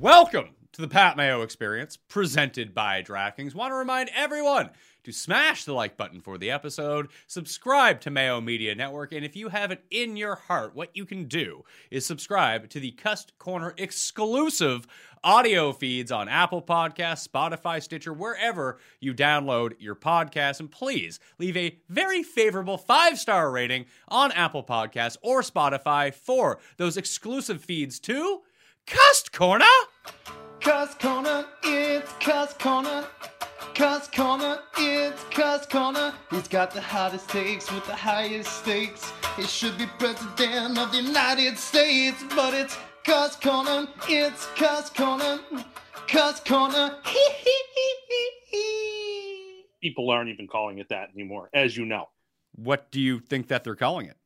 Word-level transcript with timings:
Welcome 0.00 0.54
to 0.72 0.80
the 0.80 0.88
Pat 0.88 1.18
Mayo 1.18 1.42
Experience, 1.42 1.98
presented 1.98 2.74
by 2.74 3.02
DraftKings. 3.02 3.54
Want 3.54 3.70
to 3.70 3.76
remind 3.76 4.08
everyone 4.16 4.70
to 5.04 5.12
smash 5.12 5.66
the 5.66 5.74
like 5.74 5.98
button 5.98 6.22
for 6.22 6.38
the 6.38 6.50
episode, 6.50 7.08
subscribe 7.26 8.00
to 8.00 8.10
Mayo 8.10 8.40
Media 8.40 8.74
Network, 8.74 9.12
and 9.12 9.26
if 9.26 9.36
you 9.36 9.50
have 9.50 9.70
it 9.70 9.84
in 9.90 10.16
your 10.16 10.36
heart, 10.36 10.74
what 10.74 10.96
you 10.96 11.04
can 11.04 11.26
do 11.26 11.66
is 11.90 12.06
subscribe 12.06 12.70
to 12.70 12.80
the 12.80 12.92
Cust 12.92 13.38
Corner 13.38 13.74
exclusive 13.76 14.86
audio 15.22 15.70
feeds 15.70 16.10
on 16.10 16.30
Apple 16.30 16.62
Podcasts, 16.62 17.28
Spotify, 17.28 17.82
Stitcher, 17.82 18.14
wherever 18.14 18.78
you 19.00 19.12
download 19.12 19.74
your 19.78 19.94
podcast. 19.94 20.60
And 20.60 20.70
please 20.70 21.20
leave 21.38 21.58
a 21.58 21.78
very 21.90 22.22
favorable 22.22 22.78
five 22.78 23.18
star 23.18 23.50
rating 23.50 23.84
on 24.08 24.32
Apple 24.32 24.64
Podcasts 24.64 25.18
or 25.20 25.42
Spotify 25.42 26.14
for 26.14 26.58
those 26.78 26.96
exclusive 26.96 27.62
feeds 27.62 28.00
to 28.00 28.40
Cust 28.86 29.32
Corner. 29.32 29.64
Cuss 30.60 30.94
Corner, 30.96 31.46
it's 31.64 32.12
Cuss 32.14 32.52
Corner. 32.54 33.06
Cuss 33.74 34.08
Corner, 34.08 34.58
it's 34.76 35.24
Cuss 35.24 35.66
Corner. 35.66 36.12
He's 36.30 36.48
got 36.48 36.70
the 36.72 36.80
hottest 36.80 37.28
takes 37.30 37.70
with 37.72 37.86
the 37.86 37.94
highest 37.94 38.52
stakes. 38.62 39.10
He 39.36 39.44
should 39.44 39.78
be 39.78 39.86
president 39.98 40.78
of 40.78 40.92
the 40.92 41.02
United 41.02 41.56
States, 41.58 42.22
but 42.34 42.52
it's 42.52 42.76
Cuss 43.04 43.36
Corner, 43.36 43.86
it's 44.08 44.46
Cuss 44.56 44.90
Corner. 44.90 45.40
Cuss 46.08 46.40
Corner, 46.40 46.96
hee 47.06 47.30
hee 47.44 47.62
hee 47.74 47.94
hee 48.08 48.30
hee. 48.50 49.64
people 49.80 50.10
aren't 50.10 50.28
even 50.30 50.46
calling 50.46 50.78
it 50.78 50.88
that 50.90 51.08
anymore, 51.14 51.48
as 51.54 51.76
you 51.76 51.86
know. 51.86 52.08
What 52.54 52.90
do 52.90 53.00
you 53.00 53.20
think 53.20 53.48
that 53.48 53.64
they're 53.64 53.76
calling 53.76 54.06
it? 54.06 54.16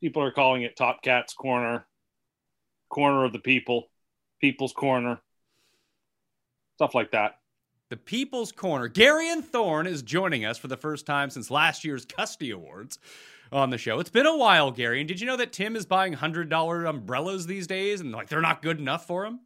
People 0.00 0.22
are 0.22 0.32
calling 0.32 0.62
it 0.62 0.76
Top 0.76 1.02
Cat's 1.02 1.32
Corner, 1.32 1.86
Corner 2.94 3.24
of 3.24 3.32
the 3.32 3.40
People, 3.40 3.88
People's 4.40 4.72
Corner, 4.72 5.20
stuff 6.76 6.94
like 6.94 7.10
that. 7.10 7.40
The 7.90 7.96
People's 7.96 8.52
Corner. 8.52 8.88
Garion 8.88 9.42
Thorne 9.42 9.88
is 9.88 10.00
joining 10.00 10.44
us 10.44 10.58
for 10.58 10.68
the 10.68 10.76
first 10.76 11.04
time 11.04 11.28
since 11.28 11.50
last 11.50 11.84
year's 11.84 12.06
Custy 12.06 12.52
Awards 12.52 13.00
on 13.50 13.70
the 13.70 13.78
show. 13.78 13.98
It's 13.98 14.10
been 14.10 14.26
a 14.26 14.36
while, 14.36 14.70
Gary. 14.70 15.00
And 15.00 15.08
did 15.08 15.20
you 15.20 15.26
know 15.26 15.36
that 15.36 15.52
Tim 15.52 15.74
is 15.74 15.86
buying 15.86 16.14
$100 16.14 16.88
umbrellas 16.88 17.46
these 17.46 17.66
days 17.66 18.00
and 18.00 18.12
like 18.12 18.28
they're 18.28 18.40
not 18.40 18.62
good 18.62 18.78
enough 18.78 19.08
for 19.08 19.26
him? 19.26 19.40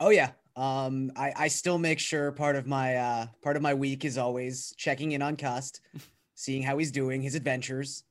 Oh 0.00 0.10
yeah. 0.10 0.32
Um, 0.56 1.12
I, 1.14 1.32
I 1.36 1.48
still 1.48 1.78
make 1.78 2.00
sure 2.00 2.32
part 2.32 2.56
of 2.56 2.66
my 2.66 2.96
uh, 2.96 3.26
part 3.42 3.56
of 3.56 3.62
my 3.62 3.74
week 3.74 4.04
is 4.04 4.18
always 4.18 4.74
checking 4.76 5.12
in 5.12 5.22
on 5.22 5.36
Cust, 5.36 5.80
seeing 6.34 6.64
how 6.64 6.78
he's 6.78 6.90
doing, 6.90 7.22
his 7.22 7.36
adventures. 7.36 8.02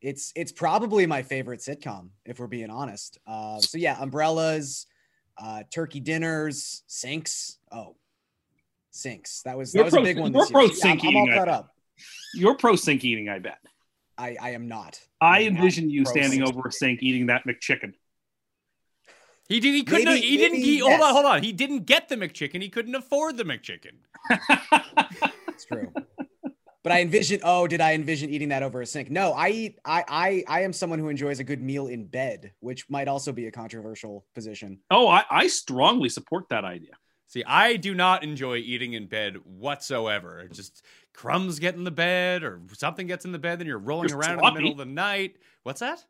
It's 0.00 0.32
it's 0.34 0.52
probably 0.52 1.06
my 1.06 1.22
favorite 1.22 1.60
sitcom, 1.60 2.08
if 2.24 2.38
we're 2.38 2.46
being 2.46 2.70
honest. 2.70 3.18
Uh, 3.26 3.58
so 3.60 3.76
yeah, 3.76 3.96
umbrellas, 4.00 4.86
uh, 5.38 5.62
turkey 5.72 6.00
dinners, 6.00 6.82
sinks. 6.86 7.58
Oh, 7.70 7.96
sinks. 8.90 9.42
That 9.42 9.58
was 9.58 9.72
that 9.72 9.78
You're 9.78 9.84
was 9.84 9.94
a 9.94 10.00
big 10.02 10.18
one. 10.18 10.32
you're 10.32 10.42
This 10.42 10.50
year. 10.50 10.54
pro 10.54 10.62
Yeah, 10.62 10.68
I'm, 10.70 10.74
sink 10.76 11.04
I'm 11.04 11.16
all 11.16 11.22
eating, 11.24 11.34
I 11.34 11.36
caught 11.36 11.48
up. 11.48 11.74
You're 12.34 12.56
pro 12.56 12.76
sink 12.76 13.04
eating, 13.04 13.28
I 13.28 13.38
bet. 13.40 13.58
I 14.16 14.36
I 14.40 14.50
am 14.50 14.68
not. 14.68 14.98
I 15.20 15.40
am 15.40 15.54
not 15.54 15.60
envision 15.60 15.90
you 15.90 16.04
standing 16.06 16.42
over 16.42 16.68
a 16.68 16.72
sink 16.72 17.02
eating 17.02 17.26
that 17.26 17.44
McChicken. 17.46 17.92
He 19.48 19.60
did. 19.60 19.74
He 19.74 19.82
couldn't. 19.82 20.04
Maybe- 20.06 20.26
he 20.26 20.36
didn't. 20.36 20.60
maybe 20.60 20.64
He, 20.64 20.78
hold 20.78 21.00
on. 21.00 21.12
Hold 21.12 21.26
on. 21.26 21.42
He 21.42 21.52
didn't 21.52 21.84
get 21.84 22.08
the 22.08 22.16
McChicken. 22.16 22.62
He 22.62 22.68
couldn't 22.68 22.94
afford 22.94 23.36
the 23.36 23.44
McChicken. 23.44 23.96
It's 25.48 25.66
true. 25.66 25.92
But 26.82 26.92
I 26.92 27.00
envision. 27.02 27.40
Oh, 27.42 27.66
did 27.66 27.80
I 27.80 27.92
envision 27.92 28.30
eating 28.30 28.48
that 28.48 28.62
over 28.62 28.80
a 28.80 28.86
sink? 28.86 29.10
No, 29.10 29.32
I 29.32 29.50
eat. 29.50 29.78
I 29.84 30.04
I 30.08 30.44
I 30.48 30.62
am 30.62 30.72
someone 30.72 30.98
who 30.98 31.08
enjoys 31.08 31.38
a 31.38 31.44
good 31.44 31.62
meal 31.62 31.88
in 31.88 32.06
bed, 32.06 32.52
which 32.60 32.88
might 32.88 33.08
also 33.08 33.32
be 33.32 33.46
a 33.46 33.52
controversial 33.52 34.24
position. 34.34 34.78
Oh, 34.90 35.06
I, 35.06 35.24
I 35.30 35.46
strongly 35.48 36.08
support 36.08 36.48
that 36.48 36.64
idea. 36.64 36.92
See, 37.26 37.44
I 37.44 37.76
do 37.76 37.94
not 37.94 38.24
enjoy 38.24 38.56
eating 38.56 38.94
in 38.94 39.06
bed 39.06 39.36
whatsoever. 39.44 40.48
Just 40.52 40.82
crumbs 41.14 41.58
get 41.60 41.76
in 41.76 41.84
the 41.84 41.90
bed, 41.90 42.42
or 42.42 42.60
something 42.72 43.06
gets 43.06 43.24
in 43.24 43.32
the 43.32 43.38
bed, 43.38 43.60
then 43.60 43.66
you're 43.66 43.78
rolling 43.78 44.08
You're 44.08 44.18
around 44.18 44.40
in 44.40 44.44
the 44.44 44.52
middle 44.52 44.72
of 44.72 44.78
the 44.78 44.84
night. 44.84 45.36
What's 45.62 45.80
that? 45.80 46.04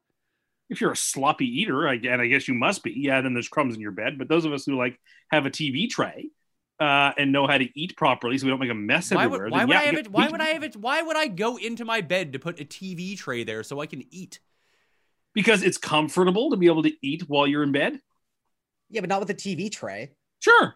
If 0.70 0.80
you're 0.80 0.92
a 0.92 0.96
sloppy 0.96 1.46
eater, 1.60 1.86
I, 1.86 1.94
and 1.94 2.22
I 2.22 2.26
guess 2.28 2.46
you 2.46 2.54
must 2.54 2.84
be, 2.84 2.92
yeah, 2.92 3.20
then 3.20 3.34
there's 3.34 3.48
crumbs 3.48 3.74
in 3.74 3.80
your 3.80 3.90
bed. 3.90 4.18
But 4.18 4.28
those 4.28 4.44
of 4.44 4.52
us 4.52 4.64
who 4.64 4.78
like 4.78 4.98
have 5.30 5.44
a 5.44 5.50
TV 5.50 5.90
tray 5.90 6.30
uh, 6.80 7.12
and 7.18 7.30
know 7.30 7.46
how 7.46 7.58
to 7.58 7.68
eat 7.78 7.96
properly 7.96 8.38
so 8.38 8.46
we 8.46 8.50
don't 8.50 8.58
make 8.58 8.70
a 8.70 8.74
mess 8.74 9.10
Why 9.10 9.24
everywhere. 9.24 9.44
would, 9.44 9.52
why 9.52 9.64
would 9.64 9.72
yeah, 9.74 9.80
I 9.80 9.84
have 9.84 9.94
it? 9.94 10.10
Why 10.10 10.28
would 10.28 10.40
I 10.40 10.48
have 10.48 10.62
it? 10.62 10.76
Why 10.76 11.02
would 11.02 11.16
I 11.16 11.26
go 11.28 11.56
into 11.56 11.84
my 11.84 12.00
bed 12.00 12.32
to 12.32 12.38
put 12.38 12.60
a 12.60 12.64
TV 12.64 13.16
tray 13.16 13.44
there 13.44 13.62
so 13.62 13.80
I 13.80 13.86
can 13.86 14.02
eat? 14.12 14.40
Because 15.34 15.62
it's 15.62 15.78
comfortable 15.78 16.50
to 16.50 16.56
be 16.56 16.66
able 16.66 16.82
to 16.82 16.92
eat 17.02 17.24
while 17.28 17.46
you're 17.46 17.62
in 17.62 17.70
bed. 17.72 18.00
Yeah, 18.88 19.02
but 19.02 19.08
not 19.10 19.20
with 19.20 19.30
a 19.30 19.34
TV 19.34 19.70
tray. 19.70 20.12
Sure. 20.40 20.74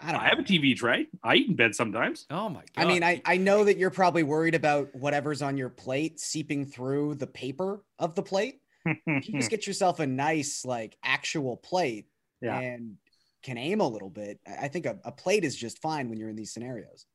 I 0.00 0.12
don't. 0.12 0.20
I 0.20 0.28
have 0.28 0.38
a. 0.38 0.42
TV 0.42 0.74
tray. 0.76 1.08
I 1.22 1.34
eat 1.36 1.48
in 1.48 1.56
bed 1.56 1.74
sometimes. 1.74 2.26
Oh 2.30 2.48
my 2.48 2.62
god! 2.74 2.84
I 2.84 2.86
mean, 2.86 3.04
I, 3.04 3.20
I 3.24 3.36
know 3.36 3.64
that 3.64 3.76
you're 3.76 3.90
probably 3.90 4.22
worried 4.22 4.54
about 4.54 4.94
whatever's 4.94 5.42
on 5.42 5.56
your 5.56 5.68
plate 5.68 6.18
seeping 6.18 6.64
through 6.64 7.16
the 7.16 7.26
paper 7.26 7.84
of 7.98 8.14
the 8.14 8.22
plate. 8.22 8.60
You 9.06 9.20
just 9.20 9.50
get 9.50 9.66
yourself 9.66 10.00
a 10.00 10.06
nice, 10.06 10.64
like, 10.64 10.96
actual 11.04 11.56
plate 11.56 12.06
Yeah. 12.40 12.58
and 12.58 12.96
can 13.42 13.58
aim 13.58 13.80
a 13.80 13.88
little 13.88 14.10
bit, 14.10 14.40
I 14.46 14.68
think 14.68 14.86
a, 14.86 14.98
a 15.04 15.12
plate 15.12 15.44
is 15.44 15.56
just 15.56 15.80
fine 15.80 16.08
when 16.08 16.18
you're 16.18 16.28
in 16.28 16.36
these 16.36 16.52
scenarios. 16.52 17.06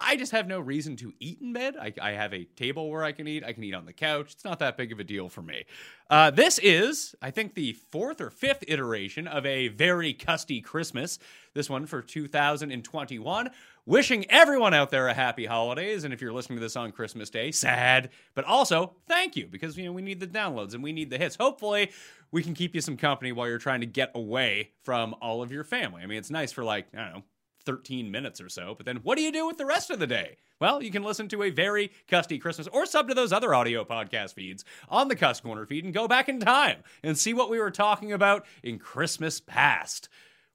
I 0.00 0.14
just 0.14 0.30
have 0.30 0.46
no 0.46 0.60
reason 0.60 0.94
to 0.96 1.12
eat 1.18 1.40
in 1.40 1.52
bed. 1.52 1.74
I, 1.76 1.92
I 2.00 2.12
have 2.12 2.32
a 2.32 2.44
table 2.44 2.88
where 2.88 3.02
I 3.02 3.10
can 3.10 3.26
eat. 3.26 3.42
I 3.42 3.52
can 3.52 3.64
eat 3.64 3.74
on 3.74 3.84
the 3.84 3.92
couch. 3.92 4.32
It's 4.32 4.44
not 4.44 4.60
that 4.60 4.76
big 4.76 4.92
of 4.92 5.00
a 5.00 5.04
deal 5.04 5.28
for 5.28 5.42
me. 5.42 5.64
Uh, 6.08 6.30
this 6.30 6.60
is, 6.60 7.16
I 7.20 7.32
think, 7.32 7.54
the 7.54 7.72
fourth 7.90 8.20
or 8.20 8.30
fifth 8.30 8.62
iteration 8.68 9.26
of 9.26 9.44
a 9.44 9.68
very 9.68 10.14
custy 10.14 10.60
Christmas. 10.60 11.18
This 11.52 11.68
one 11.68 11.84
for 11.86 12.00
2021. 12.00 13.50
Wishing 13.88 14.30
everyone 14.30 14.74
out 14.74 14.90
there 14.90 15.08
a 15.08 15.14
happy 15.14 15.46
holidays. 15.46 16.04
And 16.04 16.12
if 16.12 16.20
you're 16.20 16.32
listening 16.32 16.58
to 16.58 16.62
this 16.62 16.76
on 16.76 16.92
Christmas 16.92 17.30
Day, 17.30 17.50
sad, 17.50 18.10
but 18.34 18.44
also 18.44 18.92
thank 19.08 19.34
you 19.34 19.46
because 19.46 19.76
you 19.76 19.86
know 19.86 19.92
we 19.92 20.02
need 20.02 20.20
the 20.20 20.26
downloads 20.26 20.74
and 20.74 20.82
we 20.82 20.92
need 20.92 21.10
the 21.10 21.18
hits. 21.18 21.36
Hopefully, 21.36 21.90
we 22.30 22.42
can 22.42 22.54
keep 22.54 22.74
you 22.74 22.82
some 22.82 22.98
company 22.98 23.32
while 23.32 23.48
you're 23.48 23.58
trying 23.58 23.80
to 23.80 23.86
get 23.86 24.12
away 24.14 24.70
from 24.82 25.14
all 25.22 25.42
of 25.42 25.50
your 25.50 25.64
family. 25.64 26.02
I 26.02 26.06
mean, 26.06 26.18
it's 26.18 26.30
nice 26.30 26.52
for 26.52 26.62
like 26.62 26.86
I 26.94 27.04
don't 27.04 27.14
know. 27.14 27.22
13 27.64 28.10
minutes 28.10 28.40
or 28.40 28.48
so, 28.48 28.72
but 28.74 28.86
then 28.86 28.96
what 29.02 29.18
do 29.18 29.22
you 29.22 29.30
do 29.30 29.46
with 29.46 29.58
the 29.58 29.66
rest 29.66 29.90
of 29.90 29.98
the 29.98 30.06
day? 30.06 30.38
Well, 30.58 30.82
you 30.82 30.90
can 30.90 31.02
listen 31.02 31.28
to 31.28 31.42
a 31.42 31.50
very 31.50 31.92
Custy 32.08 32.40
Christmas 32.40 32.66
or 32.68 32.86
sub 32.86 33.08
to 33.08 33.14
those 33.14 33.30
other 33.30 33.54
audio 33.54 33.84
podcast 33.84 34.32
feeds 34.32 34.64
on 34.88 35.08
the 35.08 35.16
Cuss 35.16 35.40
Corner 35.40 35.66
feed 35.66 35.84
and 35.84 35.92
go 35.92 36.08
back 36.08 36.30
in 36.30 36.40
time 36.40 36.78
and 37.02 37.18
see 37.18 37.34
what 37.34 37.50
we 37.50 37.58
were 37.58 37.70
talking 37.70 38.10
about 38.10 38.46
in 38.62 38.78
Christmas 38.78 39.38
past 39.38 40.08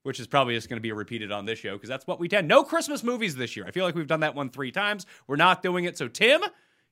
which 0.03 0.19
is 0.19 0.27
probably 0.27 0.53
just 0.53 0.69
going 0.69 0.77
to 0.77 0.81
be 0.81 0.91
repeated 0.91 1.31
on 1.31 1.45
this 1.45 1.59
show 1.59 1.73
because 1.73 1.89
that's 1.89 2.05
what 2.05 2.19
we 2.19 2.27
tend. 2.27 2.47
No 2.47 2.63
Christmas 2.63 3.03
movies 3.03 3.35
this 3.35 3.55
year. 3.55 3.65
I 3.65 3.71
feel 3.71 3.85
like 3.85 3.95
we've 3.95 4.07
done 4.07 4.19
that 4.19 4.35
one 4.35 4.49
three 4.49 4.71
times. 4.71 5.05
We're 5.27 5.37
not 5.37 5.63
doing 5.63 5.85
it. 5.85 5.97
So, 5.97 6.07
Tim, 6.07 6.41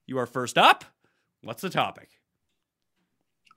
you 0.08 0.18
are 0.18 0.25
first 0.25 0.58
up. 0.58 0.86
What's 1.44 1.62
the 1.62 1.69
topic? 1.69 2.10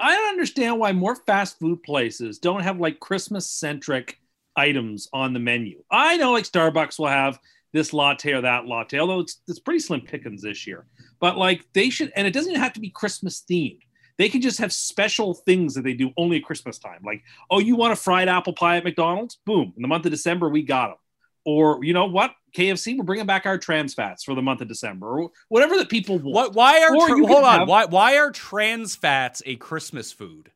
I 0.01 0.15
don't 0.15 0.29
understand 0.29 0.79
why 0.79 0.93
more 0.93 1.17
fast 1.17 1.59
food 1.59 1.83
places 1.83 2.39
don't 2.39 2.62
have 2.62 2.81
like 2.81 3.01
Christmas 3.01 3.49
centric 3.49 4.19
items 4.56 5.09
on 5.12 5.33
the 5.33 5.39
menu. 5.39 5.83
I 5.91 6.17
know 6.17 6.33
like 6.33 6.45
Starbucks 6.45 6.99
will 6.99 7.09
have 7.09 7.39
this 7.73 7.93
latte 7.93 8.33
or 8.33 8.41
that 8.41 8.67
latte, 8.67 8.99
although 8.99 9.21
it's, 9.21 9.41
it's 9.49 9.59
pretty 9.59 9.81
slim 9.81 10.01
pickings 10.01 10.43
this 10.43 10.67
year. 10.67 10.87
But 11.21 11.39
like 11.39 11.67
they 11.75 11.91
should, 11.91 12.12
and 12.17 12.27
it 12.27 12.33
doesn't 12.33 12.55
have 12.56 12.73
to 12.75 12.81
be 12.81 12.91
Christmas 12.91 13.45
themed. 13.49 13.81
They 14.19 14.29
can 14.29 14.41
just 14.41 14.59
have 14.59 14.73
special 14.73 15.35
things 15.35 15.75
that 15.75 15.83
they 15.83 15.95
do 15.95 16.13
only 16.17 16.37
at 16.37 16.45
Christmas 16.45 16.79
time. 16.79 17.01
Like, 17.05 17.23
oh, 17.51 17.59
you 17.59 17.77
want 17.77 17.93
a 17.93 17.97
fried 17.97 18.29
apple 18.29 18.53
pie 18.53 18.77
at 18.77 18.85
McDonald's? 18.85 19.39
Boom. 19.45 19.73
In 19.77 19.83
the 19.83 19.89
month 19.89 20.07
of 20.07 20.13
December, 20.13 20.49
we 20.49 20.63
got 20.63 20.89
them. 20.89 20.99
Or, 21.45 21.85
you 21.85 21.93
know 21.93 22.07
what? 22.07 22.33
KFC, 22.57 22.97
we're 22.97 23.05
bringing 23.05 23.27
back 23.27 23.45
our 23.45 23.59
trans 23.59 23.93
fats 23.93 24.25
for 24.25 24.35
the 24.35 24.41
month 24.43 24.61
of 24.61 24.69
December, 24.69 25.19
or 25.21 25.31
whatever 25.49 25.77
that 25.79 25.91
people 25.91 26.19
want. 26.19 26.35
What, 26.35 26.55
why 26.55 26.83
are 26.83 27.09
tra- 27.09 27.19
you 27.19 27.27
hold 27.27 27.45
on? 27.45 27.59
have- 27.61 27.69
Why 27.69 27.85
why 27.87 28.17
are 28.19 28.31
trans 28.31 28.95
fats 28.97 29.43
a 29.45 29.57
Christmas 29.57 30.13
food? 30.13 30.51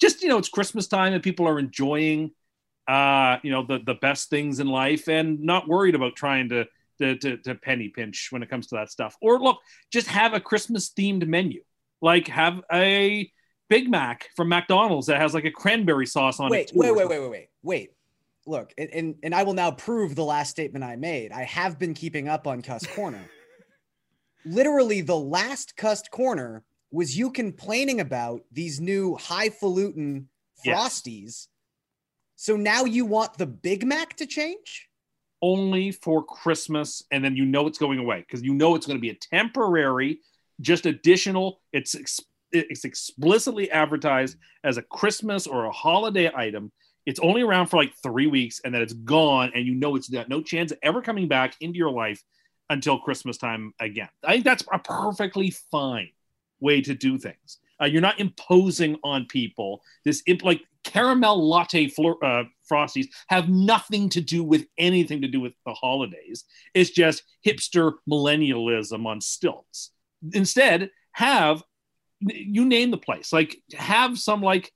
just 0.00 0.22
you 0.22 0.28
know 0.28 0.36
it's 0.36 0.48
christmas 0.48 0.86
time 0.88 1.12
and 1.14 1.22
people 1.22 1.46
are 1.48 1.58
enjoying 1.58 2.30
uh 2.88 3.38
you 3.42 3.50
know 3.50 3.64
the 3.64 3.78
the 3.86 3.94
best 3.94 4.28
things 4.28 4.60
in 4.60 4.66
life 4.66 5.08
and 5.08 5.40
not 5.40 5.68
worried 5.68 5.94
about 5.94 6.14
trying 6.16 6.48
to 6.48 6.66
to, 6.98 7.16
to, 7.16 7.36
to 7.38 7.54
penny 7.54 7.88
pinch 7.88 8.28
when 8.30 8.42
it 8.42 8.50
comes 8.50 8.66
to 8.66 8.74
that 8.74 8.90
stuff 8.90 9.16
or 9.22 9.40
look 9.40 9.58
just 9.92 10.08
have 10.08 10.34
a 10.34 10.40
christmas 10.40 10.90
themed 10.90 11.26
menu 11.26 11.62
like 12.04 12.28
have 12.28 12.60
a 12.72 13.28
big 13.70 13.90
mac 13.90 14.28
from 14.36 14.48
mcdonald's 14.48 15.06
that 15.06 15.20
has 15.20 15.32
like 15.32 15.46
a 15.46 15.50
cranberry 15.50 16.06
sauce 16.06 16.38
on 16.38 16.50
wait, 16.50 16.68
it 16.68 16.76
wait, 16.76 16.94
wait, 16.94 17.08
wait, 17.08 17.20
wait, 17.20 17.30
wait, 17.30 17.48
wait. 17.62 17.90
Look, 18.46 18.74
and, 18.76 18.90
and 18.90 19.14
and 19.22 19.34
I 19.34 19.42
will 19.42 19.54
now 19.54 19.70
prove 19.70 20.14
the 20.14 20.24
last 20.24 20.50
statement 20.50 20.84
I 20.84 20.96
made. 20.96 21.32
I 21.32 21.44
have 21.44 21.78
been 21.78 21.94
keeping 21.94 22.28
up 22.28 22.46
on 22.46 22.60
Cuss 22.60 22.86
Corner. 22.86 23.24
Literally, 24.44 25.00
the 25.00 25.16
last 25.16 25.78
Cussed 25.78 26.10
Corner 26.10 26.62
was 26.90 27.16
you 27.16 27.30
complaining 27.30 28.00
about 28.00 28.42
these 28.52 28.82
new 28.82 29.16
highfalutin 29.16 30.28
Yes. 30.62 30.76
frosties. 30.76 31.48
So 32.36 32.56
now 32.56 32.84
you 32.84 33.06
want 33.06 33.38
the 33.38 33.46
Big 33.46 33.86
Mac 33.86 34.14
to 34.16 34.26
change? 34.26 34.90
only 35.44 35.92
for 35.92 36.24
Christmas, 36.24 37.02
and 37.10 37.22
then 37.22 37.36
you 37.36 37.44
know 37.44 37.66
it's 37.66 37.76
going 37.76 37.98
away 37.98 38.20
because 38.20 38.42
you 38.42 38.54
know 38.54 38.74
it's 38.74 38.86
going 38.86 38.96
to 38.96 39.00
be 39.00 39.10
a 39.10 39.14
temporary, 39.14 40.20
just 40.64 40.86
additional. 40.86 41.60
It's 41.72 41.94
ex- 41.94 42.20
it's 42.52 42.84
explicitly 42.84 43.70
advertised 43.70 44.36
as 44.62 44.76
a 44.76 44.82
Christmas 44.82 45.46
or 45.46 45.64
a 45.64 45.72
holiday 45.72 46.30
item. 46.34 46.72
It's 47.06 47.20
only 47.20 47.42
around 47.42 47.66
for 47.66 47.76
like 47.76 47.92
three 48.02 48.26
weeks, 48.26 48.60
and 48.64 48.74
then 48.74 48.82
it's 48.82 48.92
gone, 48.92 49.52
and 49.54 49.66
you 49.66 49.74
know 49.74 49.96
it's 49.96 50.08
got 50.08 50.28
no 50.28 50.40
chance 50.42 50.72
of 50.72 50.78
ever 50.82 51.02
coming 51.02 51.28
back 51.28 51.54
into 51.60 51.76
your 51.76 51.90
life 51.90 52.22
until 52.70 52.98
Christmas 52.98 53.36
time 53.36 53.74
again. 53.80 54.08
I 54.24 54.32
think 54.32 54.44
that's 54.44 54.64
a 54.72 54.78
perfectly 54.78 55.50
fine 55.70 56.10
way 56.60 56.80
to 56.80 56.94
do 56.94 57.18
things. 57.18 57.58
Uh, 57.80 57.86
you're 57.86 58.00
not 58.00 58.20
imposing 58.20 58.96
on 59.02 59.26
people 59.26 59.82
this 60.04 60.22
imp- 60.26 60.44
like 60.44 60.62
caramel 60.84 61.48
latte 61.48 61.86
uh, 61.86 62.44
frosties 62.70 63.08
have 63.28 63.48
nothing 63.48 64.08
to 64.10 64.20
do 64.20 64.44
with 64.44 64.66
anything 64.78 65.22
to 65.22 65.28
do 65.28 65.40
with 65.40 65.52
the 65.66 65.74
holidays. 65.74 66.44
It's 66.72 66.90
just 66.90 67.24
hipster 67.44 67.94
millennialism 68.08 69.06
on 69.06 69.20
stilts. 69.20 69.90
Instead, 70.32 70.90
have 71.12 71.62
you 72.20 72.64
name 72.64 72.90
the 72.90 72.96
place 72.96 73.32
like 73.32 73.56
have 73.74 74.18
some 74.18 74.40
like 74.40 74.72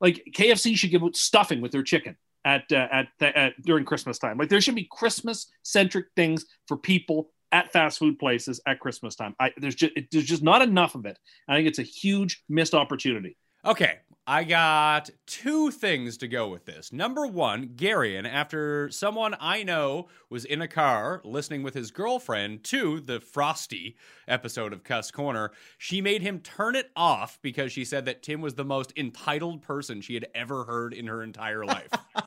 like 0.00 0.22
KFC 0.34 0.76
should 0.76 0.90
give 0.90 1.02
out 1.02 1.16
stuffing 1.16 1.60
with 1.60 1.72
their 1.72 1.82
chicken 1.82 2.16
at 2.44 2.64
uh, 2.72 2.86
at, 2.90 3.08
at 3.20 3.62
during 3.62 3.84
Christmas 3.84 4.18
time. 4.18 4.38
Like 4.38 4.48
there 4.48 4.60
should 4.60 4.74
be 4.74 4.88
Christmas 4.90 5.50
centric 5.62 6.06
things 6.16 6.46
for 6.66 6.76
people 6.76 7.30
at 7.52 7.72
fast 7.72 7.98
food 7.98 8.18
places 8.18 8.60
at 8.66 8.80
Christmas 8.80 9.16
time. 9.16 9.34
I, 9.38 9.52
there's 9.56 9.74
just 9.74 9.92
it, 9.96 10.08
there's 10.10 10.24
just 10.24 10.42
not 10.42 10.62
enough 10.62 10.94
of 10.94 11.06
it. 11.06 11.18
I 11.48 11.56
think 11.56 11.68
it's 11.68 11.78
a 11.78 11.84
huge 11.84 12.42
missed 12.48 12.74
opportunity. 12.74 13.36
Okay, 13.64 13.98
I 14.26 14.44
got 14.44 15.10
two 15.26 15.70
things 15.70 16.16
to 16.18 16.28
go 16.28 16.48
with 16.48 16.64
this. 16.64 16.92
Number 16.92 17.26
one, 17.26 17.70
Garion, 17.70 18.30
after 18.30 18.88
someone 18.90 19.34
I 19.40 19.62
know 19.62 20.08
was 20.28 20.44
in 20.44 20.62
a 20.62 20.68
car 20.68 21.20
listening 21.24 21.62
with 21.62 21.74
his 21.74 21.90
girlfriend 21.90 22.62
to 22.64 23.00
the 23.00 23.20
Frosty 23.20 23.96
episode 24.28 24.72
of 24.72 24.84
Cuss 24.84 25.10
Corner, 25.10 25.50
she 25.78 26.00
made 26.00 26.22
him 26.22 26.40
turn 26.40 26.76
it 26.76 26.90
off 26.94 27.38
because 27.42 27.72
she 27.72 27.84
said 27.84 28.04
that 28.04 28.22
Tim 28.22 28.40
was 28.40 28.54
the 28.54 28.64
most 28.64 28.92
entitled 28.96 29.62
person 29.62 30.00
she 30.00 30.14
had 30.14 30.28
ever 30.34 30.64
heard 30.64 30.92
in 30.92 31.06
her 31.06 31.22
entire 31.22 31.64
life. 31.64 31.90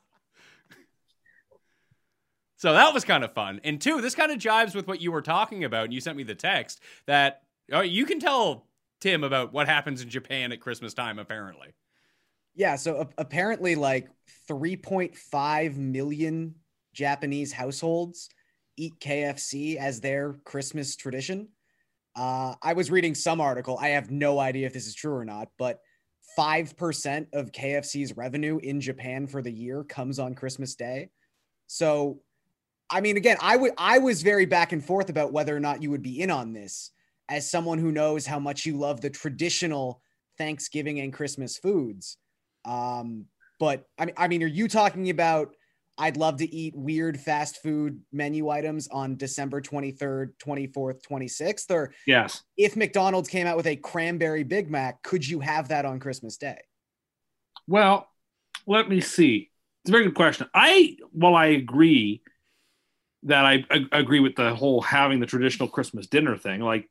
so 2.58 2.74
that 2.74 2.94
was 2.94 3.06
kind 3.06 3.24
of 3.24 3.34
fun. 3.34 3.62
And 3.64 3.80
two, 3.80 4.02
this 4.02 4.16
kind 4.16 4.32
of 4.32 4.40
jives 4.40 4.76
with 4.76 4.88
what 4.88 5.00
you 5.00 5.12
were 5.12 5.22
talking 5.22 5.64
about. 5.64 5.86
And 5.86 5.94
you 5.94 6.02
sent 6.02 6.18
me 6.18 6.24
the 6.24 6.36
text 6.36 6.82
that 7.06 7.44
oh, 7.72 7.82
you 7.82 8.06
can 8.06 8.20
tell 8.20 8.68
Tim 9.00 9.24
about 9.24 9.54
what 9.54 9.68
happens 9.68 10.02
in 10.02 10.10
Japan 10.10 10.52
at 10.52 10.60
Christmas 10.60 10.94
time, 10.94 11.20
apparently. 11.20 11.70
Yeah, 12.56 12.76
so 12.76 13.10
apparently 13.18 13.76
like 13.76 14.10
3.5 14.50 15.78
million 15.78 16.56
Japanese 16.94 17.52
households 17.52 18.30
eat 18.78 18.94
KFC 19.00 19.78
as 19.78 20.02
their 20.02 20.34
Christmas 20.46 20.96
tradition. 20.96 21.50
Uh, 22.16 22.54
I 22.62 22.74
was 22.74 22.92
reading 22.92 23.16
some 23.16 23.42
article. 23.42 23.78
I 23.80 23.90
have 23.90 24.12
no 24.12 24.40
idea 24.40 24.68
if 24.68 24.74
this 24.74 24.88
is 24.88 24.94
true 24.94 25.16
or 25.16 25.26
not, 25.26 25.48
but 25.58 25.80
5% 26.38 27.28
of 27.34 27.52
KFC's 27.52 28.16
revenue 28.16 28.60
in 28.62 28.82
Japan 28.82 29.28
for 29.28 29.42
the 29.42 29.52
year 29.52 29.84
comes 29.84 30.20
on 30.20 30.36
Christmas 30.36 30.76
Day. 30.76 31.10
So, 31.68 32.20
I 32.90 33.02
mean, 33.02 33.18
again, 33.18 33.38
I 33.42 33.56
would 33.56 33.74
I 33.78 34.00
was 34.00 34.22
very 34.22 34.46
back 34.46 34.72
and 34.74 34.84
forth 34.84 35.10
about 35.10 35.34
whether 35.34 35.56
or 35.56 35.60
not 35.60 35.82
you 35.82 35.90
would 35.92 36.04
be 36.04 36.22
in 36.22 36.30
on 36.30 36.54
this 36.54 36.92
as 37.30 37.50
someone 37.50 37.80
who 37.80 37.92
knows 37.92 38.26
how 38.26 38.40
much 38.40 38.66
you 38.66 38.78
love 38.78 39.02
the 39.02 39.10
traditional 39.10 40.02
Thanksgiving 40.38 41.00
and 41.00 41.14
Christmas 41.14 41.58
foods. 41.58 42.18
Um, 42.66 43.26
but 43.60 43.88
I 43.98 44.06
mean, 44.06 44.16
I 44.18 44.28
mean, 44.28 44.44
are 44.44 44.48
you 44.48 44.68
talking 44.68 45.10
about? 45.10 45.54
I'd 45.96 46.18
love 46.18 46.38
to 46.38 46.52
eat 46.52 46.76
weird 46.76 47.20
fast 47.20 47.62
food 47.62 48.02
menu 48.12 48.50
items 48.50 48.88
on 48.88 49.16
December 49.16 49.62
23rd, 49.62 50.32
24th, 50.44 51.04
26th. 51.08 51.70
Or 51.70 51.94
Yes. 52.08 52.42
if 52.58 52.76
McDonald's 52.76 53.30
came 53.30 53.46
out 53.46 53.58
with 53.58 53.68
a 53.68 53.76
cranberry 53.76 54.44
Big 54.44 54.72
Mac, 54.72 55.04
could 55.04 55.28
you 55.28 55.40
have 55.42 55.68
that 55.68 55.86
on 55.86 56.00
Christmas 56.00 56.38
Day? 56.38 56.58
Well, 57.68 58.10
let 58.66 58.90
me 58.90 59.02
see. 59.02 59.52
It's 59.84 59.90
a 59.90 59.92
very 59.92 60.06
good 60.06 60.16
question. 60.16 60.48
I, 60.52 60.98
well, 61.14 61.36
I 61.36 61.48
agree 61.48 62.24
that 63.24 63.46
I, 63.46 63.64
I 63.70 63.86
agree 63.92 64.20
with 64.20 64.36
the 64.36 64.56
whole 64.56 64.82
having 64.82 65.20
the 65.20 65.28
traditional 65.28 65.70
Christmas 65.70 66.08
dinner 66.08 66.38
thing, 66.38 66.62
like 66.62 66.90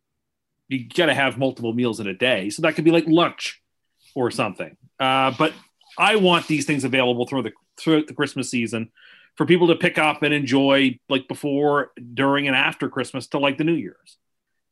you 0.69 0.89
got 0.89 1.07
to 1.07 1.15
have 1.15 1.39
multiple 1.39 1.73
meals 1.73 1.99
in 1.99 2.07
a 2.07 2.15
day. 2.15 2.51
So 2.51 2.63
that 2.63 2.77
could 2.77 2.85
be 2.85 2.91
like 2.93 3.07
lunch 3.09 3.61
or 4.15 4.31
something. 4.31 4.77
Uh, 5.03 5.33
but 5.37 5.53
I 5.99 6.15
want 6.15 6.47
these 6.47 6.65
things 6.65 6.85
available 6.85 7.27
through 7.27 7.43
the 7.43 7.53
throughout 7.77 8.07
the 8.07 8.15
Christmas 8.15 8.49
season 8.49 8.93
for 9.37 9.47
people 9.47 9.67
to 9.67 9.75
pick 9.75 9.99
up 9.99 10.23
and 10.23 10.33
enjoy 10.33 10.97
like 11.09 11.27
before, 11.27 11.91
during, 12.15 12.47
and 12.47 12.55
after 12.55 12.89
Christmas 12.89 13.27
to 13.29 13.39
like 13.39 13.59
the 13.59 13.65
New 13.65 13.75
Year's. 13.75 14.19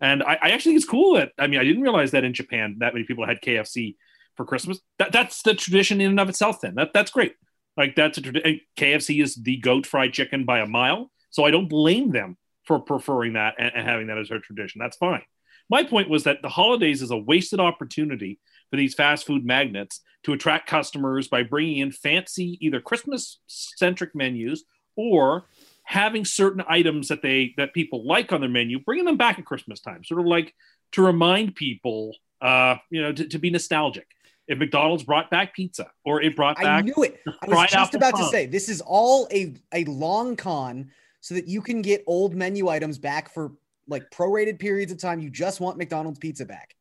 And 0.01 0.23
I, 0.23 0.39
I 0.41 0.51
actually 0.51 0.73
think 0.73 0.83
it's 0.83 0.91
cool 0.91 1.17
that 1.17 1.33
I 1.37 1.49
mean 1.49 1.59
I 1.59 1.65
didn't 1.65 1.83
realize 1.83 2.13
that 2.13 2.23
in 2.23 2.33
Japan 2.33 2.77
that 2.79 2.95
many 2.95 3.07
people 3.07 3.27
had 3.27 3.41
KFC 3.41 3.97
for 4.37 4.47
Christmas. 4.47 4.79
That 5.01 5.11
that's 5.11 5.43
the 5.43 5.53
tradition 5.53 6.01
in 6.01 6.11
and 6.11 6.21
of 6.21 6.29
itself. 6.29 6.61
Then 6.61 6.77
that 6.77 6.93
that's 6.95 7.11
great. 7.11 7.35
Like 7.77 7.97
that's 7.97 8.19
a 8.19 8.21
tradition. 8.21 8.61
KFC 8.79 9.21
is 9.21 9.35
the 9.35 9.57
goat 9.57 9.85
fried 9.85 10.13
chicken 10.13 10.45
by 10.45 10.61
a 10.61 10.67
mile. 10.67 11.11
So 11.31 11.45
I 11.45 11.51
don't 11.51 11.69
blame 11.69 12.13
them 12.13 12.37
for 12.67 12.79
preferring 12.79 13.33
that 13.33 13.55
and, 13.59 13.73
and 13.75 13.89
having 13.89 14.07
that 14.07 14.19
as 14.19 14.29
their 14.29 14.39
tradition. 14.39 14.79
That's 14.79 14.97
fine. 14.97 15.23
My 15.69 15.83
point 15.83 16.09
was 16.09 16.23
that 16.23 16.41
the 16.41 16.49
holidays 16.49 17.03
is 17.03 17.11
a 17.11 17.17
wasted 17.17 17.59
opportunity 17.59 18.39
for 18.71 18.77
these 18.77 18.95
fast 18.95 19.27
food 19.27 19.45
magnets 19.45 20.01
to 20.23 20.33
attract 20.33 20.69
customers 20.69 21.29
by 21.29 21.43
bringing 21.43 21.79
in 21.79 21.93
fancy 21.93 22.59
either 22.61 22.81
Christmas 22.81 23.39
centric 23.47 24.15
menus 24.15 24.65
or 24.97 25.47
having 25.85 26.25
certain 26.25 26.63
items 26.69 27.09
that 27.09 27.23
they 27.23 27.55
that 27.57 27.75
people 27.75 28.07
like 28.07 28.33
on 28.33 28.41
their 28.41 28.51
menu, 28.51 28.79
bringing 28.79 29.05
them 29.05 29.17
back 29.17 29.39
at 29.39 29.45
Christmas 29.45 29.81
time, 29.81 30.05
sort 30.05 30.21
of 30.21 30.27
like 30.27 30.55
to 30.93 31.03
remind 31.05 31.55
people, 31.55 32.15
uh, 32.41 32.77
you 32.91 33.03
know, 33.03 33.13
to, 33.13 33.27
to 33.27 33.39
be 33.39 33.51
nostalgic. 33.51 34.07
If 34.47 34.59
McDonald's 34.59 35.05
brought 35.05 35.31
back 35.31 35.55
pizza 35.55 35.91
or 36.05 36.23
it 36.23 36.35
brought 36.35 36.57
back, 36.57 36.67
I 36.67 36.81
knew 36.81 37.03
it. 37.05 37.21
I 37.27 37.47
was 37.47 37.71
just 37.71 37.95
about 37.95 38.17
to 38.17 38.25
say 38.27 38.47
this 38.47 38.69
is 38.69 38.81
all 38.81 39.29
a 39.33 39.55
a 39.73 39.85
long 39.85 40.37
con 40.37 40.91
so 41.21 41.35
that 41.35 41.47
you 41.47 41.61
can 41.61 41.83
get 41.83 42.03
old 42.07 42.35
menu 42.35 42.69
items 42.69 42.99
back 42.99 43.33
for 43.33 43.53
like 43.87 44.11
prorated 44.11 44.59
periods 44.59 44.91
of 44.93 44.99
time. 44.99 45.21
You 45.21 45.31
just 45.31 45.61
want 45.61 45.79
McDonald's 45.79 46.19
pizza 46.19 46.45
back. 46.45 46.75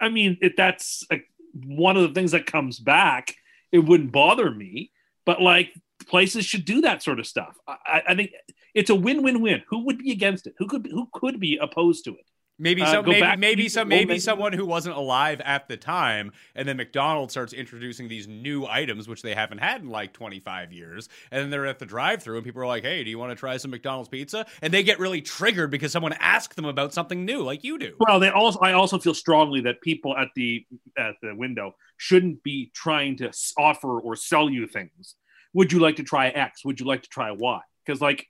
I 0.00 0.08
mean, 0.08 0.38
if 0.40 0.56
that's 0.56 1.04
a, 1.12 1.22
one 1.52 1.96
of 1.96 2.02
the 2.02 2.14
things 2.14 2.32
that 2.32 2.46
comes 2.46 2.78
back, 2.78 3.34
it 3.72 3.80
wouldn't 3.80 4.12
bother 4.12 4.50
me. 4.50 4.90
But 5.26 5.42
like 5.42 5.72
places 6.08 6.44
should 6.44 6.64
do 6.64 6.80
that 6.82 7.02
sort 7.02 7.20
of 7.20 7.26
stuff. 7.26 7.56
I, 7.68 8.02
I 8.08 8.14
think 8.14 8.32
it's 8.74 8.90
a 8.90 8.94
win-win-win. 8.94 9.62
Who 9.68 9.84
would 9.84 9.98
be 9.98 10.12
against 10.12 10.46
it? 10.46 10.54
Who 10.58 10.66
could 10.66 10.86
who 10.90 11.08
could 11.12 11.40
be 11.40 11.56
opposed 11.56 12.04
to 12.04 12.12
it? 12.12 12.29
Maybe 12.60 12.82
Uh, 12.82 12.92
some, 12.92 13.04
go 13.04 13.10
maybe 13.10 13.20
back 13.22 13.38
maybe 13.38 13.68
some 13.68 13.80
old 13.82 13.88
maybe 13.88 14.08
menu. 14.08 14.20
someone 14.20 14.52
who 14.52 14.66
wasn't 14.66 14.96
alive 14.96 15.40
at 15.40 15.66
the 15.66 15.76
time, 15.76 16.32
and 16.54 16.68
then 16.68 16.76
McDonald's 16.76 17.32
starts 17.32 17.52
introducing 17.52 18.06
these 18.08 18.28
new 18.28 18.66
items 18.66 19.08
which 19.08 19.22
they 19.22 19.34
haven't 19.34 19.58
had 19.58 19.80
in 19.80 19.88
like 19.88 20.12
25 20.12 20.72
years, 20.72 21.08
and 21.30 21.40
then 21.42 21.50
they're 21.50 21.66
at 21.66 21.78
the 21.78 21.86
drive-through 21.86 22.36
and 22.36 22.44
people 22.44 22.60
are 22.62 22.66
like, 22.66 22.82
"Hey, 22.84 23.02
do 23.02 23.10
you 23.10 23.18
want 23.18 23.30
to 23.30 23.36
try 23.36 23.56
some 23.56 23.70
McDonald's 23.70 24.08
pizza?" 24.10 24.46
And 24.60 24.72
they 24.72 24.82
get 24.82 24.98
really 24.98 25.22
triggered 25.22 25.70
because 25.70 25.90
someone 25.90 26.12
asked 26.20 26.54
them 26.56 26.66
about 26.66 26.92
something 26.92 27.24
new, 27.24 27.42
like 27.42 27.64
you 27.64 27.78
do. 27.78 27.96
Well, 27.98 28.20
they 28.20 28.28
also 28.28 28.58
I 28.60 28.72
also 28.74 28.98
feel 28.98 29.14
strongly 29.14 29.62
that 29.62 29.80
people 29.80 30.16
at 30.16 30.28
the 30.36 30.66
at 30.98 31.14
the 31.22 31.34
window 31.34 31.74
shouldn't 31.96 32.42
be 32.42 32.70
trying 32.74 33.16
to 33.18 33.32
offer 33.58 33.98
or 34.00 34.16
sell 34.16 34.50
you 34.50 34.66
things. 34.66 35.14
Would 35.54 35.72
you 35.72 35.80
like 35.80 35.96
to 35.96 36.02
try 36.04 36.28
X? 36.28 36.64
Would 36.64 36.78
you 36.78 36.86
like 36.86 37.02
to 37.02 37.08
try 37.08 37.30
Y? 37.32 37.60
Because 37.84 38.00
like 38.00 38.18
th- 38.18 38.28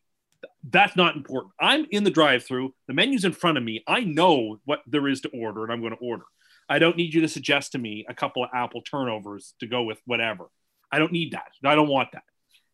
that's 0.69 0.97
not 0.97 1.17
important. 1.17 1.53
I'm 1.61 1.87
in 1.91 2.05
the 2.05 2.11
drive-through. 2.11 2.75
The 2.87 2.95
menu's 2.95 3.25
in 3.25 3.33
front 3.33 3.59
of 3.59 3.65
me. 3.65 3.83
I 3.87 4.01
know 4.01 4.61
what 4.65 4.81
there 4.87 5.09
is 5.09 5.21
to 5.23 5.29
order, 5.31 5.65
and 5.65 5.73
I'm 5.73 5.81
going 5.81 5.95
to 5.95 5.99
order. 5.99 6.25
I 6.69 6.79
don't 6.79 6.97
need 6.97 7.13
you 7.13 7.21
to 7.23 7.29
suggest 7.29 7.73
to 7.73 7.79
me 7.79 8.07
a 8.09 8.15
couple 8.15 8.45
of 8.45 8.51
apple 8.55 8.83
turnovers 8.83 9.55
to 9.61 9.67
go 9.67 9.83
with 9.83 9.99
whatever. 10.05 10.47
I 10.93 10.99
don't 10.99 11.13
need 11.13 11.33
that. 11.33 11.53
I 11.65 11.75
don't 11.75 11.89
want 11.89 12.11
that. 12.13 12.23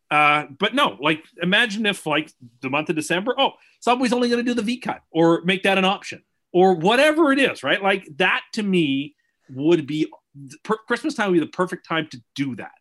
Uh, 0.09 0.45
but 0.57 0.73
no, 0.73 0.97
like 1.01 1.23
imagine 1.41 1.85
if 1.85 2.05
like 2.05 2.31
the 2.61 2.69
month 2.69 2.89
of 2.89 2.95
December, 2.95 3.35
oh, 3.37 3.53
Subway's 3.81 4.13
only 4.13 4.29
going 4.29 4.43
to 4.43 4.49
do 4.49 4.53
the 4.53 4.61
V 4.61 4.79
cut 4.79 5.01
or 5.11 5.41
make 5.43 5.63
that 5.63 5.77
an 5.77 5.85
option 5.85 6.23
or 6.53 6.75
whatever 6.75 7.31
it 7.33 7.39
is, 7.39 7.63
right? 7.63 7.81
Like 7.81 8.07
that 8.17 8.41
to 8.53 8.63
me 8.63 9.15
would 9.49 9.85
be 9.85 10.11
per- 10.63 10.77
Christmas 10.87 11.15
time 11.15 11.31
would 11.31 11.39
be 11.39 11.39
the 11.39 11.47
perfect 11.47 11.85
time 11.85 12.07
to 12.11 12.21
do 12.35 12.55
that. 12.55 12.71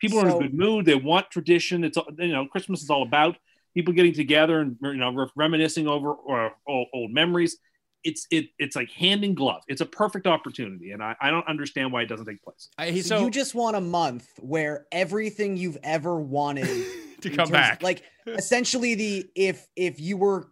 People 0.00 0.18
are 0.18 0.26
in 0.26 0.34
a 0.34 0.38
good 0.38 0.54
mood. 0.54 0.84
They 0.84 0.96
want 0.96 1.30
tradition. 1.30 1.84
It's 1.84 1.96
you 2.18 2.32
know 2.32 2.46
Christmas 2.46 2.82
is 2.82 2.90
all 2.90 3.02
about 3.02 3.36
people 3.74 3.92
getting 3.92 4.12
together 4.12 4.60
and 4.60 4.76
you 4.82 4.94
know 4.94 5.28
reminiscing 5.36 5.88
over 5.88 6.12
or, 6.12 6.52
old, 6.66 6.88
old 6.92 7.10
memories. 7.10 7.56
It's 8.04 8.26
it 8.30 8.46
it's 8.58 8.74
like 8.74 8.90
hand 8.90 9.24
in 9.24 9.34
glove. 9.34 9.62
It's 9.68 9.80
a 9.80 9.86
perfect 9.86 10.26
opportunity, 10.26 10.90
and 10.90 11.02
I, 11.02 11.14
I 11.20 11.30
don't 11.30 11.46
understand 11.46 11.92
why 11.92 12.02
it 12.02 12.06
doesn't 12.06 12.26
take 12.26 12.42
place. 12.42 12.68
I, 12.76 13.00
So, 13.00 13.18
so 13.18 13.24
you 13.24 13.30
just 13.30 13.54
want 13.54 13.76
a 13.76 13.80
month 13.80 14.26
where 14.40 14.86
everything 14.90 15.56
you've 15.56 15.78
ever 15.84 16.20
wanted 16.20 16.66
to 17.20 17.28
in 17.28 17.36
come 17.36 17.46
terms- 17.46 17.50
back, 17.50 17.82
like 17.82 18.02
essentially 18.26 18.94
the 18.96 19.30
if 19.36 19.66
if 19.76 20.00
you 20.00 20.16
were 20.16 20.48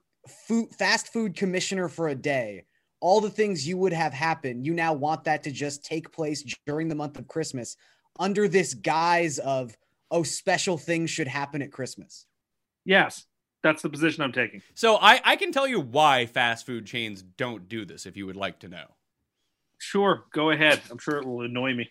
food 0.47 0.69
fast 0.79 1.13
food 1.13 1.35
commissioner 1.35 1.89
for 1.89 2.09
a 2.09 2.15
day, 2.15 2.67
all 3.01 3.21
the 3.21 3.31
things 3.31 3.67
you 3.67 3.77
would 3.79 3.93
have 3.93 4.13
happened, 4.13 4.65
you 4.65 4.73
now 4.73 4.93
want 4.93 5.25
that 5.25 5.43
to 5.43 5.51
just 5.51 5.85
take 5.85 6.13
place 6.13 6.45
during 6.67 6.87
the 6.87 6.95
month 6.95 7.19
of 7.19 7.27
Christmas 7.27 7.77
under 8.21 8.47
this 8.47 8.75
guise 8.75 9.41
of 9.41 9.77
oh 10.13 10.23
special 10.23 10.79
things 10.79 11.11
should 11.11 11.27
happen 11.27 11.63
at 11.63 11.73
Christmas. 11.73 12.27
Yes, 12.85 13.27
that's 13.63 13.83
the 13.83 13.89
position 13.91 14.23
I'm 14.23 14.33
taking. 14.33 14.63
so 14.75 14.97
I 14.97 15.21
I 15.25 15.37
can 15.37 15.53
tell 15.53 15.67
you 15.67 15.81
why 15.81 16.27
fast 16.27 16.67
food 16.67 16.87
chains 16.87 17.23
don't 17.23 17.69
do 17.69 17.85
this 17.85 18.07
if 18.07 18.17
you 18.17 18.27
would 18.27 18.37
like 18.37 18.59
to 18.61 18.69
know. 18.69 18.87
Sure, 19.79 20.25
go 20.33 20.51
ahead. 20.51 20.81
I'm 20.91 20.99
sure 20.99 21.17
it 21.17 21.27
will 21.27 21.43
annoy 21.43 21.75
me. 21.75 21.91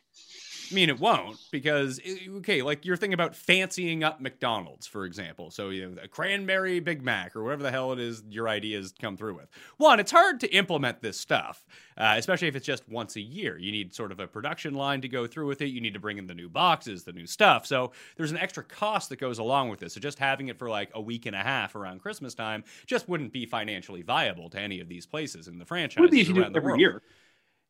I 0.72 0.76
mean, 0.76 0.90
it 0.90 1.00
won't 1.00 1.38
because 1.52 2.00
okay, 2.38 2.62
like 2.62 2.86
you're 2.86 2.98
thinking 2.98 3.14
about 3.14 3.36
fancying 3.36 4.04
up 4.04 4.22
McDonald's, 4.22 4.88
for 4.88 5.06
example. 5.06 5.52
So 5.52 5.70
you 5.70 5.90
know, 5.90 6.02
a 6.02 6.08
cranberry 6.08 6.80
Big 6.80 7.04
Mac 7.04 7.36
or 7.36 7.44
whatever 7.44 7.64
the 7.64 7.72
hell 7.72 7.92
it 7.92 8.00
is 8.00 8.24
your 8.30 8.48
ideas 8.48 8.94
come 9.00 9.18
through 9.18 9.36
with. 9.36 9.50
One, 9.78 10.00
it's 10.00 10.12
hard 10.12 10.40
to 10.42 10.54
implement 10.54 11.02
this 11.02 11.20
stuff, 11.20 11.66
uh, 11.98 12.16
especially 12.18 12.48
if 12.48 12.56
it's 12.56 12.66
just 12.66 12.88
once 12.90 13.16
a 13.16 13.22
year. 13.22 13.58
You 13.58 13.72
need 13.72 13.94
sort 13.94 14.12
of 14.12 14.20
a 14.20 14.28
production 14.28 14.74
line 14.74 15.02
to 15.02 15.08
go 15.08 15.28
through 15.28 15.48
with 15.48 15.62
it. 15.62 15.68
You 15.68 15.82
need 15.82 15.94
to 15.94 16.00
bring 16.00 16.18
in 16.18 16.28
the 16.28 16.36
new 16.36 16.50
boxes, 16.50 17.04
the 17.04 17.14
new 17.14 17.28
stuff. 17.28 17.66
So 17.66 17.92
there's 18.16 18.32
an 18.32 18.38
extra 18.38 18.64
cost 18.64 19.10
that 19.10 19.20
goes 19.20 19.40
along 19.40 19.70
with 19.70 19.80
this. 19.80 19.94
So 19.94 20.00
just 20.00 20.20
having 20.20 20.48
it 20.50 20.58
for 20.58 20.70
like 20.70 20.90
a 20.94 21.02
week 21.02 21.26
and 21.26 21.36
a 21.36 21.44
half 21.44 21.76
around 21.76 22.02
Christmas 22.02 22.34
time 22.34 22.64
just 22.86 23.10
wouldn't 23.10 23.34
be 23.34 23.46
financially 23.46 24.02
viable 24.02 24.50
to 24.52 24.60
any 24.60 24.80
of 24.80 24.90
these 24.90 25.06
places 25.06 25.48
in 25.48 25.58
the 25.58 25.66
franchise. 25.66 26.02
Would 26.02 26.12
be 26.12 26.22
if 26.22 26.28
you 26.28 26.36
do 26.36 26.42
around 26.42 26.52
it 26.52 26.54
the 26.54 26.58
every 26.58 26.72
world. 26.72 26.80
year. 26.80 27.02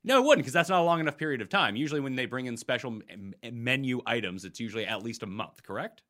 No, 0.04 0.18
it 0.18 0.26
wouldn't, 0.26 0.44
because 0.44 0.54
that's 0.54 0.70
not 0.70 0.80
a 0.82 0.84
long 0.84 1.00
enough 1.02 1.18
period 1.18 1.42
of 1.42 1.50
time. 1.50 1.76
Usually, 1.76 2.00
when 2.00 2.16
they 2.16 2.26
bring 2.26 2.46
in 2.46 2.56
special 2.56 2.92
m- 3.10 3.34
m- 3.44 3.64
menu 3.64 4.02
items, 4.06 4.46
it's 4.46 4.60
usually 4.60 4.86
at 4.86 5.04
least 5.04 5.24
a 5.24 5.26
month, 5.28 5.62
correct? 5.62 6.02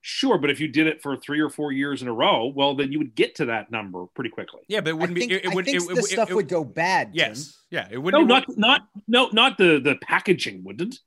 Sure, 0.00 0.38
but 0.38 0.50
if 0.50 0.60
you 0.60 0.68
did 0.68 0.86
it 0.86 1.02
for 1.02 1.16
three 1.16 1.40
or 1.40 1.48
four 1.50 1.72
years 1.72 2.02
in 2.02 2.08
a 2.08 2.12
row, 2.12 2.46
well, 2.54 2.74
then 2.76 2.92
you 2.92 2.98
would 2.98 3.14
get 3.14 3.34
to 3.36 3.46
that 3.46 3.70
number 3.70 4.04
pretty 4.14 4.30
quickly. 4.30 4.60
Yeah, 4.68 4.80
but 4.80 4.90
it 4.90 4.98
wouldn't 4.98 5.18
think, 5.18 5.30
be. 5.30 5.36
It, 5.36 5.44
it 5.46 5.50
I 5.50 5.54
would. 5.54 5.64
think 5.64 5.82
it, 5.82 5.86
the 5.88 6.00
it- 6.00 6.04
stuff 6.04 6.30
it- 6.30 6.34
would 6.36 6.48
go 6.48 6.64
bad. 6.64 7.08
Tim. 7.08 7.14
Yes. 7.14 7.56
Yeah, 7.70 7.88
it 7.90 7.98
wouldn't. 7.98 8.22
it 8.22 8.26
not 8.26 8.46
wouldn't- 8.46 8.58
not 8.58 8.88
no, 9.08 9.28
not 9.32 9.58
the 9.58 9.80
the 9.80 9.96
packaging 10.02 10.62
wouldn't. 10.64 11.00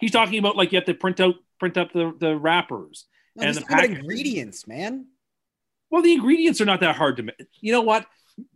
He's 0.00 0.10
talking 0.12 0.38
about 0.38 0.56
like 0.56 0.72
you 0.72 0.76
have 0.76 0.86
to 0.86 0.94
print 0.94 1.18
out 1.20 1.34
print 1.58 1.76
up 1.76 1.92
the 1.92 2.12
the 2.18 2.36
wrappers 2.36 3.06
No, 3.36 3.46
and 3.46 3.56
the 3.56 3.60
talking 3.62 3.76
about 3.76 3.98
ingredients, 4.00 4.66
man. 4.66 5.06
Well, 5.90 6.02
the 6.02 6.12
ingredients 6.12 6.60
are 6.60 6.66
not 6.66 6.80
that 6.80 6.94
hard 6.96 7.16
to 7.16 7.22
make. 7.22 7.36
You 7.60 7.72
know 7.72 7.80
what? 7.80 8.06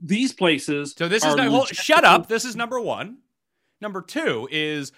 These 0.03 0.33
places. 0.33 0.95
So 0.97 1.09
this 1.09 1.25
is 1.25 1.35
hold, 1.35 1.53
legit- 1.53 1.77
shut 1.77 2.05
up. 2.05 2.29
This 2.29 2.45
is 2.45 2.57
number 2.57 2.81
one. 2.81 3.19
Number 3.81 4.03
two 4.03 4.49
is 4.51 4.93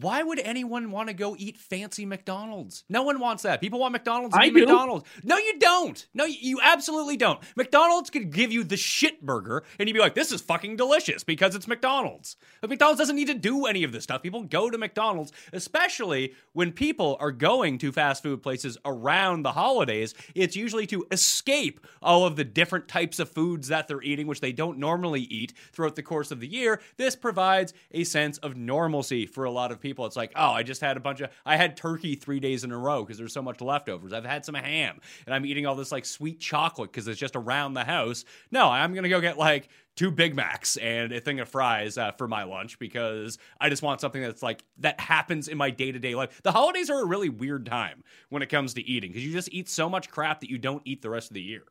why 0.00 0.22
would 0.22 0.38
anyone 0.38 0.90
want 0.90 1.08
to 1.08 1.14
go 1.14 1.36
eat 1.38 1.58
fancy 1.58 2.06
McDonald's? 2.06 2.84
No 2.88 3.02
one 3.02 3.20
wants 3.20 3.42
that. 3.42 3.60
People 3.60 3.78
want 3.78 3.92
McDonald's. 3.92 4.34
I 4.34 4.48
be 4.48 4.60
do. 4.60 4.66
McDonald's. 4.66 5.04
No, 5.22 5.36
you 5.36 5.58
don't. 5.58 6.06
No, 6.14 6.24
you- 6.24 6.38
you 6.40 6.60
absolutely 6.62 7.16
don't. 7.18 7.38
McDonald's 7.56 8.08
could 8.08 8.32
give 8.32 8.50
you 8.50 8.64
the 8.64 8.76
shit 8.78 9.20
burger, 9.24 9.62
and 9.78 9.88
you'd 9.88 9.94
be 9.94 10.00
like, 10.00 10.14
"This 10.14 10.32
is 10.32 10.40
fucking 10.40 10.76
delicious" 10.76 11.24
because 11.24 11.54
it's 11.54 11.68
McDonald's. 11.68 12.36
But 12.62 12.70
McDonald's 12.70 13.00
doesn't 13.00 13.16
need 13.16 13.26
to 13.28 13.34
do 13.34 13.66
any 13.66 13.84
of 13.84 13.92
this 13.92 14.04
stuff. 14.04 14.22
People 14.22 14.42
go 14.44 14.70
to 14.70 14.78
McDonald's, 14.78 15.30
especially 15.52 16.34
when 16.54 16.72
people 16.72 17.16
are 17.20 17.32
going 17.32 17.76
to 17.78 17.92
fast 17.92 18.22
food 18.22 18.42
places 18.42 18.78
around 18.84 19.42
the 19.42 19.52
holidays. 19.52 20.14
It's 20.34 20.56
usually 20.56 20.86
to 20.86 21.06
escape 21.10 21.80
all 22.00 22.24
of 22.24 22.36
the 22.36 22.44
different 22.44 22.88
types 22.88 23.18
of 23.18 23.28
foods 23.30 23.68
that 23.68 23.88
they're 23.88 24.02
eating, 24.02 24.26
which 24.26 24.40
they 24.40 24.52
don't 24.52 24.78
normally 24.78 25.22
eat 25.22 25.52
throughout 25.72 25.96
the 25.96 26.02
course 26.02 26.30
of 26.30 26.40
the 26.40 26.46
year. 26.48 26.80
This 26.96 27.14
provides 27.14 27.74
a 27.90 28.04
sense 28.04 28.38
of 28.38 28.56
normalcy 28.56 29.26
for 29.26 29.44
a 29.44 29.50
lot 29.50 29.70
of 29.70 29.80
people. 29.82 30.06
It's 30.06 30.16
like, 30.16 30.32
oh, 30.36 30.50
I 30.50 30.62
just 30.62 30.80
had 30.80 30.96
a 30.96 31.00
bunch 31.00 31.20
of, 31.20 31.30
I 31.44 31.56
had 31.56 31.76
turkey 31.76 32.14
three 32.14 32.40
days 32.40 32.64
in 32.64 32.72
a 32.72 32.78
row 32.78 33.02
because 33.02 33.18
there's 33.18 33.32
so 33.32 33.42
much 33.42 33.60
leftovers. 33.60 34.12
I've 34.12 34.24
had 34.24 34.44
some 34.44 34.54
ham 34.54 35.00
and 35.26 35.34
I'm 35.34 35.44
eating 35.44 35.66
all 35.66 35.74
this 35.74 35.92
like 35.92 36.04
sweet 36.04 36.40
chocolate 36.40 36.90
because 36.90 37.08
it's 37.08 37.20
just 37.20 37.36
around 37.36 37.74
the 37.74 37.84
house. 37.84 38.24
No, 38.50 38.68
I'm 38.68 38.94
going 38.94 39.02
to 39.02 39.10
go 39.10 39.20
get 39.20 39.36
like 39.36 39.68
two 39.96 40.10
Big 40.10 40.34
Macs 40.34 40.76
and 40.78 41.12
a 41.12 41.20
thing 41.20 41.40
of 41.40 41.48
fries 41.48 41.98
uh, 41.98 42.12
for 42.12 42.26
my 42.26 42.44
lunch 42.44 42.78
because 42.78 43.36
I 43.60 43.68
just 43.68 43.82
want 43.82 44.00
something 44.00 44.22
that's 44.22 44.42
like, 44.42 44.64
that 44.78 44.98
happens 45.00 45.48
in 45.48 45.58
my 45.58 45.70
day 45.70 45.92
to 45.92 45.98
day 45.98 46.14
life. 46.14 46.40
The 46.42 46.52
holidays 46.52 46.88
are 46.88 47.02
a 47.02 47.06
really 47.06 47.28
weird 47.28 47.66
time 47.66 48.02
when 48.30 48.42
it 48.42 48.48
comes 48.48 48.74
to 48.74 48.88
eating 48.88 49.10
because 49.10 49.26
you 49.26 49.32
just 49.32 49.52
eat 49.52 49.68
so 49.68 49.90
much 49.90 50.10
crap 50.10 50.40
that 50.40 50.50
you 50.50 50.58
don't 50.58 50.82
eat 50.84 51.02
the 51.02 51.10
rest 51.10 51.30
of 51.30 51.34
the 51.34 51.42
year. 51.42 51.64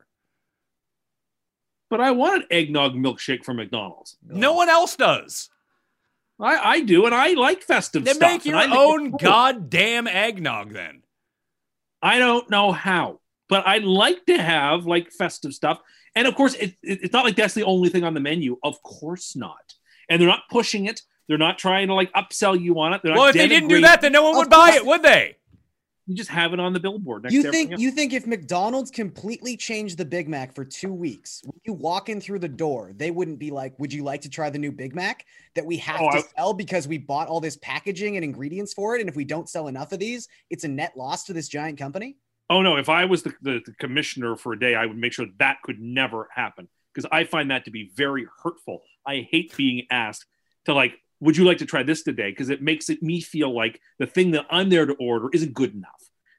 But 1.90 2.00
I 2.00 2.12
want 2.12 2.44
an 2.44 2.48
eggnog 2.52 2.94
milkshake 2.96 3.44
from 3.44 3.58
McDonald's. 3.58 4.16
No 4.26 4.54
one 4.54 4.70
else 4.70 4.96
does. 4.96 5.50
I, 6.42 6.72
I 6.72 6.80
do, 6.82 7.06
and 7.06 7.14
I 7.14 7.34
like 7.34 7.62
festive 7.64 8.04
Then 8.04 8.16
stuff. 8.16 8.32
make 8.32 8.46
your 8.46 8.58
own 8.60 9.12
cool. 9.12 9.20
goddamn 9.20 10.08
eggnog 10.08 10.74
then. 10.74 11.04
I 12.02 12.18
don't 12.20 12.50
know 12.50 12.72
how, 12.72 13.20
but 13.48 13.68
I'd 13.68 13.84
like 13.84 14.26
to 14.26 14.42
have 14.42 14.86
like 14.86 15.12
festive 15.12 15.54
stuff. 15.54 15.80
And 16.16 16.28
of 16.28 16.36
course, 16.36 16.56
it, 16.56 16.74
it- 16.82 17.00
it's 17.04 17.14
not 17.14 17.26
like 17.26 17.36
that's 17.36 17.54
the 17.54 17.64
only 17.64 17.90
thing 17.90 18.04
on 18.04 18.14
the 18.14 18.20
menu. 18.20 18.58
Of 18.64 18.82
course 18.84 19.36
not. 19.36 19.76
And 20.10 20.20
they're 20.20 20.28
not 20.28 20.44
pushing 20.50 20.86
it. 20.88 21.02
They're 21.28 21.38
not 21.38 21.58
trying 21.58 21.88
to 21.88 21.94
like 21.94 22.12
upsell 22.14 22.60
you 22.60 22.80
on 22.80 22.94
it. 22.94 23.02
They're 23.04 23.14
Well, 23.14 23.28
if 23.28 23.36
they 23.36 23.48
didn't 23.48 23.70
do 23.70 23.82
that, 23.82 24.02
then 24.02 24.12
no 24.12 24.24
one 24.24 24.36
would 24.36 24.50
buy 24.50 24.72
it, 24.76 24.86
would 24.86 25.04
they? 25.04 25.38
You 26.08 26.16
just 26.16 26.30
have 26.30 26.54
it 26.54 26.60
on 26.60 26.74
the 26.74 26.80
billboard. 26.80 27.24
Next 27.24 27.34
You 27.34 27.52
think 27.52 27.78
you 27.78 27.92
think 27.92 28.14
if 28.14 28.26
McDonald's 28.26 28.90
completely 28.92 29.56
changed 29.56 29.98
the 29.98 30.06
Big 30.06 30.28
Mac 30.28 30.54
for 30.56 30.66
two 30.66 30.92
weeks, 30.92 31.42
when 31.46 31.60
you 31.66 31.74
walk 31.74 32.10
in 32.10 32.20
through 32.20 32.40
the 32.40 32.50
door, 32.50 32.92
they 32.96 33.12
wouldn't 33.12 33.40
be 33.40 33.52
like, 33.52 33.78
"Would 33.80 33.94
you 33.94 34.04
like 34.04 34.22
to 34.22 34.30
try 34.30 34.50
the 34.50 34.58
new 34.60 34.72
Big 34.72 34.96
Mac 34.96 35.26
that 35.56 35.66
we 35.66 35.78
have 35.78 36.02
Oh, 36.02 36.10
to 36.12 36.18
I- 36.18 36.24
sell 36.36 36.54
because 36.54 36.88
we 36.88 36.98
bought 36.98 37.28
all 37.28 37.40
this 37.40 37.58
packaging 37.58 38.16
and 38.16 38.24
ingredients 38.24 38.74
for 38.74 38.96
it, 38.96 39.02
and 39.02 39.10
if 39.10 39.16
we 39.16 39.26
don't 39.26 39.48
sell 39.48 39.68
enough 39.68 39.92
of 39.92 40.00
these, 40.00 40.28
it's 40.50 40.64
a 40.64 40.68
net 40.68 40.98
loss 40.98 41.24
to 41.26 41.34
this 41.34 41.48
giant 41.48 41.78
company." 41.78 42.18
Oh 42.50 42.62
no! 42.62 42.78
If 42.78 42.90
I 42.90 43.06
was 43.06 43.24
the, 43.24 43.34
the, 43.42 43.62
the 43.66 43.74
commissioner 43.80 44.36
for 44.36 44.54
a 44.54 44.60
day, 44.60 44.76
I 44.76 44.86
would 44.86 44.98
make 44.98 45.14
sure 45.14 45.28
that 45.38 45.62
could 45.64 45.80
never 45.80 46.28
happen 46.34 46.68
because 46.94 47.08
I 47.12 47.24
find 47.24 47.52
that 47.52 47.66
to 47.66 47.72
be 47.72 47.92
very 47.96 48.28
hurtful. 48.44 48.82
I 49.06 49.28
hate 49.32 49.56
being 49.56 49.86
asked 49.90 50.26
to 50.66 50.74
like, 50.74 50.96
"Would 51.22 51.38
you 51.38 51.46
like 51.46 51.60
to 51.60 51.66
try 51.66 51.84
this 51.84 52.04
today?" 52.04 52.32
Because 52.32 52.50
it 52.50 52.62
makes 52.62 52.90
it 52.90 53.02
me 53.02 53.22
feel 53.22 53.56
like 53.56 53.80
the 54.00 54.06
thing 54.08 54.32
that 54.32 54.46
I'm 54.50 54.70
there 54.70 54.86
to 54.86 54.94
order 54.94 55.30
isn't 55.32 55.54
good 55.54 55.74
enough. 55.74 55.90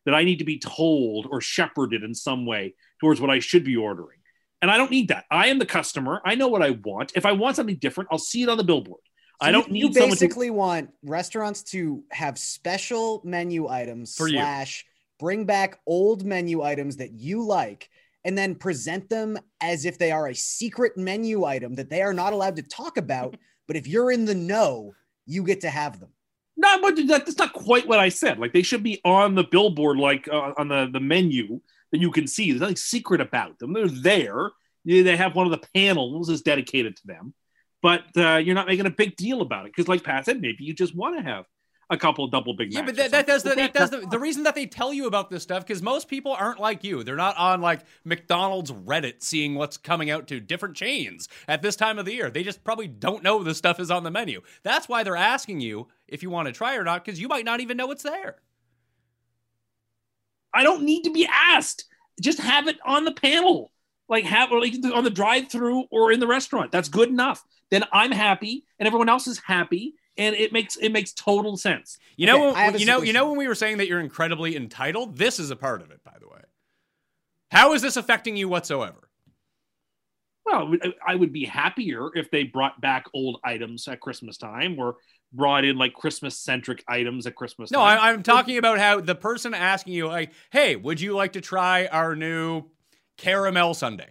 That 0.05 0.15
I 0.15 0.25
need 0.25 0.41
to 0.41 0.45
be 0.45 0.59
told 0.59 1.29
or 1.31 1.41
shepherded 1.41 2.03
in 2.03 2.15
some 2.15 2.45
way 2.45 2.75
towards 3.01 3.21
what 3.21 3.31
I 3.31 3.39
should 3.39 3.65
be 3.65 3.77
ordering, 3.77 4.19
and 4.61 4.71
I 4.71 4.77
don't 4.77 4.91
need 4.91 5.09
that. 5.09 5.25
I 5.31 5.47
am 5.47 5.59
the 5.59 5.67
customer. 5.67 6.21
I 6.25 6.35
know 6.35 6.49
what 6.49 6.62
I 6.62 6.71
want. 6.71 7.12
If 7.15 7.25
I 7.25 7.33
want 7.33 7.57
something 7.57 7.77
different, 7.77 8.09
I'll 8.12 8.19
see 8.19 8.43
it 8.43 8.49
on 8.49 8.57
the 8.59 8.65
billboard. 8.65 9.01
So 9.41 9.49
I 9.49 9.53
don't 9.53 9.69
You, 9.69 9.85
need 9.85 9.95
to 9.95 10.01
basically 10.01 10.51
want 10.51 10.91
restaurants 11.03 11.62
to 11.73 12.05
have 12.11 12.39
special 12.39 13.23
menu 13.25 13.69
items 13.69 14.15
For 14.17 14.29
you. 14.29 14.39
slash 14.39 14.85
bring 15.19 15.47
back 15.47 15.79
old 15.87 16.25
menu 16.25 16.62
items 16.62 16.97
that 16.99 17.12
you 17.12 17.45
like 17.45 17.89
and 18.25 18.37
then 18.39 18.55
present 18.55 19.09
them 19.09 19.39
as 19.61 19.85
if 19.85 19.99
they 19.99 20.12
are 20.12 20.29
a 20.29 20.35
secret 20.35 20.97
menu 20.97 21.45
item 21.45 21.75
that 21.75 21.91
they 21.91 22.03
are 22.03 22.12
not 22.12 22.33
allowed 22.33 22.57
to 22.57 22.62
talk 22.62 22.97
about. 22.97 23.37
But 23.73 23.79
if 23.79 23.87
you're 23.87 24.12
in 24.12 24.26
the 24.26 24.35
know, 24.35 24.93
you 25.25 25.45
get 25.45 25.62
to 25.62 25.71
have 25.71 25.99
them. 25.99 26.11
No, 26.59 26.79
but 26.83 26.95
that- 26.95 27.07
that's 27.25 27.38
not 27.38 27.55
quite 27.55 27.88
what 27.88 27.99
I 27.99 28.11
said. 28.11 28.38
Like 28.38 28.52
they 28.52 28.61
should 28.61 28.83
be 28.83 29.00
on 29.02 29.35
the 29.35 29.45
billboard, 29.45 29.97
like 29.97 30.29
uh, 30.29 30.52
on 30.59 30.69
the, 30.69 30.91
the 30.93 31.00
menu 31.00 31.59
that 31.91 31.99
you 31.99 32.11
can 32.11 32.26
see. 32.26 32.50
There's 32.50 32.61
nothing 32.61 32.76
secret 32.76 33.23
about 33.23 33.59
them. 33.59 33.73
They're 33.73 33.88
there. 33.88 34.50
They 34.85 35.17
have 35.17 35.35
one 35.35 35.50
of 35.50 35.59
the 35.59 35.67
panels 35.75 36.29
is 36.29 36.43
dedicated 36.43 36.97
to 36.97 37.07
them, 37.07 37.33
but 37.81 38.02
uh, 38.14 38.37
you're 38.37 38.55
not 38.55 38.67
making 38.67 38.85
a 38.85 38.91
big 38.91 39.17
deal 39.17 39.41
about 39.41 39.64
it 39.64 39.73
because, 39.75 39.88
like 39.88 40.05
Pat 40.05 40.26
said, 40.26 40.43
maybe 40.43 40.64
you 40.64 40.75
just 40.75 40.95
want 40.95 41.17
to 41.17 41.23
have 41.23 41.47
a 41.93 41.97
couple 41.97 42.25
of 42.25 42.31
double 42.31 42.55
Big 42.55 42.73
Yeah, 42.73 42.81
Macs. 42.81 42.93
but 42.93 43.07
or 43.07 43.09
that, 43.09 43.11
that 43.13 43.27
does 43.27 43.43
the, 43.43 43.55
that 43.55 43.75
does 43.75 43.91
the, 43.91 43.99
the 44.11 44.19
reason 44.19 44.43
that 44.45 44.55
they 44.55 44.67
tell 44.67 44.93
you 44.93 45.07
about 45.07 45.31
this 45.31 45.43
stuff 45.43 45.65
because 45.65 45.83
most 45.83 46.09
people 46.09 46.33
aren't 46.33 46.59
like 46.59 46.83
you. 46.83 47.05
They're 47.05 47.17
not 47.17 47.37
on 47.37 47.61
like 47.61 47.81
McDonald's 48.05 48.73
Reddit 48.73 49.23
seeing 49.23 49.55
what's 49.55 49.77
coming 49.77 50.11
out 50.11 50.27
to 50.29 50.41
different 50.41 50.75
chains 50.75 51.29
at 51.47 51.63
this 51.63 51.77
time 51.77 51.99
of 51.99 52.07
the 52.07 52.15
year. 52.15 52.31
They 52.31 52.43
just 52.43 52.65
probably 52.65 52.89
don't 52.89 53.23
know 53.23 53.43
this 53.45 53.59
stuff 53.59 53.79
is 53.79 53.91
on 53.91 54.03
the 54.03 54.11
menu. 54.11 54.41
That's 54.63 54.89
why 54.89 55.03
they're 55.03 55.17
asking 55.17 55.61
you 55.61 55.89
if 56.09 56.23
you 56.23 56.31
want 56.31 56.47
to 56.47 56.53
try 56.53 56.77
or 56.77 56.83
not 56.83 57.05
because 57.05 57.21
you 57.21 57.29
might 57.29 57.45
not 57.45 57.61
even 57.61 57.77
know 57.77 57.91
it's 57.91 58.03
there. 58.03 58.37
I 60.55 60.63
don't 60.63 60.83
need 60.83 61.05
to 61.05 61.13
be 61.13 61.29
asked. 61.31 61.85
Just 62.21 62.41
have 62.41 62.69
it 62.69 62.79
on 62.85 63.05
the 63.05 63.13
panel, 63.13 63.71
like 64.09 64.25
have 64.25 64.51
or 64.51 64.61
like 64.61 64.75
on 64.95 65.05
the 65.05 65.11
drive-through 65.11 65.85
or 65.91 66.13
in 66.13 66.21
the 66.21 66.27
restaurant. 66.27 66.73
That's 66.73 66.89
good 66.89 67.09
enough. 67.09 67.45
Then 67.71 67.85
I'm 67.93 68.13
happy, 68.13 68.65
and 68.79 68.87
everyone 68.87 69.09
else 69.09 69.27
is 69.27 69.39
happy, 69.39 69.95
and 70.16 70.35
it 70.37 70.52
makes 70.52 70.76
it 70.76 70.90
makes 70.90 71.12
total 71.12 71.57
sense. 71.57 71.99
You 72.16 72.26
know, 72.26 72.50
Okay, 72.50 72.71
when, 72.71 72.78
you 72.78 72.87
know, 72.87 73.02
you 73.02 73.12
know 73.12 73.28
when 73.28 73.38
we 73.38 73.49
were 73.49 73.54
saying 73.54 73.78
that 73.78 73.88
you're 73.88 74.00
incredibly 74.00 74.57
entitled. 74.57 75.16
This 75.16 75.38
is 75.38 75.50
a 75.50 75.57
part 75.57 75.83
of 75.83 75.90
it, 75.90 76.02
by 76.04 76.14
the 76.21 76.28
way. 76.28 76.40
How 77.50 77.73
is 77.75 77.83
this 77.83 77.97
affecting 77.97 78.37
you 78.37 78.49
whatsoever? 78.49 79.09
Well, 80.45 80.75
I 81.07 81.14
would 81.14 81.33
be 81.33 81.45
happier 81.45 82.09
if 82.14 82.31
they 82.31 82.42
brought 82.45 82.81
back 82.81 83.04
old 83.14 83.38
items 83.45 83.87
at 83.87 84.00
Christmas 84.00 84.37
time 84.37 84.76
or 84.78 84.97
brought 85.33 85.64
in 85.64 85.76
like 85.76 85.95
Christmas 85.95 86.37
centric 86.37 86.83
items 86.88 87.26
at 87.26 87.37
Christmas 87.37 87.71
No, 87.71 87.78
time. 87.78 87.99
I, 87.99 88.11
I'm 88.11 88.23
talking 88.23 88.59
about 88.59 88.78
how 88.78 89.00
the 89.00 89.14
person 89.14 89.54
asking 89.54 89.95
you, 89.95 90.09
like, 90.09 90.33
"Hey, 90.50 90.76
would 90.76 91.00
you 91.00 91.14
like 91.14 91.35
to 91.35 91.40
try 91.40 91.87
our 91.87 92.16
new 92.16 92.64
caramel 93.16 93.75
sundae?" 93.75 94.11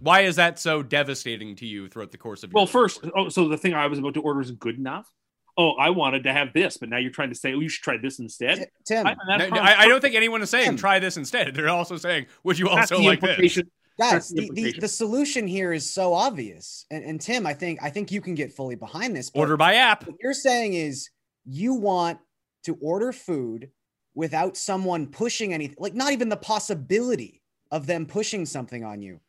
Why 0.00 0.22
is 0.22 0.36
that 0.36 0.58
so 0.58 0.82
devastating 0.82 1.54
to 1.56 1.66
you 1.66 1.88
throughout 1.88 2.10
the 2.10 2.18
course 2.18 2.42
of 2.42 2.50
your 2.50 2.60
well, 2.60 2.66
first, 2.66 3.04
oh, 3.14 3.28
so 3.28 3.48
the 3.48 3.58
thing 3.58 3.74
I 3.74 3.86
was 3.86 3.98
about 3.98 4.14
to 4.14 4.22
order 4.22 4.40
isn't 4.40 4.58
good 4.58 4.78
enough. 4.78 5.10
Oh, 5.58 5.72
I 5.72 5.90
wanted 5.90 6.24
to 6.24 6.32
have 6.32 6.54
this, 6.54 6.78
but 6.78 6.88
now 6.88 6.96
you're 6.96 7.10
trying 7.10 7.28
to 7.28 7.34
say, 7.34 7.52
oh, 7.52 7.60
you 7.60 7.68
should 7.68 7.84
try 7.84 7.98
this 7.98 8.18
instead. 8.18 8.58
T- 8.58 8.64
Tim, 8.86 9.06
I, 9.06 9.14
No, 9.36 9.48
no, 9.48 9.60
I, 9.60 9.80
I 9.80 9.88
don't 9.88 10.00
think 10.00 10.14
anyone 10.14 10.40
is 10.40 10.48
saying 10.48 10.64
Tim. 10.64 10.76
try 10.78 10.98
this 10.98 11.18
instead. 11.18 11.54
They're 11.54 11.68
also 11.68 11.98
saying, 11.98 12.26
"Would 12.44 12.58
you 12.58 12.68
That's 12.68 12.90
also 12.90 13.02
the 13.02 13.08
like 13.08 13.20
this?" 13.20 13.60
guys, 13.98 14.30
the 14.30 14.50
the, 14.54 14.72
the, 14.72 14.80
the 14.80 14.88
solution 14.88 15.46
here 15.46 15.74
is 15.74 15.88
so 15.88 16.14
obvious. 16.14 16.86
And, 16.90 17.04
and 17.04 17.20
Tim, 17.20 17.46
I 17.46 17.52
think 17.52 17.82
I 17.82 17.90
think 17.90 18.10
you 18.10 18.22
can 18.22 18.34
get 18.34 18.52
fully 18.52 18.76
behind 18.76 19.14
this. 19.14 19.30
Order 19.34 19.58
by 19.58 19.74
app. 19.74 20.06
What 20.06 20.16
you're 20.22 20.32
saying 20.32 20.72
is 20.72 21.10
you 21.44 21.74
want 21.74 22.18
to 22.64 22.78
order 22.80 23.12
food 23.12 23.70
without 24.14 24.56
someone 24.56 25.06
pushing 25.06 25.52
anything, 25.52 25.76
like 25.78 25.94
not 25.94 26.12
even 26.12 26.30
the 26.30 26.36
possibility 26.36 27.42
of 27.70 27.86
them 27.86 28.06
pushing 28.06 28.46
something 28.46 28.84
on 28.84 29.02
you. 29.02 29.20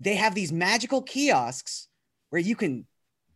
They 0.00 0.14
have 0.14 0.34
these 0.34 0.52
magical 0.52 1.02
kiosks 1.02 1.88
where 2.30 2.40
you 2.40 2.54
can 2.56 2.86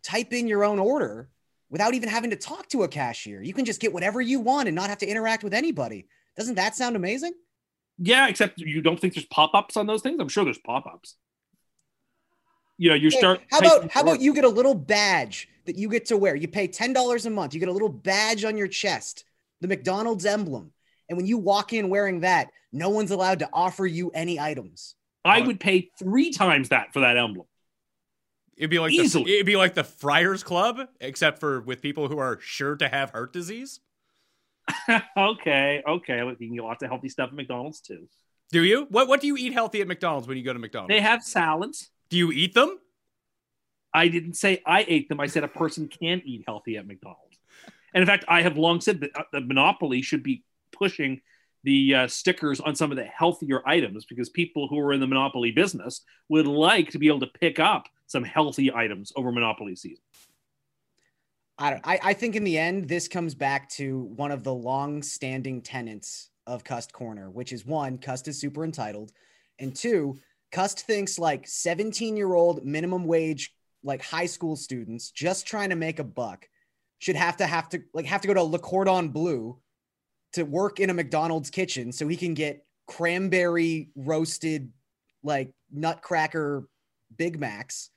type 0.02 0.32
in 0.32 0.46
your 0.48 0.64
own 0.64 0.78
order 0.78 1.28
without 1.70 1.94
even 1.94 2.08
having 2.08 2.30
to 2.30 2.36
talk 2.36 2.68
to 2.68 2.82
a 2.82 2.88
cashier. 2.88 3.42
You 3.42 3.54
can 3.54 3.64
just 3.64 3.80
get 3.80 3.92
whatever 3.92 4.20
you 4.20 4.40
want 4.40 4.68
and 4.68 4.74
not 4.74 4.88
have 4.90 4.98
to 4.98 5.06
interact 5.06 5.42
with 5.42 5.54
anybody. 5.54 6.06
Doesn't 6.36 6.54
that 6.56 6.76
sound 6.76 6.96
amazing? 6.96 7.32
Yeah, 7.98 8.28
except 8.28 8.58
you 8.58 8.80
don't 8.80 8.98
think 8.98 9.14
there's 9.14 9.26
pop 9.26 9.54
ups 9.54 9.76
on 9.76 9.86
those 9.86 10.02
things. 10.02 10.18
I'm 10.20 10.28
sure 10.28 10.44
there's 10.44 10.58
pop 10.58 10.86
ups. 10.86 11.16
You 12.78 12.90
know, 12.90 12.94
you 12.94 13.10
Hey, 13.10 13.18
start. 13.18 13.40
how 13.50 13.58
about 13.58 13.90
how 13.90 14.00
about 14.00 14.20
you 14.20 14.34
get 14.34 14.44
a 14.44 14.48
little 14.48 14.74
badge 14.74 15.48
that 15.66 15.76
you 15.76 15.88
get 15.88 16.06
to 16.06 16.16
wear? 16.16 16.34
You 16.34 16.48
pay 16.48 16.66
ten 16.68 16.92
dollars 16.92 17.26
a 17.26 17.30
month. 17.30 17.54
You 17.54 17.60
get 17.60 17.68
a 17.68 17.72
little 17.72 17.88
badge 17.88 18.44
on 18.44 18.56
your 18.56 18.66
chest, 18.66 19.24
the 19.60 19.68
McDonald's 19.68 20.24
emblem, 20.26 20.72
and 21.08 21.16
when 21.16 21.26
you 21.26 21.38
walk 21.38 21.72
in 21.72 21.90
wearing 21.90 22.20
that, 22.20 22.50
no 22.72 22.88
one's 22.88 23.10
allowed 23.10 23.38
to 23.40 23.48
offer 23.52 23.86
you 23.86 24.10
any 24.14 24.40
items. 24.40 24.96
I 25.24 25.40
would 25.40 25.60
pay 25.60 25.90
three 25.98 26.32
times 26.32 26.70
that 26.70 26.92
for 26.92 27.00
that 27.00 27.16
emblem. 27.16 27.46
It'd 28.56 28.70
be 28.70 28.78
like 28.78 28.92
Easily. 28.92 29.24
the, 29.24 29.34
it'd 29.34 29.46
be 29.46 29.56
like 29.56 29.74
the 29.74 29.84
Friars 29.84 30.42
Club, 30.42 30.88
except 31.00 31.38
for 31.38 31.60
with 31.60 31.80
people 31.80 32.08
who 32.08 32.18
are 32.18 32.38
sure 32.40 32.76
to 32.76 32.88
have 32.88 33.10
heart 33.10 33.32
disease. 33.32 33.80
okay, 35.16 35.82
okay. 35.86 36.22
Look, 36.22 36.40
you 36.40 36.48
can 36.48 36.56
get 36.56 36.64
lots 36.64 36.82
of 36.82 36.88
healthy 36.88 37.08
stuff 37.08 37.30
at 37.30 37.34
McDonald's 37.34 37.80
too. 37.80 38.08
Do 38.50 38.62
you? 38.62 38.86
What 38.90 39.08
What 39.08 39.20
do 39.20 39.26
you 39.26 39.36
eat 39.36 39.52
healthy 39.52 39.80
at 39.80 39.88
McDonald's 39.88 40.28
when 40.28 40.36
you 40.36 40.44
go 40.44 40.52
to 40.52 40.58
McDonald's? 40.58 40.92
They 40.92 41.00
have 41.00 41.22
salads. 41.22 41.90
do 42.10 42.16
you 42.16 42.30
eat 42.30 42.54
them? 42.54 42.78
I 43.94 44.08
didn't 44.08 44.34
say 44.34 44.62
I 44.66 44.84
ate 44.88 45.08
them. 45.08 45.20
I 45.20 45.26
said 45.26 45.44
a 45.44 45.48
person 45.48 45.88
can 45.88 46.22
eat 46.24 46.44
healthy 46.46 46.76
at 46.76 46.86
McDonald's. 46.86 47.38
And 47.94 48.02
in 48.02 48.06
fact, 48.06 48.24
I 48.28 48.42
have 48.42 48.56
long 48.56 48.80
said 48.80 49.00
that 49.00 49.10
uh, 49.14 49.24
the 49.32 49.40
monopoly 49.40 50.02
should 50.02 50.22
be 50.22 50.44
pushing 50.72 51.20
the 51.64 51.94
uh, 51.94 52.06
stickers 52.08 52.60
on 52.60 52.74
some 52.74 52.90
of 52.90 52.96
the 52.96 53.04
healthier 53.04 53.66
items 53.66 54.04
because 54.04 54.28
people 54.28 54.68
who 54.68 54.78
are 54.78 54.92
in 54.92 55.00
the 55.00 55.06
monopoly 55.06 55.50
business 55.50 56.02
would 56.28 56.46
like 56.46 56.90
to 56.90 56.98
be 56.98 57.08
able 57.08 57.20
to 57.20 57.26
pick 57.26 57.60
up 57.60 57.88
some 58.06 58.24
healthy 58.24 58.72
items 58.72 59.12
over 59.16 59.32
monopoly 59.32 59.76
season. 59.76 60.02
I 61.58 61.70
don't. 61.70 61.86
I, 61.86 62.00
I 62.02 62.12
think 62.14 62.34
in 62.34 62.44
the 62.44 62.58
end, 62.58 62.88
this 62.88 63.08
comes 63.08 63.34
back 63.34 63.68
to 63.70 64.02
one 64.16 64.32
of 64.32 64.42
the 64.42 64.54
long-standing 64.54 65.62
tenets 65.62 66.30
of 66.46 66.64
Cust 66.64 66.92
Corner, 66.92 67.30
which 67.30 67.52
is 67.52 67.64
one, 67.64 67.98
Cust 67.98 68.26
is 68.26 68.40
super 68.40 68.64
entitled, 68.64 69.12
and 69.58 69.74
two, 69.74 70.18
Cust 70.50 70.80
thinks 70.86 71.18
like 71.18 71.46
17-year-old 71.46 72.64
minimum 72.64 73.04
wage, 73.04 73.54
like 73.84 74.02
high 74.02 74.26
school 74.26 74.56
students 74.56 75.10
just 75.10 75.46
trying 75.46 75.70
to 75.70 75.76
make 75.76 75.98
a 75.98 76.04
buck, 76.04 76.48
should 76.98 77.16
have 77.16 77.36
to 77.36 77.46
have 77.46 77.68
to 77.70 77.82
like 77.94 78.06
have 78.06 78.22
to 78.22 78.28
go 78.28 78.34
to 78.34 78.42
Le 78.42 78.58
Cordon 78.58 79.08
Bleu 79.08 79.58
to 80.32 80.44
work 80.44 80.80
in 80.80 80.90
a 80.90 80.94
McDonald's 80.94 81.50
kitchen 81.50 81.92
so 81.92 82.08
he 82.08 82.16
can 82.16 82.34
get 82.34 82.64
cranberry 82.86 83.90
roasted 83.94 84.70
like 85.22 85.52
nutcracker 85.70 86.68
Big 87.16 87.38
Macs 87.38 87.90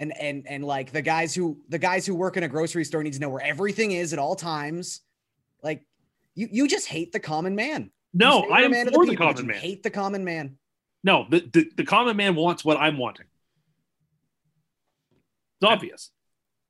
and 0.00 0.12
and 0.18 0.46
and 0.48 0.64
like 0.64 0.90
the 0.90 1.02
guys 1.02 1.34
who 1.34 1.58
the 1.68 1.78
guys 1.78 2.04
who 2.04 2.14
work 2.14 2.36
in 2.36 2.42
a 2.42 2.48
grocery 2.48 2.84
store 2.84 3.02
need 3.02 3.12
to 3.12 3.20
know 3.20 3.28
where 3.28 3.42
everything 3.42 3.92
is 3.92 4.12
at 4.12 4.18
all 4.18 4.34
times. 4.34 5.00
Like 5.62 5.84
you 6.34 6.48
you 6.50 6.68
just 6.68 6.88
hate 6.88 7.12
the 7.12 7.20
common 7.20 7.54
man. 7.54 7.90
No, 8.12 8.42
I 8.50 8.62
am 8.62 8.72
man 8.72 8.90
for 8.92 9.06
the 9.06 9.14
but 9.14 9.34
common 9.34 9.46
man. 9.46 9.56
Hate 9.56 9.82
the 9.82 9.90
common 9.90 10.24
man. 10.24 10.56
No, 11.04 11.26
the, 11.28 11.40
the, 11.52 11.70
the 11.76 11.84
common 11.84 12.16
man 12.16 12.34
wants 12.34 12.64
what 12.64 12.76
I'm 12.76 12.98
wanting. 12.98 13.26
It's 15.60 15.70
obvious. 15.70 16.10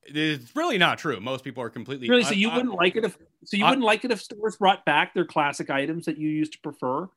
It's 0.04 0.54
really 0.56 0.78
not 0.78 0.98
true. 0.98 1.20
Most 1.20 1.44
people 1.44 1.62
are 1.62 1.70
completely 1.70 2.08
Really, 2.08 2.24
so 2.24 2.32
you 2.32 2.48
un- 2.50 2.56
wouldn't 2.56 2.74
like 2.74 2.96
it 2.96 3.04
if 3.04 3.16
so 3.44 3.56
you 3.56 3.64
I- 3.64 3.70
wouldn't 3.70 3.86
like 3.86 4.04
it 4.04 4.10
if 4.10 4.20
stores 4.20 4.56
brought 4.56 4.84
back 4.84 5.14
their 5.14 5.24
classic 5.24 5.70
items 5.70 6.06
that 6.06 6.18
you 6.18 6.28
used 6.28 6.52
to 6.54 6.58
prefer 6.60 7.08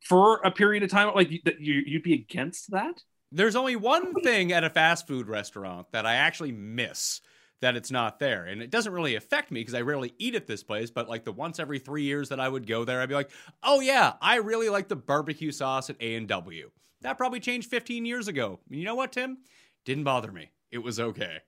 for 0.00 0.36
a 0.44 0.50
period 0.50 0.82
of 0.82 0.90
time. 0.90 1.14
Like 1.14 1.30
that, 1.44 1.60
you 1.60 1.82
you'd 1.86 2.02
be 2.02 2.14
against 2.14 2.70
that. 2.70 3.02
There's 3.32 3.56
only 3.56 3.74
one 3.74 4.14
thing 4.22 4.52
at 4.52 4.62
a 4.62 4.70
fast 4.70 5.08
food 5.08 5.26
restaurant 5.26 5.88
that 5.92 6.06
I 6.06 6.14
actually 6.14 6.52
miss 6.52 7.20
that 7.60 7.74
it's 7.76 7.90
not 7.90 8.18
there. 8.20 8.44
And 8.44 8.62
it 8.62 8.70
doesn't 8.70 8.92
really 8.92 9.16
affect 9.16 9.50
me 9.50 9.60
because 9.60 9.74
I 9.74 9.80
rarely 9.80 10.12
eat 10.18 10.34
at 10.34 10.46
this 10.46 10.62
place, 10.62 10.90
but 10.90 11.08
like 11.08 11.24
the 11.24 11.32
once 11.32 11.58
every 11.58 11.78
3 11.78 12.02
years 12.02 12.28
that 12.28 12.38
I 12.38 12.48
would 12.48 12.66
go 12.66 12.84
there, 12.84 13.00
I'd 13.00 13.08
be 13.08 13.14
like, 13.14 13.30
"Oh 13.62 13.80
yeah, 13.80 14.12
I 14.20 14.36
really 14.36 14.68
like 14.68 14.86
the 14.88 14.96
barbecue 14.96 15.50
sauce 15.50 15.90
at 15.90 15.96
A&W." 16.00 16.70
That 17.00 17.16
probably 17.18 17.40
changed 17.40 17.70
15 17.70 18.06
years 18.06 18.28
ago. 18.28 18.60
And 18.70 18.78
you 18.78 18.84
know 18.84 18.94
what, 18.94 19.12
Tim? 19.12 19.38
Didn't 19.84 20.04
bother 20.04 20.30
me. 20.30 20.50
It 20.70 20.78
was 20.78 21.00
okay. 21.00 21.38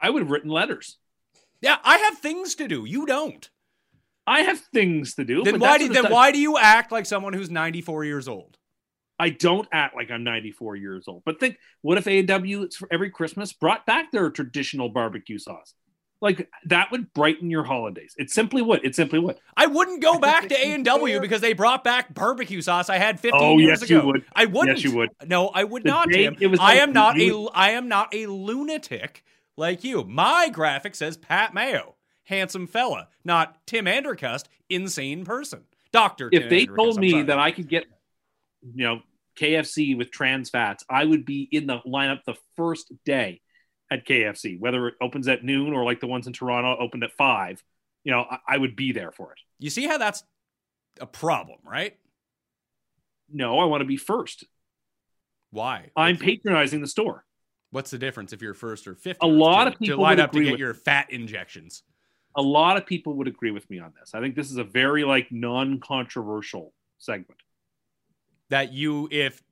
I 0.00 0.10
would 0.10 0.22
have 0.22 0.30
written 0.30 0.50
letters. 0.50 0.98
Yeah, 1.60 1.78
I 1.84 1.98
have 1.98 2.18
things 2.18 2.54
to 2.56 2.68
do. 2.68 2.84
You 2.84 3.06
don't. 3.06 3.48
I 4.26 4.42
have 4.42 4.60
things 4.74 5.14
to 5.14 5.24
do. 5.24 5.42
Then 5.44 5.58
why 5.60 5.78
do 5.78 5.88
then 5.88 6.10
why 6.10 6.32
do 6.32 6.38
you 6.38 6.58
act 6.58 6.90
like 6.92 7.06
someone 7.06 7.32
who's 7.32 7.50
94 7.50 8.04
years 8.04 8.28
old? 8.28 8.58
I 9.18 9.30
don't 9.30 9.66
act 9.72 9.96
like 9.96 10.10
I'm 10.10 10.24
94 10.24 10.76
years 10.76 11.04
old. 11.08 11.22
But 11.24 11.40
think, 11.40 11.58
what 11.80 11.96
if 11.96 12.06
A&W 12.06 12.68
for 12.76 12.86
every 12.90 13.08
Christmas 13.08 13.52
brought 13.54 13.86
back 13.86 14.12
their 14.12 14.28
traditional 14.30 14.90
barbecue 14.90 15.38
sauce? 15.38 15.72
Like 16.20 16.48
that 16.66 16.90
would 16.90 17.12
brighten 17.14 17.50
your 17.50 17.62
holidays. 17.64 18.14
It 18.18 18.30
simply 18.30 18.62
would. 18.62 18.84
It 18.84 18.94
simply 18.94 19.18
would. 19.18 19.36
I 19.56 19.66
wouldn't 19.66 20.02
go 20.02 20.18
back 20.18 20.48
to 20.48 20.54
A 20.54 20.72
and 20.72 20.84
W 20.84 21.20
because 21.20 21.40
they 21.40 21.52
brought 21.52 21.84
back 21.84 22.12
barbecue 22.12 22.60
sauce 22.62 22.88
I 22.90 22.98
had 22.98 23.20
15 23.20 23.40
Oh, 23.42 23.58
years 23.58 23.80
yes, 23.82 23.90
you 23.90 23.98
ago. 23.98 24.06
would. 24.08 24.24
I 24.34 24.46
wouldn't. 24.46 24.78
Yes, 24.78 24.84
you 24.84 24.96
would. 24.96 25.10
No, 25.26 25.48
I 25.48 25.64
would 25.64 25.82
The 25.84 25.88
not. 25.90 26.08
day 26.10 26.24
Tim. 26.24 26.36
it 26.40 26.46
was 26.48 26.58
I 26.60 26.76
am 26.76 26.92
not 26.92 27.16
you- 27.16 27.48
a. 27.48 27.50
I 27.52 27.70
am 27.70 27.88
not 27.88 28.14
a 28.14 28.26
lunatic 28.26 29.24
like 29.56 29.84
you. 29.84 30.04
My 30.04 30.48
graphic 30.48 30.94
says 30.94 31.16
Pat 31.16 31.54
Mayo, 31.54 31.96
handsome 32.24 32.66
fella, 32.66 33.08
not 33.24 33.66
Tim 33.66 33.86
Andercust, 33.86 34.44
insane 34.68 35.24
person. 35.24 35.64
Doctor. 35.92 36.28
If 36.32 36.42
Tim 36.42 36.50
they 36.50 36.66
Andercust, 36.66 36.76
told 36.76 36.98
me 36.98 37.22
that 37.22 37.38
I 37.38 37.50
could 37.50 37.68
get, 37.68 37.84
you 38.74 38.84
know, 38.84 39.00
KFC 39.38 39.96
with 39.96 40.10
trans 40.10 40.50
fats, 40.50 40.84
I 40.88 41.04
would 41.04 41.24
be 41.24 41.48
in 41.50 41.66
the 41.66 41.78
lineup 41.86 42.24
the 42.24 42.34
first 42.56 42.92
day 43.04 43.40
at 43.90 44.06
KFC, 44.06 44.58
whether 44.58 44.88
it 44.88 44.94
opens 45.00 45.28
at 45.28 45.44
noon 45.44 45.72
or 45.72 45.84
like 45.84 46.00
the 46.00 46.06
ones 46.06 46.26
in 46.26 46.32
Toronto 46.32 46.76
opened 46.78 47.04
at 47.04 47.12
five. 47.12 47.62
You 48.04 48.12
know, 48.12 48.24
I, 48.28 48.38
I 48.48 48.58
would 48.58 48.76
be 48.76 48.92
there 48.92 49.12
for 49.12 49.32
it. 49.32 49.38
you 49.58 49.70
see 49.70 49.86
how 49.86 49.98
that's 49.98 50.22
a 51.00 51.06
problem, 51.06 51.58
right? 51.64 51.96
No, 53.32 53.58
I 53.58 53.64
want 53.64 53.80
to 53.80 53.86
be 53.86 53.96
first. 53.96 54.44
Why? 55.50 55.90
I'm 55.96 56.16
patronizing 56.16 56.80
the 56.80 56.86
store. 56.86 57.24
What's 57.70 57.90
the 57.90 57.98
difference 57.98 58.32
if 58.32 58.40
you're 58.42 58.54
first 58.54 58.86
or 58.86 58.94
fifth? 58.94 59.18
A 59.22 59.26
lot 59.26 59.66
of 59.66 59.78
people 59.78 59.96
to 59.96 60.02
line 60.02 60.16
would 60.16 60.24
up 60.24 60.32
to 60.32 60.36
agree 60.38 60.46
get 60.46 60.52
with- 60.52 60.60
your 60.60 60.74
fat 60.74 61.10
injections. 61.10 61.82
A 62.38 62.42
lot 62.42 62.76
of 62.76 62.84
people 62.84 63.14
would 63.14 63.28
agree 63.28 63.50
with 63.50 63.68
me 63.70 63.78
on 63.78 63.92
this. 63.98 64.14
I 64.14 64.20
think 64.20 64.34
this 64.36 64.50
is 64.50 64.58
a 64.58 64.64
very 64.64 65.04
like 65.04 65.32
non-controversial 65.32 66.72
segment. 66.98 67.40
That 68.50 68.72
you, 68.72 69.08
if 69.10 69.42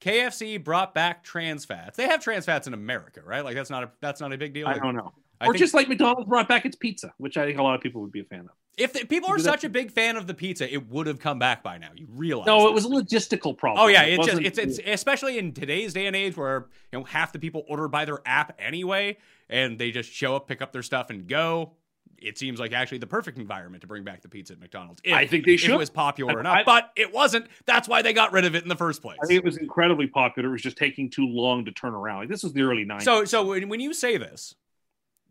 KFC 0.00 0.62
brought 0.62 0.94
back 0.94 1.24
trans 1.24 1.64
fats, 1.64 1.96
they 1.96 2.06
have 2.06 2.22
trans 2.22 2.44
fats 2.44 2.66
in 2.66 2.74
America, 2.74 3.20
right? 3.24 3.42
Like 3.44 3.54
that's 3.54 3.70
not 3.70 3.82
a 3.82 3.90
that's 4.00 4.20
not 4.20 4.32
a 4.32 4.38
big 4.38 4.52
deal. 4.54 4.68
I 4.68 4.74
don't 4.78 4.94
know. 4.94 5.12
I 5.40 5.46
or 5.46 5.52
think- 5.52 5.60
just 5.60 5.74
like 5.74 5.88
McDonald's 5.88 6.28
brought 6.28 6.48
back 6.48 6.66
its 6.66 6.76
pizza, 6.76 7.12
which 7.18 7.36
I 7.36 7.46
think 7.46 7.58
a 7.58 7.62
lot 7.62 7.74
of 7.74 7.80
people 7.80 8.02
would 8.02 8.12
be 8.12 8.20
a 8.20 8.24
fan 8.24 8.40
of. 8.40 8.50
If 8.78 8.92
the, 8.92 9.04
people 9.04 9.28
are 9.30 9.38
such 9.38 9.64
a 9.64 9.68
big 9.68 9.90
fan 9.90 10.16
of 10.16 10.26
the 10.26 10.34
pizza, 10.34 10.72
it 10.72 10.88
would 10.88 11.06
have 11.08 11.18
come 11.18 11.38
back 11.38 11.62
by 11.62 11.78
now. 11.78 11.90
You 11.96 12.06
realize? 12.14 12.46
No, 12.46 12.62
that. 12.62 12.68
it 12.68 12.74
was 12.74 12.84
a 12.84 12.88
logistical 12.88 13.56
problem. 13.56 13.84
Oh 13.84 13.88
yeah, 13.88 14.02
It 14.04 14.18
it's 14.20 14.26
just 14.26 14.42
it's 14.42 14.58
it's 14.58 14.80
especially 14.86 15.38
in 15.38 15.52
today's 15.52 15.92
day 15.92 16.06
and 16.06 16.14
age 16.14 16.36
where 16.36 16.66
you 16.92 16.98
know 16.98 17.04
half 17.04 17.32
the 17.32 17.38
people 17.38 17.64
order 17.68 17.88
by 17.88 18.04
their 18.04 18.20
app 18.24 18.54
anyway, 18.58 19.18
and 19.48 19.78
they 19.78 19.90
just 19.90 20.10
show 20.12 20.36
up, 20.36 20.46
pick 20.46 20.62
up 20.62 20.72
their 20.72 20.82
stuff, 20.82 21.10
and 21.10 21.26
go. 21.26 21.72
It 22.20 22.36
seems 22.36 22.58
like 22.58 22.72
actually 22.72 22.98
the 22.98 23.06
perfect 23.06 23.38
environment 23.38 23.82
to 23.82 23.86
bring 23.86 24.02
back 24.02 24.22
the 24.22 24.28
pizza 24.28 24.52
at 24.52 24.58
McDonald's. 24.58 25.00
If, 25.04 25.14
I 25.14 25.24
think 25.26 25.44
they 25.44 25.54
if 25.54 25.60
should. 25.60 25.70
it 25.70 25.78
was 25.78 25.90
popular 25.90 26.38
I- 26.38 26.40
enough, 26.40 26.56
I- 26.56 26.62
but 26.64 26.90
it 26.96 27.12
wasn't. 27.12 27.46
That's 27.64 27.88
why 27.88 28.02
they 28.02 28.12
got 28.12 28.32
rid 28.32 28.44
of 28.44 28.54
it 28.56 28.62
in 28.62 28.68
the 28.68 28.76
first 28.76 29.02
place. 29.02 29.18
I 29.22 29.26
think 29.26 29.38
it 29.38 29.44
was 29.44 29.56
incredibly 29.56 30.08
popular. 30.08 30.48
It 30.48 30.52
was 30.52 30.62
just 30.62 30.76
taking 30.76 31.10
too 31.10 31.26
long 31.26 31.64
to 31.64 31.72
turn 31.72 31.94
around. 31.94 32.20
Like 32.20 32.28
this 32.28 32.42
was 32.42 32.52
the 32.52 32.62
early 32.62 32.84
'90s. 32.84 33.02
So 33.02 33.24
so 33.24 33.44
when, 33.46 33.68
when 33.68 33.78
you 33.80 33.92
say 33.94 34.16
this, 34.16 34.54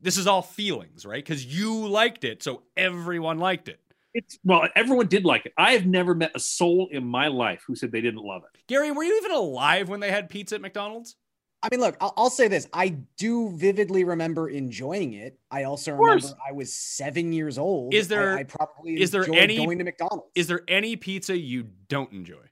this 0.01 0.17
is 0.17 0.27
all 0.27 0.41
feelings, 0.41 1.05
right? 1.05 1.23
Because 1.23 1.45
you 1.45 1.87
liked 1.87 2.23
it, 2.23 2.43
so 2.43 2.63
everyone 2.75 3.39
liked 3.39 3.67
it. 3.69 3.79
it's 4.13 4.37
well, 4.43 4.67
everyone 4.75 5.07
did 5.07 5.25
like 5.25 5.45
it. 5.45 5.53
I 5.57 5.73
have 5.73 5.85
never 5.85 6.13
met 6.15 6.31
a 6.35 6.39
soul 6.39 6.87
in 6.91 7.05
my 7.05 7.27
life 7.27 7.63
who 7.67 7.75
said 7.75 7.91
they 7.91 8.01
didn't 8.01 8.23
love 8.23 8.43
it. 8.51 8.59
Gary, 8.67 8.91
were 8.91 9.03
you 9.03 9.17
even 9.17 9.31
alive 9.31 9.89
when 9.89 9.99
they 9.99 10.11
had 10.11 10.29
pizza 10.29 10.55
at 10.55 10.61
McDonald's? 10.61 11.15
I 11.63 11.69
mean, 11.71 11.79
look, 11.79 11.97
I'll, 11.99 12.13
I'll 12.15 12.29
say 12.29 12.47
this. 12.47 12.67
I 12.71 12.89
do 13.17 13.49
vividly 13.57 14.03
remember 14.03 14.47
enjoying 14.47 15.13
it. 15.13 15.39
I 15.49 15.63
also 15.63 15.91
remember 15.93 16.27
I 16.47 16.51
was 16.51 16.71
seven 16.73 17.33
years 17.33 17.57
old. 17.57 17.95
Is 17.95 18.07
there- 18.07 18.37
I, 18.37 18.41
I 18.41 18.43
probably 18.43 19.01
is 19.01 19.09
there 19.09 19.25
any- 19.33 19.57
going 19.57 19.79
to 19.79 19.83
McDonald's? 19.83 20.27
Is 20.35 20.45
there 20.47 20.61
any 20.67 20.95
pizza 20.95 21.35
you 21.35 21.67
don't 21.89 22.11
enjoy? 22.13 22.45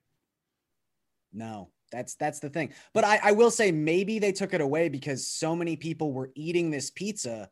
No, 1.32 1.70
that's 1.96 2.16
that's 2.16 2.40
the 2.40 2.50
thing. 2.50 2.74
But 2.94 3.06
I, 3.06 3.20
I 3.24 3.32
will 3.32 3.52
say 3.52 3.72
maybe 3.72 4.20
they 4.20 4.34
took 4.34 4.54
it 4.54 4.62
away 4.62 4.90
because 4.90 5.26
so 5.28 5.56
many 5.56 5.78
people 5.78 6.12
were 6.12 6.32
eating 6.36 6.70
this 6.70 6.90
pizza 6.92 7.50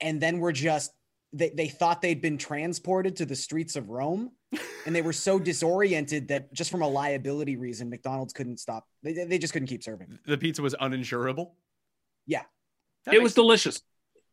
and 0.00 0.20
then 0.20 0.38
were 0.38 0.52
just 0.52 0.92
they, 1.32 1.50
they 1.50 1.68
thought 1.68 2.00
they'd 2.00 2.22
been 2.22 2.38
transported 2.38 3.16
to 3.16 3.26
the 3.26 3.36
streets 3.36 3.76
of 3.76 3.90
Rome 3.90 4.30
and 4.86 4.94
they 4.94 5.02
were 5.02 5.12
so 5.12 5.38
disoriented 5.50 6.28
that 6.28 6.52
just 6.54 6.70
from 6.70 6.80
a 6.82 6.88
liability 6.88 7.56
reason, 7.56 7.90
McDonald's 7.90 8.32
couldn't 8.32 8.58
stop. 8.58 8.86
They, 9.02 9.12
they 9.12 9.38
just 9.38 9.52
couldn't 9.52 9.68
keep 9.68 9.82
serving. 9.82 10.18
The 10.26 10.38
pizza 10.38 10.62
was 10.62 10.74
uninsurable. 10.74 11.50
Yeah. 12.26 12.42
That 13.04 13.14
it 13.14 13.18
makes- 13.18 13.22
was 13.24 13.34
delicious. 13.34 13.82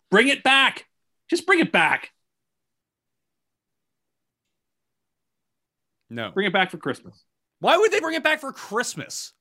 Bring 0.10 0.30
it 0.30 0.44
back. 0.44 0.86
Just 1.30 1.46
bring 1.46 1.60
it 1.60 1.72
back. 1.72 2.12
no. 6.10 6.32
Bring 6.32 6.46
it 6.48 6.54
back 6.54 6.70
for 6.72 6.78
Christmas. 6.78 7.24
Why 7.64 7.78
would 7.78 7.92
they 7.92 8.00
bring 8.02 8.16
it 8.16 8.24
back 8.24 8.42
for 8.42 8.52
Christmas? 8.52 9.32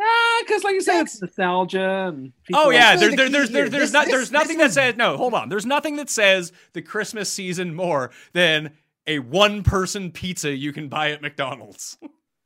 Ah, 0.00 0.42
because 0.44 0.64
like 0.64 0.74
you 0.74 0.80
said, 0.80 1.02
it's 1.02 1.20
nostalgia 1.22 2.08
and 2.08 2.32
Oh 2.52 2.70
yeah, 2.70 2.94
really 2.94 2.98
there's 3.00 3.10
the 3.10 3.16
there, 3.16 3.28
there's 3.28 3.50
there's 3.50 3.70
there's 3.70 3.82
This- 3.82 3.92
not 3.92 4.06
there's 4.06 4.20
this 4.22 4.32
nothing 4.32 4.58
that 4.58 4.72
says 4.72 4.96
no. 4.96 5.16
Hold 5.16 5.34
on, 5.34 5.48
there's 5.48 5.66
nothing 5.66 5.96
that 5.96 6.10
says 6.10 6.52
the 6.72 6.82
Christmas 6.82 7.32
season 7.32 7.74
more 7.74 8.10
than 8.32 8.72
a 9.06 9.20
one 9.20 9.62
person 9.62 10.10
pizza 10.10 10.50
you 10.54 10.72
can 10.72 10.88
buy 10.88 11.10
at 11.12 11.22
McDonald's. 11.22 11.98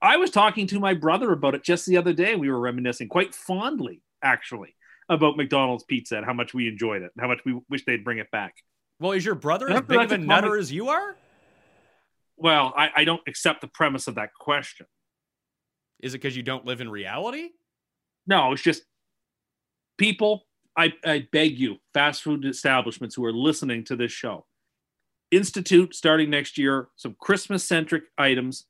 I 0.02 0.18
was 0.18 0.30
talking 0.30 0.66
to 0.66 0.78
my 0.80 0.92
brother 0.92 1.32
about 1.32 1.54
it 1.54 1.64
just 1.64 1.86
the 1.86 1.96
other 1.96 2.12
day. 2.12 2.36
We 2.36 2.50
were 2.50 2.60
reminiscing 2.60 3.08
quite 3.08 3.34
fondly, 3.34 4.02
actually, 4.22 4.74
about 5.08 5.38
McDonald's 5.38 5.84
pizza 5.84 6.16
and 6.18 6.26
how 6.26 6.34
much 6.34 6.52
we 6.52 6.68
enjoyed 6.68 7.00
it 7.02 7.12
and 7.16 7.22
how 7.22 7.28
much 7.28 7.40
we 7.46 7.58
wish 7.70 7.84
they'd 7.86 8.04
bring 8.04 8.18
it 8.18 8.30
back. 8.30 8.54
Well, 9.00 9.12
is 9.12 9.24
your 9.24 9.34
brother 9.34 9.66
as 9.68 9.74
That's- 9.80 9.88
big 9.88 10.00
of 10.04 10.12
a 10.12 10.14
a 10.16 10.18
nutter 10.18 10.58
as 10.58 10.70
you 10.70 10.90
are? 10.90 11.16
Well, 12.36 12.74
I, 12.76 12.90
I 12.96 13.04
don't 13.04 13.22
accept 13.26 13.62
the 13.62 13.68
premise 13.68 14.06
of 14.08 14.16
that 14.16 14.34
question. 14.38 14.86
Is 16.00 16.14
it 16.14 16.18
because 16.18 16.36
you 16.36 16.42
don't 16.42 16.64
live 16.64 16.80
in 16.80 16.88
reality? 16.88 17.50
No, 18.26 18.52
it's 18.52 18.62
just 18.62 18.82
people. 19.98 20.46
I, 20.76 20.92
I 21.04 21.26
beg 21.32 21.58
you, 21.58 21.76
fast 21.94 22.22
food 22.22 22.44
establishments 22.44 23.14
who 23.14 23.24
are 23.24 23.32
listening 23.32 23.82
to 23.84 23.96
this 23.96 24.12
show, 24.12 24.44
institute 25.30 25.94
starting 25.94 26.28
next 26.28 26.58
year 26.58 26.88
some 26.96 27.16
Christmas 27.18 27.66
centric 27.66 28.04
items 28.18 28.66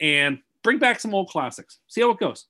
and 0.00 0.38
bring 0.62 0.78
back 0.78 1.00
some 1.00 1.14
old 1.14 1.28
classics. 1.28 1.80
See 1.86 2.00
how 2.00 2.10
it 2.10 2.18
goes. 2.18 2.46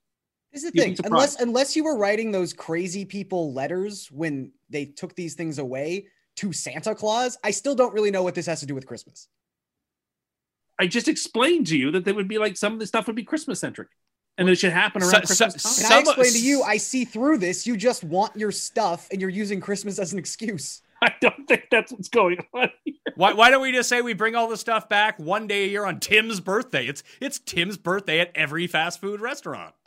This 0.53 0.63
is 0.63 0.71
the 0.71 0.79
You'd 0.79 0.97
thing. 0.97 1.07
Unless 1.07 1.41
unless 1.41 1.77
you 1.77 1.85
were 1.85 1.99
writing 1.99 2.31
those 2.31 2.53
crazy 2.53 3.05
people 3.05 3.53
letters 3.53 4.09
when 4.11 4.53
they 4.71 4.87
took 4.87 5.15
these 5.15 5.35
things 5.35 5.59
away 5.59 6.07
to 6.37 6.53
Santa 6.53 6.95
Claus, 6.95 7.37
I 7.43 7.51
still 7.51 7.75
don't 7.75 7.93
really 7.93 8.11
know 8.11 8.23
what 8.23 8.35
this 8.35 8.47
has 8.47 8.61
to 8.61 8.67
do 8.67 8.75
with 8.75 8.87
Christmas. 8.87 9.29
I 10.79 10.87
just 10.87 11.09
explained 11.09 11.67
to 11.69 11.77
you 11.77 11.91
that 11.93 12.05
they 12.05 12.13
would 12.13 12.29
be 12.29 12.39
like 12.39 12.57
some 12.57 12.73
of 12.75 12.79
the 12.79 12.87
stuff 12.87 13.07
would 13.07 13.17
be 13.17 13.23
Christmas 13.25 13.61
centric, 13.61 13.89
and 14.39 14.49
it 14.49 14.57
should 14.57 14.73
happen 14.73 15.03
around 15.03 15.27
So- 15.27 15.35
so- 15.35 15.45
Christmas 15.47 15.63
so- 15.63 15.69
time. 15.69 15.85
And 15.85 15.87
I 15.87 15.89
Some- 16.05 16.13
explained 16.23 16.35
to 16.35 16.47
you, 16.49 16.63
I 16.63 16.77
see 16.77 17.05
through 17.05 17.39
this. 17.39 17.67
You 17.67 17.77
just 17.77 18.05
want 18.05 18.37
your 18.37 18.53
stuff 18.53 19.09
and 19.11 19.21
you're 19.21 19.31
using 19.31 19.61
Christmas 19.61 19.99
as 19.99 20.13
an 20.13 20.19
excuse. 20.19 20.83
I 21.03 21.13
don't 21.21 21.47
think 21.47 21.65
that's 21.71 21.93
what's 21.93 22.09
going 22.09 22.39
on. 22.55 22.71
Why, 23.17 23.33
why 23.35 23.51
don't 23.51 23.61
we 23.63 23.71
just 23.73 23.89
say 23.89 24.01
we 24.03 24.15
bring 24.15 24.35
all 24.35 24.49
the 24.49 24.57
stuff 24.57 24.89
back 24.89 25.19
one 25.19 25.47
day 25.47 25.65
a 25.65 25.69
year 25.69 25.85
on 25.85 26.01
Tim's 26.01 26.41
birthday? 26.41 26.87
It's 26.87 27.03
it's 27.21 27.39
Tim's 27.39 27.77
birthday 27.77 28.21
at 28.21 28.31
every 28.35 28.67
fast 28.67 29.01
food 29.01 29.21
restaurant. 29.21 29.75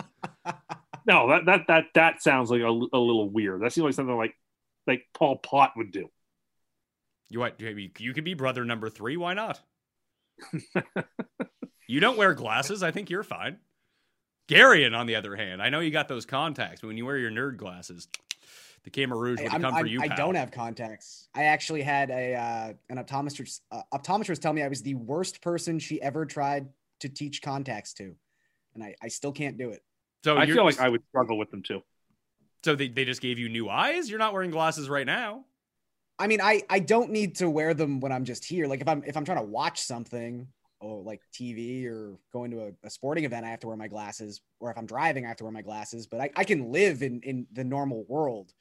No, 1.05 1.29
that 1.29 1.45
that 1.45 1.61
that 1.67 1.83
that 1.95 2.21
sounds 2.21 2.51
like 2.51 2.61
a, 2.61 2.65
a 2.67 2.99
little 2.99 3.27
weird. 3.29 3.61
That 3.61 3.73
seems 3.73 3.85
like 3.85 3.93
something 3.95 4.15
like 4.15 4.35
like 4.85 5.07
Pol 5.15 5.37
Pot 5.37 5.71
would 5.75 5.91
do. 5.91 6.07
You 7.29 7.39
what? 7.39 7.59
You 7.59 7.89
you 7.97 8.13
could 8.13 8.23
be 8.25 8.35
brother 8.35 8.63
number 8.63 8.89
three. 8.89 9.17
Why 9.17 9.33
not? 9.33 9.59
you 11.87 11.99
don't 11.99 12.17
wear 12.17 12.33
glasses. 12.33 12.83
I 12.83 12.91
think 12.91 13.09
you're 13.09 13.23
fine. 13.23 13.57
Garion, 14.47 14.97
on 14.97 15.05
the 15.05 15.15
other 15.15 15.35
hand, 15.35 15.61
I 15.61 15.69
know 15.69 15.79
you 15.79 15.91
got 15.91 16.07
those 16.07 16.25
contacts, 16.25 16.81
but 16.81 16.87
when 16.87 16.97
you 16.97 17.05
wear 17.05 17.17
your 17.17 17.29
nerd 17.29 17.57
glasses, 17.57 18.07
the 18.83 18.89
Khmer 18.89 19.19
Rouge 19.19 19.39
I, 19.39 19.43
would 19.43 19.51
I'm- 19.51 19.61
come 19.61 19.77
for 19.77 19.85
you. 19.85 20.01
I 20.01 20.07
pal. 20.07 20.17
don't 20.17 20.35
have 20.35 20.51
contacts. 20.51 21.27
I 21.35 21.43
actually 21.43 21.83
had 21.83 22.09
a 22.09 22.35
uh, 22.35 22.73
an 22.89 23.03
optometrist 23.03 23.61
uh, 23.71 23.81
optometrist 23.93 24.41
tell 24.41 24.53
me 24.53 24.63
I 24.63 24.67
was 24.67 24.81
the 24.81 24.95
worst 24.95 25.41
person 25.41 25.77
she 25.79 26.01
ever 26.01 26.25
tried 26.25 26.67
to 27.01 27.09
teach 27.09 27.41
contacts 27.41 27.93
to, 27.95 28.15
and 28.73 28.83
I, 28.83 28.95
I 29.01 29.07
still 29.07 29.31
can't 29.31 29.57
do 29.57 29.69
it. 29.69 29.83
So 30.23 30.37
I 30.37 30.45
feel 30.47 30.65
like 30.65 30.79
I 30.79 30.89
would 30.89 31.03
struggle 31.09 31.37
with 31.37 31.51
them 31.51 31.63
too. 31.63 31.81
So 32.63 32.75
they, 32.75 32.89
they 32.89 33.05
just 33.05 33.21
gave 33.21 33.39
you 33.39 33.47
new 33.47 33.69
eyes. 33.69 34.09
You're 34.09 34.19
not 34.19 34.33
wearing 34.33 34.51
glasses 34.51 34.89
right 34.89 35.05
now. 35.05 35.45
I 36.19 36.27
mean, 36.27 36.41
I 36.41 36.63
I 36.69 36.79
don't 36.79 37.11
need 37.11 37.35
to 37.37 37.49
wear 37.49 37.73
them 37.73 38.01
when 38.01 38.11
I'm 38.11 38.25
just 38.25 38.43
here. 38.43 38.67
Like 38.67 38.81
if 38.81 38.87
I'm 38.87 39.03
if 39.05 39.15
I'm 39.15 39.25
trying 39.25 39.39
to 39.39 39.43
watch 39.43 39.81
something 39.81 40.47
or 40.81 41.01
like 41.01 41.21
TV 41.33 41.85
or 41.87 42.17
going 42.33 42.51
to 42.51 42.61
a, 42.61 42.71
a 42.83 42.89
sporting 42.89 43.23
event, 43.23 43.45
I 43.45 43.49
have 43.49 43.61
to 43.61 43.67
wear 43.67 43.77
my 43.77 43.87
glasses. 43.87 44.41
Or 44.59 44.69
if 44.69 44.77
I'm 44.77 44.85
driving, 44.85 45.25
I 45.25 45.29
have 45.29 45.37
to 45.37 45.45
wear 45.45 45.53
my 45.53 45.61
glasses. 45.61 46.07
But 46.07 46.19
I, 46.21 46.29
I 46.35 46.43
can 46.43 46.71
live 46.71 47.01
in 47.01 47.21
in 47.21 47.47
the 47.53 47.63
normal 47.63 48.05
world 48.07 48.51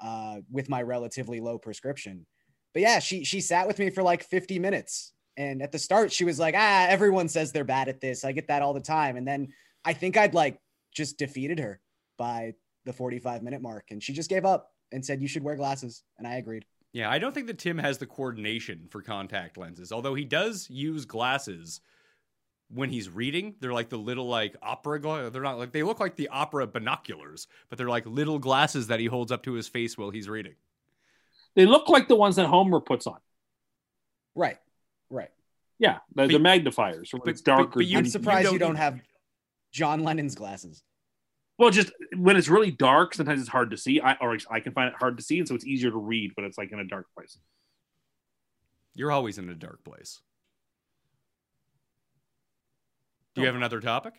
uh, 0.00 0.36
with 0.50 0.68
my 0.68 0.82
relatively 0.82 1.40
low 1.40 1.58
prescription. 1.58 2.26
But 2.72 2.82
yeah, 2.82 3.00
she 3.00 3.24
she 3.24 3.40
sat 3.40 3.66
with 3.66 3.78
me 3.78 3.90
for 3.90 4.02
like 4.02 4.22
50 4.22 4.58
minutes. 4.60 5.12
And 5.36 5.62
at 5.62 5.72
the 5.72 5.78
start, 5.78 6.12
she 6.12 6.24
was 6.24 6.38
like, 6.38 6.54
ah, 6.56 6.86
everyone 6.88 7.28
says 7.28 7.50
they're 7.50 7.64
bad 7.64 7.88
at 7.88 8.00
this. 8.00 8.24
I 8.24 8.32
get 8.32 8.48
that 8.48 8.62
all 8.62 8.74
the 8.74 8.80
time. 8.80 9.16
And 9.16 9.26
then 9.26 9.48
I 9.84 9.94
think 9.94 10.16
I'd 10.16 10.34
like 10.34 10.58
just 10.94 11.18
defeated 11.18 11.58
her 11.58 11.80
by 12.18 12.54
the 12.84 12.92
45 12.92 13.42
minute 13.42 13.62
mark. 13.62 13.86
And 13.90 14.02
she 14.02 14.12
just 14.12 14.28
gave 14.28 14.44
up 14.44 14.70
and 14.92 15.04
said, 15.04 15.22
you 15.22 15.28
should 15.28 15.42
wear 15.42 15.56
glasses. 15.56 16.02
And 16.18 16.26
I 16.26 16.34
agreed. 16.34 16.66
Yeah, 16.92 17.08
I 17.08 17.18
don't 17.18 17.32
think 17.32 17.46
that 17.46 17.58
Tim 17.58 17.78
has 17.78 17.98
the 17.98 18.06
coordination 18.06 18.88
for 18.90 19.00
contact 19.02 19.56
lenses, 19.56 19.92
although 19.92 20.14
he 20.14 20.24
does 20.24 20.68
use 20.68 21.04
glasses 21.04 21.80
when 22.68 22.90
he's 22.90 23.08
reading. 23.08 23.54
They're 23.60 23.72
like 23.72 23.88
the 23.90 23.96
little 23.96 24.26
like 24.26 24.56
opera 24.62 25.00
gla- 25.00 25.30
They're 25.30 25.42
not 25.42 25.58
like 25.58 25.70
they 25.72 25.82
look 25.84 26.00
like 26.00 26.16
the 26.16 26.28
opera 26.28 26.66
binoculars, 26.66 27.46
but 27.68 27.78
they're 27.78 27.88
like 27.88 28.06
little 28.06 28.38
glasses 28.40 28.88
that 28.88 28.98
he 28.98 29.06
holds 29.06 29.30
up 29.30 29.44
to 29.44 29.52
his 29.52 29.68
face 29.68 29.96
while 29.96 30.10
he's 30.10 30.28
reading. 30.28 30.54
They 31.54 31.66
look 31.66 31.88
like 31.88 32.08
the 32.08 32.16
ones 32.16 32.36
that 32.36 32.46
Homer 32.46 32.80
puts 32.80 33.06
on. 33.06 33.18
Right. 34.34 34.58
Right. 35.10 35.30
Yeah, 35.78 35.98
they're, 36.14 36.26
But- 36.26 36.28
they're 36.32 36.38
magnifiers. 36.40 37.10
But- 37.12 37.28
it's 37.28 37.40
dark 37.40 37.70
but- 37.70 37.74
but 37.76 37.86
you- 37.86 37.98
I'm 37.98 38.06
surprised 38.06 38.52
you 38.52 38.58
don't 38.58 38.70
don't, 38.70 38.76
have 38.76 39.00
John 39.72 40.02
Lennon's 40.02 40.34
glasses. 40.34 40.82
Well, 41.60 41.68
just 41.68 41.92
when 42.16 42.38
it's 42.38 42.48
really 42.48 42.70
dark, 42.70 43.12
sometimes 43.12 43.38
it's 43.38 43.50
hard 43.50 43.70
to 43.72 43.76
see. 43.76 44.00
I 44.00 44.14
or 44.14 44.38
I 44.50 44.60
can 44.60 44.72
find 44.72 44.88
it 44.88 44.94
hard 44.98 45.18
to 45.18 45.22
see, 45.22 45.38
and 45.38 45.46
so 45.46 45.54
it's 45.54 45.66
easier 45.66 45.90
to 45.90 45.98
read 45.98 46.30
when 46.34 46.46
it's 46.46 46.56
like 46.56 46.72
in 46.72 46.80
a 46.80 46.86
dark 46.86 47.04
place. 47.14 47.36
You're 48.94 49.12
always 49.12 49.36
in 49.36 49.46
a 49.50 49.54
dark 49.54 49.84
place. 49.84 50.22
Do 53.34 53.42
you 53.42 53.46
have 53.46 53.56
another 53.56 53.78
topic? 53.80 54.14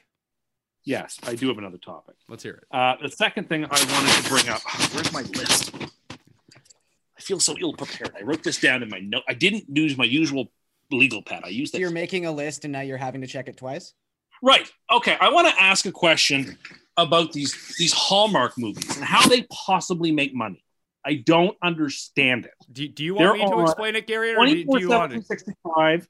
Yes, 0.83 1.17
I 1.23 1.33
do 1.33 1.47
have 1.47 1.57
another 1.57 1.79
topic. 1.79 2.13
Let's 2.29 2.43
hear 2.43 2.53
it. 2.53 2.63
Uh, 2.69 2.97
the 3.01 3.09
second 3.09 3.49
thing 3.49 3.65
I 3.65 3.69
wanted 3.69 4.23
to 4.23 4.29
bring 4.29 4.47
up. 4.47 4.61
Where's 4.93 5.11
my 5.11 5.23
list? 5.23 5.73
I 5.81 7.21
feel 7.21 7.39
so 7.39 7.55
ill 7.59 7.73
prepared. 7.73 8.13
I 8.15 8.21
wrote 8.21 8.43
this 8.43 8.59
down 8.59 8.83
in 8.83 8.89
my 8.89 8.99
note. 8.99 9.23
I 9.27 9.33
didn't 9.33 9.65
use 9.67 9.97
my 9.97 10.05
usual 10.05 10.51
legal 10.91 11.23
pad. 11.23 11.41
I 11.43 11.49
used. 11.49 11.71
So 11.71 11.79
that. 11.79 11.81
you're 11.81 11.89
making 11.89 12.27
a 12.27 12.31
list 12.31 12.65
and 12.65 12.71
now 12.71 12.81
you're 12.81 12.97
having 12.97 13.21
to 13.21 13.27
check 13.27 13.47
it 13.47 13.57
twice. 13.57 13.95
Right. 14.43 14.71
Okay. 14.91 15.17
I 15.19 15.29
want 15.29 15.47
to 15.47 15.59
ask 15.59 15.87
a 15.87 15.91
question 15.91 16.59
about 16.97 17.31
these 17.31 17.75
these 17.77 17.93
Hallmark 17.93 18.57
movies 18.57 18.95
and 18.95 19.05
how 19.05 19.27
they 19.27 19.43
possibly 19.43 20.11
make 20.11 20.33
money. 20.33 20.63
I 21.05 21.15
don't 21.15 21.57
understand 21.63 22.45
it. 22.45 22.53
Do, 22.71 22.87
do 22.87 23.03
you 23.03 23.15
There 23.15 23.33
want 23.33 23.39
me 23.39 23.49
to 23.49 23.61
explain 23.63 23.95
it, 23.95 24.05
Gary, 24.05 24.35
or 24.35 24.45
do, 24.45 24.63
do 24.63 24.79
you 24.79 24.89
want 24.89 25.11
to? 25.13 25.21
65. 25.21 26.07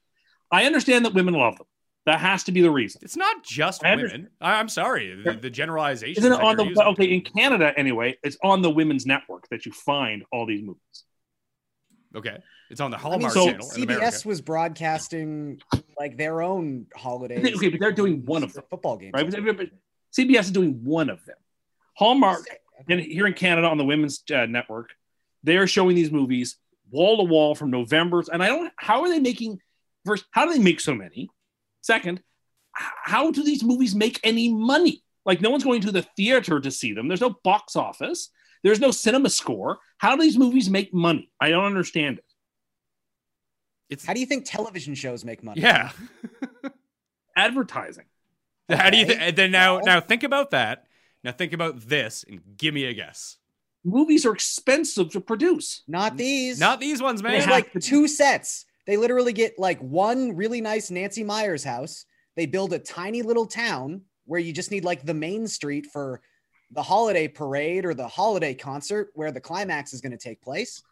I 0.50 0.64
understand 0.64 1.06
that 1.06 1.14
women 1.14 1.34
love 1.34 1.56
them. 1.56 1.66
That 2.04 2.20
has 2.20 2.44
to 2.44 2.52
be 2.52 2.60
the 2.60 2.70
reason. 2.70 3.00
It's 3.04 3.16
not 3.16 3.44
just 3.44 3.84
I 3.84 3.94
women. 3.94 4.28
I, 4.40 4.58
I'm 4.58 4.68
sorry. 4.68 5.22
The, 5.24 5.34
the 5.34 5.50
generalization. 5.50 6.24
Isn't 6.24 6.32
it 6.32 6.40
on 6.42 6.56
the 6.56 6.84
okay 6.88 7.06
in 7.06 7.22
Canada 7.22 7.72
anyway? 7.76 8.18
It's 8.22 8.36
on 8.42 8.60
the 8.60 8.70
Women's 8.70 9.06
Network 9.06 9.48
that 9.50 9.64
you 9.64 9.72
find 9.72 10.24
all 10.32 10.44
these 10.44 10.62
movies. 10.62 11.04
Okay. 12.14 12.38
It's 12.70 12.80
on 12.80 12.90
the 12.90 12.96
I 12.96 13.00
mean, 13.00 13.10
Hallmark 13.10 13.32
so 13.34 13.46
channel 13.46 13.70
in 13.76 13.82
America. 13.84 14.06
CBS 14.06 14.26
was 14.26 14.40
broadcasting 14.40 15.60
like 15.98 16.16
their 16.16 16.42
own 16.42 16.86
holidays. 16.96 17.54
Okay, 17.56 17.68
but 17.68 17.78
they're 17.78 17.92
doing 17.92 18.24
one 18.24 18.42
of 18.42 18.50
for 18.50 18.56
them, 18.56 18.64
football 18.70 18.96
games. 18.96 19.12
right? 19.14 19.70
But- 20.16 20.24
but 20.26 20.34
CBS 20.34 20.40
is 20.44 20.50
doing 20.50 20.84
one 20.84 21.10
of 21.10 21.24
them. 21.24 21.36
Hallmark, 21.94 22.46
and 22.88 23.00
here 23.00 23.26
in 23.26 23.34
Canada 23.34 23.68
on 23.68 23.78
the 23.78 23.84
Women's 23.84 24.22
uh, 24.34 24.46
Network, 24.46 24.90
they're 25.42 25.66
showing 25.66 25.94
these 25.94 26.10
movies 26.10 26.56
wall 26.90 27.18
to 27.18 27.24
wall 27.24 27.54
from 27.54 27.70
November's. 27.70 28.28
And 28.28 28.42
I 28.42 28.48
don't. 28.48 28.72
How 28.76 29.02
are 29.02 29.08
they 29.08 29.18
making? 29.20 29.60
First, 30.04 30.24
how 30.30 30.46
do 30.46 30.52
they 30.52 30.58
make 30.58 30.80
so 30.80 30.94
many? 30.94 31.28
Second, 31.82 32.22
how 32.72 33.30
do 33.30 33.42
these 33.44 33.62
movies 33.62 33.94
make 33.94 34.18
any 34.24 34.52
money? 34.52 35.02
Like 35.24 35.40
no 35.40 35.50
one's 35.50 35.64
going 35.64 35.82
to 35.82 35.92
the 35.92 36.02
theater 36.16 36.60
to 36.60 36.70
see 36.70 36.92
them. 36.94 37.08
There's 37.08 37.20
no 37.20 37.36
box 37.44 37.76
office. 37.76 38.30
There's 38.64 38.80
no 38.80 38.90
cinema 38.90 39.30
score. 39.30 39.78
How 39.98 40.16
do 40.16 40.22
these 40.22 40.38
movies 40.38 40.70
make 40.70 40.92
money? 40.94 41.30
I 41.40 41.50
don't 41.50 41.64
understand 41.64 42.18
it. 42.18 42.24
It's 43.90 44.04
How 44.04 44.14
do 44.14 44.20
you 44.20 44.26
think 44.26 44.44
television 44.46 44.94
shows 44.94 45.24
make 45.24 45.42
money? 45.44 45.60
yeah. 45.60 45.92
Advertising. 47.36 48.04
How 48.68 48.90
do 48.90 48.96
you 48.96 49.04
Okay. 49.04 49.16
think? 49.18 49.36
Then 49.36 49.50
now, 49.50 49.80
now 49.80 50.00
think 50.00 50.22
about 50.22 50.50
that. 50.52 50.86
Now 51.24 51.32
think 51.32 51.52
about 51.52 51.80
this 51.80 52.24
and 52.28 52.40
give 52.56 52.74
me 52.74 52.84
a 52.84 52.94
guess. 52.94 53.36
Movies 53.84 54.24
are 54.24 54.32
expensive 54.32 55.10
to 55.10 55.20
produce. 55.20 55.82
Not 55.88 56.16
these. 56.16 56.58
Not 56.58 56.80
these 56.80 57.02
ones, 57.02 57.22
man. 57.22 57.32
There's 57.32 57.44
have 57.44 57.52
like 57.52 57.72
two 57.80 58.06
sets. 58.06 58.64
They 58.86 58.96
literally 58.96 59.32
get 59.32 59.58
like 59.58 59.80
one 59.80 60.34
really 60.36 60.60
nice 60.60 60.90
Nancy 60.90 61.24
Meyers 61.24 61.64
house. 61.64 62.04
They 62.36 62.46
build 62.46 62.72
a 62.72 62.78
tiny 62.78 63.22
little 63.22 63.46
town 63.46 64.02
where 64.24 64.40
you 64.40 64.52
just 64.52 64.70
need 64.70 64.84
like 64.84 65.04
the 65.04 65.14
main 65.14 65.46
street 65.48 65.86
for 65.92 66.20
the 66.70 66.82
holiday 66.82 67.28
parade 67.28 67.84
or 67.84 67.92
the 67.94 68.08
holiday 68.08 68.54
concert 68.54 69.10
where 69.14 69.30
the 69.32 69.40
climax 69.40 69.92
is 69.92 70.00
going 70.00 70.12
to 70.12 70.18
take 70.18 70.40
place. 70.40 70.82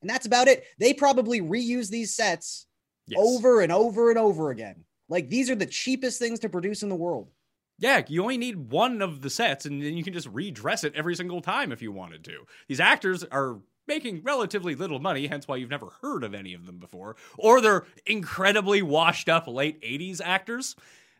And 0.00 0.08
that's 0.08 0.26
about 0.26 0.48
it. 0.48 0.64
They 0.78 0.92
probably 0.94 1.40
reuse 1.40 1.88
these 1.88 2.14
sets 2.14 2.66
Yes. 3.06 3.18
over 3.22 3.60
and 3.60 3.70
over 3.72 4.10
and 4.10 4.18
over 4.18 4.50
again. 4.50 4.84
Like 5.08 5.28
these 5.28 5.50
are 5.50 5.54
the 5.54 5.66
cheapest 5.66 6.18
things 6.18 6.40
to 6.40 6.48
produce 6.48 6.82
in 6.82 6.88
the 6.88 6.94
world. 6.96 7.30
Yeah, 7.78 8.02
you 8.06 8.22
only 8.22 8.38
need 8.38 8.70
one 8.70 9.02
of 9.02 9.20
the 9.20 9.30
sets, 9.30 9.66
and 9.66 9.82
then 9.82 9.96
you 9.96 10.04
can 10.04 10.12
just 10.12 10.28
redress 10.28 10.84
it 10.84 10.94
every 10.94 11.16
single 11.16 11.40
time 11.40 11.72
if 11.72 11.82
you 11.82 11.90
wanted 11.90 12.22
to. 12.24 12.44
These 12.68 12.78
actors 12.78 13.24
are 13.24 13.60
making 13.88 14.22
relatively 14.22 14.74
little 14.76 15.00
money, 15.00 15.26
hence 15.26 15.48
why 15.48 15.56
you've 15.56 15.70
never 15.70 15.90
heard 16.00 16.22
of 16.22 16.34
any 16.34 16.54
of 16.54 16.66
them 16.66 16.78
before. 16.78 17.16
Or 17.36 17.60
they're 17.60 17.84
incredibly 18.06 18.80
washed 18.80 19.28
up 19.28 19.48
late 19.48 19.82
80s 19.82 20.20
actors 20.24 20.76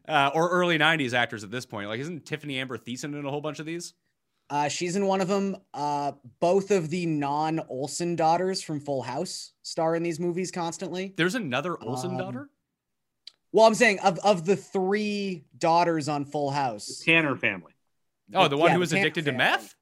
uh, 0.09 0.31
or 0.33 0.49
early 0.51 0.79
90s 0.79 1.13
actors 1.13 1.43
at 1.43 1.51
this 1.51 1.67
point. 1.67 1.89
Like, 1.89 2.01
isn't 2.01 2.25
Tiffani 2.25 2.55
Amber 2.55 2.79
Thiessen 2.79 3.19
in 3.19 3.25
a 3.27 3.31
whole 3.31 3.41
bunch 3.41 3.59
of 3.59 3.67
these? 3.67 3.95
Uh, 4.49 4.69
she's 4.69 4.95
in 4.95 5.07
one 5.07 5.21
of 5.21 5.29
them. 5.29 5.57
Uh, 5.75 6.13
both 6.39 6.71
of 6.71 6.89
the 6.91 7.07
non 7.07 7.61
Olsen 7.69 8.15
daughters 8.15 8.63
from 8.63 8.79
Full 8.79 9.03
House 9.03 9.55
star 9.63 9.97
in 9.97 10.03
these 10.03 10.21
movies 10.21 10.51
constantly. 10.51 11.15
There's 11.17 11.35
another 11.35 11.83
Olsen 11.83 12.13
Um, 12.13 12.19
daughter? 12.19 12.51
Well, 13.55 13.67
I'm 13.67 13.75
saying 13.77 14.01
of, 14.01 14.19
of 14.19 14.45
the 14.45 14.57
three 14.57 15.45
daughters 15.57 16.09
on 16.09 16.25
Full 16.25 16.51
House. 16.51 17.01
Tanner 17.05 17.37
family. 17.37 17.73
Oh, 18.35 18.49
the 18.49 18.57
one 18.57 18.71
yeah, 18.71 18.75
who 18.75 18.81
was 18.81 18.91
Tanner 18.91 19.03
addicted 19.03 19.27
to 19.27 19.33
meth? 19.33 19.77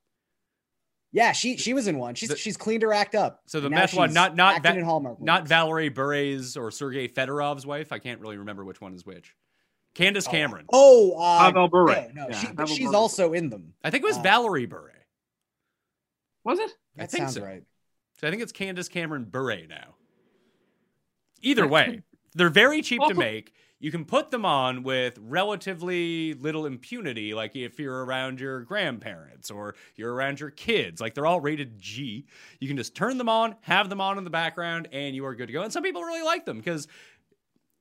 Yeah, 1.11 1.33
she 1.33 1.57
she 1.57 1.73
was 1.73 1.87
in 1.87 1.97
one. 1.97 2.15
She's 2.15 2.29
The- 2.29 2.37
she's 2.37 2.59
cleaned 2.59 2.83
her 2.83 2.93
act 2.93 3.15
up. 3.15 3.41
So 3.47 3.61
the 3.61 3.67
and 3.69 3.75
meth 3.75 3.95
one, 3.95 4.13
not 4.13 4.37
not 4.37 4.57
acting 4.57 4.73
Va- 4.75 4.79
in 4.81 4.85
Hallmark. 4.85 5.23
not. 5.23 5.49
Valerie 5.49 5.89
Bure's 5.89 6.55
or 6.55 6.71
Sergei 6.71 7.09
Fedorov's 7.09 7.65
wife. 7.65 7.93
I 7.93 7.99
can't 7.99 8.21
really 8.21 8.37
remember 8.37 8.63
which 8.63 8.83
one 8.83 8.93
is 8.93 9.07
which. 9.07 9.35
Candace 9.95 10.27
Cameron. 10.27 10.67
Oh, 10.71 11.13
uh, 11.19 11.39
Pavel 11.39 11.69
Bure. 11.69 11.87
No, 11.87 12.09
no, 12.25 12.29
Yeah, 12.29 12.39
she, 12.39 12.47
but 12.49 12.57
Pavel 12.59 12.75
she's 12.77 12.89
Bure. 12.91 12.97
also 12.97 13.33
in 13.33 13.49
them. 13.49 13.73
I 13.83 13.89
think 13.89 14.05
it 14.05 14.07
was 14.07 14.19
uh, 14.19 14.23
Valerie 14.23 14.67
Bure. 14.67 14.93
Was 16.45 16.59
it? 16.59 16.71
I 16.99 17.03
That 17.03 17.11
think 17.11 17.23
sounds 17.23 17.35
so. 17.37 17.43
right. 17.43 17.63
So 18.21 18.27
I 18.27 18.31
think 18.31 18.43
it's 18.43 18.53
Candace 18.53 18.89
Cameron 18.89 19.25
Bure 19.25 19.67
now. 19.67 19.95
Either 21.43 21.67
way, 21.67 22.03
they're 22.35 22.49
very 22.49 22.83
cheap 22.83 23.01
to 23.01 23.15
oh. 23.15 23.19
make. 23.19 23.53
You 23.79 23.91
can 23.91 24.05
put 24.05 24.31
them 24.31 24.45
on 24.45 24.85
with 24.85 25.19
relatively 25.21 26.35
little 26.35 26.67
impunity, 26.67 27.35
like 27.35 27.57
if 27.57 27.81
you're 27.81 28.05
around 28.05 28.39
your 28.39 28.61
grandparents 28.61 29.51
or 29.51 29.75
you're 29.97 30.15
around 30.15 30.39
your 30.39 30.51
kids. 30.51 31.01
Like 31.01 31.15
they're 31.15 31.27
all 31.27 31.41
rated 31.41 31.81
G. 31.81 32.27
You 32.61 32.69
can 32.69 32.77
just 32.77 32.95
turn 32.95 33.19
them 33.19 33.29
on, 33.29 33.57
have 33.63 33.89
them 33.89 34.01
on 34.01 34.19
in 34.19 34.25
the 34.25 34.31
background, 34.31 34.87
and 34.93 35.17
you 35.17 35.27
are 35.27 35.35
good 35.35 35.49
to 35.49 35.53
go. 35.53 35.63
And 35.63 35.73
some 35.73 35.83
people 35.83 36.05
really 36.05 36.23
like 36.23 36.45
them 36.45 36.59
because, 36.59 36.87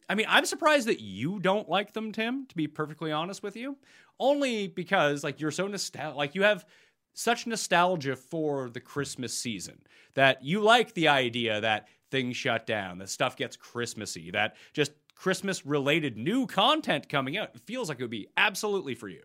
I 0.10 0.16
mean, 0.16 0.26
I'm 0.28 0.46
surprised 0.46 0.88
that 0.88 1.02
you 1.02 1.40
don't 1.40 1.70
like 1.70 1.94
them, 1.94 2.12
Tim, 2.12 2.48
to 2.48 2.56
be 2.56 2.68
perfectly 2.68 3.12
honest 3.12 3.44
with 3.44 3.56
you. 3.56 3.78
Only 4.20 4.68
because, 4.68 5.24
like, 5.24 5.40
you're 5.40 5.52
so 5.52 5.68
nostalgic. 5.68 6.16
Like, 6.16 6.34
you 6.36 6.44
have 6.44 6.66
such 7.14 7.46
nostalgia 7.46 8.16
for 8.16 8.70
the 8.70 8.80
Christmas 8.80 9.36
season 9.38 9.82
that 10.16 10.44
you 10.44 10.62
like 10.62 10.94
the 10.94 11.08
idea 11.08 11.62
that 11.62 11.88
things 12.12 12.38
shut 12.38 12.68
down, 12.68 13.00
that 13.00 13.10
stuff 13.10 13.36
gets 13.36 13.56
Christmassy, 13.56 14.32
that 14.32 14.58
just 14.74 14.92
Christmas 15.16 15.66
related 15.66 16.18
new 16.18 16.46
content 16.46 17.10
coming 17.10 17.38
out. 17.38 17.52
It 17.56 17.62
feels 17.66 17.90
like 17.90 18.00
it 18.00 18.04
would 18.04 18.12
be 18.12 18.28
absolutely 18.38 18.96
for 18.96 19.08
you. 19.08 19.22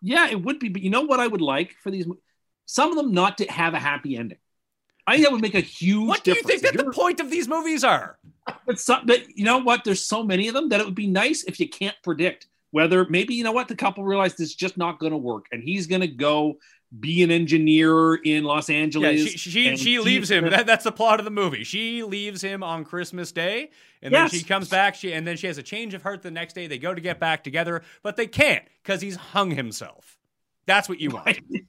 Yeah, 0.00 0.28
it 0.28 0.42
would 0.42 0.58
be. 0.58 0.68
But 0.68 0.82
you 0.82 0.90
know 0.90 1.02
what 1.02 1.20
I 1.20 1.26
would 1.26 1.40
like 1.40 1.76
for 1.82 1.90
these? 1.90 2.06
Some 2.66 2.90
of 2.90 2.96
them 2.96 3.12
not 3.12 3.38
to 3.38 3.44
have 3.50 3.74
a 3.74 3.78
happy 3.78 4.16
ending. 4.16 4.38
I 5.06 5.12
think 5.14 5.24
that 5.24 5.32
would 5.32 5.42
make 5.42 5.54
a 5.54 5.60
huge 5.60 6.08
What 6.08 6.24
do 6.24 6.30
you 6.30 6.34
difference. 6.36 6.60
think 6.60 6.76
that 6.76 6.84
the 6.84 6.92
point 6.92 7.20
of 7.20 7.30
these 7.30 7.48
movies 7.48 7.84
are? 7.84 8.18
But, 8.66 8.78
some, 8.78 9.04
but 9.04 9.36
you 9.36 9.44
know 9.44 9.58
what? 9.58 9.84
There's 9.84 10.04
so 10.04 10.22
many 10.22 10.48
of 10.48 10.54
them 10.54 10.68
that 10.70 10.80
it 10.80 10.86
would 10.86 10.94
be 10.94 11.08
nice 11.08 11.44
if 11.44 11.58
you 11.60 11.68
can't 11.68 11.96
predict 12.02 12.46
whether 12.70 13.04
maybe 13.08 13.34
you 13.34 13.44
know 13.44 13.52
what 13.52 13.68
the 13.68 13.76
couple 13.76 14.02
realized 14.02 14.40
it's 14.40 14.54
just 14.54 14.76
not 14.76 14.98
going 14.98 15.12
to 15.12 15.18
work, 15.18 15.46
and 15.52 15.62
he's 15.62 15.86
going 15.86 16.00
to 16.00 16.08
go 16.08 16.54
be 17.00 17.22
an 17.22 17.30
engineer 17.30 18.14
in 18.16 18.44
Los 18.44 18.68
Yeah, 18.68 18.76
Angeles. 18.76 19.28
she 19.30 19.38
she, 19.38 19.76
she 19.76 19.98
leaves 19.98 20.30
him. 20.30 20.50
That, 20.50 20.66
that's 20.66 20.84
the 20.84 20.92
plot 20.92 21.18
of 21.20 21.24
the 21.24 21.30
movie. 21.30 21.64
She 21.64 22.02
leaves 22.02 22.42
him 22.42 22.62
on 22.62 22.84
Christmas 22.84 23.32
Day, 23.32 23.70
and 24.02 24.12
Yes. 24.12 24.30
then 24.30 24.40
she 24.40 24.46
comes 24.46 24.68
back. 24.68 24.94
She 24.94 25.12
and 25.12 25.26
then 25.26 25.36
she 25.36 25.46
has 25.46 25.58
a 25.58 25.62
change 25.62 25.94
of 25.94 26.02
heart 26.02 26.22
the 26.22 26.30
next 26.30 26.52
day. 26.54 26.66
They 26.66 26.78
go 26.78 26.94
to 26.94 27.00
get 27.00 27.18
back 27.18 27.44
together, 27.44 27.82
but 28.02 28.16
they 28.16 28.26
can't 28.26 28.64
because 28.82 29.00
he's 29.00 29.16
hung 29.16 29.50
himself. 29.50 30.18
That's 30.66 30.88
what 30.88 31.00
you 31.00 31.10
want. 31.12 31.28
I 31.28 31.32
did, 31.32 31.66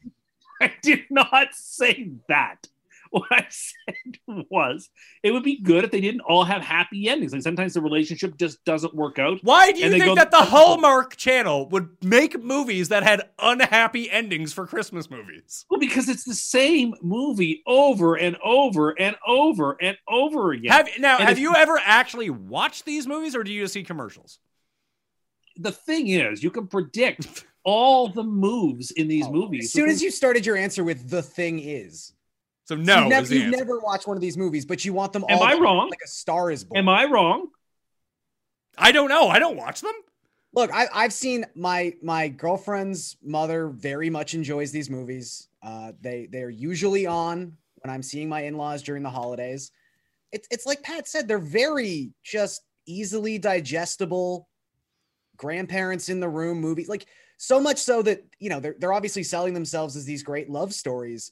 I 0.61 0.71
did 0.81 0.99
not 1.09 1.49
say 1.53 2.11
that. 2.27 2.67
What 3.13 3.31
I 3.31 3.45
said 3.49 4.17
was 4.49 4.89
it 5.21 5.29
would 5.31 5.43
be 5.43 5.61
good 5.61 5.83
if 5.83 5.91
they 5.91 6.01
didn't 6.01 6.21
all 6.21 6.43
have 6.43 6.63
happy 6.63 7.07
endings. 7.07 7.31
Like 7.31 7.43
sometimes 7.43 7.75
the 7.75 7.81
relationship 7.81 8.37
just 8.39 8.65
doesn't 8.65 8.95
work 8.95 9.19
out. 9.19 9.37
Why 9.43 9.71
do 9.71 9.81
you 9.81 9.91
think 9.91 10.03
go- 10.05 10.15
that 10.15 10.31
the 10.31 10.41
Hallmark 10.41 11.15
Channel 11.15 11.69
would 11.69 11.89
make 12.03 12.41
movies 12.43 12.89
that 12.89 13.03
had 13.03 13.29
unhappy 13.37 14.09
endings 14.09 14.51
for 14.51 14.65
Christmas 14.65 15.11
movies? 15.11 15.63
Well, 15.69 15.79
because 15.79 16.09
it's 16.09 16.23
the 16.23 16.33
same 16.33 16.95
movie 17.03 17.61
over 17.67 18.15
and 18.15 18.35
over 18.43 18.99
and 18.99 19.15
over 19.27 19.77
and 19.79 19.95
over 20.09 20.51
again. 20.53 20.71
Have 20.71 20.89
now 20.97 21.19
And 21.19 21.27
have 21.29 21.37
if- 21.37 21.41
you 21.41 21.53
ever 21.55 21.79
actually 21.85 22.31
watched 22.31 22.83
these 22.85 23.05
movies, 23.05 23.35
or 23.35 23.43
do 23.43 23.53
you 23.53 23.61
just 23.61 23.73
see 23.75 23.83
commercials? 23.83 24.39
the 25.57 25.71
thing 25.71 26.07
is, 26.07 26.41
you 26.41 26.49
can 26.49 26.65
predict 26.65 27.45
all 27.63 28.07
the 28.09 28.23
moves 28.23 28.89
in 28.89 29.07
these 29.07 29.27
Oh, 29.27 29.31
movies. 29.31 29.65
As 29.65 29.71
soon 29.71 29.87
as 29.87 30.01
you 30.01 30.09
started 30.09 30.47
your 30.47 30.57
answer 30.57 30.83
with 30.83 31.11
the 31.11 31.21
thing 31.21 31.59
is. 31.59 32.11
So 32.77 32.83
So 32.83 32.93
no, 32.93 32.99
you've, 33.01 33.09
never, 33.09 33.23
is 33.23 33.31
you've 33.31 33.51
never 33.51 33.79
watched 33.79 34.07
one 34.07 34.17
of 34.17 34.21
these 34.21 34.37
movies, 34.37 34.65
but 34.65 34.83
you 34.85 34.93
want 34.93 35.13
them 35.13 35.25
Am 35.29 35.37
all 35.37 35.43
I 35.43 35.55
wrong? 35.55 35.89
like 35.89 35.99
a 36.03 36.07
star 36.07 36.51
is 36.51 36.63
born. 36.63 36.79
Am 36.79 36.89
I 36.89 37.05
wrong? 37.05 37.47
I 38.77 38.91
don't 38.91 39.09
know. 39.09 39.29
I 39.29 39.39
don't 39.39 39.57
watch 39.57 39.81
them. 39.81 39.93
Look, 40.55 40.71
I, 40.73 40.87
I've 40.93 41.13
seen 41.13 41.45
my 41.55 41.93
my 42.01 42.27
girlfriend's 42.27 43.17
mother 43.23 43.69
very 43.69 44.09
much 44.09 44.33
enjoys 44.33 44.71
these 44.71 44.89
movies. 44.89 45.47
Uh, 45.61 45.93
they 46.01 46.27
they're 46.31 46.49
usually 46.49 47.05
on 47.07 47.57
when 47.77 47.93
I'm 47.93 48.03
seeing 48.03 48.29
my 48.29 48.41
in-laws 48.41 48.83
during 48.83 49.03
the 49.03 49.09
holidays. 49.09 49.71
It's 50.31 50.47
it's 50.51 50.65
like 50.65 50.83
Pat 50.83 51.07
said, 51.07 51.27
they're 51.27 51.39
very 51.39 52.11
just 52.23 52.61
easily 52.85 53.39
digestible. 53.39 54.47
Grandparents 55.37 56.09
in 56.09 56.19
the 56.19 56.29
room 56.29 56.59
movies, 56.59 56.87
like 56.87 57.07
so 57.37 57.59
much 57.59 57.77
so 57.77 58.03
that 58.03 58.23
you 58.39 58.49
know 58.49 58.59
they're 58.59 58.75
they're 58.79 58.93
obviously 58.93 59.23
selling 59.23 59.53
themselves 59.55 59.95
as 59.95 60.05
these 60.05 60.21
great 60.23 60.49
love 60.49 60.73
stories. 60.73 61.31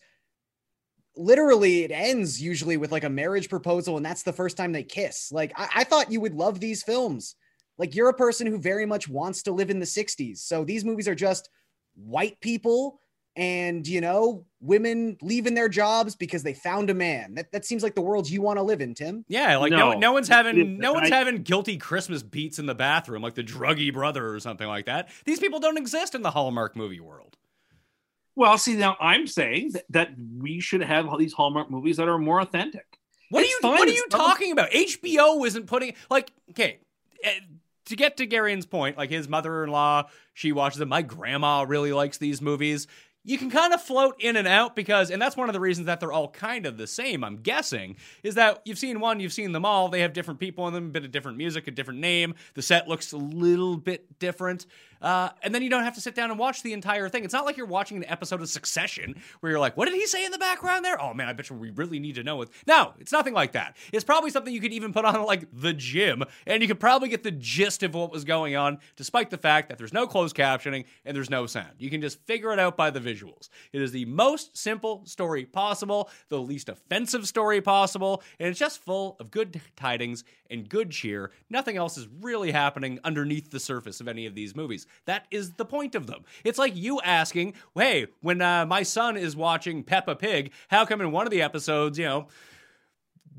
Literally, 1.18 1.84
it 1.84 1.92
ends 1.92 2.42
usually 2.42 2.78
with 2.78 2.92
like 2.92 3.04
a 3.04 3.10
marriage 3.10 3.50
proposal, 3.50 3.98
and 3.98 4.06
that's 4.06 4.24
the 4.24 4.32
first 4.34 4.56
time 4.58 4.72
they 4.72 4.84
kiss. 4.84 5.32
Like 5.32 5.52
I, 5.58 5.68
I 5.78 5.84
thought 5.84 6.12
you 6.12 6.22
would 6.22 6.34
love 6.36 6.60
these 6.60 6.84
films 6.84 7.36
like 7.78 7.96
you're 7.96 8.10
a 8.10 8.14
person 8.14 8.48
who 8.48 8.58
very 8.60 8.86
much 8.86 9.10
wants 9.10 9.44
to 9.44 9.52
live 9.52 9.70
in 9.72 9.80
the 9.80 9.86
60s 9.86 10.38
so 10.38 10.64
these 10.64 10.86
movies 10.86 11.08
are 11.08 11.16
just 11.16 11.50
white 11.96 12.40
people 12.40 13.00
and 13.38 13.88
you 13.88 14.02
know 14.02 14.46
women 14.60 15.18
leaving 15.22 15.54
their 15.54 15.70
jobs 15.70 16.16
because 16.16 16.44
they 16.44 16.54
found 16.54 16.90
a 16.90 16.94
man. 16.94 17.34
That 17.36 17.52
that 17.54 17.66
seems 17.66 17.82
like 17.82 17.96
the 17.96 18.02
world 18.02 18.30
you 18.30 18.42
want 18.42 18.58
to 18.60 18.64
live 18.64 18.82
in, 18.82 18.94
Tim. 18.94 19.24
Yeah, 19.30 19.56
like 19.58 19.72
no, 19.72 19.94
No. 19.94 20.00
no 20.00 20.12
one's 20.12 20.28
having 20.28 20.78
no 20.78 20.92
I- 20.92 20.96
one's 20.96 21.10
having 21.10 21.38
guilty 21.44 21.78
Christmas 21.78 22.24
beats 22.24 22.60
in 22.60 22.66
the 22.66 22.76
bathroom 22.76 23.22
like 23.22 23.36
the 23.36 23.44
druggy 23.44 23.92
brother 23.94 24.34
or 24.34 24.40
something 24.42 24.68
like 24.68 24.86
that. 24.86 25.10
These 25.26 25.40
people 25.40 25.60
don't 25.62 25.78
exist 25.78 26.14
in 26.14 26.22
the 26.24 26.32
Hallmark 26.32 26.76
movie 26.76 27.00
world. 27.00 27.38
Well, 28.36 28.58
see, 28.58 28.76
now 28.76 28.96
I'm 29.00 29.28
saying 29.28 29.72
that, 29.74 29.86
that 29.90 30.10
we 30.38 30.60
should 30.60 30.82
have 30.82 31.08
all 31.08 31.18
these 31.18 31.34
Hallmark 31.34 31.70
movies 31.70 31.98
that 31.98 32.08
are 32.08 32.18
more 32.18 32.40
authentic. 32.42 32.86
What 33.30 33.44
It's 33.44 33.50
are 33.50 33.56
you 33.56 33.60
fine, 33.62 33.80
What 33.80 33.88
are 33.88 33.92
you 33.92 34.06
talking 34.10 34.52
about? 34.52 34.72
HBO 34.72 35.46
isn't 35.46 35.68
putting 35.68 35.94
like 36.10 36.32
okay. 36.52 36.80
eh, 37.24 37.40
To 37.86 37.96
get 37.96 38.18
to 38.18 38.26
Garion's 38.26 38.66
point, 38.66 38.98
like 38.98 39.10
his 39.10 39.28
mother-in-law, 39.28 40.10
she 40.34 40.52
watches 40.52 40.80
them. 40.80 40.90
My 40.90 41.02
grandma 41.02 41.66
really 41.68 41.92
likes 41.94 42.18
these 42.18 42.42
movies. 42.42 42.88
You 43.24 43.38
can 43.38 43.52
kind 43.52 43.72
of 43.72 43.82
float 43.82 44.16
in 44.20 44.36
and 44.36 44.48
out 44.48 44.76
because, 44.76 45.12
and 45.12 45.22
that's 45.22 45.38
one 45.38 45.48
of 45.48 45.54
the 45.54 45.60
reasons 45.60 45.86
that 45.86 46.00
they're 46.00 46.12
all 46.12 46.30
kind 46.30 46.66
of 46.66 46.78
the 46.78 46.88
same. 46.88 47.24
I'm 47.24 47.38
guessing 47.38 47.98
is 48.24 48.34
that 48.36 48.62
you've 48.66 48.80
seen 48.80 49.00
one, 49.00 49.20
you've 49.20 49.32
seen 49.32 49.52
them 49.52 49.64
all. 49.64 49.90
They 49.90 50.00
have 50.02 50.14
different 50.14 50.40
people 50.40 50.68
in 50.68 50.74
them, 50.74 50.88
a 50.88 50.90
bit 50.90 51.06
of 51.06 51.12
different 51.12 51.38
music, 51.38 51.68
a 51.68 51.72
different 51.72 52.00
name. 52.00 52.34
The 52.56 52.64
set 52.64 52.88
looks 52.88 53.12
a 53.12 53.18
little 53.18 53.78
bit 53.78 54.18
different, 54.18 54.66
uh, 55.02 55.30
and 55.42 55.54
then 55.54 55.62
you 55.62 55.70
don't 55.70 55.84
have 55.84 55.96
to 55.96 56.02
sit 56.02 56.16
down 56.16 56.30
and 56.30 56.40
watch 56.40 56.64
the 56.64 56.74
entire 56.74 57.10
thing. 57.10 57.24
It's 57.24 57.34
not 57.34 57.46
like 57.46 57.58
you're 57.58 57.66
watching 57.66 57.98
an 57.98 58.06
episode 58.08 58.42
of 58.42 58.50
Succession 58.50 59.22
where 59.40 59.52
you're 59.52 59.60
like, 59.60 59.78
"What 59.78 59.86
did 59.86 59.96
he 59.96 60.06
say 60.06 60.26
in 60.26 60.32
the 60.32 60.38
background 60.38 60.86
there?" 60.86 61.02
Oh 61.02 61.14
man, 61.14 61.28
I 61.28 61.34
bet 61.34 61.50
you 61.50 61.56
we 61.56 61.72
really 61.72 62.00
need 62.00 62.16
to 62.16 62.24
know 62.24 62.38
what. 62.38 62.50
No, 62.68 62.94
it's 63.00 63.12
nothing 63.12 63.34
like 63.34 63.54
that. 63.54 63.78
It's 63.92 64.04
probably 64.04 64.30
something 64.32 64.54
you 64.54 64.62
could 64.62 64.74
even 64.74 64.94
put 64.94 65.06
on 65.06 65.24
like 65.24 65.46
the 65.54 65.74
gym, 65.74 66.24
and 66.46 66.62
you 66.62 66.68
could 66.68 66.80
probably 66.80 67.10
get 67.10 67.24
the 67.24 67.32
gist 67.32 67.84
of 67.84 67.94
what 67.94 68.12
was 68.12 68.24
going 68.24 68.56
on, 68.56 68.80
despite 68.96 69.30
the 69.30 69.38
fact 69.38 69.70
that 69.70 69.78
there's 69.78 69.94
no 69.94 70.08
closed 70.08 70.36
captioning 70.36 70.86
and 71.06 71.16
there's 71.16 71.30
no 71.30 71.46
sound. 71.46 71.72
You 71.78 71.90
can 71.90 72.02
just 72.02 72.20
figure 72.26 72.52
it 72.54 72.60
out 72.60 72.78
by 72.78 72.90
the 72.90 73.00
visuals. 73.00 73.50
It 73.74 73.82
is 73.82 73.92
the 73.92 74.06
most 74.06 74.58
simple 74.58 75.06
story 75.06 75.46
possible, 75.46 76.10
the 76.30 76.40
least 76.40 76.70
offensive 76.70 77.28
story 77.28 77.62
possible, 77.62 78.24
and 78.40 78.50
it's 78.50 78.60
just 78.60 78.84
full 78.84 79.16
of 79.20 79.32
good 79.32 79.62
tidings 79.76 80.24
and 80.50 80.68
good 80.68 80.92
cheer. 80.92 81.32
Nothing 81.50 81.78
else 81.78 81.98
is 81.98 82.08
really 82.22 82.52
happening 82.52 83.00
underneath 83.04 83.50
the 83.50 83.60
surface 83.60 84.02
of 84.02 84.08
any 84.08 84.26
of 84.26 84.36
these 84.36 84.56
movies. 84.56 84.86
That 85.06 85.26
is 85.32 85.54
the 85.54 85.66
point 85.66 85.96
of 85.96 86.08
them. 86.08 86.24
It's 86.44 86.60
like 86.60 86.76
you 86.76 87.02
asking, 87.02 87.56
hey, 87.76 88.08
when 88.22 88.42
uh, 88.42 88.66
my 88.66 88.84
son 88.84 89.18
is 89.18 89.36
watching 89.36 89.84
Peppa 89.84 90.16
Pig, 90.16 90.52
how 90.68 90.86
come 90.86 91.02
in 91.02 91.12
one 91.12 91.26
of 91.26 91.32
the 91.32 91.42
episodes, 91.42 91.98
you 91.98 92.06
know, 92.06 92.28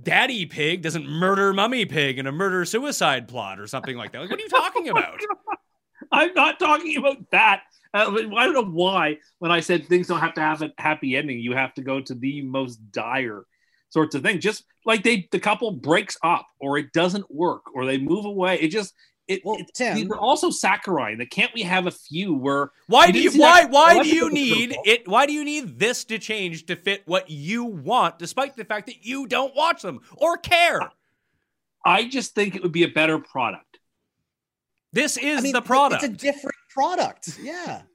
Daddy 0.02 0.46
Pig 0.46 0.82
doesn't 0.82 1.06
murder 1.06 1.52
Mummy 1.52 1.86
Pig 1.86 2.18
in 2.18 2.26
a 2.26 2.32
murder 2.32 2.64
suicide 2.64 3.28
plot 3.28 3.60
or 3.60 3.66
something 3.66 3.96
like 3.96 4.12
that? 4.12 4.22
Like, 4.22 4.30
what 4.30 4.40
are 4.40 4.42
you 4.42 4.48
talking 4.48 4.88
about? 4.88 5.20
I'm 6.12 6.34
not 6.34 6.58
talking 6.58 6.96
about 6.96 7.30
that. 7.30 7.62
Uh, 7.94 8.10
I 8.36 8.46
don't 8.46 8.54
know 8.54 8.64
why 8.64 9.18
when 9.38 9.50
I 9.50 9.60
said 9.60 9.86
things 9.86 10.08
don't 10.08 10.20
have 10.20 10.34
to 10.34 10.40
have 10.40 10.62
a 10.62 10.72
happy 10.78 11.16
ending, 11.16 11.40
you 11.40 11.54
have 11.54 11.74
to 11.74 11.82
go 11.82 12.00
to 12.00 12.14
the 12.14 12.42
most 12.42 12.76
dire 12.90 13.44
sorts 13.90 14.14
of 14.14 14.22
thing. 14.22 14.40
Just 14.40 14.64
like 14.84 15.02
they, 15.02 15.28
the 15.30 15.38
couple 15.38 15.70
breaks 15.72 16.16
up, 16.24 16.46
or 16.58 16.78
it 16.78 16.92
doesn't 16.92 17.30
work, 17.30 17.62
or 17.74 17.84
they 17.84 17.98
move 17.98 18.24
away. 18.24 18.58
It 18.60 18.68
just, 18.68 18.94
it. 19.32 19.42
Well, 19.44 19.56
it 19.58 19.70
Tim- 19.74 19.94
these 19.96 20.10
are 20.10 20.18
also 20.18 20.50
saccharine. 20.50 21.18
That 21.18 21.30
can't 21.30 21.52
we 21.54 21.62
have 21.62 21.86
a 21.86 21.90
few 21.90 22.34
where 22.34 22.70
Why 22.86 23.10
do 23.10 23.20
you 23.20 23.30
why 23.32 23.62
that 23.62 23.70
why 23.70 24.02
do 24.02 24.08
you 24.08 24.30
need 24.30 24.70
Purple? 24.70 24.82
it 24.86 25.08
why 25.08 25.26
do 25.26 25.32
you 25.32 25.44
need 25.44 25.78
this 25.78 26.04
to 26.04 26.18
change 26.18 26.66
to 26.66 26.76
fit 26.76 27.02
what 27.06 27.30
you 27.30 27.64
want 27.64 28.18
despite 28.18 28.56
the 28.56 28.64
fact 28.64 28.86
that 28.86 29.04
you 29.04 29.26
don't 29.26 29.54
watch 29.56 29.82
them 29.82 30.00
or 30.16 30.36
care? 30.36 30.80
I 31.84 32.04
just 32.08 32.34
think 32.34 32.54
it 32.54 32.62
would 32.62 32.72
be 32.72 32.84
a 32.84 32.88
better 32.88 33.18
product. 33.18 33.78
This 34.92 35.16
is 35.16 35.38
I 35.38 35.42
mean, 35.42 35.52
the 35.52 35.62
product. 35.62 36.04
It's 36.04 36.12
a 36.12 36.16
different 36.16 36.56
product. 36.70 37.38
Yeah. 37.42 37.82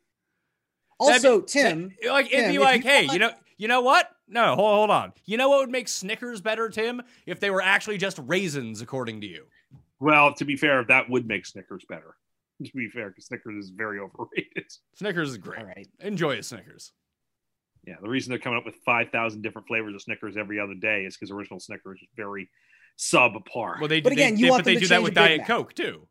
Also, 1.00 1.42
Tim, 1.42 1.92
like 2.10 2.26
it'd 2.26 2.40
Tim, 2.46 2.52
be 2.54 2.58
like, 2.58 2.84
you 2.84 2.90
hey, 2.90 3.02
want- 3.06 3.14
you 3.14 3.20
know, 3.20 3.30
you 3.58 3.68
know 3.68 3.82
what? 3.82 4.10
No, 4.28 4.56
hold, 4.56 4.76
hold 4.76 4.90
on. 4.90 5.14
You 5.26 5.38
know 5.38 5.48
what 5.48 5.60
would 5.60 5.70
make 5.70 5.88
Snickers 5.88 6.42
better, 6.42 6.70
Tim? 6.70 7.04
If 7.28 7.40
they 7.40 7.52
were 7.52 7.62
actually 7.62 8.00
just 8.00 8.20
raisins, 8.24 8.82
according 8.82 9.22
to 9.22 9.28
you. 9.28 9.46
Well, 10.00 10.34
to 10.36 10.46
be 10.46 10.56
fair, 10.56 10.84
that 10.86 11.10
would 11.10 11.28
make 11.28 11.46
Snickers 11.46 11.86
better. 11.88 12.16
To 12.66 12.72
be 12.76 12.90
fair, 12.90 13.10
because 13.10 13.28
Snickers 13.28 13.66
is 13.66 13.70
very 13.70 14.00
overrated. 14.00 14.66
Snickers 14.96 15.30
is 15.30 15.38
great. 15.38 15.60
all 15.60 15.66
right. 15.66 15.88
Enjoy 16.00 16.38
a 16.40 16.42
Snickers. 16.44 16.92
Yeah, 17.86 17.98
the 18.02 18.10
reason 18.10 18.32
they're 18.32 18.40
coming 18.40 18.58
up 18.58 18.66
with 18.66 18.76
five 18.84 19.10
thousand 19.12 19.44
different 19.44 19.68
flavors 19.68 19.94
of 19.94 20.02
Snickers 20.02 20.36
every 20.38 20.60
other 20.60 20.74
day 20.74 21.06
is 21.06 21.16
because 21.16 21.30
original 21.30 21.60
Snickers 21.60 22.00
is 22.02 22.08
very 22.16 22.50
subpar. 22.98 23.80
Well, 23.80 23.88
they 23.88 24.02
But 24.02 24.10
they- 24.10 24.14
again, 24.16 24.38
you 24.38 24.46
they- 24.46 24.50
want 24.50 24.62
but 24.62 24.66
they 24.66 24.74
them 24.74 24.82
to 24.82 24.86
do 24.88 24.90
that 24.90 25.04
with 25.04 25.14
Diet 25.14 25.38
Mac. 25.42 25.48
Coke 25.48 25.74
too. 25.76 26.08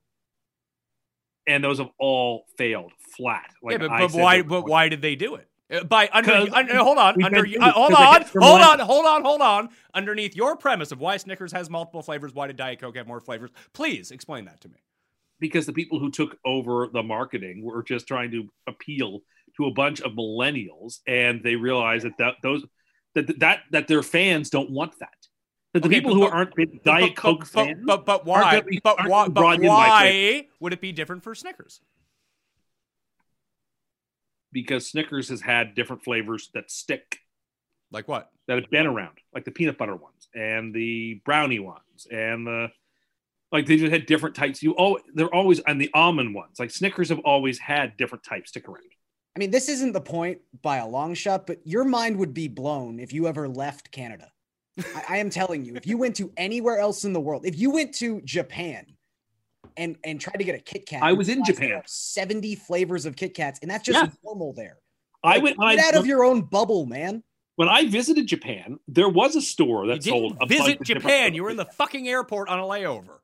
and 1.48 1.64
those 1.64 1.78
have 1.78 1.90
all 1.98 2.44
failed 2.56 2.92
flat. 3.16 3.50
Like 3.62 3.72
yeah, 3.72 3.78
but, 3.88 3.98
but 3.98 4.12
why? 4.12 4.42
But 4.42 4.68
why 4.68 4.88
did 4.88 5.02
they 5.02 5.16
do 5.16 5.34
it? 5.34 5.48
Uh, 5.68 5.82
By 5.84 6.08
under, 6.12 6.30
'Cause 6.30 6.48
under 6.52 6.76
hold 6.76 6.96
on 6.98 7.14
we've 7.16 7.26
under 7.26 7.40
uh, 7.40 7.42
it, 7.44 7.60
hold 7.60 7.92
'cause 7.92 8.30
they 8.32 8.40
on 8.40 8.42
hold 8.44 8.60
on 8.62 8.78
hold 8.78 9.06
on 9.06 9.22
hold 9.24 9.40
on. 9.40 9.68
Underneath 9.94 10.36
your 10.36 10.56
premise 10.56 10.92
of 10.92 11.00
why 11.00 11.16
Snickers 11.16 11.50
has 11.52 11.68
multiple 11.68 12.02
flavors 12.02 12.32
why 12.32 12.46
did 12.46 12.56
Diet 12.56 12.78
Coke 12.80 12.96
have 12.96 13.08
more 13.08 13.20
flavors? 13.20 13.50
Please 13.72 14.10
explain 14.12 14.44
that 14.44 14.60
to 14.60 14.68
me. 14.68 14.76
Because 15.40 15.66
the 15.66 15.72
people 15.72 15.98
who 15.98 16.10
took 16.10 16.38
over 16.44 16.88
the 16.92 17.02
marketing 17.02 17.62
were 17.64 17.82
just 17.82 18.06
trying 18.06 18.30
to 18.30 18.48
appeal 18.68 19.20
to 19.56 19.66
a 19.66 19.70
bunch 19.72 20.00
of 20.02 20.12
millennials, 20.12 21.00
and 21.06 21.42
they 21.42 21.56
realized 21.56 22.04
that, 22.06 22.16
that 22.18 22.34
those 22.42 22.64
that 23.14 23.38
that 23.40 23.60
that 23.72 23.88
their 23.88 24.02
fans 24.04 24.50
don't 24.50 24.70
want 24.70 24.96
that. 25.00 25.08
That 25.74 25.82
the 25.82 25.88
Okay, 25.88 25.96
people 25.96 26.12
but- 26.12 26.16
who 26.20 26.24
but- 26.26 26.32
aren't 26.32 26.54
But- 26.54 26.84
Diet 26.84 27.10
but, 27.10 27.16
Coke 27.16 27.38
but, 27.40 27.48
fans, 27.48 27.82
but 27.84 28.06
but 28.06 28.24
why 28.24 28.60
be- 28.60 28.80
but 28.84 28.98
why 29.08 29.24
but 29.24 29.34
brought 29.34 29.56
in 29.56 29.62
by 29.62 29.66
why 29.68 30.46
would 30.60 30.72
it 30.72 30.80
be 30.80 30.92
different 30.92 31.24
for 31.24 31.34
Snickers 31.34 31.80
because 34.56 34.88
Snickers 34.88 35.28
has 35.28 35.42
had 35.42 35.74
different 35.74 36.02
flavors 36.02 36.48
that 36.54 36.70
stick. 36.70 37.18
like 37.92 38.08
what 38.08 38.30
that 38.48 38.56
have 38.56 38.70
been 38.70 38.86
around, 38.86 39.18
like 39.34 39.44
the 39.44 39.50
peanut 39.50 39.76
butter 39.76 39.94
ones 39.94 40.28
and 40.34 40.74
the 40.74 41.20
brownie 41.26 41.58
ones 41.58 42.06
and 42.10 42.46
the 42.46 42.68
like 43.52 43.66
they 43.66 43.76
just 43.76 43.92
had 43.92 44.06
different 44.06 44.34
types. 44.34 44.62
You 44.62 44.74
oh 44.78 44.98
they're 45.12 45.34
always 45.34 45.60
and 45.60 45.78
the 45.78 45.90
almond 45.92 46.34
ones. 46.34 46.58
Like 46.58 46.70
Snickers 46.70 47.10
have 47.10 47.18
always 47.18 47.58
had 47.58 47.98
different 47.98 48.24
types 48.24 48.48
stick 48.48 48.66
around. 48.66 48.80
I 49.36 49.40
mean, 49.40 49.50
this 49.50 49.68
isn't 49.68 49.92
the 49.92 50.00
point 50.00 50.38
by 50.62 50.78
a 50.78 50.88
long 50.88 51.12
shot, 51.12 51.46
but 51.46 51.58
your 51.66 51.84
mind 51.84 52.16
would 52.16 52.32
be 52.32 52.48
blown 52.48 52.98
if 52.98 53.12
you 53.12 53.26
ever 53.26 53.46
left 53.46 53.90
Canada. 53.92 54.30
I, 54.78 55.02
I 55.10 55.16
am 55.18 55.28
telling 55.28 55.66
you, 55.66 55.76
if 55.76 55.86
you 55.86 55.98
went 55.98 56.16
to 56.16 56.32
anywhere 56.38 56.78
else 56.78 57.04
in 57.04 57.12
the 57.12 57.20
world, 57.20 57.44
if 57.44 57.58
you 57.58 57.70
went 57.70 57.92
to 57.96 58.22
Japan 58.22 58.86
and 59.76 59.96
and 60.04 60.20
tried 60.20 60.38
to 60.38 60.44
get 60.44 60.54
a 60.54 60.58
Kit 60.58 60.86
Kat, 60.86 61.02
I 61.02 61.12
was 61.12 61.28
in 61.28 61.44
Japan. 61.44 61.82
Seventy 61.86 62.54
flavors 62.54 63.06
of 63.06 63.16
Kit 63.16 63.34
Kats, 63.34 63.58
and 63.62 63.70
that's 63.70 63.84
just 63.84 63.98
Yeah. 64.02 64.10
normal 64.24 64.52
there. 64.52 64.78
I 65.22 65.34
Like, 65.34 65.42
went 65.42 65.58
when 65.58 65.76
get 65.76 65.84
I, 65.84 65.88
out 65.88 65.94
of 65.96 66.06
your 66.06 66.24
own 66.24 66.42
bubble, 66.42 66.86
man. 66.86 67.22
when 67.56 67.68
I 67.68 67.86
visited 67.86 68.26
Japan, 68.26 68.78
there 68.86 69.08
was 69.08 69.34
a 69.36 69.40
store 69.40 69.84
you 69.86 69.92
that 69.92 70.04
sold 70.04 70.32
didn't 70.32 70.42
a 70.42 70.46
bunch 70.46 70.50
visit 70.50 70.80
of 70.80 70.86
Japan 70.86 71.34
you 71.34 71.42
were 71.42 71.50
in 71.50 71.56
the 71.56 71.64
fucking 71.64 72.06
airport 72.08 72.48
on 72.48 72.58
a 72.58 72.62
layover 72.64 73.18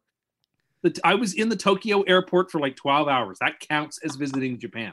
the, 0.83 0.99
I 1.05 1.15
was 1.15 1.35
in 1.35 1.49
the 1.49 1.57
Tokyo 1.57 2.03
airport 2.03 2.51
for 2.51 2.59
like 2.61 2.75
12 2.77 3.07
hours. 3.09 3.39
That 3.41 3.61
counts 3.61 3.99
as 4.05 4.17
visiting 4.17 4.59
Japan. 4.59 4.93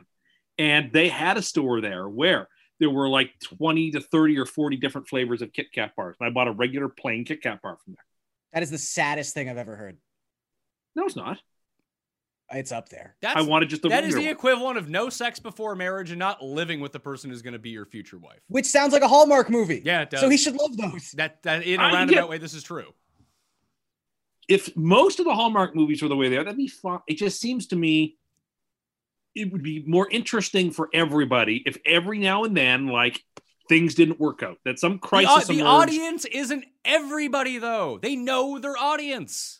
And 0.59 0.91
they 0.91 1.09
had 1.09 1.35
a 1.37 1.41
store 1.41 1.81
there 1.81 2.07
where 2.07 2.47
there 2.79 2.89
were 2.91 3.09
like 3.09 3.31
20 3.41 3.91
to 3.91 4.01
30 4.01 4.37
or 4.37 4.45
40 4.45 4.77
different 4.77 5.07
flavors 5.07 5.41
of 5.41 5.51
Kit 5.51 5.71
Kat 5.71 5.95
bars. 5.95 6.15
And 6.19 6.27
I 6.27 6.31
bought 6.31 6.47
a 6.47 6.51
regular 6.51 6.89
plain 6.89 7.25
Kit 7.25 7.41
Kat 7.41 7.61
bar 7.63 7.77
from 7.83 7.93
there. 7.93 8.05
That 8.53 8.61
is 8.61 8.69
the 8.69 8.77
saddest 8.77 9.33
thing 9.33 9.49
I've 9.49 9.57
ever 9.57 9.75
heard. 9.75 9.97
No, 10.99 11.05
it's 11.05 11.15
not. 11.15 11.37
It's 12.51 12.71
up 12.71 12.89
there. 12.89 13.15
that's 13.21 13.37
I 13.37 13.41
wanted 13.43 13.69
just 13.69 13.83
the 13.83 13.89
that 13.89 14.03
is 14.03 14.15
the 14.15 14.21
one. 14.21 14.29
equivalent 14.29 14.77
of 14.79 14.89
no 14.89 15.09
sex 15.09 15.39
before 15.39 15.75
marriage 15.75 16.09
and 16.09 16.17
not 16.17 16.41
living 16.43 16.79
with 16.79 16.91
the 16.91 16.99
person 16.99 17.29
who's 17.29 17.41
going 17.43 17.53
to 17.53 17.59
be 17.59 17.69
your 17.69 17.85
future 17.85 18.17
wife 18.17 18.39
Which 18.47 18.65
sounds 18.65 18.91
like 18.91 19.03
a 19.03 19.07
Hallmark 19.07 19.49
movie. 19.51 19.81
yeah 19.85 20.01
it 20.01 20.09
does 20.09 20.19
So 20.21 20.29
he 20.29 20.37
should 20.37 20.55
love 20.55 20.75
those. 20.75 21.11
that 21.11 21.43
that 21.43 21.63
in 21.63 21.79
a 21.79 21.83
I- 21.83 21.93
roundabout 21.93 22.23
yeah. 22.23 22.25
way 22.29 22.37
this 22.39 22.53
is 22.55 22.63
true 22.63 22.91
if 24.47 24.75
most 24.75 25.19
of 25.19 25.25
the 25.25 25.33
Hallmark 25.35 25.75
movies 25.75 26.01
were 26.01 26.07
the 26.09 26.15
way 26.15 26.27
they 26.29 26.37
are, 26.37 26.43
that'd 26.43 26.57
be 26.57 26.67
fun. 26.67 27.01
It 27.07 27.19
just 27.19 27.39
seems 27.39 27.67
to 27.67 27.75
me 27.75 28.17
it 29.35 29.51
would 29.51 29.61
be 29.61 29.83
more 29.85 30.09
interesting 30.09 30.71
for 30.71 30.89
everybody 30.91 31.61
if 31.67 31.77
every 31.85 32.17
now 32.17 32.45
and 32.45 32.57
then, 32.57 32.87
like, 32.87 33.23
things 33.69 33.93
didn't 33.93 34.19
work 34.19 34.41
out. 34.41 34.57
That 34.65 34.79
some 34.79 34.93
the, 34.93 34.97
crisis 34.97 35.47
au- 35.51 35.53
the 35.53 35.59
emerged. 35.59 35.69
audience 35.69 36.25
isn't 36.25 36.65
everybody 36.83 37.59
though 37.59 37.99
they 38.01 38.15
know 38.15 38.57
their 38.57 38.75
audience 38.75 39.58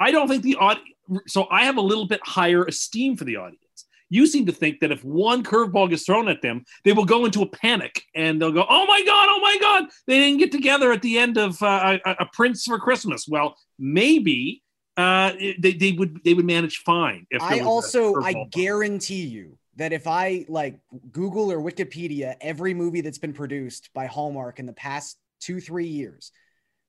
I 0.00 0.10
don't 0.10 0.26
think 0.28 0.42
the 0.42 0.56
audience. 0.56 0.88
So 1.26 1.46
I 1.50 1.64
have 1.64 1.76
a 1.76 1.82
little 1.82 2.06
bit 2.06 2.20
higher 2.24 2.64
esteem 2.64 3.16
for 3.16 3.24
the 3.24 3.36
audience. 3.36 3.60
You 4.08 4.26
seem 4.26 4.46
to 4.46 4.52
think 4.52 4.80
that 4.80 4.90
if 4.90 5.04
one 5.04 5.44
curveball 5.44 5.90
gets 5.90 6.04
thrown 6.04 6.28
at 6.28 6.42
them, 6.42 6.64
they 6.84 6.92
will 6.92 7.04
go 7.04 7.24
into 7.24 7.42
a 7.42 7.46
panic 7.46 8.02
and 8.14 8.40
they'll 8.40 8.50
go, 8.50 8.66
"Oh 8.68 8.86
my 8.86 9.02
god! 9.04 9.28
Oh 9.30 9.40
my 9.40 9.56
god! 9.60 9.84
They 10.06 10.18
didn't 10.18 10.38
get 10.38 10.50
together 10.50 10.90
at 10.90 11.02
the 11.02 11.18
end 11.18 11.36
of 11.36 11.62
uh, 11.62 11.98
a, 12.04 12.10
a 12.20 12.26
Prince 12.32 12.64
for 12.64 12.78
Christmas." 12.78 13.28
Well, 13.28 13.56
maybe 13.78 14.62
uh, 14.96 15.32
they, 15.58 15.74
they 15.74 15.92
would 15.92 16.20
they 16.24 16.34
would 16.34 16.44
manage 16.44 16.78
fine. 16.78 17.26
If 17.30 17.40
I 17.40 17.60
also 17.60 18.16
I 18.20 18.32
thrown. 18.32 18.48
guarantee 18.50 19.26
you 19.26 19.58
that 19.76 19.92
if 19.92 20.06
I 20.06 20.44
like 20.48 20.78
Google 21.12 21.52
or 21.52 21.58
Wikipedia 21.58 22.34
every 22.40 22.74
movie 22.74 23.00
that's 23.00 23.18
been 23.18 23.32
produced 23.32 23.90
by 23.94 24.06
Hallmark 24.06 24.58
in 24.58 24.66
the 24.66 24.72
past 24.72 25.18
two, 25.40 25.60
three 25.60 25.86
years, 25.86 26.32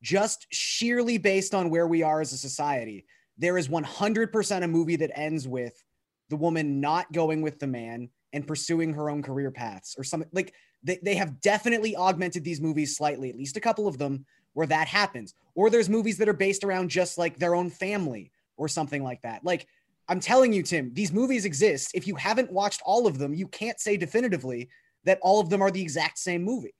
just 0.01 0.47
sheerly 0.51 1.17
based 1.17 1.53
on 1.53 1.69
where 1.69 1.87
we 1.87 2.03
are 2.03 2.21
as 2.21 2.33
a 2.33 2.37
society, 2.37 3.05
there 3.37 3.57
is 3.57 3.67
100% 3.67 4.63
a 4.63 4.67
movie 4.67 4.95
that 4.97 5.17
ends 5.17 5.47
with 5.47 5.83
the 6.29 6.35
woman 6.37 6.79
not 6.79 7.11
going 7.11 7.41
with 7.41 7.59
the 7.59 7.67
man 7.67 8.09
and 8.33 8.47
pursuing 8.47 8.93
her 8.93 9.09
own 9.09 9.21
career 9.21 9.51
paths 9.51 9.95
or 9.97 10.03
something 10.03 10.29
like 10.31 10.53
they, 10.83 10.99
they 11.03 11.15
have 11.15 11.41
definitely 11.41 11.95
augmented 11.95 12.43
these 12.43 12.61
movies 12.61 12.95
slightly, 12.95 13.29
at 13.29 13.35
least 13.35 13.57
a 13.57 13.61
couple 13.61 13.87
of 13.87 13.97
them 13.97 14.25
where 14.53 14.67
that 14.67 14.87
happens. 14.87 15.33
Or 15.55 15.69
there's 15.69 15.89
movies 15.89 16.17
that 16.17 16.29
are 16.29 16.33
based 16.33 16.63
around 16.63 16.89
just 16.89 17.17
like 17.17 17.37
their 17.37 17.55
own 17.55 17.69
family 17.69 18.31
or 18.57 18.67
something 18.67 19.03
like 19.03 19.21
that. 19.21 19.43
Like 19.43 19.67
I'm 20.07 20.19
telling 20.19 20.53
you, 20.53 20.63
Tim, 20.63 20.93
these 20.93 21.11
movies 21.11 21.45
exist. 21.45 21.91
If 21.93 22.07
you 22.07 22.15
haven't 22.15 22.51
watched 22.51 22.81
all 22.85 23.07
of 23.07 23.17
them, 23.17 23.33
you 23.33 23.47
can't 23.47 23.79
say 23.79 23.97
definitively 23.97 24.69
that 25.03 25.19
all 25.21 25.39
of 25.39 25.49
them 25.49 25.61
are 25.61 25.71
the 25.71 25.81
exact 25.81 26.17
same 26.19 26.43
movie. 26.43 26.73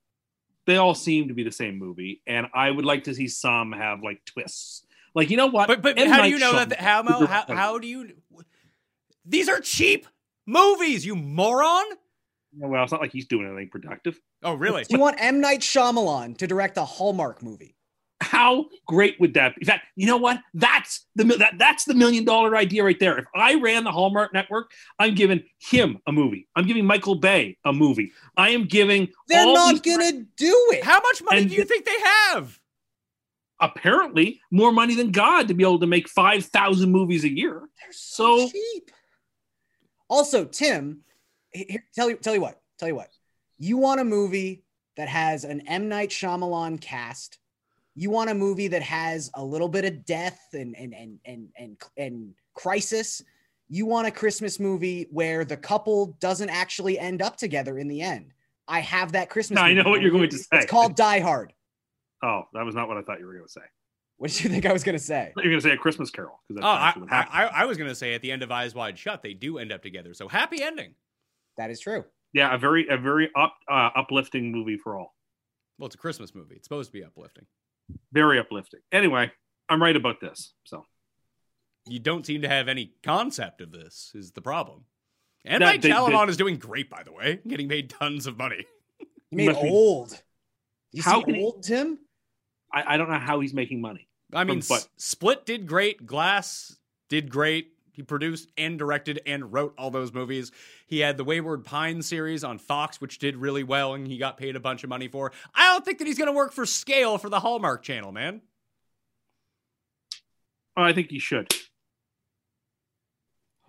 They 0.67 0.77
all 0.77 0.93
seem 0.93 1.27
to 1.27 1.33
be 1.33 1.43
the 1.43 1.51
same 1.51 1.77
movie, 1.77 2.21
and 2.27 2.47
I 2.53 2.69
would 2.69 2.85
like 2.85 3.05
to 3.05 3.15
see 3.15 3.27
some 3.27 3.71
have 3.71 4.03
like 4.03 4.23
twists. 4.25 4.85
Like 5.15 5.29
you 5.29 5.37
know 5.37 5.47
what? 5.47 5.67
But 5.67 5.81
but 5.81 5.97
M. 5.97 6.09
how 6.09 6.21
do 6.21 6.29
you 6.29 6.39
know 6.39 6.53
that? 6.53 6.69
The, 6.69 6.75
how, 6.75 7.03
how 7.03 7.45
how 7.47 7.79
do 7.79 7.87
you? 7.87 8.13
These 9.25 9.49
are 9.49 9.59
cheap 9.59 10.07
movies, 10.45 11.05
you 11.05 11.15
moron. 11.15 11.85
Well, 12.57 12.83
it's 12.83 12.91
not 12.91 13.01
like 13.01 13.11
he's 13.11 13.27
doing 13.27 13.47
anything 13.47 13.69
productive. 13.69 14.19
Oh 14.43 14.53
really? 14.53 14.83
Do 14.83 14.95
you 14.95 14.99
want 14.99 15.17
M. 15.19 15.39
Night 15.41 15.61
Shyamalan 15.61 16.37
to 16.37 16.47
direct 16.47 16.77
a 16.77 16.85
Hallmark 16.85 17.41
movie? 17.41 17.75
How 18.21 18.67
great 18.87 19.19
would 19.19 19.33
that 19.33 19.55
be? 19.55 19.61
In 19.63 19.65
fact, 19.65 19.85
you 19.95 20.05
know 20.05 20.17
what? 20.17 20.39
That's 20.53 21.07
the 21.15 21.23
that, 21.23 21.55
that's 21.57 21.85
the 21.85 21.93
million 21.95 22.23
dollar 22.23 22.55
idea 22.55 22.83
right 22.83 22.99
there. 22.99 23.17
If 23.17 23.25
I 23.35 23.55
ran 23.55 23.83
the 23.83 23.91
Hallmark 23.91 24.31
Network, 24.33 24.71
I'm 24.99 25.15
giving 25.15 25.43
him 25.57 25.97
a 26.05 26.11
movie. 26.11 26.47
I'm 26.55 26.67
giving 26.67 26.85
Michael 26.85 27.15
Bay 27.15 27.57
a 27.65 27.73
movie. 27.73 28.11
I 28.37 28.49
am 28.51 28.65
giving. 28.65 29.09
They're 29.27 29.45
all 29.45 29.53
not 29.55 29.83
these- 29.83 29.97
gonna 29.97 30.11
do 30.37 30.67
it. 30.71 30.83
How 30.83 30.99
much 31.01 31.23
money 31.23 31.41
And 31.41 31.49
do 31.49 31.55
you 31.55 31.63
the- 31.63 31.67
think 31.67 31.85
they 31.85 31.99
have? 31.99 32.59
apparently 33.59 34.41
more 34.49 34.71
money 34.71 34.95
than 34.95 35.11
God 35.11 35.47
to 35.47 35.53
be 35.53 35.63
able 35.63 35.79
to 35.79 35.87
make 35.87 36.07
five 36.09 36.45
thousand 36.45 36.91
movies 36.91 37.23
a 37.23 37.29
year. 37.29 37.59
They're 37.79 37.91
so, 37.93 38.47
So- 38.47 38.49
cheap. 38.51 38.91
Also, 40.09 40.45
Tim, 40.45 41.01
here, 41.53 41.85
tell 41.95 42.09
you 42.09 42.17
tell 42.17 42.33
you 42.35 42.41
what, 42.41 42.59
tell 42.77 42.87
you 42.87 42.95
what. 42.95 43.09
You 43.57 43.77
want 43.77 44.01
a 44.01 44.03
movie 44.03 44.63
that 44.97 45.07
has 45.07 45.43
an 45.43 45.61
M 45.67 45.89
Night 45.89 46.09
Shyamalan 46.09 46.81
cast. 46.81 47.37
You 47.95 48.09
want 48.09 48.29
a 48.29 48.33
movie 48.33 48.67
that 48.69 48.81
has 48.81 49.29
a 49.35 49.43
little 49.43 49.67
bit 49.67 49.85
of 49.85 50.05
death 50.05 50.39
and 50.53 50.75
and 50.77 50.93
and 50.93 51.19
and 51.25 51.47
and, 51.57 51.77
and 51.97 52.33
crisis. 52.55 53.21
You 53.67 53.85
want 53.85 54.07
a 54.07 54.11
Christmas 54.11 54.59
movie 54.59 55.07
where 55.11 55.45
the 55.45 55.57
couple 55.57 56.17
doesn't 56.19 56.49
actually 56.49 56.99
end 56.99 57.21
up 57.21 57.37
together 57.37 57.77
in 57.77 57.87
the 57.87 58.01
end. 58.01 58.33
I 58.67 58.79
have 58.81 59.13
that 59.13 59.29
Christmas. 59.29 59.55
No, 59.55 59.63
i 59.63 59.73
know 59.73 59.83
what 59.89 60.01
you're 60.01 60.11
going 60.11 60.29
to 60.29 60.37
say. 60.37 60.45
It's 60.53 60.65
called 60.65 60.95
Die 60.95 61.19
Hard. 61.19 61.53
Oh, 62.23 62.43
that 62.53 62.63
was 62.65 62.75
not 62.75 62.87
what 62.87 62.97
I 62.97 63.01
thought 63.01 63.19
you 63.19 63.25
were 63.25 63.33
going 63.33 63.45
to 63.45 63.51
say. 63.51 63.61
What 64.17 64.29
did 64.29 64.43
you 64.43 64.49
think 64.49 64.65
I 64.65 64.73
was 64.73 64.83
going 64.83 64.97
to 64.97 65.03
say? 65.03 65.21
I 65.21 65.31
thought 65.33 65.43
you 65.43 65.49
were 65.49 65.53
going 65.53 65.61
to 65.61 65.67
say 65.69 65.73
a 65.73 65.77
Christmas 65.77 66.09
Carol 66.11 66.39
because 66.47 66.63
Oh, 66.63 66.67
I, 66.67 66.89
actually 66.89 67.01
what 67.03 67.11
happened. 67.11 67.33
I, 67.33 67.61
I 67.63 67.65
was 67.65 67.77
gonna 67.77 67.95
say 67.95 68.13
at 68.13 68.21
the 68.21 68.31
end 68.31 68.43
of 68.43 68.51
Eyes 68.51 68.75
Wide 68.75 68.97
Shut, 68.97 69.23
they 69.23 69.33
do 69.33 69.57
end 69.57 69.71
up 69.71 69.81
together. 69.81 70.13
So 70.13 70.27
happy 70.27 70.61
ending. 70.61 70.93
That 71.57 71.71
is 71.71 71.79
true. 71.79 72.05
yeah, 72.33 72.53
a 72.53 72.57
very 72.57 72.87
a 72.87 72.97
very 72.97 73.29
up 73.35 73.55
uh, 73.69 73.89
uplifting 73.95 74.51
movie 74.51 74.77
for 74.77 74.97
all. 74.97 75.15
Well, 75.79 75.87
it's 75.87 75.95
a 75.95 75.97
Christmas 75.97 76.35
movie. 76.35 76.55
It's 76.55 76.65
supposed 76.65 76.89
to 76.91 76.93
be 76.93 77.03
uplifting. 77.03 77.45
Very 78.11 78.39
uplifting. 78.39 78.79
Anyway, 78.91 79.31
I'm 79.69 79.81
right 79.81 79.95
about 79.95 80.19
this. 80.21 80.53
So 80.65 80.85
You 81.87 81.99
don't 81.99 82.25
seem 82.25 82.41
to 82.43 82.47
have 82.49 82.67
any 82.67 82.93
concept 83.03 83.61
of 83.61 83.71
this. 83.71 84.11
Is 84.13 84.31
the 84.31 84.41
problem? 84.41 84.85
And 85.45 85.61
That- 85.61 85.67
Mike 85.67 85.81
they- 85.81 85.89
they- 85.89 86.29
is 86.31 86.37
doing 86.37 86.57
great, 86.57 86.89
by 86.89 87.03
the 87.03 87.11
way, 87.11 87.39
getting 87.47 87.67
paid 87.69 87.89
tons 87.89 88.27
of 88.27 88.37
money. 88.37 88.65
You 89.31 89.37
made 89.37 89.45
Must 89.47 89.61
be- 89.61 89.69
old. 89.69 90.23
You 90.91 91.01
How 91.03 91.19
see 91.19 91.23
can 91.25 91.35
he- 91.35 91.41
old 91.41 91.63
Tim? 91.63 91.97
I, 92.73 92.95
I 92.95 92.97
don't 92.97 93.09
know 93.09 93.17
how 93.17 93.39
he's 93.39 93.53
making 93.53 93.79
money. 93.79 94.09
I 94.33 94.43
mean, 94.43 94.61
From 94.61 94.75
what? 94.75 94.81
S- 94.81 94.89
Split 94.97 95.45
did 95.45 95.67
great. 95.67 96.05
Glass 96.05 96.77
did 97.07 97.29
great. 97.31 97.71
He 97.91 98.03
produced 98.03 98.51
and 98.57 98.77
directed 98.77 99.21
and 99.25 99.51
wrote 99.51 99.73
all 99.77 99.91
those 99.91 100.13
movies. 100.13 100.51
He 100.87 100.99
had 100.99 101.17
the 101.17 101.23
Wayward 101.23 101.65
Pine 101.65 102.01
series 102.01 102.43
on 102.43 102.57
Fox, 102.57 103.01
which 103.01 103.19
did 103.19 103.35
really 103.37 103.63
well, 103.63 103.93
and 103.93 104.07
he 104.07 104.17
got 104.17 104.37
paid 104.37 104.55
a 104.55 104.59
bunch 104.59 104.83
of 104.83 104.89
money 104.89 105.07
for. 105.07 105.31
I 105.53 105.71
don't 105.73 105.85
think 105.85 105.99
that 105.99 106.07
he's 106.07 106.17
going 106.17 106.29
to 106.29 106.35
work 106.35 106.53
for 106.53 106.65
scale 106.65 107.17
for 107.17 107.29
the 107.29 107.39
Hallmark 107.39 107.83
Channel, 107.83 108.11
man. 108.11 108.41
Oh, 110.77 110.83
I 110.83 110.93
think 110.93 111.09
he 111.09 111.19
should. 111.19 111.53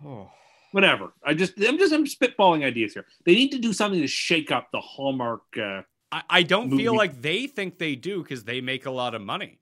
Oh. 0.03 0.29
Whatever. 0.71 1.13
I 1.23 1.35
just 1.35 1.53
I'm 1.59 1.77
just 1.77 1.93
I'm 1.93 2.05
spitballing 2.05 2.65
ideas 2.65 2.93
here. 2.93 3.05
They 3.25 3.35
need 3.35 3.51
to 3.51 3.59
do 3.59 3.73
something 3.73 4.01
to 4.01 4.07
shake 4.07 4.51
up 4.51 4.69
the 4.71 4.81
Hallmark. 4.81 5.43
Uh, 5.55 5.83
I, 6.11 6.23
I 6.29 6.43
don't 6.43 6.75
feel 6.75 6.95
like 6.95 7.21
they 7.21 7.45
think 7.45 7.77
they 7.77 7.95
do 7.95 8.23
because 8.23 8.43
they 8.43 8.59
make 8.59 8.87
a 8.87 8.91
lot 8.91 9.13
of 9.13 9.21
money. 9.21 9.59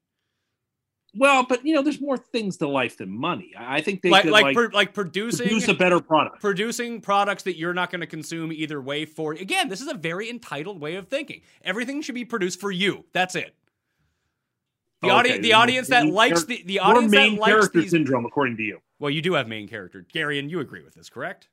Well, 1.13 1.45
but 1.47 1.65
you 1.65 1.73
know, 1.75 1.81
there's 1.81 1.99
more 1.99 2.17
things 2.17 2.57
to 2.57 2.67
life 2.67 2.97
than 2.97 3.09
money. 3.09 3.51
I 3.57 3.77
I 3.77 3.81
think 3.81 4.01
they 4.01 4.09
like 4.09 4.23
could 4.23 4.31
like 4.31 4.43
like, 4.43 4.55
pro- 4.55 4.67
like 4.71 4.93
producing 4.93 5.47
produce 5.47 5.67
a 5.67 5.73
better 5.73 5.99
product. 5.99 6.39
producing 6.41 7.01
products 7.01 7.43
that 7.43 7.57
you're 7.57 7.73
not 7.73 7.91
going 7.91 8.01
to 8.01 8.07
consume 8.07 8.51
either 8.53 8.81
way 8.81 9.05
for 9.05 9.33
again 9.33 9.67
this 9.69 9.81
is 9.81 9.87
a 9.87 9.93
very 9.93 10.29
entitled 10.29 10.79
way 10.79 10.95
of 10.95 11.07
thinking 11.07 11.41
everything 11.63 12.01
should 12.01 12.15
be 12.15 12.23
produced 12.25 12.59
for 12.61 12.71
you 12.71 13.03
that's 13.13 13.35
it 13.35 13.53
the, 15.01 15.07
Okay, 15.07 15.15
audi- 15.17 15.37
the 15.39 15.49
then 15.49 15.53
audience 15.53 15.87
that 15.89 16.03
main 16.05 16.13
likes 16.13 16.41
char- 16.41 16.47
the, 16.47 16.63
the 16.65 16.73
Your 16.73 16.83
audience 16.83 17.11
that 17.11 17.17
main 17.17 17.35
likes 17.37 17.51
character 17.51 17.81
these 17.81 17.91
syndrome, 17.91 18.25
according 18.25 18.55
to 18.57 18.63
you. 18.63 18.79
well 18.99 19.09
you 19.09 19.21
do 19.21 19.33
have 19.33 19.47
main 19.47 19.67
character 19.67 20.05
gary 20.13 20.37
and 20.39 20.49
you 20.51 20.59
agree 20.59 20.83
with 20.83 20.93
this 20.93 21.09
correct 21.09 21.49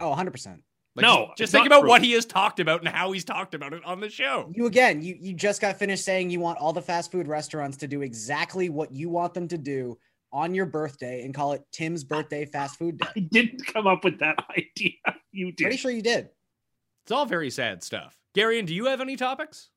Oh, 0.00 0.12
100%. 0.12 0.58
Like, 0.96 1.02
No, 1.02 1.26
just, 1.28 1.38
just 1.38 1.52
think 1.52 1.66
about 1.66 1.80
true. 1.80 1.88
what 1.88 2.02
he 2.02 2.12
has 2.12 2.24
talked 2.24 2.60
about 2.60 2.80
and 2.80 2.88
how 2.88 3.12
he's 3.12 3.24
talked 3.24 3.54
about 3.54 3.72
it 3.72 3.84
on 3.84 4.00
the 4.00 4.08
show 4.10 4.50
You 4.54 4.66
again, 4.66 5.02
you 5.02 5.16
you 5.20 5.34
just 5.34 5.60
got 5.60 5.78
finished 5.78 6.04
saying 6.04 6.30
you 6.30 6.40
want 6.40 6.58
all 6.58 6.72
the 6.72 6.82
fast 6.82 7.10
food 7.10 7.26
restaurants 7.28 7.76
to 7.78 7.88
do 7.88 8.02
exactly 8.02 8.68
what 8.68 8.92
you 8.92 9.08
want 9.08 9.34
them 9.34 9.48
to 9.48 9.58
do 9.58 9.98
on 10.32 10.54
your 10.54 10.66
birthday 10.66 11.24
and 11.24 11.32
call 11.34 11.52
it 11.52 11.62
Tim's 11.72 12.02
birthday 12.04 12.44
fast 12.44 12.76
food 12.78 12.98
day. 12.98 13.06
I 13.16 13.20
didn't 13.20 13.64
come 13.66 13.86
up 13.86 14.04
with 14.04 14.18
that 14.20 14.36
idea. 14.50 14.92
You 15.32 15.52
did. 15.52 15.64
Pretty 15.64 15.76
sure 15.76 15.90
you 15.90 16.02
did. 16.02 16.28
it's 17.04 17.12
all 17.12 17.26
very 17.26 17.50
sad 17.50 17.82
stuff 17.82 18.16
gary 18.34 18.58
and 18.58 18.66
do 18.66 18.74
you 18.74 18.86
have 18.86 19.00
any 19.00 19.16
topics 19.16 19.70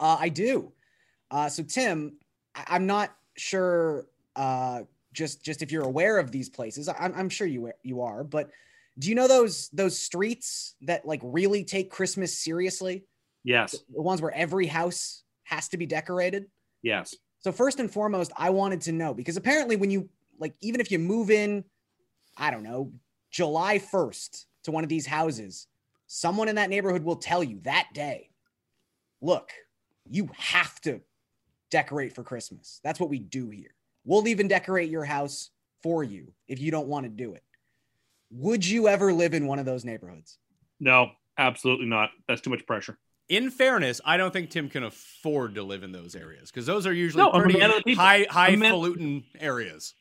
Uh, 0.00 0.16
I 0.20 0.28
do. 0.28 0.72
Uh, 1.30 1.48
so 1.48 1.62
Tim, 1.62 2.16
I- 2.54 2.64
I'm 2.68 2.86
not 2.86 3.14
sure. 3.36 4.06
Uh, 4.36 4.82
just 5.12 5.42
just 5.44 5.60
if 5.62 5.72
you're 5.72 5.84
aware 5.84 6.18
of 6.18 6.30
these 6.30 6.48
places, 6.48 6.88
I'm, 6.88 7.12
I'm 7.16 7.28
sure 7.28 7.46
you 7.46 7.72
you 7.82 8.02
are. 8.02 8.22
But 8.22 8.50
do 8.98 9.08
you 9.08 9.14
know 9.14 9.28
those 9.28 9.68
those 9.70 9.98
streets 9.98 10.74
that 10.82 11.06
like 11.06 11.20
really 11.22 11.64
take 11.64 11.90
Christmas 11.90 12.36
seriously? 12.36 13.04
Yes. 13.44 13.76
The 13.94 14.02
ones 14.02 14.20
where 14.20 14.34
every 14.34 14.66
house 14.66 15.22
has 15.44 15.68
to 15.68 15.76
be 15.76 15.86
decorated. 15.86 16.46
Yes. 16.82 17.14
So 17.40 17.52
first 17.52 17.78
and 17.80 17.90
foremost, 17.90 18.32
I 18.36 18.50
wanted 18.50 18.80
to 18.82 18.92
know 18.92 19.14
because 19.14 19.36
apparently 19.36 19.76
when 19.76 19.90
you 19.90 20.08
like 20.38 20.54
even 20.60 20.80
if 20.80 20.90
you 20.90 20.98
move 20.98 21.30
in, 21.30 21.64
I 22.36 22.50
don't 22.50 22.62
know, 22.62 22.92
July 23.30 23.78
1st 23.78 24.46
to 24.64 24.70
one 24.70 24.84
of 24.84 24.90
these 24.90 25.06
houses, 25.06 25.66
someone 26.06 26.48
in 26.48 26.56
that 26.56 26.70
neighborhood 26.70 27.04
will 27.04 27.16
tell 27.16 27.44
you 27.44 27.60
that 27.62 27.88
day, 27.94 28.30
look, 29.20 29.50
you 30.08 30.30
have 30.36 30.80
to 30.82 31.00
decorate 31.70 32.14
for 32.14 32.22
Christmas. 32.22 32.80
That's 32.82 32.98
what 32.98 33.10
we 33.10 33.18
do 33.18 33.50
here. 33.50 33.74
We'll 34.04 34.26
even 34.26 34.48
decorate 34.48 34.90
your 34.90 35.04
house 35.04 35.50
for 35.82 36.02
you 36.02 36.32
if 36.48 36.60
you 36.60 36.70
don't 36.70 36.88
want 36.88 37.04
to 37.04 37.10
do 37.10 37.34
it. 37.34 37.42
Would 38.30 38.66
you 38.66 38.88
ever 38.88 39.12
live 39.12 39.34
in 39.34 39.46
one 39.46 39.58
of 39.58 39.66
those 39.66 39.84
neighborhoods? 39.84 40.38
No, 40.80 41.10
absolutely 41.38 41.86
not. 41.86 42.10
That's 42.28 42.40
too 42.40 42.50
much 42.50 42.66
pressure. 42.66 42.98
in 43.28 43.50
fairness, 43.50 44.00
I 44.06 44.16
don't 44.16 44.32
think 44.32 44.48
Tim 44.50 44.70
can 44.70 44.84
afford 44.84 45.54
to 45.56 45.62
live 45.62 45.82
in 45.82 45.92
those 45.92 46.14
areas 46.16 46.50
because 46.50 46.64
those 46.66 46.86
are 46.86 46.92
usually 46.94 47.22
No, 47.24 47.30
pretty 47.38 47.58
man 47.58 47.70
of 47.70 47.76
the 47.76 47.82
people. 47.82 48.02
high 48.02 48.26
I'm 48.30 48.58
man- 48.60 48.70
highfalutin 48.70 49.24
areas. 49.38 49.92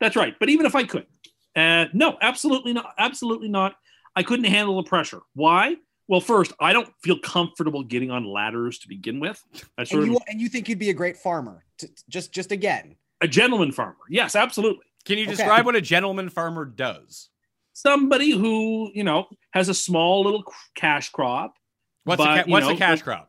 That's 0.00 0.16
right. 0.16 0.34
But 0.40 0.48
even 0.48 0.66
if 0.66 0.74
I 0.74 0.82
could, 0.82 1.06
uh, 1.54 1.84
no, 1.92 2.18
absolutely 2.20 2.72
not. 2.72 2.94
Absolutely 2.98 3.48
not. 3.48 3.76
I 4.16 4.24
couldn't 4.24 4.46
handle 4.46 4.76
the 4.82 4.88
pressure. 4.88 5.20
Why? 5.34 5.76
Well, 6.08 6.20
first, 6.20 6.52
I 6.60 6.72
don't 6.72 6.92
feel 7.04 7.18
comfortable 7.20 7.84
getting 7.84 8.10
on 8.10 8.24
ladders 8.24 8.80
to 8.80 8.88
begin 8.88 9.20
with. 9.20 9.40
I 9.78 9.84
sort 9.84 10.02
And 10.02 10.10
of 10.10 10.14
you 10.14 10.20
and 10.26 10.40
you 10.40 10.48
think 10.48 10.68
you'd 10.68 10.80
be 10.80 10.90
a 10.90 10.94
great 10.94 11.16
farmer? 11.16 11.64
T- 11.78 11.86
just 12.08 12.32
just 12.32 12.50
again, 12.50 12.96
a 13.20 13.28
gentleman 13.28 13.70
farmer. 13.70 13.96
Yes, 14.10 14.34
absolutely. 14.34 14.84
Can 15.04 15.18
you 15.18 15.24
Okay. 15.26 15.36
describe 15.36 15.64
what 15.64 15.76
a 15.76 15.80
gentleman 15.80 16.28
farmer 16.28 16.64
does? 16.64 17.28
Somebody 17.86 18.30
who 18.30 18.90
you 18.94 19.04
know 19.04 19.26
has 19.52 19.68
a 19.68 19.74
small 19.74 20.22
little 20.24 20.44
cash 20.76 21.10
crop. 21.10 21.54
What's 22.04 22.18
But, 22.22 22.38
a 22.40 22.44
ca- 22.44 22.50
what's 22.50 22.66
know, 22.66 22.74
a 22.74 22.76
cash 22.76 22.98
like- 22.98 23.04
crop? 23.04 23.28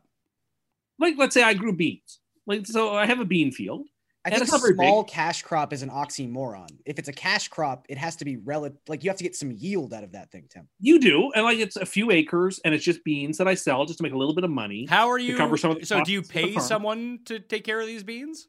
Like, 1.00 1.16
let's 1.18 1.34
say 1.34 1.42
I 1.44 1.54
grew 1.54 1.76
beans. 1.76 2.20
Like, 2.46 2.68
so 2.68 2.96
I 2.96 3.06
have 3.06 3.20
a 3.20 3.26
bean 3.26 3.52
field. 3.52 3.88
I 4.26 4.30
think 4.30 4.44
it's 4.44 4.54
a 4.54 4.60
small 4.60 5.04
big. 5.04 5.12
cash 5.12 5.42
crop 5.42 5.74
is 5.74 5.82
an 5.84 5.90
oxymoron. 5.90 6.70
If 6.86 6.98
it's 6.98 7.10
a 7.10 7.14
cash 7.14 7.50
crop, 7.50 7.86
it 7.90 7.98
has 7.98 8.16
to 8.18 8.26
be 8.26 8.38
relative. 8.38 8.78
Like 8.88 9.04
you 9.04 9.10
have 9.10 9.18
to 9.18 9.24
get 9.24 9.36
some 9.36 9.52
yield 9.52 9.94
out 9.94 10.04
of 10.04 10.14
that 10.14 10.32
thing, 10.32 10.46
Tim. 10.50 10.70
You 10.80 10.98
do, 11.00 11.32
and 11.36 11.44
like 11.44 11.58
it's 11.58 11.76
a 11.76 11.86
few 11.86 12.10
acres, 12.12 12.60
and 12.64 12.74
it's 12.74 12.86
just 12.86 13.04
beans 13.04 13.38
that 13.40 13.48
I 13.50 13.54
sell 13.56 13.86
just 13.86 13.98
to 13.98 14.04
make 14.04 14.14
a 14.14 14.18
little 14.18 14.34
bit 14.34 14.46
of 14.46 14.50
money. 14.50 14.86
How 14.90 15.10
are 15.10 15.20
you? 15.20 15.36
cover 15.36 15.58
some 15.58 15.72
of 15.72 15.80
the 15.80 15.86
so 15.86 16.04
do 16.06 16.12
you 16.14 16.22
costs 16.22 16.36
of 16.38 16.42
the 16.42 16.54
pay 16.54 16.60
someone 16.60 17.20
to 17.26 17.40
take 17.40 17.66
care 17.66 17.82
of 17.82 17.88
these 17.88 18.04
beans? 18.04 18.48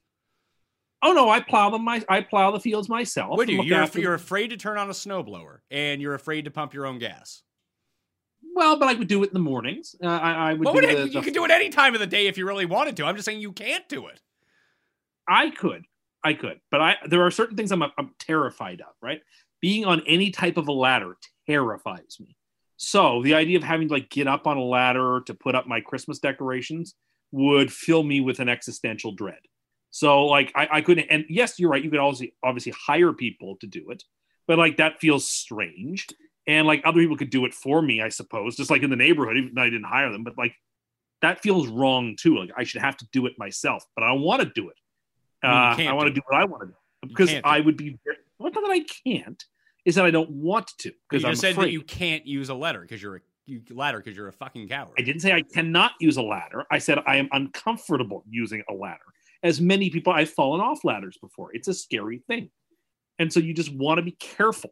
Oh 1.07 1.13
no, 1.13 1.29
I 1.29 1.41
plow 1.41 1.69
them. 1.69 1.85
My 1.85 2.03
I 2.09 2.23
plow 2.23 2.51
the 2.51 2.59
fields 2.59 2.89
myself. 2.89 3.37
Would 3.37 3.51
and 3.51 3.63
you? 3.63 3.77
You're, 3.77 3.89
you're 3.95 4.15
afraid 4.15 4.49
to 4.49 4.57
turn 4.57 4.79
on 4.79 4.89
a 4.89 4.93
snowblower, 4.95 5.59
and 5.71 6.01
you're 6.01 6.15
afraid 6.15 6.47
to 6.47 6.51
pump 6.51 6.73
your 6.73 6.87
own 6.87 6.99
gas. 6.99 7.43
well, 8.55 8.79
but 8.79 8.89
I 8.89 8.95
would 8.95 9.09
do 9.09 9.23
it 9.23 9.29
in 9.29 9.35
the 9.35 9.41
mornings. 9.41 9.95
Uh, 10.03 10.07
I, 10.09 10.33
I 10.33 10.53
would. 10.55 10.65
What 10.65 10.81
do 10.81 10.87
the, 10.87 11.03
it, 11.03 11.07
you 11.07 11.13
the- 11.13 11.21
could 11.23 11.35
do 11.35 11.45
it 11.45 11.51
any 11.51 11.69
time 11.69 11.93
of 11.95 12.01
the 12.01 12.07
day 12.07 12.27
if 12.27 12.39
you 12.39 12.47
really 12.47 12.65
wanted 12.65 12.97
to. 12.97 13.05
I'm 13.05 13.17
just 13.17 13.27
saying 13.27 13.41
you 13.41 13.53
can't 13.53 13.87
do 13.89 14.07
it. 14.07 14.21
I 15.29 15.51
could, 15.51 15.85
I 16.25 16.33
could, 16.35 16.61
but 16.71 16.81
I 16.81 16.97
there 17.07 17.23
are 17.23 17.31
certain 17.31 17.57
things 17.57 17.71
I'm 17.71 17.83
I'm 17.83 18.15
terrified 18.19 18.81
of. 18.81 18.95
Right, 19.03 19.21
being 19.61 19.85
on 19.85 20.03
any 20.07 20.31
type 20.31 20.57
of 20.57 20.69
a 20.69 20.73
ladder 20.73 21.17
terrifies 21.47 22.17
me. 22.19 22.35
So 22.77 23.23
the 23.23 23.35
idea 23.35 23.59
of 23.59 23.63
having 23.63 23.89
to 23.89 23.95
like 23.95 24.09
get 24.09 24.27
up 24.27 24.47
on 24.47 24.57
a 24.57 24.65
ladder 24.65 25.21
to 25.27 25.35
put 25.35 25.55
up 25.55 25.67
my 25.67 25.81
Christmas 25.81 26.19
decorations 26.19 26.95
would 27.31 27.73
fill 27.73 28.03
me 28.03 28.21
with 28.21 28.39
an 28.41 28.49
existential 28.49 29.13
dread. 29.13 29.39
So 29.95 30.25
like 30.25 30.51
I, 30.57 30.69
I 30.73 30.81
couldn't 30.81 31.07
and 31.09 31.25
yes, 31.29 31.57
you're 31.57 31.71
right, 31.71 31.83
you 31.83 31.89
could 31.89 32.01
obviously 32.01 32.35
obviously 32.43 32.73
hire 32.77 33.13
people 33.13 33.55
to 33.61 33.69
do 33.69 33.91
it, 33.91 34.03
but 34.49 34.59
like 34.59 34.79
that 34.79 34.99
feels 34.99 35.31
strange. 35.31 36.09
And 36.49 36.67
like 36.67 36.83
other 36.85 36.99
people 36.99 37.17
could 37.17 37.31
do 37.31 37.45
it 37.45 37.55
for 37.55 37.81
me, 37.81 38.03
I 38.03 38.09
suppose, 38.09 38.57
just 38.57 38.71
like 38.71 38.83
in 38.83 38.91
the 38.91 38.97
neighborhood, 38.97 39.37
even 39.37 39.55
though 39.55 39.63
I 39.63 39.71
didn't 39.71 39.85
hire 39.85 40.11
them, 40.11 40.25
but 40.25 40.37
like 40.37 40.57
that 41.23 41.43
feels 41.43 41.69
wrong 41.69 42.17
too. 42.19 42.37
Like 42.37 42.51
I 42.57 42.65
should 42.65 42.81
have 42.81 42.97
to 42.97 43.07
do 43.13 43.27
it 43.27 43.35
myself, 43.39 43.87
but 43.95 44.03
I 44.03 44.09
don't 44.09 44.23
want 44.23 44.43
to 44.43 44.51
do 44.53 44.69
it. 44.69 44.77
I 45.45 45.75
Uh, 45.75 45.91
I 45.91 45.93
want 45.93 46.09
to 46.09 46.13
do 46.13 46.23
what 46.27 46.41
I 46.41 46.45
want 46.45 46.63
to 46.63 46.67
do 46.67 46.75
because 47.09 47.33
I 47.45 47.61
would 47.61 47.77
be. 47.77 47.97
Well, 48.41 48.51
not 48.51 48.65
that 48.65 48.73
I 48.73 48.81
can't, 49.07 49.45
is 49.85 49.95
that 49.95 50.05
I 50.05 50.11
don't 50.11 50.31
want 50.31 50.73
to 50.79 50.93
because 51.09 51.23
just 51.23 51.31
I'm 51.31 51.37
said 51.37 51.53
afraid. 51.53 51.67
that 51.67 51.71
you 51.71 51.83
can't 51.83 52.27
use 52.27 52.49
a 52.49 52.55
letter 52.55 52.81
because 52.81 53.01
you're 53.01 53.17
a 53.17 53.21
you, 53.47 53.63
ladder 53.71 53.99
because 53.99 54.17
you're 54.17 54.27
a 54.27 54.33
fucking 54.33 54.67
coward. 54.67 54.95
I 54.99 55.03
didn't 55.03 55.21
say 55.21 55.33
I 55.33 55.43
cannot 55.43 55.93
use 56.01 56.17
a 56.17 56.23
ladder. 56.23 56.65
I 56.73 56.79
said 56.79 56.99
I 57.07 57.19
am 57.19 57.29
uncomfortable 57.31 58.25
using 58.29 58.65
a 58.69 58.75
ladder. 58.75 59.05
As 59.45 59.61
many 59.61 59.91
people, 59.91 60.13
I've 60.13 60.31
fallen 60.31 60.61
off 60.61 60.83
ladders 60.85 61.17
before. 61.21 61.55
It's 61.55 61.69
a 61.69 61.75
scary 61.75 62.23
thing, 62.27 62.51
and 63.21 63.33
so 63.33 63.39
you 63.39 63.55
just 63.55 63.73
want 63.73 63.99
to 63.99 64.03
be 64.03 64.13
careful 64.13 64.71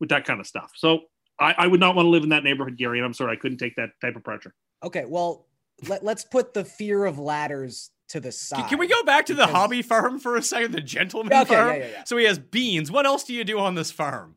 with 0.00 0.08
that 0.08 0.24
kind 0.24 0.40
of 0.40 0.46
stuff. 0.46 0.72
So 0.76 1.00
I, 1.38 1.54
I 1.58 1.66
would 1.66 1.80
not 1.80 1.94
want 1.94 2.06
to 2.06 2.10
live 2.10 2.22
in 2.22 2.30
that 2.30 2.44
neighborhood, 2.44 2.76
Gary. 2.78 2.98
And 2.98 3.04
I'm 3.04 3.12
sorry 3.12 3.32
I 3.32 3.36
couldn't 3.36 3.58
take 3.58 3.76
that 3.76 3.90
type 4.00 4.16
of 4.16 4.24
pressure. 4.24 4.54
Okay, 4.82 5.04
well, 5.06 5.46
let, 5.88 6.04
let's 6.04 6.24
put 6.24 6.54
the 6.54 6.64
fear 6.64 7.04
of 7.04 7.18
ladders 7.18 7.90
to 8.08 8.20
the 8.20 8.30
side. 8.32 8.60
Can, 8.60 8.68
can 8.70 8.78
we 8.78 8.86
go 8.88 9.02
back 9.04 9.26
to 9.26 9.34
the 9.34 9.46
hobby 9.46 9.82
farm 9.82 10.18
for 10.18 10.36
a 10.36 10.42
second? 10.42 10.72
The 10.72 10.80
gentleman 10.80 11.32
Okay, 11.32 11.54
farm. 11.54 11.68
yeah, 11.68 11.76
yeah, 11.76 11.90
yeah. 11.90 12.04
So 12.04 12.16
he 12.16 12.24
has 12.24 12.38
beans. 12.38 12.90
What 12.90 13.06
else 13.06 13.24
do 13.24 13.32
you 13.34 13.42
do 13.44 13.58
on 13.58 13.74
this 13.74 13.90
farm? 13.90 14.36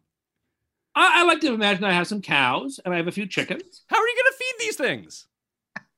I, 0.96 1.22
I 1.22 1.24
like 1.24 1.42
to 1.42 1.54
imagine 1.54 1.84
I 1.84 1.92
have 1.94 2.08
some 2.08 2.22
cows 2.22 2.80
and 2.84 2.94
I 2.94 2.98
have 2.98 3.08
a 3.08 3.12
few 3.12 3.28
chickens. 3.28 3.84
How 3.88 3.98
are 3.98 4.08
you 4.08 4.16
going 4.16 4.32
to 4.32 4.38
feed 4.38 4.66
these 4.66 4.76
things? 4.78 5.28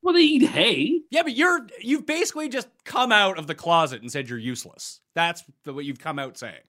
Well, 0.07 0.13
they 0.13 0.21
eat 0.21 0.43
hay. 0.43 1.01
Yeah, 1.11 1.23
but 1.23 1.35
you're 1.35 1.67
you've 1.81 2.05
basically 2.05 2.47
just 2.47 2.69
come 2.85 3.11
out 3.11 3.37
of 3.37 3.45
the 3.45 3.53
closet 3.53 4.01
and 4.01 4.09
said 4.09 4.29
you're 4.29 4.39
useless. 4.39 5.01
That's 5.15 5.43
the, 5.65 5.73
what 5.73 5.83
you've 5.83 5.99
come 5.99 6.17
out 6.17 6.37
saying. 6.37 6.61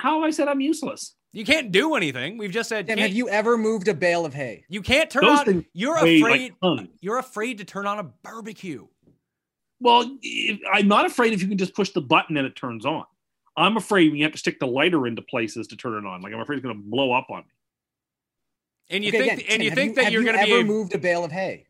How 0.00 0.18
have 0.20 0.26
I 0.26 0.30
said 0.30 0.48
I'm 0.48 0.60
useless? 0.60 1.14
You 1.32 1.44
can't 1.44 1.70
do 1.70 1.94
anything. 1.94 2.36
We've 2.36 2.50
just 2.50 2.70
said 2.70 2.88
Tim, 2.88 2.96
can't- 2.98 3.08
have 3.08 3.16
you 3.16 3.28
ever 3.28 3.56
moved 3.56 3.86
a 3.86 3.94
bale 3.94 4.26
of 4.26 4.34
hay? 4.34 4.64
you 4.68 4.82
can't 4.82 5.08
turn 5.08 5.26
Those 5.26 5.46
on. 5.46 5.64
You're 5.72 5.94
afraid. 5.96 6.54
like 6.60 6.88
you're 7.00 7.18
afraid 7.18 7.58
to 7.58 7.64
turn 7.64 7.86
on 7.86 8.00
a 8.00 8.02
barbecue. 8.02 8.88
Well, 9.78 10.18
if, 10.20 10.58
I'm 10.72 10.88
not 10.88 11.06
afraid 11.06 11.34
if 11.34 11.40
you 11.40 11.46
can 11.46 11.56
just 11.56 11.72
push 11.72 11.90
the 11.90 12.00
button 12.00 12.36
and 12.36 12.48
it 12.48 12.56
turns 12.56 12.84
on. 12.84 13.04
I'm 13.56 13.76
afraid 13.76 14.08
when 14.08 14.16
you 14.16 14.24
have 14.24 14.32
to 14.32 14.38
stick 14.38 14.58
the 14.58 14.66
lighter 14.66 15.06
into 15.06 15.22
places 15.22 15.68
to 15.68 15.76
turn 15.76 16.04
it 16.04 16.04
on. 16.04 16.20
Like 16.20 16.32
I'm 16.34 16.40
afraid 16.40 16.56
it's 16.56 16.64
going 16.64 16.74
to 16.74 16.82
blow 16.82 17.12
up 17.12 17.30
on 17.30 17.42
me. 17.42 17.52
And 18.90 19.04
you 19.04 19.10
Okay, 19.10 19.18
think 19.20 19.32
again, 19.34 19.44
and 19.50 19.50
Tim, 19.50 19.62
you 19.62 19.70
have 19.70 19.76
think 19.78 19.94
that 19.94 20.10
you're 20.10 20.24
going 20.24 20.36
to 20.36 20.44
be 20.44 20.50
ever 20.50 20.60
able, 20.62 20.68
moved 20.74 20.96
a 20.96 20.98
bale 20.98 21.22
of 21.24 21.30
hay? 21.30 21.67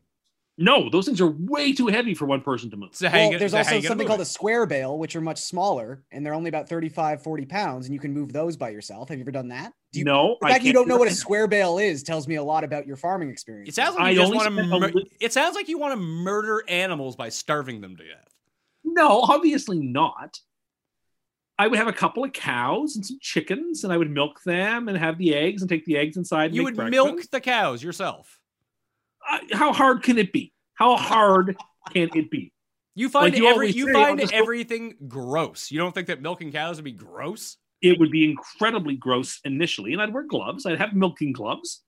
No, 0.61 0.89
those 0.89 1.05
things 1.05 1.21
are 1.21 1.31
way 1.31 1.71
too 1.73 1.87
heavy 1.87 2.13
for 2.13 2.25
one 2.25 2.41
person 2.41 2.69
to 2.71 2.77
move. 2.77 2.93
so 2.93 3.09
Well, 3.09 3.27
gonna- 3.29 3.39
there's 3.39 3.51
so 3.51 3.59
also 3.59 3.79
something 3.79 4.05
called 4.05 4.19
it? 4.19 4.23
a 4.23 4.25
square 4.25 4.65
bale, 4.65 4.97
which 4.99 5.15
are 5.15 5.21
much 5.21 5.39
smaller, 5.39 6.03
and 6.11 6.25
they're 6.25 6.33
only 6.33 6.49
about 6.49 6.67
35, 6.67 7.23
40 7.23 7.45
pounds, 7.45 7.85
and 7.85 7.93
you 7.93 7.99
can 7.99 8.13
move 8.13 8.33
those 8.33 8.57
by 8.57 8.69
yourself. 8.69 9.07
Have 9.09 9.17
you 9.17 9.23
ever 9.23 9.31
done 9.31 9.47
that? 9.47 9.73
Do 9.93 9.99
you, 9.99 10.05
no, 10.05 10.35
the 10.41 10.47
I 10.47 10.51
fact 10.51 10.63
you 10.65 10.73
can't 10.73 10.75
don't 10.75 10.87
know 10.89 10.97
what 10.97 11.07
a 11.07 11.15
square 11.15 11.47
bale 11.47 11.77
is 11.79 12.03
tells 12.03 12.27
me 12.27 12.35
a 12.35 12.43
lot 12.43 12.63
about 12.65 12.85
your 12.85 12.97
farming 12.97 13.29
experience. 13.29 13.69
It 13.69 13.75
sounds 13.75 13.95
like 13.95 14.03
I 14.03 14.09
you 14.11 14.17
just 14.19 14.33
want 14.35 14.47
to. 14.47 14.51
Mur- 14.65 14.91
li- 14.93 15.11
it 15.21 15.31
sounds 15.33 15.55
like 15.55 15.69
you 15.69 15.79
want 15.79 15.93
to 15.93 15.97
murder 15.97 16.63
animals 16.67 17.15
by 17.15 17.29
starving 17.29 17.79
them 17.81 17.95
to 17.95 18.03
death. 18.03 18.27
No, 18.83 19.21
obviously 19.21 19.79
not. 19.79 20.39
I 21.57 21.67
would 21.67 21.77
have 21.77 21.87
a 21.87 21.93
couple 21.93 22.23
of 22.23 22.31
cows 22.31 22.95
and 22.95 23.05
some 23.05 23.17
chickens, 23.21 23.83
and 23.83 23.91
I 23.91 23.97
would 23.97 24.09
milk 24.09 24.41
them 24.43 24.87
and 24.87 24.97
have 24.97 25.17
the 25.17 25.35
eggs 25.35 25.61
and 25.61 25.69
take 25.69 25.83
the 25.85 25.97
eggs 25.97 26.15
inside. 26.15 26.45
And 26.47 26.55
You 26.55 26.61
make 26.61 26.65
would 26.67 26.75
breakfast. 26.75 26.91
milk 27.05 27.21
the 27.31 27.41
cows 27.41 27.83
yourself. 27.83 28.38
How 29.51 29.73
hard 29.73 30.03
can 30.03 30.17
it 30.17 30.31
be? 30.31 30.53
How 30.73 30.95
hard 30.95 31.55
can 31.91 32.09
it 32.15 32.31
be? 32.31 32.51
You 32.95 33.09
find 33.09 33.33
Like 33.33 33.37
you 33.37 33.47
every 33.47 33.71
you 33.71 33.87
say, 33.87 33.93
find 33.93 34.33
everything 34.33 34.95
gross. 35.07 35.71
You 35.71 35.79
don't 35.79 35.93
think 35.93 36.07
that 36.07 36.21
milking 36.21 36.51
cows 36.51 36.77
would 36.77 36.85
be 36.85 36.91
gross? 36.91 37.57
It 37.81 37.99
would 37.99 38.11
be 38.11 38.29
incredibly 38.29 38.95
gross 38.95 39.39
initially, 39.45 39.93
and 39.93 40.01
I'd 40.01 40.13
wear 40.13 40.23
gloves. 40.23 40.65
I'd 40.65 40.79
have 40.79 40.93
milking 40.93 41.31
gloves, 41.31 41.81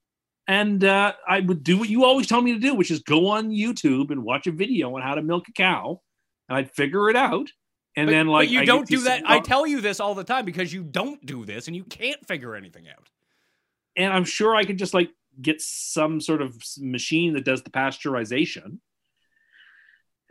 and 0.48 0.82
uh, 0.84 1.12
I 1.28 1.40
would 1.40 1.62
do 1.62 1.76
what 1.78 1.90
you 1.90 2.04
always 2.04 2.26
tell 2.26 2.40
me 2.40 2.54
to 2.54 2.58
do, 2.58 2.74
which 2.74 2.90
is 2.90 3.00
go 3.00 3.28
on 3.28 3.50
YouTube 3.50 4.10
and 4.10 4.24
watch 4.24 4.46
a 4.46 4.52
video 4.52 4.96
on 4.96 5.02
how 5.02 5.14
to 5.14 5.22
milk 5.22 5.48
a 5.48 5.52
cow, 5.52 6.00
and 6.48 6.56
I'd 6.56 6.70
figure 6.70 7.10
it 7.10 7.16
out. 7.16 7.48
And 7.94 8.06
but, 8.06 8.12
then, 8.12 8.26
like, 8.28 8.48
but 8.48 8.52
you 8.52 8.60
I 8.60 8.64
don't 8.64 8.88
do 8.88 9.02
that. 9.02 9.22
I 9.26 9.40
tell 9.40 9.66
you 9.66 9.82
this 9.82 10.00
all 10.00 10.14
the 10.14 10.24
time 10.24 10.46
because 10.46 10.72
you 10.72 10.82
don't 10.82 11.24
do 11.26 11.44
this 11.44 11.66
and 11.66 11.76
you 11.76 11.84
can't 11.84 12.26
figure 12.26 12.54
anything 12.56 12.88
out. 12.88 13.10
and 13.96 14.12
I'm 14.12 14.24
sure 14.24 14.54
I 14.56 14.64
could 14.64 14.78
just 14.78 14.94
like 14.94 15.10
get 15.40 15.60
some 15.60 16.20
sort 16.20 16.42
of 16.42 16.56
machine 16.78 17.34
that 17.34 17.44
does 17.44 17.62
the 17.62 17.70
pasteurization. 17.70 18.78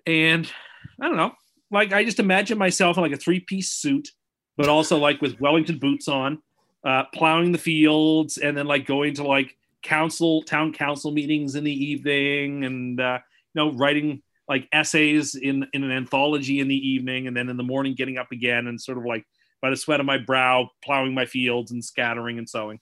And 0.05 0.51
I 0.99 1.07
don't 1.07 1.17
know, 1.17 1.33
like 1.71 1.93
I 1.93 2.03
just 2.03 2.19
imagine 2.19 2.57
myself 2.57 2.97
in 2.97 3.03
like 3.03 3.13
a 3.13 3.17
three 3.17 3.39
piece 3.39 3.71
suit, 3.71 4.09
but 4.57 4.67
also 4.67 4.97
like 4.97 5.21
with 5.21 5.39
Wellington 5.39 5.79
boots 5.79 6.07
on, 6.07 6.39
uh, 6.83 7.03
plowing 7.13 7.51
the 7.51 7.57
fields, 7.57 8.37
and 8.37 8.57
then 8.57 8.65
like 8.65 8.85
going 8.85 9.15
to 9.15 9.23
like 9.23 9.55
council, 9.81 10.43
town 10.43 10.73
council 10.73 11.11
meetings 11.11 11.55
in 11.55 11.63
the 11.63 11.71
evening, 11.71 12.65
and 12.65 12.99
uh, 12.99 13.19
you 13.53 13.61
know 13.61 13.71
writing 13.73 14.21
like 14.47 14.67
essays 14.73 15.35
in 15.35 15.65
in 15.73 15.83
an 15.83 15.91
anthology 15.91 16.59
in 16.59 16.67
the 16.67 16.89
evening, 16.89 17.27
and 17.27 17.37
then 17.37 17.49
in 17.49 17.57
the 17.57 17.63
morning 17.63 17.95
getting 17.95 18.17
up 18.17 18.31
again 18.31 18.67
and 18.67 18.79
sort 18.79 18.97
of 18.97 19.05
like 19.05 19.25
by 19.61 19.69
the 19.69 19.77
sweat 19.77 19.99
of 19.99 20.05
my 20.05 20.17
brow, 20.17 20.69
plowing 20.83 21.13
my 21.13 21.25
fields 21.25 21.71
and 21.71 21.83
scattering 21.83 22.37
and 22.37 22.49
sowing. 22.49 22.79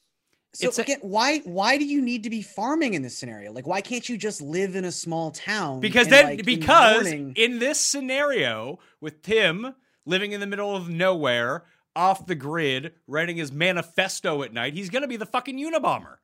So 0.54 0.68
It's 0.70 0.80
a- 0.80 0.96
why 1.02 1.40
why 1.40 1.78
do 1.78 1.86
you 1.86 2.02
need 2.02 2.24
to 2.24 2.30
be 2.30 2.42
farming 2.42 2.96
in 2.96 3.02
this 3.04 3.16
scenario? 3.18 3.52
Like, 3.52 3.68
why 3.68 3.82
can't 3.82 4.08
you 4.10 4.18
just 4.18 4.42
live 4.42 4.76
in 4.76 4.84
a 4.86 4.92
small 4.92 5.30
town? 5.32 5.80
Because 5.80 6.08
then, 6.08 6.26
like, 6.26 6.40
in 6.40 6.46
the 6.46 6.56
because 6.58 7.04
morning- 7.04 7.34
in 7.36 7.60
this 7.60 7.80
scenario 7.80 8.80
with 9.00 9.22
Tim 9.22 9.76
living 10.06 10.32
in 10.32 10.40
the 10.40 10.48
middle 10.48 10.76
of 10.76 10.90
nowhere, 10.90 11.66
off 11.96 12.26
the 12.26 12.34
grid, 12.36 12.94
writing 13.06 13.38
his 13.38 13.52
manifesto 13.52 14.42
at 14.42 14.52
night, 14.54 14.74
he's 14.74 14.90
gonna 14.90 15.08
be 15.08 15.18
the 15.18 15.26
fucking 15.26 15.58
Unabomber. 15.58 16.16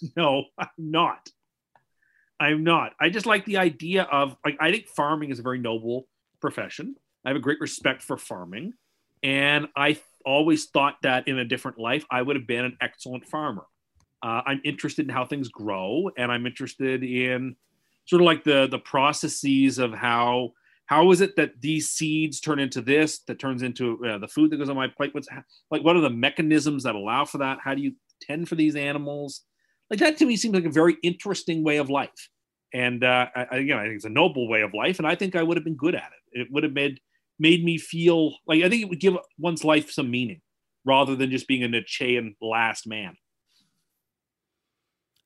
No, 0.16 0.44
I'm 0.56 0.68
not. 0.78 1.28
I'm 2.38 2.62
not. 2.64 2.92
I 2.98 3.10
just 3.10 3.26
like 3.26 3.44
the 3.44 3.58
idea 3.58 4.04
of 4.04 4.36
like 4.44 4.56
I 4.60 4.70
think 4.70 4.86
farming 4.88 5.30
is 5.30 5.38
a 5.40 5.42
very 5.42 5.58
noble 5.58 6.06
profession. 6.40 6.94
I 7.24 7.28
have 7.30 7.36
a 7.36 7.40
great 7.40 7.60
respect 7.60 8.00
for 8.00 8.16
farming, 8.16 8.72
and 9.22 9.66
I 9.76 9.94
th- 9.94 10.04
always 10.24 10.66
thought 10.66 10.96
that 11.02 11.28
in 11.28 11.38
a 11.38 11.44
different 11.44 11.78
life 11.78 12.04
I 12.10 12.22
would 12.22 12.36
have 12.36 12.46
been 12.46 12.64
an 12.64 12.76
excellent 12.80 13.26
farmer. 13.26 13.64
Uh, 14.22 14.42
I'm 14.46 14.60
interested 14.64 15.06
in 15.06 15.14
how 15.14 15.24
things 15.24 15.48
grow, 15.48 16.10
and 16.16 16.30
I'm 16.30 16.46
interested 16.46 17.02
in 17.02 17.56
sort 18.06 18.22
of 18.22 18.26
like 18.26 18.44
the 18.44 18.68
the 18.70 18.78
processes 18.78 19.78
of 19.78 19.92
how 19.92 20.50
how 20.86 21.10
is 21.10 21.20
it 21.20 21.36
that 21.36 21.52
these 21.60 21.90
seeds 21.90 22.40
turn 22.40 22.58
into 22.58 22.82
this 22.82 23.20
that 23.28 23.38
turns 23.38 23.62
into 23.62 24.04
uh, 24.04 24.18
the 24.18 24.28
food 24.28 24.50
that 24.50 24.58
goes 24.58 24.68
on 24.68 24.76
my 24.76 24.88
plate. 24.88 25.14
What's 25.14 25.28
like 25.70 25.82
what 25.82 25.96
are 25.96 26.00
the 26.00 26.10
mechanisms 26.10 26.82
that 26.84 26.94
allow 26.94 27.24
for 27.24 27.38
that? 27.38 27.58
How 27.62 27.74
do 27.74 27.82
you 27.82 27.92
tend 28.20 28.48
for 28.48 28.56
these 28.56 28.76
animals? 28.76 29.42
like 29.90 30.00
that 30.00 30.16
to 30.18 30.24
me 30.24 30.36
seems 30.36 30.54
like 30.54 30.64
a 30.64 30.70
very 30.70 30.96
interesting 31.02 31.62
way 31.64 31.76
of 31.76 31.90
life 31.90 32.28
and 32.72 33.04
uh, 33.04 33.26
I, 33.34 33.58
again 33.58 33.78
i 33.78 33.82
think 33.82 33.96
it's 33.96 34.04
a 34.04 34.10
noble 34.10 34.48
way 34.48 34.62
of 34.62 34.72
life 34.72 34.98
and 34.98 35.06
i 35.06 35.14
think 35.14 35.36
i 35.36 35.42
would 35.42 35.56
have 35.56 35.64
been 35.64 35.76
good 35.76 35.94
at 35.94 36.10
it 36.32 36.40
it 36.40 36.48
would 36.50 36.62
have 36.62 36.72
made 36.72 37.00
made 37.40 37.64
me 37.64 37.78
feel 37.78 38.34
like 38.46 38.62
i 38.62 38.68
think 38.68 38.82
it 38.82 38.88
would 38.88 39.00
give 39.00 39.16
one's 39.38 39.64
life 39.64 39.90
some 39.90 40.10
meaning 40.10 40.40
rather 40.84 41.16
than 41.16 41.30
just 41.30 41.48
being 41.48 41.62
a 41.62 41.68
Nietzschean 41.68 42.36
last 42.40 42.86
man 42.86 43.16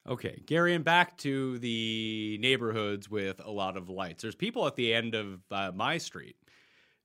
Okay, 0.06 0.42
Gary, 0.44 0.74
and 0.74 0.84
back 0.84 1.16
to 1.18 1.58
the 1.60 2.36
neighborhoods 2.38 3.08
with 3.08 3.40
a 3.42 3.50
lot 3.50 3.78
of 3.78 3.88
lights. 3.88 4.20
There's 4.20 4.34
people 4.34 4.66
at 4.66 4.76
the 4.76 4.92
end 4.92 5.14
of 5.14 5.40
uh, 5.50 5.72
my 5.74 5.96
street. 5.96 6.36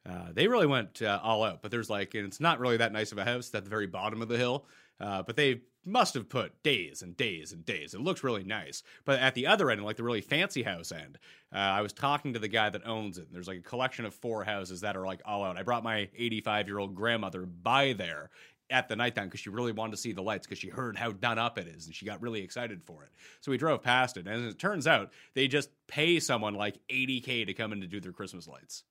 Uh, 0.08 0.34
they 0.34 0.50
really 0.50 0.68
went 0.68 1.02
uh, 1.02 1.20
all 1.24 1.46
out, 1.46 1.62
but 1.62 1.72
there's 1.72 1.90
like, 1.90 2.14
and 2.16 2.26
it's 2.26 2.42
not 2.42 2.60
really 2.60 2.76
that 2.78 2.92
nice 2.92 3.14
of 3.14 3.18
a 3.18 3.24
house 3.24 3.54
at 3.56 3.64
the 3.64 3.70
very 3.70 3.88
bottom 3.88 4.22
of 4.22 4.28
the 4.28 4.38
hill, 4.38 4.66
uh, 5.00 5.24
but 5.24 5.38
they 5.38 5.62
must 5.90 6.14
have 6.14 6.30
put 6.30 6.62
days 6.64 7.02
and 7.02 7.16
days 7.18 7.52
and 7.52 7.66
days. 7.66 7.94
It 7.94 8.02
looks 8.02 8.24
really 8.24 8.44
nice. 8.44 8.84
But 9.06 9.20
at 9.20 9.36
the 9.36 9.48
other 9.48 9.70
end, 9.70 9.84
like 9.84 9.98
the 9.98 10.04
really 10.04 10.22
fancy 10.22 10.64
house 10.64 10.92
end, 10.92 11.18
uh, 11.54 11.58
I 11.58 11.82
was 11.82 11.94
talking 11.94 12.34
to 12.34 12.40
the 12.40 12.48
guy 12.48 12.70
that 12.70 12.88
owns 12.88 13.18
it. 13.18 13.28
There's 13.32 13.48
like 13.48 13.60
a 13.60 13.64
collection 13.64 14.06
of 14.06 14.14
four 14.14 14.44
houses 14.44 14.82
that 14.82 14.96
are 14.96 15.06
like 15.06 15.22
all 15.26 15.44
out. 15.44 15.58
I 15.58 15.64
brought 15.64 15.84
my 15.84 16.10
85 16.16 16.68
year 16.68 16.80
old 16.80 16.96
grandmother 16.96 17.46
by 17.46 17.94
there 17.94 18.30
at 18.70 18.88
the 18.88 18.96
nighttime 18.96 19.26
because 19.26 19.40
she 19.40 19.50
really 19.50 19.72
wanted 19.72 19.92
to 19.92 19.98
see 19.98 20.12
the 20.12 20.22
lights 20.22 20.46
because 20.46 20.60
she 20.60 20.70
heard 20.70 20.96
how 20.96 21.12
done 21.12 21.40
up 21.40 21.58
it 21.58 21.68
is 21.68 21.88
and 21.88 21.96
she 21.96 22.06
got 22.06 22.22
really 22.22 22.42
excited 22.42 22.84
for 22.84 23.04
it. 23.04 23.10
So 23.42 23.52
we 23.52 23.58
drove 23.58 23.82
past 23.82 24.18
it, 24.18 24.28
and 24.28 24.46
it 24.46 24.60
turns 24.60 24.88
out, 24.88 25.12
they 25.34 25.48
just 25.48 25.70
pay 25.88 26.20
someone 26.20 26.54
like 26.54 26.78
80k 26.90 27.48
to 27.48 27.54
come 27.54 27.74
in 27.74 27.82
to 27.82 27.88
do 27.88 28.00
their 28.00 28.12
Christmas 28.12 28.48
lights. 28.48 28.84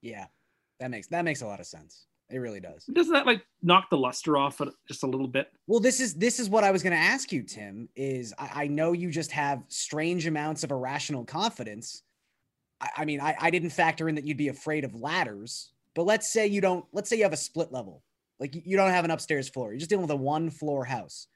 yeah, 0.00 0.26
that 0.78 0.90
makes 0.90 1.08
that 1.08 1.24
makes 1.24 1.42
a 1.42 1.46
lot 1.46 1.60
of 1.60 1.66
sense. 1.66 2.06
It 2.30 2.38
really 2.38 2.60
does. 2.60 2.84
doesn't 2.86 3.12
that 3.12 3.26
like 3.26 3.44
knock 3.62 3.90
the 3.90 3.98
luster 3.98 4.36
off 4.36 4.60
just 4.88 5.02
a 5.02 5.06
little 5.06 5.28
bit 5.28 5.52
Well, 5.66 5.78
this 5.80 6.00
is 6.00 6.14
this 6.14 6.40
is 6.40 6.48
what 6.48 6.64
I 6.64 6.70
was 6.70 6.82
going 6.82 6.92
to 6.94 6.98
ask 6.98 7.30
you, 7.32 7.42
Tim. 7.42 7.88
Is 7.96 8.32
I, 8.38 8.64
I 8.64 8.66
know 8.66 8.92
you 8.92 9.10
just 9.10 9.30
have 9.32 9.62
strange 9.68 10.26
amounts 10.26 10.64
of 10.64 10.70
irrational 10.70 11.24
confidence. 11.24 12.02
I, 12.80 12.88
I 12.98 13.04
mean, 13.04 13.20
I, 13.20 13.36
I 13.40 13.50
didn't 13.50 13.70
factor 13.70 14.08
in 14.08 14.14
that 14.16 14.24
you'd 14.26 14.36
be 14.38 14.48
afraid 14.48 14.84
of 14.84 14.94
ladders. 14.94 15.70
But 15.94 16.04
let's 16.06 16.32
say 16.32 16.46
you 16.46 16.60
don't. 16.60 16.84
Let's 16.92 17.08
say 17.10 17.16
you 17.16 17.22
have 17.24 17.32
a 17.32 17.36
split 17.36 17.70
level, 17.70 18.02
like 18.40 18.54
you- 18.54 18.62
you 18.64 18.76
don't 18.76 18.90
have 18.90 19.04
an 19.04 19.10
upstairs 19.12 19.48
floor. 19.48 19.70
You're 19.70 19.78
just 19.78 19.90
dealing 19.90 20.02
with 20.02 20.10
a 20.10 20.16
one 20.16 20.50
floor 20.50 20.84
house. 20.84 21.28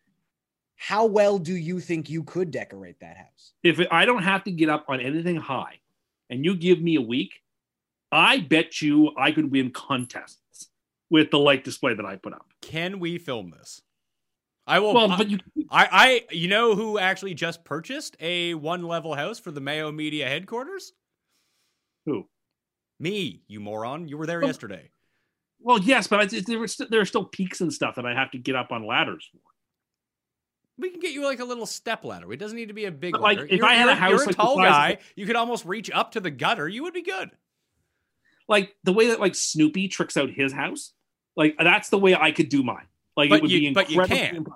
how 0.80 1.05
well 1.07 1.39
do 1.39 1.55
you 1.55 1.80
think 1.80 2.09
you 2.09 2.22
could 2.24 2.51
decorate 2.51 2.99
that 3.01 3.16
house? 3.16 3.53
If 3.62 3.80
I 3.91 4.05
don't 4.07 4.22
have 4.22 4.43
to 4.45 4.51
get 4.51 4.68
up 4.68 4.84
on 4.89 5.01
anything 5.01 5.36
high, 5.36 5.80
and 6.30 6.45
you 6.45 6.55
give 6.57 6.80
me 6.80 6.95
a 6.97 7.01
week, 7.01 7.43
I 8.11 8.41
bet 8.41 8.80
you 8.80 9.11
I 9.16 9.32
could 9.32 9.51
win 9.51 9.70
contests 9.70 10.39
with 11.11 11.30
the 11.30 11.38
light 11.38 11.64
display 11.64 11.94
that 11.94 12.04
I 12.06 12.16
put 12.16 12.32
up. 12.32 12.46
Can 12.61 13.00
we 13.00 13.18
film 13.18 13.50
this? 13.50 13.80
I 14.66 14.80
will. 14.80 14.92
Well, 14.94 15.09
but 15.16 15.30
you 15.30 15.38
I, 15.70 15.88
I, 16.30 16.34
you 16.34 16.48
know 16.48 16.74
who 16.74 16.98
actually 16.98 17.32
just 17.34 17.64
purchased 17.64 18.16
a 18.20 18.52
one 18.54 18.82
level 18.82 19.14
house 19.14 19.38
for 19.38 19.50
the 19.50 19.61
Mayo 19.61 19.90
Media 19.90 20.28
headquarters? 20.28 20.92
who? 22.04 22.26
Me, 23.00 23.42
you 23.48 23.61
moron. 23.61 24.09
You 24.09 24.18
were 24.18 24.26
there 24.26 24.40
Well- 24.40 24.48
yesterday. 24.48 24.90
Well, 25.61 25.80
yes, 25.80 26.06
but 26.06 26.20
I, 26.20 26.24
there, 26.26 26.59
were 26.59 26.68
st- 26.68 26.88
there 26.90 27.00
are 27.00 27.04
still 27.04 27.24
peaks 27.24 27.61
and 27.61 27.72
stuff 27.72 27.96
that 27.96 28.06
I 28.06 28.14
have 28.14 28.30
to 28.30 28.38
get 28.38 28.54
up 28.54 28.70
on 28.70 28.86
ladders 28.86 29.28
for. 29.32 29.38
We 30.78 30.90
can 30.90 31.00
get 31.00 31.11
you 31.12 31.24
like 31.24 31.40
a 31.40 31.44
little 31.44 31.66
step 31.66 32.04
ladder. 32.04 32.32
It 32.32 32.36
doesn't 32.36 32.56
need 32.56 32.68
to 32.68 32.74
be 32.74 32.84
a 32.84 32.92
big 32.92 33.12
But, 33.12 33.22
like, 33.22 33.38
You're- 33.38 33.50
if 33.50 33.64
I 33.64 33.74
had 33.74 33.88
a 33.88 33.92
you're- 33.92 34.00
house 34.00 34.11
you're 34.11 34.22
a 34.22 34.26
like 34.26 34.36
tall 34.36 34.56
guy, 34.56 34.98
you 35.16 35.26
could 35.26 35.34
almost 35.34 35.64
reach 35.64 35.90
up 35.90 36.12
to 36.12 36.20
the 36.20 36.30
gutter. 36.30 36.68
You 36.68 36.84
would 36.84 36.94
be 36.94 37.02
good. 37.02 37.30
Like 38.46 38.76
the 38.84 38.92
way 38.92 39.09
that 39.09 39.18
like 39.20 39.34
Snoopy 39.34 39.88
tricks 39.88 40.16
out 40.16 40.30
his 40.30 40.52
house, 40.52 40.92
like 41.39 41.57
that's 41.59 41.89
the 41.89 41.99
way 41.99 42.14
I 42.14 42.32
could 42.32 42.51
do 42.51 42.62
mine. 42.62 42.86
Like 43.16 43.30
But 43.30 43.36
it 43.36 43.43
would 43.43 43.51
you- 43.51 43.61
be 43.61 43.72
but 43.72 43.89
you 43.89 44.01
incredibly 44.03 44.28
can't. 44.28 44.49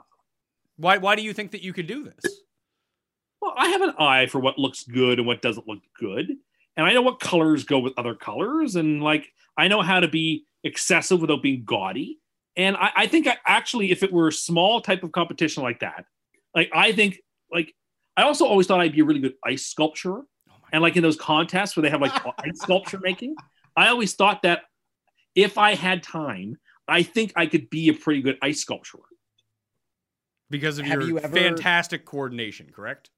Why? 0.77 0.99
Why 0.99 1.15
do 1.17 1.23
you 1.23 1.33
think 1.33 1.53
that 1.53 1.63
you 1.63 1.73
could 1.73 1.87
do 1.87 2.05
this? 2.05 2.41
Well, 3.41 3.55
I 3.57 3.69
have 3.69 3.81
an 3.83 3.95
eye 3.99 4.27
for 4.27 4.39
what 4.41 4.59
looks 4.59 4.85
good 4.85 5.19
and 5.19 5.27
what 5.27 5.43
doesn't 5.43 5.67
look 5.67 5.81
good. 5.99 6.29
And 6.77 6.87
I 6.87 6.93
know 6.93 7.03
what 7.03 7.19
colors 7.21 7.65
go 7.65 7.79
with 7.79 7.93
other 7.97 8.15
colors. 8.15 8.77
And 8.77 9.03
like, 9.03 9.33
I 9.57 9.69
know 9.69 9.83
how 9.83 10.01
to 10.01 10.09
be 10.09 10.45
excessive 10.65 11.21
without 11.21 11.43
being 11.43 11.65
gaudy. 11.65 12.19
And 12.57 12.77
I, 12.77 12.91
I 12.97 13.07
think 13.07 13.27
I, 13.27 13.37
actually, 13.47 13.91
if 13.91 14.03
it 14.03 14.13
were 14.13 14.29
a 14.29 14.33
small 14.33 14.81
type 14.81 15.03
of 15.03 15.13
competition 15.13 15.63
like 15.63 15.81
that, 15.81 16.05
like, 16.55 16.71
I 16.73 16.93
think, 16.93 17.21
like, 17.51 17.75
I 18.17 18.23
also 18.23 18.47
always 18.47 18.67
thought 18.67 18.81
I'd 18.81 18.93
be 18.93 19.01
a 19.01 19.05
really 19.05 19.21
good 19.21 19.35
ice 19.45 19.67
sculptor. 19.67 20.19
Oh 20.19 20.25
And 20.73 20.83
like 20.83 20.97
in 20.97 21.03
those 21.03 21.17
contests 21.17 21.77
where 21.77 21.83
they 21.83 21.91
have 21.91 22.01
like 22.01 22.13
ice 22.39 22.61
sculpture 22.61 23.01
making, 23.03 23.35
I 23.77 23.89
always 23.89 24.15
thought 24.15 24.43
that 24.43 24.63
if 25.35 25.59
I 25.59 25.75
had 25.75 26.03
time, 26.03 26.59
I 26.93 27.03
think 27.03 27.33
I 27.37 27.47
could 27.47 27.71
be 27.71 27.89
a 27.89 27.95
pretty 27.95 28.21
good 28.21 28.37
ice 28.43 28.61
sculptor. 28.61 28.99
Because 30.51 30.79
of 30.79 30.85
Have 30.85 31.01
your 31.01 31.09
you 31.09 31.19
ever- 31.19 31.35
fantastic 31.35 32.05
coordination, 32.05 32.71
correct? 32.71 33.09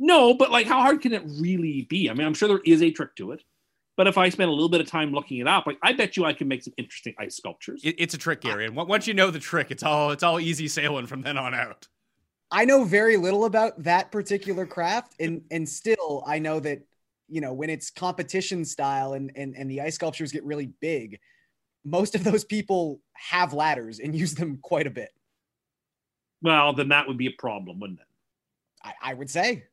No, 0.00 0.34
but 0.34 0.50
like, 0.50 0.66
how 0.66 0.80
hard 0.80 1.00
can 1.00 1.12
it 1.12 1.22
really 1.38 1.86
be? 1.88 2.10
I 2.10 2.14
mean, 2.14 2.26
I'm 2.26 2.34
sure 2.34 2.48
there 2.48 2.60
is 2.64 2.82
a 2.82 2.90
trick 2.90 3.14
to 3.16 3.30
it, 3.30 3.44
but 3.96 4.08
if 4.08 4.18
I 4.18 4.30
spend 4.30 4.48
a 4.48 4.52
little 4.52 4.68
bit 4.68 4.80
of 4.80 4.88
time 4.88 5.12
looking 5.12 5.38
it 5.38 5.46
up, 5.46 5.66
like, 5.66 5.78
I 5.80 5.92
bet 5.92 6.16
you 6.16 6.24
I 6.24 6.32
can 6.32 6.48
make 6.48 6.64
some 6.64 6.74
interesting 6.76 7.14
ice 7.20 7.36
sculptures. 7.36 7.82
It, 7.84 7.94
it's 7.98 8.14
a 8.14 8.18
trick, 8.18 8.40
Gary. 8.40 8.66
And 8.66 8.74
once 8.74 9.06
you 9.06 9.14
know 9.14 9.30
the 9.30 9.38
trick, 9.38 9.70
it's 9.70 9.84
all 9.84 10.10
it's 10.10 10.24
all 10.24 10.40
easy 10.40 10.66
sailing 10.66 11.06
from 11.06 11.22
then 11.22 11.38
on 11.38 11.54
out. 11.54 11.86
I 12.50 12.64
know 12.64 12.82
very 12.82 13.16
little 13.16 13.44
about 13.44 13.80
that 13.84 14.10
particular 14.10 14.66
craft, 14.66 15.14
and 15.20 15.42
and 15.52 15.68
still 15.68 16.24
I 16.26 16.40
know 16.40 16.58
that 16.58 16.80
you 17.28 17.40
know 17.40 17.52
when 17.52 17.70
it's 17.70 17.90
competition 17.90 18.64
style 18.64 19.12
and 19.12 19.30
and 19.36 19.54
and 19.56 19.70
the 19.70 19.82
ice 19.82 19.94
sculptures 19.94 20.32
get 20.32 20.44
really 20.44 20.72
big, 20.80 21.20
most 21.84 22.14
of 22.14 22.24
those 22.24 22.44
people 22.44 23.00
have 23.14 23.52
ladders 23.52 23.98
and 23.98 24.14
use 24.14 24.34
them 24.34 24.58
quite 24.62 24.86
a 24.86 24.90
bit. 24.90 25.10
well, 26.42 26.72
then 26.72 26.88
that 26.88 27.08
would 27.08 27.18
be 27.18 27.26
a 27.26 27.32
problem, 27.38 27.80
wouldn't 27.80 28.00
it? 28.00 28.06
I, 28.82 29.10
I 29.10 29.14
would 29.14 29.30
say. 29.30 29.64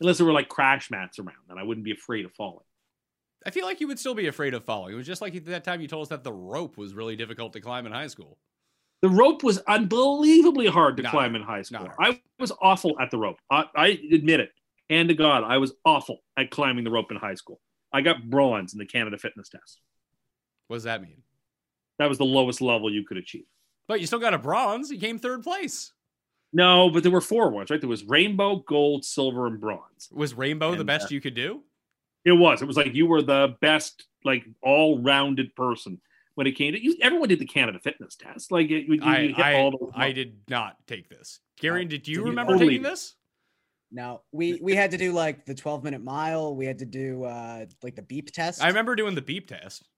Unless 0.00 0.18
there 0.18 0.26
were 0.26 0.32
like 0.32 0.48
crash 0.48 0.90
mats 0.90 1.18
around, 1.18 1.36
then 1.48 1.58
I 1.58 1.64
wouldn't 1.64 1.84
be 1.84 1.92
afraid 1.92 2.24
of 2.24 2.32
falling. 2.32 2.64
I 3.46 3.50
feel 3.50 3.64
like 3.64 3.80
you 3.80 3.88
would 3.88 3.98
still 3.98 4.14
be 4.14 4.26
afraid 4.26 4.54
of 4.54 4.64
falling. 4.64 4.94
It 4.94 4.96
was 4.96 5.06
just 5.06 5.20
like 5.20 5.44
that 5.44 5.64
time 5.64 5.80
you 5.80 5.88
told 5.88 6.02
us 6.02 6.08
that 6.08 6.24
the 6.24 6.32
rope 6.32 6.76
was 6.76 6.94
really 6.94 7.16
difficult 7.16 7.52
to 7.54 7.60
climb 7.60 7.86
in 7.86 7.92
high 7.92 8.06
school. 8.08 8.38
The 9.00 9.08
rope 9.08 9.44
was 9.44 9.58
unbelievably 9.58 10.66
hard 10.66 10.96
to 10.96 11.04
Not 11.04 11.12
climb 11.12 11.36
in 11.36 11.42
high 11.42 11.62
school. 11.62 11.88
I 12.00 12.20
was 12.40 12.52
awful 12.60 12.96
at 13.00 13.10
the 13.10 13.18
rope. 13.18 13.38
I, 13.50 13.64
I 13.76 13.98
admit 14.12 14.40
it. 14.40 14.50
Hand 14.90 15.08
to 15.10 15.14
God, 15.14 15.44
I 15.44 15.58
was 15.58 15.74
awful 15.84 16.18
at 16.36 16.50
climbing 16.50 16.84
the 16.84 16.90
rope 16.90 17.10
in 17.10 17.16
high 17.16 17.34
school. 17.34 17.60
I 17.92 18.00
got 18.00 18.28
bronze 18.28 18.72
in 18.72 18.78
the 18.78 18.86
Canada 18.86 19.18
fitness 19.18 19.48
test. 19.48 19.80
What 20.66 20.76
does 20.76 20.84
that 20.84 21.00
mean? 21.00 21.22
That 21.98 22.08
was 22.08 22.18
the 22.18 22.24
lowest 22.24 22.60
level 22.60 22.92
you 22.92 23.04
could 23.04 23.16
achieve. 23.16 23.46
But 23.86 24.00
you 24.00 24.06
still 24.06 24.18
got 24.18 24.34
a 24.34 24.38
bronze. 24.38 24.90
You 24.90 24.98
came 24.98 25.18
third 25.18 25.42
place. 25.42 25.92
No, 26.52 26.90
but 26.90 27.02
there 27.02 27.12
were 27.12 27.20
four 27.20 27.50
ones, 27.50 27.70
right? 27.70 27.80
There 27.80 27.88
was 27.88 28.04
rainbow, 28.04 28.56
gold, 28.56 29.04
silver, 29.04 29.46
and 29.46 29.60
bronze. 29.60 30.08
Was 30.12 30.34
rainbow 30.34 30.74
the 30.74 30.84
best 30.84 31.06
uh, 31.06 31.08
you 31.10 31.20
could 31.20 31.34
do? 31.34 31.62
It 32.24 32.32
was. 32.32 32.62
It 32.62 32.66
was 32.66 32.76
like 32.76 32.94
you 32.94 33.06
were 33.06 33.22
the 33.22 33.56
best, 33.60 34.06
like 34.24 34.44
all-rounded 34.62 35.54
person 35.54 36.00
when 36.36 36.46
it 36.46 36.52
came 36.52 36.72
to. 36.72 36.82
You, 36.82 36.96
everyone 37.02 37.28
did 37.28 37.38
the 37.38 37.46
Canada 37.46 37.78
fitness 37.78 38.16
test. 38.16 38.50
Like 38.50 38.70
it, 38.70 38.86
you, 38.86 38.94
you 38.94 39.02
I 39.02 39.26
hit 39.28 39.38
I, 39.38 39.54
all 39.60 39.72
the. 39.72 39.90
I 39.94 40.12
did 40.12 40.38
not 40.48 40.76
take 40.86 41.08
this. 41.10 41.40
Gary, 41.60 41.84
did 41.84 42.06
you 42.08 42.14
did 42.14 42.20
you 42.20 42.24
remember 42.24 42.52
only- 42.54 42.68
taking 42.68 42.82
this? 42.82 43.14
No, 43.90 44.20
we 44.32 44.58
we 44.62 44.74
had 44.74 44.90
to 44.90 44.98
do 44.98 45.12
like 45.12 45.46
the 45.46 45.54
12 45.54 45.82
minute 45.82 46.02
mile. 46.02 46.54
We 46.54 46.66
had 46.66 46.78
to 46.80 46.84
do 46.84 47.24
uh 47.24 47.64
like 47.82 47.96
the 47.96 48.02
beep 48.02 48.30
test. 48.30 48.62
I 48.62 48.68
remember 48.68 48.94
doing 48.94 49.14
the 49.14 49.22
beep 49.22 49.48
test. 49.48 49.88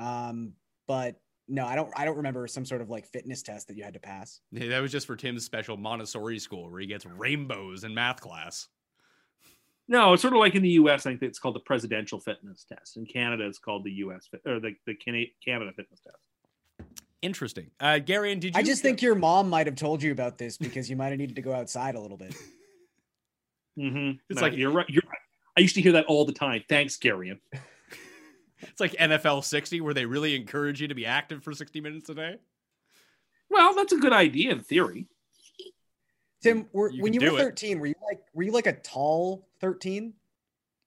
Um, 0.00 0.54
but 0.88 1.20
no, 1.48 1.66
I 1.66 1.74
don't. 1.74 1.90
I 1.96 2.04
don't 2.04 2.16
remember 2.16 2.46
some 2.46 2.64
sort 2.64 2.80
of 2.80 2.88
like 2.90 3.06
fitness 3.06 3.42
test 3.42 3.68
that 3.68 3.76
you 3.76 3.84
had 3.84 3.94
to 3.94 4.00
pass. 4.00 4.40
Yeah, 4.52 4.68
That 4.68 4.80
was 4.80 4.92
just 4.92 5.06
for 5.06 5.16
Tim's 5.16 5.44
special 5.44 5.76
Montessori 5.76 6.38
school 6.38 6.70
where 6.70 6.80
he 6.80 6.86
gets 6.86 7.04
rainbows 7.06 7.84
in 7.84 7.94
math 7.94 8.20
class. 8.20 8.68
No, 9.88 10.12
it's 10.12 10.22
sort 10.22 10.32
of 10.34 10.40
like 10.40 10.54
in 10.54 10.62
the 10.62 10.70
U.S. 10.70 11.06
I 11.06 11.10
think 11.10 11.22
it's 11.22 11.38
called 11.40 11.56
the 11.56 11.60
presidential 11.60 12.20
fitness 12.20 12.64
test. 12.64 12.96
In 12.96 13.04
Canada, 13.04 13.44
it's 13.46 13.58
called 13.58 13.84
the 13.84 13.90
U.S. 13.92 14.28
Fit, 14.30 14.40
or 14.46 14.60
the 14.60 14.74
the 14.86 14.94
Canada 14.94 15.72
fitness 15.76 16.00
test. 16.00 16.16
Interesting. 17.20 17.70
Uh, 17.78 17.98
Gary, 17.98 18.32
and 18.32 18.40
did 18.40 18.54
you? 18.54 18.58
I 18.60 18.62
just 18.62 18.82
think 18.82 19.02
your 19.02 19.14
mom 19.14 19.48
might 19.48 19.66
have 19.66 19.76
told 19.76 20.02
you 20.02 20.12
about 20.12 20.38
this 20.38 20.56
because 20.56 20.88
you 20.88 20.96
might 20.96 21.08
have 21.10 21.18
needed 21.18 21.36
to 21.36 21.42
go 21.42 21.52
outside 21.52 21.94
a 21.94 22.00
little 22.00 22.16
bit. 22.16 22.34
Mm-hmm. 23.78 24.18
It's 24.28 24.38
No, 24.40 24.42
like- 24.48 24.54
you're 24.56 24.70
right. 24.70 24.86
You're 24.90 25.02
right. 25.08 25.18
I 25.56 25.60
used 25.62 25.74
to 25.76 25.80
hear 25.80 25.92
that 25.92 26.04
all 26.04 26.26
the 26.26 26.32
time. 26.32 26.62
Thanks, 26.68 26.98
Gary. 26.98 27.40
it's 28.62 28.80
like 28.80 28.92
NFL 28.92 29.44
60 29.44 29.80
where 29.80 29.94
they 29.94 30.06
really 30.06 30.34
encourage 30.34 30.80
you 30.80 30.88
to 30.88 30.94
be 30.94 31.06
active 31.06 31.42
for 31.42 31.52
60 31.52 31.80
minutes 31.80 32.08
a 32.08 32.14
day. 32.14 32.36
Well, 33.50 33.74
that's 33.74 33.92
a 33.92 33.98
good 33.98 34.12
idea 34.12 34.52
in 34.52 34.60
theory. 34.60 35.06
Tim, 36.42 36.66
were, 36.72 36.90
You 36.90 37.02
when 37.02 37.12
you 37.12 37.20
do 37.20 37.32
were 37.32 37.38
it. 37.38 37.42
13, 37.42 37.78
were 37.78 37.86
you 37.86 37.94
like 38.02 38.20
were 38.34 38.42
you 38.42 38.52
like 38.52 38.66
a 38.66 38.72
tall 38.72 39.46
13? 39.60 40.14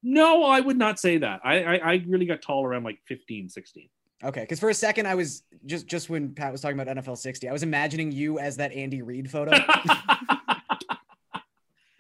No, 0.04 0.44
I 0.44 0.60
would 0.60 0.78
not 0.78 1.00
say 1.00 1.18
that. 1.20 1.42
I 1.44 1.64
I, 1.64 1.76
I 1.76 2.04
really 2.08 2.26
got 2.26 2.42
tall 2.42 2.66
around 2.66 2.84
like 2.84 3.00
15, 3.06 3.50
16. 3.50 3.90
Okay, 4.24 4.42
because 4.42 4.60
for 4.60 4.70
a 4.70 4.74
second 4.74 5.08
I 5.08 5.16
was 5.16 5.44
just 5.66 5.88
just 5.88 6.10
when 6.10 6.34
Pat 6.34 6.52
was 6.52 6.62
talking 6.62 6.80
about 6.80 6.96
NFL 6.98 7.18
60, 7.18 7.48
I 7.48 7.54
was 7.54 7.64
imagining 7.64 8.12
you 8.12 8.40
as 8.40 8.58
that 8.58 8.72
Andy 8.74 9.02
Reid 9.02 9.30
photo. 9.30 9.52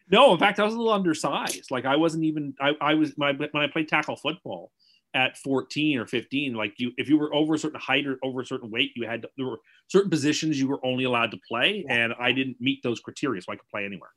no, 0.10 0.34
in 0.34 0.40
fact, 0.40 0.60
I 0.60 0.64
was 0.64 0.74
a 0.74 0.78
little 0.78 0.94
undersized. 0.94 1.72
Like 1.72 1.86
I 1.86 1.96
wasn't 1.96 2.24
even. 2.26 2.56
I, 2.60 2.74
I 2.82 2.94
was 2.96 3.18
my 3.18 3.34
when 3.34 3.64
I 3.64 3.68
played 3.68 3.88
tackle 3.88 4.16
football 4.16 4.72
at 5.16 5.38
14 5.38 5.98
or 5.98 6.06
15. 6.06 6.54
Like 6.54 6.74
you, 6.78 6.92
if 6.98 7.10
you 7.10 7.18
were 7.18 7.34
over 7.34 7.56
a 7.56 7.58
certain 7.58 7.80
height 7.80 8.06
or 8.06 8.20
over 8.24 8.42
a 8.42 8.46
certain 8.46 8.70
weight, 8.70 8.92
you 8.96 9.08
had 9.08 9.24
to, 9.24 9.30
there 9.38 9.48
were 9.48 9.60
certain 9.88 10.12
positions 10.12 10.60
you 10.60 10.68
were 10.68 10.86
only 10.86 11.06
allowed 11.06 11.32
to 11.32 11.40
play, 11.48 11.86
and 11.90 12.14
I 12.20 12.34
didn't 12.34 12.58
meet 12.60 12.84
those 12.84 13.00
criteria, 13.00 13.42
so 13.42 13.52
I 13.52 13.56
could 13.56 13.68
play 13.70 13.86
anywhere. 13.86 14.10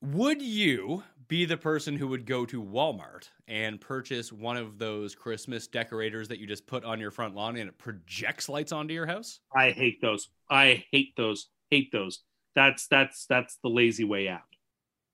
Would 0.00 0.40
you 0.40 1.02
be 1.28 1.44
the 1.44 1.56
person 1.56 1.96
who 1.96 2.06
would 2.08 2.26
go 2.26 2.46
to 2.46 2.62
Walmart 2.62 3.28
and 3.48 3.80
purchase 3.80 4.32
one 4.32 4.56
of 4.56 4.78
those 4.78 5.14
Christmas 5.16 5.66
decorators 5.66 6.28
that 6.28 6.38
you 6.38 6.46
just 6.46 6.66
put 6.66 6.84
on 6.84 7.00
your 7.00 7.10
front 7.10 7.34
lawn 7.34 7.56
and 7.56 7.68
it 7.68 7.78
projects 7.78 8.48
lights 8.48 8.70
onto 8.70 8.94
your 8.94 9.06
house? 9.06 9.40
I 9.54 9.70
hate 9.70 10.00
those. 10.00 10.28
I 10.48 10.84
hate 10.92 11.16
those. 11.16 11.48
Hate 11.70 11.90
those. 11.90 12.20
That's 12.54 12.86
that's 12.86 13.26
that's 13.26 13.58
the 13.62 13.68
lazy 13.68 14.04
way 14.04 14.28
out. 14.28 14.42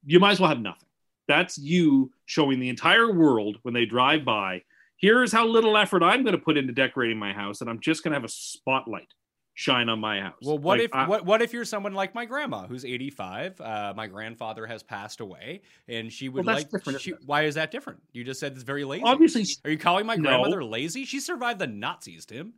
You 0.05 0.21
might 0.21 0.33
as 0.33 0.41
well 0.41 0.51
have 0.51 0.61
nothing. 0.61 0.89
That's 1.33 1.57
you 1.57 2.13
showing 2.27 2.61
the 2.61 2.69
entire 2.69 3.11
world 3.11 3.57
when 3.63 3.73
they 3.73 3.87
drive 3.87 4.23
by. 4.23 4.63
Here's 4.99 5.33
how 5.33 5.47
little 5.47 5.79
effort 5.79 6.03
I'm 6.03 6.23
going 6.25 6.37
to 6.37 6.43
put 6.43 6.59
into 6.59 6.75
decorating 6.75 7.17
my 7.19 7.33
house, 7.33 7.63
and 7.63 7.71
I'm 7.71 7.81
just 7.81 8.05
going 8.05 8.13
to 8.13 8.17
have 8.17 8.25
a 8.25 8.29
spotlight 8.29 9.09
shine 9.55 9.89
on 9.89 9.99
my 9.99 10.21
house. 10.21 10.35
Well, 10.43 10.59
what 10.59 10.79
Like, 10.79 10.85
if 10.91 10.95
I- 10.95 11.09
what 11.09 11.25
what 11.25 11.41
if 11.41 11.55
you're 11.55 11.65
someone 11.65 11.95
like 11.95 12.15
my 12.15 12.27
grandma 12.27 12.67
who's 12.67 12.85
85? 12.85 13.61
Uh, 13.63 13.95
my 13.97 14.07
grandfather 14.09 14.67
has 14.67 14.83
passed 14.83 15.21
away, 15.21 15.63
and 15.89 16.13
she 16.13 16.29
would 16.29 16.45
Well, 16.45 16.57
like. 16.57 17.01
She, 17.01 17.13
why 17.25 17.45
is 17.45 17.55
that 17.55 17.71
different? 17.71 18.01
You 18.13 18.25
just 18.25 18.39
said 18.39 18.53
it's 18.53 18.63
very 18.63 18.85
lazy. 18.85 19.05
obviously 19.05 19.47
Are 19.65 19.71
you 19.71 19.79
calling 19.79 20.05
my 20.05 20.17
No. 20.17 20.23
grandmother 20.29 20.63
lazy? 20.63 21.07
She 21.07 21.19
survived 21.19 21.59
the 21.61 21.67
Nazis, 21.67 22.27
Tim. 22.27 22.53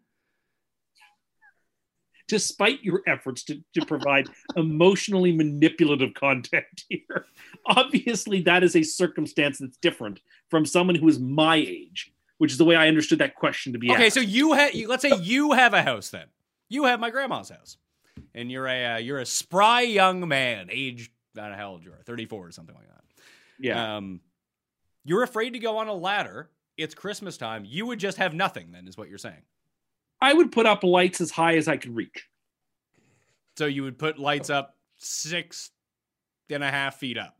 Despite 2.28 2.82
your 2.82 3.02
efforts 3.06 3.44
to, 3.44 3.60
to 3.74 3.84
provide 3.86 4.26
emotionally 4.56 5.32
manipulative 5.32 6.14
content 6.14 6.64
here. 6.88 7.26
Obviously, 7.66 8.40
that 8.42 8.62
is 8.62 8.76
a 8.76 8.82
circumstance 8.82 9.58
that's 9.58 9.76
different 9.78 10.20
from 10.50 10.64
someone 10.66 10.96
who 10.96 11.08
is 11.08 11.18
my 11.18 11.56
age, 11.56 12.12
which 12.38 12.52
is 12.52 12.58
the 12.58 12.64
way 12.64 12.76
I 12.76 12.88
understood 12.88 13.18
that 13.18 13.34
question 13.34 13.72
to 13.72 13.78
be 13.78 13.90
Okay, 13.90 14.06
asked. 14.06 14.14
so 14.14 14.20
you 14.20 14.52
have. 14.52 14.74
Let's 14.74 15.02
say 15.02 15.16
you 15.20 15.52
have 15.52 15.74
a 15.74 15.82
house. 15.82 16.10
Then 16.10 16.26
you 16.68 16.84
have 16.84 17.00
my 17.00 17.10
grandma's 17.10 17.50
house, 17.50 17.76
and 18.34 18.50
you're 18.50 18.66
a 18.66 18.94
uh, 18.94 18.98
you're 18.98 19.18
a 19.18 19.26
spry 19.26 19.82
young 19.82 20.26
man, 20.28 20.68
age 20.70 21.10
I 21.36 21.40
don't 21.42 21.50
know 21.52 21.56
how 21.56 21.70
old 21.70 21.84
you 21.84 21.90
are, 21.92 22.02
34 22.04 22.46
or 22.46 22.52
something 22.52 22.74
like 22.74 22.86
that. 22.88 23.04
yeah. 23.58 23.96
Um, 23.96 24.20
you're 25.04 25.22
afraid 25.22 25.50
to 25.54 25.58
go 25.58 25.78
on 25.78 25.88
a 25.88 25.94
ladder. 25.94 26.48
It's 26.76 26.94
Christmas 26.94 27.36
time. 27.36 27.64
You 27.66 27.86
would 27.86 27.98
just 27.98 28.18
have 28.18 28.34
nothing. 28.34 28.72
Then 28.72 28.88
is 28.88 28.96
what 28.96 29.08
you're 29.08 29.18
saying. 29.18 29.42
I 30.24 30.32
would 30.32 30.52
put 30.52 30.64
up 30.64 30.82
lights 30.82 31.20
as 31.20 31.30
high 31.30 31.56
as 31.56 31.68
I 31.68 31.76
could 31.76 31.94
reach. 31.94 32.26
So 33.58 33.66
you 33.66 33.82
would 33.82 33.98
put 33.98 34.18
lights 34.18 34.48
up 34.48 34.74
six 34.96 35.70
and 36.48 36.64
a 36.64 36.70
half 36.70 36.96
feet 36.96 37.18
up, 37.18 37.36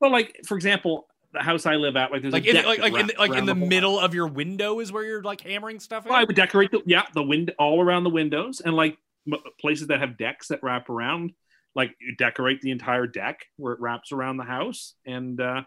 Well, 0.00 0.10
like 0.10 0.40
for 0.44 0.56
example, 0.56 1.06
the 1.32 1.40
house 1.40 1.66
I 1.66 1.76
live 1.76 1.94
at, 1.96 2.10
like 2.10 2.22
there's 2.22 2.32
like 2.32 2.46
in, 2.46 2.56
like 2.56 2.80
like 2.80 2.94
in, 2.94 3.06
wraps 3.06 3.18
like 3.18 3.30
in 3.30 3.36
around 3.36 3.46
the 3.46 3.54
middle 3.54 3.98
of 3.98 4.12
your 4.12 4.26
window 4.26 4.80
is 4.80 4.90
where 4.90 5.04
you're 5.04 5.22
like 5.22 5.40
hammering 5.40 5.78
stuff 5.78 6.04
in. 6.04 6.10
Well, 6.10 6.18
I 6.18 6.24
would 6.24 6.34
decorate 6.34 6.72
the 6.72 6.82
yeah 6.84 7.04
the 7.14 7.22
window 7.22 7.52
all 7.58 7.80
around 7.80 8.04
the 8.04 8.10
windows 8.10 8.60
and 8.60 8.74
like 8.74 8.98
m- 9.30 9.38
places 9.60 9.86
that 9.88 10.00
have 10.00 10.18
decks 10.18 10.48
that 10.48 10.62
wrap 10.62 10.90
around. 10.90 11.32
Like 11.76 11.94
you 12.00 12.16
decorate 12.16 12.60
the 12.60 12.72
entire 12.72 13.06
deck 13.06 13.44
where 13.56 13.72
it 13.72 13.80
wraps 13.80 14.10
around 14.10 14.38
the 14.38 14.44
house, 14.44 14.94
and 15.06 15.40
uh, 15.40 15.62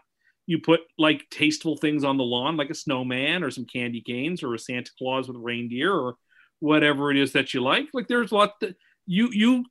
you 0.46 0.58
put 0.58 0.80
like 0.98 1.24
tasteful 1.30 1.76
things 1.76 2.04
on 2.04 2.18
the 2.18 2.24
lawn, 2.24 2.56
like 2.58 2.70
a 2.70 2.74
snowman 2.74 3.42
or 3.44 3.50
some 3.50 3.64
candy 3.64 4.02
canes 4.02 4.42
or 4.42 4.54
a 4.54 4.58
Santa 4.58 4.90
Claus 4.98 5.26
with 5.26 5.36
a 5.36 5.40
reindeer 5.40 5.92
or 5.92 6.16
whatever 6.60 7.10
it 7.10 7.16
is 7.16 7.32
that 7.32 7.52
you 7.52 7.60
like. 7.62 7.88
Like 7.92 8.06
there's 8.08 8.30
a 8.32 8.34
lot 8.34 8.60
that 8.60 8.76
you 9.06 9.28
you 9.32 9.64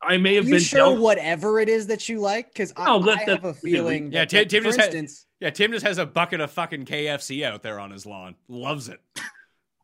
I 0.00 0.16
may 0.16 0.34
have 0.36 0.44
you 0.46 0.52
been 0.54 0.60
sure 0.62 0.78
dealt- 0.78 1.00
whatever 1.00 1.58
it 1.58 1.68
is 1.68 1.88
that 1.88 2.08
you 2.08 2.20
like? 2.20 2.52
Because 2.52 2.72
I, 2.76 2.84
No, 2.86 3.00
that- 3.04 3.18
I 3.28 3.30
have 3.32 3.44
a 3.44 3.54
feeling. 3.54 4.12
Yeah, 4.12 4.20
that, 4.20 4.28
Tim- 4.30 4.48
Tim 4.48 4.62
for 4.62 4.68
just 4.68 4.78
had- 4.78 4.94
instance, 4.94 5.26
yeah, 5.40 5.50
Tim 5.50 5.72
just 5.72 5.84
has 5.84 5.98
a 5.98 6.06
bucket 6.06 6.40
of 6.40 6.50
fucking 6.52 6.84
KFC 6.84 7.44
out 7.44 7.62
there 7.64 7.80
on 7.80 7.90
his 7.90 8.06
lawn. 8.06 8.34
Loves 8.48 8.88
it. 8.88 9.00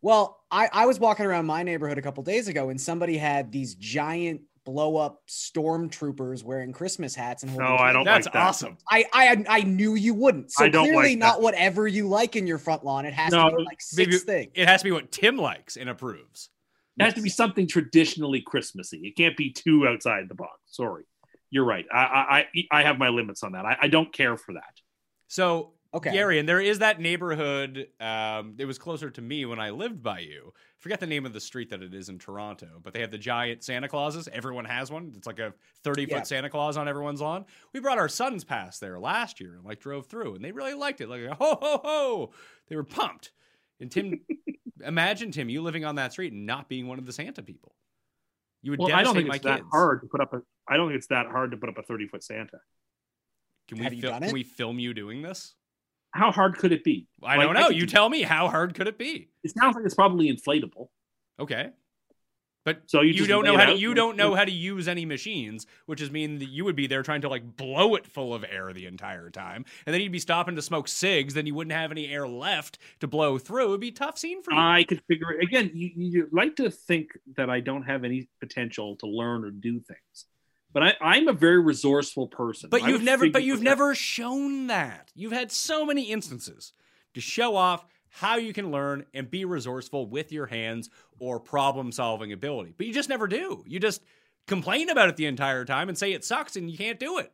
Well, 0.00 0.38
I, 0.48 0.68
I 0.72 0.86
was 0.86 1.00
walking 1.00 1.26
around 1.26 1.46
my 1.46 1.64
neighborhood 1.64 1.98
a 1.98 2.02
couple 2.02 2.22
days 2.22 2.46
ago 2.46 2.68
and 2.68 2.80
somebody 2.80 3.16
had 3.18 3.50
these 3.50 3.74
giant 3.74 4.42
blow 4.69 4.99
up 4.99 5.23
stormtroopers 5.27 6.45
wearing 6.45 6.73
Christmas 6.73 7.14
hats 7.14 7.43
and 7.43 7.51
holding 7.51 7.69
No, 7.69 7.77
I 7.77 7.91
don't 7.91 8.05
That's 8.05 8.27
like 8.27 8.35
that. 8.35 8.47
awesome. 8.47 8.77
I, 8.91 9.07
I 9.14 9.45
I 9.49 9.61
knew 9.62 9.95
you 9.95 10.12
wouldn't. 10.12 10.53
So 10.53 10.64
I 10.64 10.69
don't 10.69 10.85
clearly 10.85 11.11
like 11.11 11.19
not 11.19 11.37
that. 11.37 11.43
whatever 11.43 11.89
you 11.89 12.07
like 12.07 12.37
in 12.37 12.47
your 12.47 12.59
front 12.59 12.85
lawn. 12.85 13.07
It 13.07 13.14
has 13.14 13.33
No, 13.33 13.49
to 13.49 13.57
be 13.57 13.62
like 13.64 13.79
Maybe 13.97 14.12
six 14.12 14.25
things. 14.25 14.53
it 14.55 14.69
has 14.69 14.83
to 14.83 14.85
be 14.85 14.91
what 14.93 15.11
Tim 15.11 15.39
likes 15.39 15.79
and 15.79 15.89
approves. 15.89 16.51
It 16.99 17.05
has 17.05 17.14
to 17.14 17.23
be 17.23 17.31
something 17.31 17.66
traditionally 17.66 18.43
Christmassy. 18.43 18.99
It 19.05 19.16
can't 19.16 19.39
be 19.39 19.53
too 19.53 19.87
outside 19.89 20.29
the 20.29 20.35
box. 20.35 20.59
Sorry, 20.66 21.05
you're 21.49 21.64
right. 21.64 21.87
I 21.91 21.97
I 21.97 22.39
I, 22.39 22.81
I 22.81 22.83
have 22.83 22.99
my 22.99 23.09
limits 23.09 23.43
on 23.43 23.53
that. 23.53 23.64
I, 23.64 23.79
I 23.83 23.89
don't 23.89 24.12
care 24.12 24.37
for 24.37 24.53
that. 24.53 24.75
So 25.29 25.73
Okay. 25.95 26.12
Gary, 26.12 26.39
and 26.39 26.47
there 26.47 26.61
is 26.61 26.80
that 26.80 27.01
neighborhood. 27.01 27.89
Um, 27.99 28.57
it 28.59 28.66
was 28.66 28.78
closer 28.78 29.09
to 29.11 29.22
me 29.22 29.47
when 29.47 29.59
I 29.59 29.70
lived 29.70 30.03
by 30.03 30.18
you. 30.18 30.53
Forget 30.76 31.01
the 31.01 31.07
name 31.07 31.24
of 31.24 31.32
the 31.32 31.41
street 31.41 31.70
that 31.70 31.80
it 31.82 31.95
is 31.95 32.11
in 32.11 32.18
Toronto, 32.18 32.78
but 32.82 32.93
they 32.93 33.01
have 33.01 33.11
the 33.11 33.16
giant 33.16 33.64
Santa 33.64 33.89
Clauses. 33.89 34.28
Everyone 34.30 34.66
has 34.66 34.91
one. 34.91 35.14
It's 35.16 35.26
like 35.26 35.39
a 35.39 35.55
thirty 35.82 36.05
foot 36.05 36.16
Yeah. 36.18 36.22
Santa 36.24 36.51
Claus 36.51 36.76
on 36.76 36.89
everyone's 36.89 37.22
lawn. 37.22 37.47
We 37.72 37.80
brought 37.80 37.97
our 37.97 38.09
sons 38.09 38.45
past 38.45 38.80
there 38.82 38.99
last 39.01 39.41
year 39.41 39.55
and 39.55 39.64
like 39.64 39.80
drove 39.80 40.07
through, 40.07 40.34
and 40.34 40.45
they 40.45 40.53
really 40.53 40.74
liked 40.74 41.01
it. 41.01 41.09
Like 41.09 41.24
ho 41.39 41.59
ho 41.61 41.80
ho, 41.82 42.30
they 42.68 42.76
were 42.76 42.84
pumped. 42.84 43.32
And 43.80 43.91
Tim, 43.91 44.20
imagine 44.84 45.30
Tim, 45.32 45.49
you 45.49 45.62
living 45.62 45.86
on 45.86 45.95
that 45.95 46.12
street 46.12 46.34
and 46.34 46.45
not 46.45 46.68
being 46.68 46.86
one 46.86 46.99
of 46.99 47.07
the 47.07 47.12
Santa 47.14 47.43
people. 47.43 47.74
You 48.61 48.72
would 48.72 48.80
Well, 48.80 48.93
I 48.93 49.03
don't 49.05 49.14
think 49.14 49.28
my 49.28 49.36
it's 49.36 49.45
that 49.45 49.61
kids. 49.61 49.68
hard 49.72 50.03
to 50.03 50.07
put 50.09 50.20
up 50.20 50.34
a. 50.34 50.43
I 50.68 50.76
don't 50.76 50.89
think 50.89 50.99
it's 50.99 51.07
that 51.07 51.26
hard 51.28 51.53
to 51.53 51.57
put 51.57 51.70
up 51.70 51.78
a 51.78 51.82
30 51.82 52.09
foot 52.09 52.22
Santa. 52.22 52.59
Can 53.68 53.78
we 53.78 54.01
fil- 54.01 54.18
can 54.20 54.32
we 54.32 54.43
film 54.43 54.78
you 54.78 54.93
doing 54.93 55.22
this? 55.22 55.55
How 56.19 56.31
hard 56.33 56.59
could 56.59 56.73
it 56.73 56.85
be? 56.85 57.07
I 57.23 57.37
Like, 57.37 57.47
don't 57.47 57.55
know. 57.55 57.69
could 57.69 57.77
You 57.77 57.87
do- 57.87 57.93
tell 57.93 58.09
me. 58.09 58.23
How 58.23 58.49
hard 58.49 58.75
could 58.75 58.87
it 58.89 58.99
be? 58.99 59.29
It 59.45 59.53
sounds 59.57 59.77
like 59.77 59.85
it's 59.85 59.95
probably 59.95 60.31
inflatable. 60.33 60.89
Okay. 61.41 61.71
But 62.64 62.83
So 62.87 63.01
you 63.01 63.12
you, 63.14 63.27
don't 63.27 63.45
know 63.45 63.57
how 63.57 63.64
to 63.66 63.75
you 63.79 63.95
don't 63.95 64.16
know 64.16 64.35
how 64.35 64.45
to 64.45 64.51
use 64.51 64.89
any 64.89 65.07
machines, 65.07 65.66
which 65.87 66.03
is 66.03 66.11
mean 66.11 66.39
that 66.41 66.51
you 66.51 66.66
would 66.66 66.77
be 66.77 66.87
there 66.87 67.03
trying 67.03 67.23
to 67.23 67.29
like 67.29 67.57
blow 67.57 67.95
it 67.95 68.07
full 68.07 68.35
of 68.35 68.45
air 68.45 68.75
the 68.75 68.85
entire 68.85 69.31
time, 69.31 69.64
and 69.87 69.95
then 69.95 70.03
you'd 70.03 70.12
be 70.12 70.19
stopping 70.19 70.55
to 70.57 70.61
smoke 70.61 70.87
cigs. 70.87 71.33
Then 71.33 71.47
you 71.47 71.55
wouldn't 71.55 71.73
have 71.73 71.91
any 71.93 72.09
air 72.09 72.29
left 72.29 72.77
to 73.01 73.07
blow 73.07 73.39
through. 73.39 73.69
It 73.69 73.71
would 73.71 73.81
be 73.81 73.89
a 73.89 73.93
tough 73.93 74.19
scene 74.19 74.43
for 74.43 74.53
you. 74.53 74.59
I 74.61 74.85
could 74.85 75.01
figure 75.09 75.31
it 75.33 75.43
again. 75.45 75.71
You, 75.73 75.91
you 75.97 76.29
like 76.31 76.57
to 76.57 76.71
think 76.71 77.16
that 77.37 77.49
I 77.49 77.61
don't 77.61 77.85
have 77.85 78.05
any 78.05 78.29
potential 78.39 78.97
to 78.97 79.07
learn 79.07 79.45
or 79.45 79.51
do 79.51 79.81
things, 79.81 80.27
but 80.73 80.83
I, 80.83 80.95
I'm 81.01 81.29
a 81.29 81.33
very 81.33 81.61
resourceful 81.61 82.29
person. 82.29 82.71
but 82.71 82.83
I 82.83 82.89
you've 82.89 83.03
never 83.03 83.31
but 83.31 83.43
you've 83.43 83.61
it 83.61 83.64
never 83.64 83.95
shown 83.95 84.69
that. 84.69 85.11
You've 85.14 85.33
had 85.33 85.51
so 85.51 85.85
many 85.85 86.05
instances 86.05 86.73
to 87.14 87.21
show 87.21 87.57
off 87.57 87.85
how 88.11 88.37
you 88.37 88.53
can 88.53 88.71
learn 88.71 89.05
and 89.14 89.31
be 89.31 89.45
resourceful 89.45 90.07
with 90.07 90.33
your 90.33 90.47
hands 90.47 90.91
or 91.19 91.39
problem 91.39 91.93
solving 91.93 92.33
ability. 92.33 92.75
But 92.77 92.87
you 92.87 92.93
just 92.93 93.09
never 93.09 93.27
do. 93.27 93.62
You 93.66 93.79
just 93.81 94.03
complain 94.47 94.89
about 94.89 95.09
it 95.09 95.16
the 95.16 95.27
entire 95.27 95.64
time 95.64 95.89
and 95.89 95.97
say 95.99 96.12
it 96.12 96.25
sucks 96.25 96.57
and 96.57 96.71
you 96.71 96.79
can't 96.79 96.99
do 96.99 97.19
it. 97.19 97.33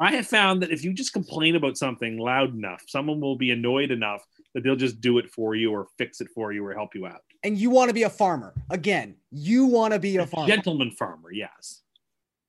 I 0.00 0.12
have 0.12 0.26
found 0.26 0.62
that 0.62 0.70
if 0.72 0.84
you 0.84 0.92
just 0.92 1.12
complain 1.12 1.54
about 1.54 1.76
something 1.76 2.18
loud 2.18 2.54
enough, 2.54 2.82
someone 2.88 3.20
will 3.20 3.36
be 3.36 3.50
annoyed 3.52 3.90
enough 3.90 4.24
that 4.54 4.64
they'll 4.64 4.74
just 4.76 5.00
do 5.00 5.18
it 5.18 5.30
for 5.30 5.54
you 5.54 5.70
or 5.70 5.86
fix 5.96 6.20
it 6.20 6.28
for 6.34 6.52
you 6.52 6.64
or 6.64 6.74
help 6.74 6.94
you 6.94 7.06
out. 7.06 7.20
and 7.44 7.56
you 7.58 7.70
want 7.70 7.88
to 7.88 7.94
be 7.94 8.02
a 8.04 8.10
farmer. 8.10 8.54
Again, 8.70 9.16
you 9.30 9.66
want 9.66 9.92
to 9.94 10.00
be 10.00 10.16
a 10.16 10.26
farmer. 10.26 10.48
Gentleman 10.48 10.90
farmer, 10.90 11.32
yes. 11.32 11.81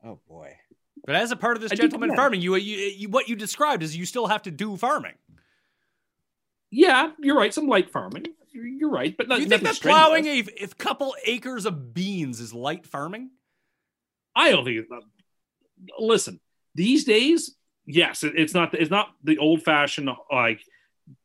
Oh 0.03 0.19
boy. 0.27 0.55
But 1.05 1.15
as 1.15 1.31
a 1.31 1.35
part 1.35 1.57
of 1.57 1.61
this 1.61 1.71
I 1.71 1.75
do 1.75 1.81
gentleman 1.81 2.09
that. 2.09 2.15
farming, 2.15 2.41
you, 2.41 2.53
uh, 2.53 2.57
you, 2.57 2.77
you 2.77 3.09
what 3.09 3.27
you 3.27 3.35
described 3.35 3.83
is 3.83 3.95
you 3.97 4.05
still 4.05 4.27
have 4.27 4.43
to 4.43 4.51
do 4.51 4.77
farming. 4.77 5.15
Yeah, 6.71 7.11
you're 7.19 7.37
right. 7.37 7.53
Some 7.53 7.67
light 7.67 7.91
farming. 7.91 8.25
You're, 8.51 8.65
you're 8.65 8.89
right, 8.89 9.15
but 9.17 9.27
not, 9.27 9.39
you 9.39 9.47
think 9.47 9.63
that 9.63 9.81
plowing 9.81 10.25
a, 10.25 10.43
a 10.61 10.67
couple 10.67 11.15
acres 11.25 11.65
of 11.65 11.93
beans 11.93 12.39
is 12.39 12.53
light 12.53 12.85
farming? 12.85 13.31
I 14.35 14.51
don't 14.51 14.63
think. 14.63 14.77
It's 14.77 14.89
not, 14.89 15.03
listen, 15.99 16.39
these 16.75 17.03
days, 17.03 17.55
yes, 17.85 18.23
it, 18.23 18.33
it's 18.35 18.53
not. 18.53 18.73
It's 18.73 18.91
not 18.91 19.09
the 19.23 19.39
old 19.39 19.63
fashioned 19.63 20.09
like 20.31 20.61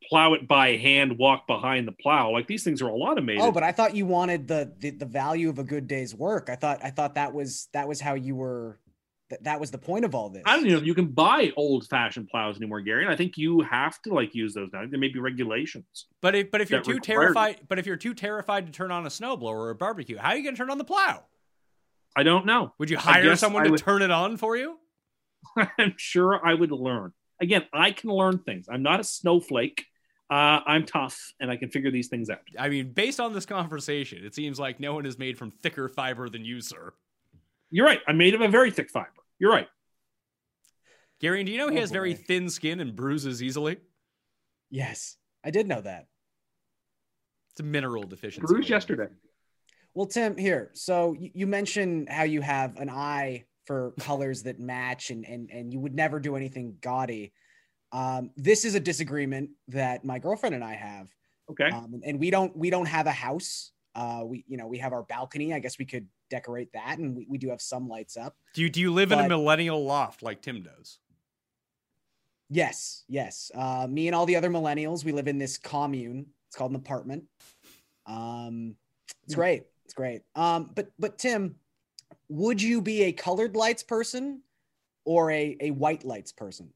plow 0.08 0.34
it 0.34 0.48
by 0.48 0.76
hand, 0.76 1.18
walk 1.18 1.46
behind 1.46 1.86
the 1.86 1.92
plow. 1.92 2.30
Like 2.30 2.46
these 2.46 2.64
things 2.64 2.82
are 2.82 2.88
all 2.90 3.02
automated. 3.02 3.42
Oh, 3.42 3.52
but 3.52 3.62
I 3.62 3.72
thought 3.72 3.94
you 3.94 4.06
wanted 4.06 4.48
the, 4.48 4.72
the 4.78 4.90
the 4.90 5.06
value 5.06 5.48
of 5.48 5.58
a 5.58 5.64
good 5.64 5.86
day's 5.86 6.14
work. 6.14 6.48
I 6.50 6.56
thought 6.56 6.80
I 6.82 6.90
thought 6.90 7.14
that 7.14 7.32
was 7.32 7.68
that 7.72 7.86
was 7.88 8.00
how 8.00 8.14
you 8.14 8.34
were 8.36 8.78
that, 9.30 9.44
that 9.44 9.60
was 9.60 9.70
the 9.70 9.78
point 9.78 10.04
of 10.06 10.14
all 10.14 10.30
this. 10.30 10.42
I 10.46 10.56
don't 10.56 10.66
know 10.66 10.78
you 10.78 10.94
can 10.94 11.06
buy 11.08 11.52
old 11.56 11.86
fashioned 11.86 12.28
plows 12.28 12.56
anymore, 12.56 12.80
Gary. 12.80 13.02
And 13.04 13.12
I 13.12 13.16
think 13.16 13.36
you 13.36 13.60
have 13.60 14.00
to 14.02 14.14
like 14.14 14.34
use 14.34 14.54
those 14.54 14.70
now. 14.72 14.84
There 14.88 14.98
may 14.98 15.08
be 15.08 15.18
regulations. 15.20 16.06
But 16.22 16.34
if 16.34 16.50
but 16.50 16.60
if 16.60 16.70
you're 16.70 16.80
too 16.80 16.92
required- 16.92 17.04
terrified, 17.04 17.60
but 17.68 17.78
if 17.78 17.86
you're 17.86 17.96
too 17.96 18.14
terrified 18.14 18.66
to 18.66 18.72
turn 18.72 18.90
on 18.90 19.04
a 19.06 19.10
snowblower 19.10 19.42
or 19.42 19.70
a 19.70 19.74
barbecue, 19.74 20.16
how 20.16 20.30
are 20.30 20.36
you 20.36 20.42
going 20.42 20.54
to 20.54 20.58
turn 20.58 20.70
on 20.70 20.78
the 20.78 20.84
plow? 20.84 21.24
I 22.16 22.22
don't 22.22 22.46
know. 22.46 22.72
Would 22.78 22.90
you 22.90 22.96
hire 22.98 23.36
someone 23.36 23.62
I 23.62 23.66
to 23.66 23.70
would- 23.72 23.80
turn 23.80 24.02
it 24.02 24.10
on 24.10 24.38
for 24.38 24.56
you? 24.56 24.78
I'm 25.78 25.94
sure 25.96 26.44
I 26.44 26.54
would 26.54 26.72
learn. 26.72 27.12
Again, 27.40 27.64
I 27.72 27.92
can 27.92 28.10
learn 28.10 28.38
things. 28.38 28.66
I'm 28.70 28.82
not 28.82 29.00
a 29.00 29.04
snowflake. 29.04 29.84
Uh, 30.30 30.60
I'm 30.66 30.84
tough, 30.84 31.32
and 31.40 31.50
I 31.50 31.56
can 31.56 31.70
figure 31.70 31.90
these 31.90 32.08
things 32.08 32.28
out. 32.28 32.40
I 32.58 32.68
mean, 32.68 32.92
based 32.92 33.18
on 33.20 33.32
this 33.32 33.46
conversation, 33.46 34.24
it 34.24 34.34
seems 34.34 34.58
like 34.60 34.78
no 34.78 34.92
one 34.92 35.06
is 35.06 35.18
made 35.18 35.38
from 35.38 35.50
thicker 35.50 35.88
fiber 35.88 36.28
than 36.28 36.44
you, 36.44 36.60
sir. 36.60 36.92
You're 37.70 37.86
right. 37.86 38.00
I'm 38.06 38.18
made 38.18 38.34
of 38.34 38.40
a 38.42 38.48
very 38.48 38.70
thick 38.70 38.90
fiber. 38.90 39.08
You're 39.38 39.52
right. 39.52 39.68
Gary, 41.20 41.42
do 41.44 41.50
you 41.52 41.58
know 41.58 41.68
he 41.68 41.78
Oh, 41.78 41.80
has 41.80 41.90
very 41.90 42.14
thin 42.14 42.48
skin 42.50 42.80
and 42.80 42.94
bruises 42.94 43.42
easily? 43.42 43.78
yes, 44.70 45.16
I 45.44 45.50
did 45.50 45.66
know 45.66 45.80
that. 45.80 46.06
It's 47.52 47.60
a 47.60 47.62
mineral 47.64 48.02
deficiency. 48.04 48.46
Bruised 48.52 48.68
yesterday. 48.68 49.08
Well, 49.94 50.06
Tim, 50.06 50.36
here. 50.36 50.70
So 50.74 51.14
you, 51.18 51.30
you 51.34 51.46
mentioned 51.46 52.08
how 52.10 52.24
you 52.24 52.40
have 52.42 52.76
an 52.76 52.90
eye 52.90 53.46
for 53.68 53.92
colors 54.00 54.42
that 54.44 54.58
match, 54.58 55.10
and 55.10 55.26
and 55.26 55.50
and 55.50 55.72
you 55.72 55.78
would 55.78 55.94
never 55.94 56.18
do 56.18 56.34
anything 56.36 56.78
gaudy. 56.80 57.32
Um, 57.92 58.30
this 58.34 58.64
is 58.64 58.74
a 58.74 58.80
disagreement 58.80 59.50
that 59.68 60.04
my 60.04 60.18
girlfriend 60.18 60.54
and 60.54 60.64
I 60.64 60.74
have, 60.74 61.08
Okay. 61.50 61.68
um, 61.70 62.00
and 62.02 62.18
we 62.18 62.30
don't 62.30 62.56
we 62.56 62.70
don't 62.70 62.86
have 62.86 63.06
a 63.06 63.12
house. 63.12 63.72
Uh, 63.94 64.22
we 64.24 64.42
you 64.48 64.56
know 64.56 64.66
we 64.66 64.78
have 64.78 64.94
our 64.94 65.02
balcony. 65.02 65.52
I 65.52 65.58
guess 65.58 65.78
we 65.78 65.84
could 65.84 66.06
decorate 66.30 66.72
that, 66.72 66.98
and 66.98 67.14
we, 67.14 67.26
we 67.28 67.36
do 67.36 67.50
have 67.50 67.60
some 67.60 67.88
lights 67.88 68.16
up. 68.16 68.34
Do 68.54 68.62
you 68.62 68.70
do 68.70 68.80
you 68.80 68.90
live 68.90 69.12
in 69.12 69.18
a 69.20 69.28
millennial 69.28 69.84
loft 69.84 70.22
like 70.22 70.40
Tim 70.40 70.62
does? 70.62 70.98
Yes, 72.50 73.04
yes. 73.06 73.50
Uh, 73.54 73.86
me 73.88 74.08
and 74.08 74.14
all 74.14 74.24
the 74.24 74.36
other 74.36 74.48
millennials, 74.48 75.04
we 75.04 75.12
live 75.12 75.28
in 75.28 75.36
this 75.36 75.58
commune. 75.58 76.24
It's 76.46 76.56
called 76.56 76.70
an 76.70 76.76
apartment. 76.76 77.24
Um, 78.06 78.76
it's 79.24 79.34
great. 79.34 79.64
It's 79.84 79.92
great. 79.92 80.22
Um, 80.34 80.70
but 80.74 80.88
but 80.98 81.18
Tim, 81.18 81.56
would 82.28 82.60
you 82.60 82.80
be 82.80 83.04
a 83.04 83.12
colored 83.12 83.56
lights 83.56 83.82
person 83.82 84.42
or 85.04 85.30
a 85.30 85.56
a 85.60 85.70
white 85.70 86.04
lights 86.04 86.32
person? 86.32 86.70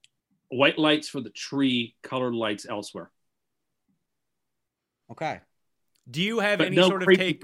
White 0.48 0.78
lights 0.78 1.08
for 1.08 1.20
the 1.20 1.30
tree, 1.30 1.96
colored 2.02 2.34
lights 2.34 2.66
elsewhere. 2.68 3.10
Okay. 5.10 5.40
Do 6.10 6.20
you 6.20 6.40
have 6.40 6.58
But 6.58 6.68
any 6.68 6.76
no 6.76 6.88
sort 6.88 7.02
of 7.02 7.08
take? 7.16 7.40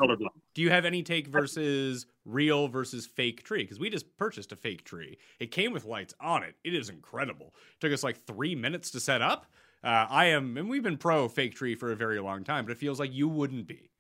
Do 0.55 0.63
you 0.63 0.71
have 0.71 0.85
any 0.85 1.03
take 1.03 1.29
versus 1.29 2.07
real 2.25 2.67
versus 2.67 3.07
fake 3.07 3.45
tree? 3.45 3.63
Because 3.63 3.79
we 3.79 3.89
just 3.89 4.17
purchased 4.17 4.51
a 4.51 4.57
fake 4.57 4.85
tree. 4.85 5.19
It 5.39 5.53
came 5.53 5.73
with 5.73 5.85
lights 5.85 6.15
on 6.21 6.43
it. 6.43 6.57
It 6.65 6.75
is 6.75 6.89
incredible. 6.89 7.55
took 7.81 7.93
us 7.93 8.03
like 8.03 8.27
three 8.27 8.57
minutes 8.57 8.91
to 8.93 9.01
set 9.01 9.23
up. 9.23 9.47
Uh, 9.85 10.07
I 10.11 10.27
am, 10.27 10.57
and 10.57 10.69
we've 10.69 10.83
been 10.83 10.97
pro 10.97 11.29
fake 11.29 11.55
tree 11.55 11.77
for 11.77 11.93
a 11.93 11.97
very 11.97 12.19
long 12.19 12.43
time, 12.43 12.65
but 12.65 12.73
it 12.73 12.79
feels 12.79 12.99
like 12.99 13.15
you 13.15 13.29
wouldn't 13.29 13.69
be. 13.69 13.91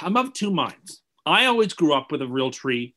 I'm 0.00 0.16
of 0.16 0.32
two 0.32 0.50
minds. 0.50 1.02
I 1.26 1.46
always 1.46 1.74
grew 1.74 1.92
up 1.92 2.12
with 2.12 2.22
a 2.22 2.26
real 2.26 2.50
tree. 2.50 2.94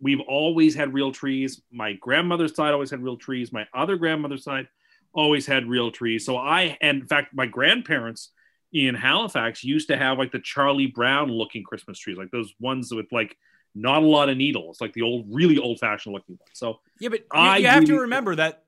We've 0.00 0.20
always 0.20 0.74
had 0.74 0.94
real 0.94 1.12
trees. 1.12 1.60
My 1.72 1.94
grandmother's 1.94 2.54
side 2.54 2.72
always 2.72 2.90
had 2.90 3.02
real 3.02 3.16
trees. 3.16 3.52
My 3.52 3.66
other 3.74 3.96
grandmother's 3.96 4.44
side 4.44 4.68
always 5.12 5.46
had 5.46 5.66
real 5.66 5.90
trees. 5.90 6.24
So 6.24 6.36
I, 6.36 6.78
and 6.80 7.02
in 7.02 7.06
fact, 7.06 7.34
my 7.34 7.46
grandparents 7.46 8.30
in 8.72 8.94
Halifax 8.94 9.64
used 9.64 9.88
to 9.88 9.96
have 9.96 10.18
like 10.18 10.32
the 10.32 10.40
Charlie 10.40 10.86
Brown 10.86 11.30
looking 11.30 11.62
Christmas 11.64 11.98
trees, 11.98 12.16
like 12.16 12.30
those 12.30 12.52
ones 12.60 12.92
with 12.92 13.06
like 13.12 13.36
not 13.74 14.02
a 14.02 14.06
lot 14.06 14.28
of 14.28 14.36
needles, 14.36 14.80
like 14.80 14.92
the 14.92 15.02
old, 15.02 15.26
really 15.30 15.58
old 15.58 15.78
fashioned 15.80 16.14
looking 16.14 16.36
ones. 16.36 16.50
So 16.54 16.80
Yeah, 17.00 17.08
but 17.08 17.20
you, 17.20 17.26
I 17.32 17.56
you 17.58 17.66
have 17.66 17.84
to 17.84 18.00
remember 18.00 18.36
that 18.36 18.64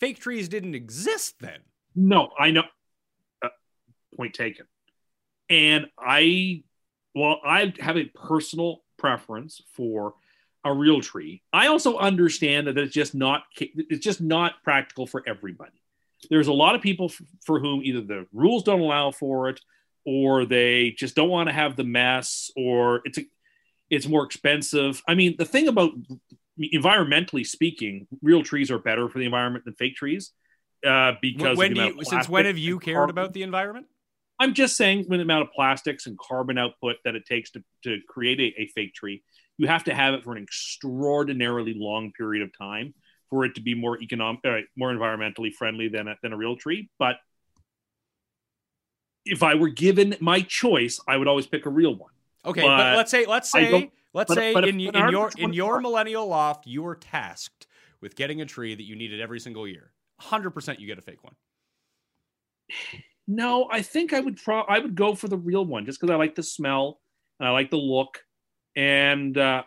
fake 0.00 0.20
trees 0.20 0.48
didn't 0.48 0.74
exist 0.74 1.36
then. 1.40 1.60
No, 1.94 2.30
I 2.38 2.50
know. 2.50 2.64
Uh, 3.42 3.48
point 4.16 4.34
taken. 4.34 4.66
And 5.48 5.86
I, 5.98 6.62
well, 7.14 7.40
I 7.44 7.72
have 7.80 7.96
a 7.96 8.04
personal 8.04 8.82
preference 8.98 9.60
for 9.72 10.14
a 10.64 10.72
real 10.72 11.00
tree. 11.00 11.42
I 11.52 11.66
also 11.68 11.98
understand 11.98 12.66
that 12.66 12.78
it's 12.78 12.94
just 12.94 13.14
not 13.14 13.42
it's 13.58 14.04
just 14.04 14.20
not 14.20 14.62
practical 14.62 15.06
for 15.06 15.22
everybody. 15.26 15.72
There's 16.30 16.48
a 16.48 16.52
lot 16.52 16.74
of 16.74 16.80
people 16.80 17.06
f- 17.06 17.20
for 17.44 17.60
whom 17.60 17.82
either 17.82 18.00
the 18.00 18.26
rules 18.32 18.62
don't 18.62 18.80
allow 18.80 19.10
for 19.10 19.50
it, 19.50 19.60
or 20.06 20.46
they 20.46 20.94
just 20.96 21.14
don't 21.14 21.28
want 21.28 21.48
to 21.48 21.52
have 21.52 21.76
the 21.76 21.84
mess, 21.84 22.50
or 22.56 23.02
it's 23.04 23.18
a, 23.18 23.22
it's 23.90 24.08
more 24.08 24.24
expensive. 24.24 25.02
I 25.06 25.14
mean, 25.14 25.36
the 25.36 25.44
thing 25.44 25.68
about 25.68 25.92
environmentally 26.58 27.46
speaking, 27.46 28.06
real 28.22 28.42
trees 28.42 28.70
are 28.70 28.78
better 28.78 29.08
for 29.08 29.18
the 29.18 29.26
environment 29.26 29.66
than 29.66 29.74
fake 29.74 29.96
trees 29.96 30.32
uh, 30.84 31.12
because 31.20 31.56
when 31.56 31.72
of 31.72 31.76
the 31.78 31.88
do 31.90 31.96
you, 31.98 32.04
since 32.04 32.28
when 32.28 32.44
have 32.44 32.58
you 32.58 32.78
cared 32.78 32.96
carbon. 32.96 33.10
about 33.10 33.32
the 33.32 33.42
environment? 33.42 33.86
I'm 34.44 34.52
just 34.54 34.76
saying, 34.76 35.06
with 35.08 35.18
the 35.20 35.22
amount 35.22 35.42
of 35.42 35.52
plastics 35.52 36.06
and 36.06 36.18
carbon 36.18 36.58
output 36.58 36.96
that 37.04 37.14
it 37.14 37.24
takes 37.24 37.50
to, 37.52 37.64
to 37.84 37.98
create 38.06 38.38
a, 38.40 38.62
a 38.62 38.66
fake 38.68 38.94
tree, 38.94 39.22
you 39.56 39.66
have 39.68 39.84
to 39.84 39.94
have 39.94 40.12
it 40.12 40.22
for 40.22 40.36
an 40.36 40.42
extraordinarily 40.42 41.72
long 41.74 42.12
period 42.12 42.42
of 42.42 42.56
time 42.56 42.92
for 43.30 43.46
it 43.46 43.54
to 43.54 43.62
be 43.62 43.74
more 43.74 43.98
economic, 44.02 44.40
uh, 44.44 44.58
more 44.76 44.92
environmentally 44.92 45.50
friendly 45.50 45.88
than 45.88 46.08
a, 46.08 46.16
than 46.22 46.34
a 46.34 46.36
real 46.36 46.56
tree. 46.56 46.90
But 46.98 47.16
if 49.24 49.42
I 49.42 49.54
were 49.54 49.70
given 49.70 50.14
my 50.20 50.42
choice, 50.42 51.00
I 51.08 51.16
would 51.16 51.26
always 51.26 51.46
pick 51.46 51.64
a 51.64 51.70
real 51.70 51.94
one. 51.94 52.10
Okay, 52.44 52.60
but, 52.60 52.76
But 52.76 52.96
let's 52.98 53.10
say 53.10 53.24
let's 53.24 53.50
say 53.50 53.90
let's 54.12 54.28
but- 54.28 54.34
say 54.34 54.52
but 54.52 54.68
in, 54.68 54.78
in 54.78 55.08
your 55.08 55.30
in 55.38 55.54
your 55.54 55.80
millennial 55.80 56.26
loft, 56.26 56.66
you 56.66 56.82
were 56.82 56.96
tasked 56.96 57.66
with 58.02 58.14
getting 58.14 58.42
a 58.42 58.44
tree 58.46 58.74
that 58.74 58.84
you 58.84 58.94
needed 58.94 59.22
every 59.22 59.40
single 59.40 59.66
year. 59.66 59.92
Hundred 60.20 60.50
percent, 60.50 60.80
you 60.80 60.86
get 60.86 60.98
a 60.98 61.02
fake 61.02 61.24
one. 61.24 61.34
No, 63.26 63.68
I 63.70 63.82
think 63.82 64.12
I 64.12 64.20
would 64.20 64.36
pro- 64.42 64.62
I 64.62 64.78
would 64.78 64.94
go 64.94 65.14
for 65.14 65.28
the 65.28 65.36
real 65.36 65.64
one 65.64 65.86
just 65.86 66.00
because 66.00 66.12
I 66.12 66.16
like 66.16 66.34
the 66.34 66.42
smell 66.42 67.00
and 67.40 67.48
I 67.48 67.52
like 67.52 67.70
the 67.70 67.78
look, 67.78 68.20
and 68.76 69.36
uh, 69.38 69.62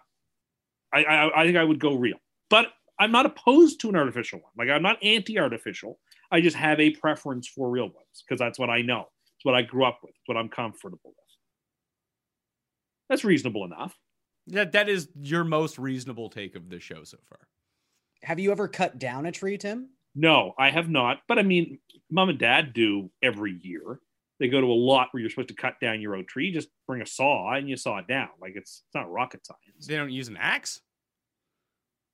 I, 0.94 1.04
I 1.04 1.42
I 1.42 1.46
think 1.46 1.58
I 1.58 1.64
would 1.64 1.80
go 1.80 1.96
real. 1.96 2.18
But 2.50 2.68
I'm 3.00 3.12
not 3.12 3.26
opposed 3.26 3.80
to 3.82 3.90
an 3.90 3.96
artificial 3.96 4.40
one. 4.40 4.52
Like 4.58 4.74
I'm 4.74 4.84
not 4.84 4.98
anti-artificial. 5.04 6.00
I 6.32 6.42
just 6.42 6.56
have 6.56 6.80
a 6.80 6.92
preference 6.92 7.48
for 7.48 7.70
real 7.70 7.86
ones 7.86 8.24
because 8.28 8.40
that's 8.40 8.60
what 8.60 8.70
I 8.70 8.82
know. 8.82 9.06
It's 9.36 9.46
what 9.46 9.56
I 9.56 9.62
grew 9.62 9.86
up 9.86 10.00
with. 10.04 10.12
It's 10.12 10.28
what 10.28 10.38
I'm 10.38 10.50
comfortable 10.50 11.00
with. 11.04 11.14
That's 13.10 13.24
reasonable 13.24 13.66
enough. 13.66 13.98
That 14.48 14.74
that 14.74 14.88
is 14.88 15.10
your 15.20 15.44
most 15.44 15.80
reasonable 15.80 16.30
take 16.30 16.56
of 16.56 16.70
the 16.70 16.80
show 16.80 17.04
so 17.04 17.18
far. 17.30 17.40
Have 18.24 18.40
you 18.40 18.52
ever 18.52 18.68
cut 18.68 19.00
down 19.00 19.26
a 19.26 19.32
tree, 19.32 19.58
Tim? 19.58 19.90
No, 20.20 20.54
I 20.58 20.72
have 20.72 20.90
not. 20.90 21.20
But 21.28 21.38
I 21.38 21.44
mean, 21.44 21.78
mom 22.10 22.30
and 22.30 22.40
dad 22.40 22.74
do 22.74 23.12
every 23.22 23.54
year. 23.62 24.00
They 24.40 24.48
go 24.50 24.60
to 24.60 24.68
a 24.68 24.74
lot 24.74 25.10
where 25.12 25.22
you're 25.22 25.30
supposed 25.30 25.50
to 25.50 25.54
cut 25.56 25.80
down 25.80 26.02
your 26.02 26.16
own 26.16 26.26
tree. 26.26 26.52
Just 26.52 26.70
bring 26.88 27.02
a 27.02 27.06
saw 27.06 27.54
and 27.54 27.70
you 27.70 27.78
saw 27.78 27.98
it 28.00 28.08
down. 28.08 28.30
Like 28.42 28.54
it's 28.56 28.84
it's 28.88 28.96
not 28.96 29.12
rocket 29.12 29.46
science. 29.46 29.86
They 29.88 29.96
don't 29.96 30.12
use 30.12 30.28
an 30.28 30.38
axe. 30.38 30.82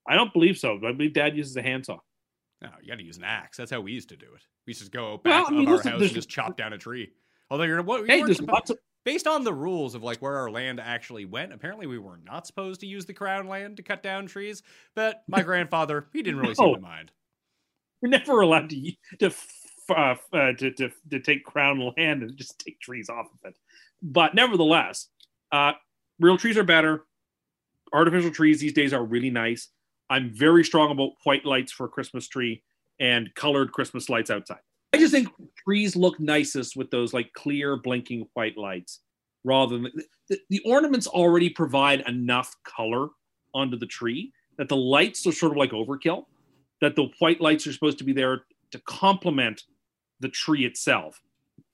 I 0.08 0.16
don't 0.16 0.34
believe 0.34 0.58
so. 0.58 0.76
I 0.86 0.91
believe 0.91 1.14
dad 1.14 1.36
uses 1.38 1.56
a 1.56 1.62
handsaw. 1.62 1.99
No, 2.62 2.70
you 2.82 2.89
got 2.89 2.97
to 2.97 3.04
use 3.04 3.18
an 3.18 3.24
axe. 3.24 3.58
That's 3.58 3.72
how 3.72 3.82
we 3.82 3.91
used 3.93 4.10
to 4.10 4.18
do 4.18 4.26
it. 4.36 4.41
We 4.68 4.72
used 4.72 4.84
to 4.84 4.89
go 4.89 5.20
Well, 5.24 5.43
back 5.43 5.45
I 5.47 5.51
mean, 5.51 5.62
of 5.68 5.68
our 5.86 5.91
house 5.91 6.01
and 6.01 6.12
just 6.12 6.30
chop 6.30 6.58
down 6.58 6.74
a 6.74 6.78
tree. 6.78 7.12
Although 7.49 7.64
you're 7.66 7.82
what? 7.82 8.06
Hey, 8.08 8.16
you 8.16 8.20
weren't 8.22 8.28
there's 8.28 8.38
supposed- 8.38 8.51
lots 8.54 8.70
of 8.70 8.80
based 9.06 9.28
on 9.28 9.43
the 9.43 9.54
rules 9.54 9.95
of 9.95 10.04
like 10.04 10.20
where 10.22 10.38
our 10.38 10.49
land 10.49 10.80
actually 10.80 11.26
went. 11.26 11.51
Apparently, 11.54 11.88
we 11.88 11.97
were 11.97 12.20
not 12.24 12.47
supposed 12.47 12.80
to 12.82 12.88
use 12.88 13.06
the 13.06 13.14
crown 13.14 13.47
land 13.47 13.78
to 13.78 13.84
cut 13.84 14.01
down 14.04 14.28
trees. 14.28 14.64
But 14.95 15.24
my 15.28 15.41
grandfather, 15.43 16.08
he 16.14 16.22
didn't 16.22 16.39
really 16.39 16.56
seem 16.56 16.76
to 16.76 16.82
mind. 16.82 17.12
We're 18.04 18.10
never 18.10 18.41
allowed 18.41 18.70
to 18.70 18.91
to 19.20 19.34
uh, 19.89 20.16
uh, 20.34 20.54
to, 20.54 20.72
to 20.72 20.91
to 21.10 21.20
take 21.20 21.43
crown 21.45 21.80
land 21.97 22.22
and 22.22 22.38
just 22.38 22.60
take 22.60 22.80
trees 22.82 23.10
off 23.10 23.28
of 23.28 23.49
it. 23.49 23.58
But 24.01 24.36
nevertheless, 24.36 25.08
uh, 25.51 25.72
real 26.20 26.38
trees 26.38 26.58
are 26.58 26.64
better. 26.64 27.06
Artificial 27.93 28.32
trees 28.32 28.60
these 28.60 28.74
days 28.74 28.93
are 28.93 29.06
really 29.06 29.30
nice. 29.30 29.70
I'm 30.10 30.32
very 30.34 30.66
strong 30.66 30.91
about 30.91 31.12
white 31.24 31.45
lights 31.45 31.72
for 31.72 31.86
a 31.86 31.89
Christmas 31.89 32.28
tree 32.28 32.62
and 32.99 33.34
colored 33.36 33.72
Christmas 33.72 34.10
lights 34.10 34.30
outside. 34.30 34.60
I 34.93 34.97
just 34.97 35.14
think 35.14 35.30
trees 35.64 35.95
look 35.95 36.20
nicest 36.20 36.76
with 36.76 36.91
those 36.91 37.14
like 37.14 37.32
clear 37.34 37.78
blinking 37.78 38.28
white 38.34 38.58
lights 38.58 38.99
rather 39.43 39.78
than 39.78 39.91
the, 40.30 40.39
the 40.49 40.62
ornaments 40.66 41.08
already 41.08 41.49
provide 41.49 42.01
enough 42.01 42.54
color 42.64 43.08
onto 43.54 43.78
the 43.78 43.86
tree 43.86 44.34
that 44.58 44.70
the 44.70 44.76
lights 44.76 45.26
are 45.26 45.32
sort 45.32 45.51
of 45.54 45.58
like 45.58 45.72
overkill 45.72 46.26
that 46.84 46.95
the 46.95 47.09
white 47.19 47.41
lights 47.41 47.65
are 47.65 47.73
supposed 47.73 47.97
to 47.97 48.03
be 48.03 48.13
there 48.13 48.43
to 48.71 48.79
complement 48.86 49.63
the 50.19 50.29
tree 50.29 50.65
itself 50.65 51.19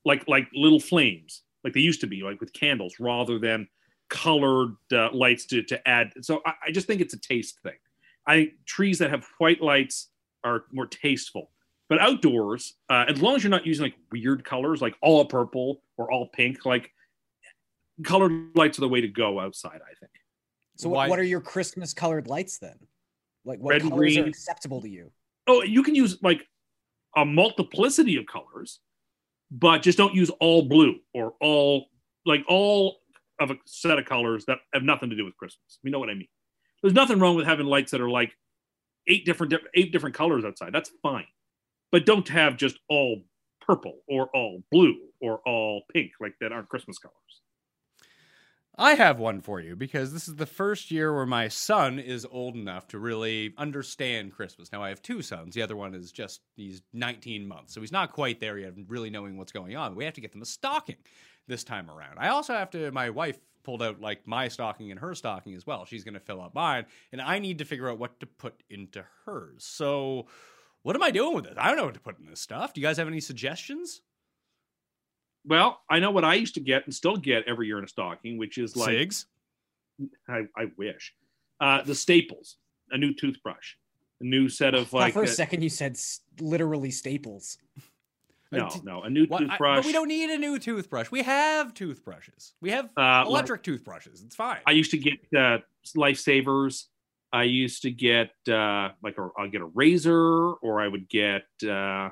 like 0.06 0.24
like 0.28 0.48
little 0.54 0.80
flames 0.80 1.44
like 1.64 1.74
they 1.74 1.80
used 1.80 2.02
to 2.02 2.08
be 2.08 2.22
like 2.24 2.40
with 2.40 2.54
candles 2.54 2.96
rather 3.00 3.38
than 3.40 3.68
colored 4.10 4.76
uh, 4.92 5.12
lights 5.12 5.46
to, 5.48 5.62
to 5.64 5.88
add. 5.88 6.12
So 6.22 6.42
I, 6.46 6.54
I 6.68 6.72
just 6.72 6.88
think 6.88 7.02
it's 7.02 7.14
a 7.14 7.20
taste 7.20 7.60
thing. 7.62 7.78
I 8.28 8.52
trees 8.66 9.00
that 9.00 9.10
have 9.10 9.26
white 9.38 9.62
lights 9.62 10.10
are 10.44 10.64
more 10.72 10.88
tasteful. 10.88 11.52
But 11.90 12.00
outdoors 12.00 12.76
uh, 12.90 13.06
as 13.08 13.22
long 13.22 13.36
as 13.36 13.44
you're 13.44 13.50
not 13.50 13.66
using 13.66 13.84
like 13.84 13.96
weird 14.12 14.44
colors 14.44 14.82
like 14.82 14.96
all 15.02 15.26
purple 15.26 15.82
or 15.98 16.12
all 16.12 16.28
pink 16.28 16.66
like 16.66 16.92
colored 18.04 18.32
lights 18.56 18.78
are 18.78 18.82
the 18.82 18.88
way 18.88 19.02
to 19.02 19.08
go 19.08 19.40
outside 19.40 19.82
i 19.84 19.94
think. 20.00 20.12
So 20.78 20.90
Why- 20.90 21.06
what, 21.06 21.10
what 21.10 21.20
are 21.20 21.24
your 21.24 21.42
Christmas 21.42 21.94
colored 21.94 22.28
lights 22.28 22.60
then? 22.60 22.78
Like 23.46 23.60
what 23.60 23.72
Red 23.72 23.82
colors 23.84 24.18
are 24.18 24.26
acceptable 24.26 24.82
to 24.82 24.90
you? 24.90 25.12
oh 25.48 25.64
you 25.64 25.84
can 25.84 25.96
use 25.96 26.18
like 26.22 26.46
a 27.16 27.26
multiplicity 27.26 28.18
of 28.18 28.26
colors 28.26 28.80
but 29.52 29.82
just 29.82 29.98
don't 29.98 30.14
use 30.14 30.30
all 30.40 30.62
blue 30.64 31.00
or 31.14 31.34
all 31.42 31.88
like 32.26 32.44
all 32.48 32.98
of 33.40 33.50
a 33.52 33.58
set 33.66 33.98
of 33.98 34.06
colors 34.06 34.46
that 34.46 34.60
have 34.74 34.84
nothing 34.84 35.10
to 35.10 35.16
do 35.16 35.26
with 35.26 35.36
christmas. 35.38 35.80
You 35.84 35.92
know 35.92 36.00
what 36.00 36.10
i 36.10 36.14
mean? 36.14 36.28
There's 36.82 36.94
nothing 36.94 37.20
wrong 37.20 37.36
with 37.36 37.46
having 37.46 37.66
lights 37.66 37.92
that 37.92 38.02
are 38.02 38.10
like 38.10 38.32
eight 39.08 39.26
different 39.26 39.54
eight 39.74 39.92
different 39.92 40.16
colors 40.16 40.46
outside. 40.46 40.72
That's 40.74 40.92
fine. 41.02 41.28
But 41.92 42.06
don't 42.06 42.28
have 42.30 42.58
just 42.58 42.78
all 42.88 43.24
purple 43.62 44.00
or 44.08 44.30
all 44.36 44.64
blue 44.72 44.96
or 45.22 45.40
all 45.46 45.84
pink 45.94 46.12
like 46.20 46.34
that 46.42 46.52
aren't 46.52 46.70
christmas 46.70 46.98
colors 46.98 47.16
I 48.80 48.94
have 48.94 49.20
one 49.20 49.42
for 49.42 49.60
you 49.60 49.76
because 49.76 50.14
this 50.14 50.30
is 50.30 50.38
the 50.38 50.46
first 50.46 50.90
year 50.90 51.14
where 51.14 51.26
my 51.26 51.50
son 51.50 52.00
is 52.00 52.26
old 52.32 52.56
enough 52.56 52.88
to 52.88 52.98
really 52.98 53.54
understand 53.58 54.32
Christmas. 54.32 54.72
Now 54.72 54.82
I 54.82 54.88
have 54.88 55.02
two 55.02 55.22
sons. 55.22 55.54
The 55.54 55.62
other 55.62 55.76
one 55.76 55.94
is 55.94 56.14
just 56.14 56.40
he's 56.56 56.82
19 56.94 57.46
months, 57.46 57.74
so 57.74 57.82
he's 57.82 57.92
not 57.92 58.14
quite 58.14 58.40
there 58.40 58.58
yet, 58.58 58.72
really 58.88 59.10
knowing 59.10 59.38
what's 59.38 59.52
going 59.52 59.76
on. 59.76 59.96
We 59.96 60.06
have 60.06 60.14
to 60.14 60.22
get 60.22 60.32
them 60.32 60.42
a 60.42 60.46
stocking 60.46 60.96
this 61.46 61.66
time 61.66 61.92
around. 61.92 62.20
I 62.20 62.30
also 62.30 62.54
have 62.54 62.70
to. 62.70 62.90
My 62.94 63.10
wife 63.10 63.38
pulled 63.64 63.84
out 63.84 64.00
like 64.00 64.26
my 64.26 64.48
stocking 64.48 64.92
and 64.92 65.00
her 65.02 65.14
stocking 65.14 65.56
as 65.56 65.68
well. 65.68 65.84
She's 65.84 66.06
going 66.06 66.14
to 66.14 66.22
fill 66.22 66.40
up 66.42 66.56
mine, 66.56 66.86
and 67.12 67.20
I 67.20 67.40
need 67.40 67.58
to 67.58 67.66
figure 67.66 67.90
out 67.90 68.00
what 68.00 68.18
to 68.22 68.28
put 68.28 68.64
into 68.70 69.04
hers. 69.26 69.66
So. 69.66 70.28
What 70.82 70.96
am 70.96 71.04
I 71.04 71.12
doing 71.12 71.36
with 71.36 71.46
it? 71.46 71.58
I 71.58 71.68
don't 71.68 71.76
know 71.76 71.84
what 71.84 71.96
to 71.96 72.00
put 72.00 72.20
in 72.20 72.26
this 72.26 72.40
stuff. 72.40 72.74
Do 72.74 72.80
you 72.80 72.88
guys 72.88 72.96
have 72.96 73.08
any 73.10 73.20
suggestions? 73.20 74.00
Well 75.46 75.82
i 75.90 76.00
know 76.00 76.12
what 76.12 76.24
i 76.26 76.34
used 76.34 76.54
to 76.54 76.60
get 76.60 76.84
and 76.86 76.94
still 76.94 77.16
get 77.16 77.44
every 77.48 77.68
year 77.68 77.78
in 77.78 77.84
a 77.84 77.88
stocking 77.88 78.38
which 78.38 78.58
is 78.58 78.76
like 78.76 78.90
Cigs? 78.90 79.26
I, 80.30 80.44
I 80.56 80.66
wish. 80.78 81.14
Uh, 81.60 81.82
the 81.84 81.94
staples, 81.94 82.56
a 82.92 82.98
new 82.98 83.14
toothbrush, 83.14 83.74
a 84.22 84.24
new 84.24 84.48
set 84.48 84.74
of 84.74 84.88
Thought 84.88 84.98
like. 84.98 85.14
for 85.14 85.24
a 85.24 85.26
uh, 85.26 85.28
second 85.28 85.62
you 85.62 85.68
said 85.70 85.98
literally 86.40 86.90
staples. 86.90 87.58
no, 88.52 88.70
no, 88.84 89.02
a 89.04 89.10
new 89.10 89.26
What? 89.26 89.42
I- 89.42 89.46
toothbrush. 89.48 89.78
but 89.80 89.86
we 89.86 89.92
don't 89.92 90.08
need 90.08 90.30
a 90.30 90.38
new 90.38 90.58
toothbrush. 90.58 91.12
We 91.12 91.24
have 91.24 91.74
toothbrushes. 91.74 92.54
We 92.62 92.70
have 92.72 92.90
Uh, 92.96 93.26
electric 93.28 93.64
toothbrushes. 93.64 94.24
It's 94.24 94.36
fine. 94.38 94.60
I 94.66 94.72
used 94.72 94.92
to 94.92 94.98
get 94.98 95.20
uh, 95.38 95.58
lifesavers. 95.98 96.86
I 97.34 97.44
used 97.44 97.82
to 97.84 97.92
get 97.92 98.32
uh, 98.48 98.90
like 99.04 99.18
a, 99.18 99.28
I'll 99.38 99.50
get 99.50 99.62
a 99.62 99.66
razor, 99.66 100.54
or 100.54 100.80
I 100.82 100.88
would 100.88 101.10
get. 101.10 101.44
Uh, 101.62 102.10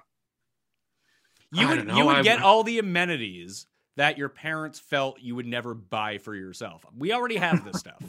you 1.52 1.66
I 1.66 1.70
would 1.70 1.76
don't 1.78 1.88
know, 1.88 1.98
you 1.98 2.06
would 2.06 2.16
I- 2.18 2.22
get 2.24 2.42
all 2.42 2.64
the 2.64 2.80
amenities 2.80 3.68
that 3.96 4.18
your 4.18 4.30
parents 4.30 4.80
felt 4.80 5.20
you 5.22 5.36
would 5.36 5.48
never 5.48 5.74
buy 5.74 6.18
for 6.20 6.36
yourself. 6.36 6.86
We 6.96 7.14
already 7.14 7.38
have 7.38 7.66
this 7.66 7.80
stuff. 7.80 8.02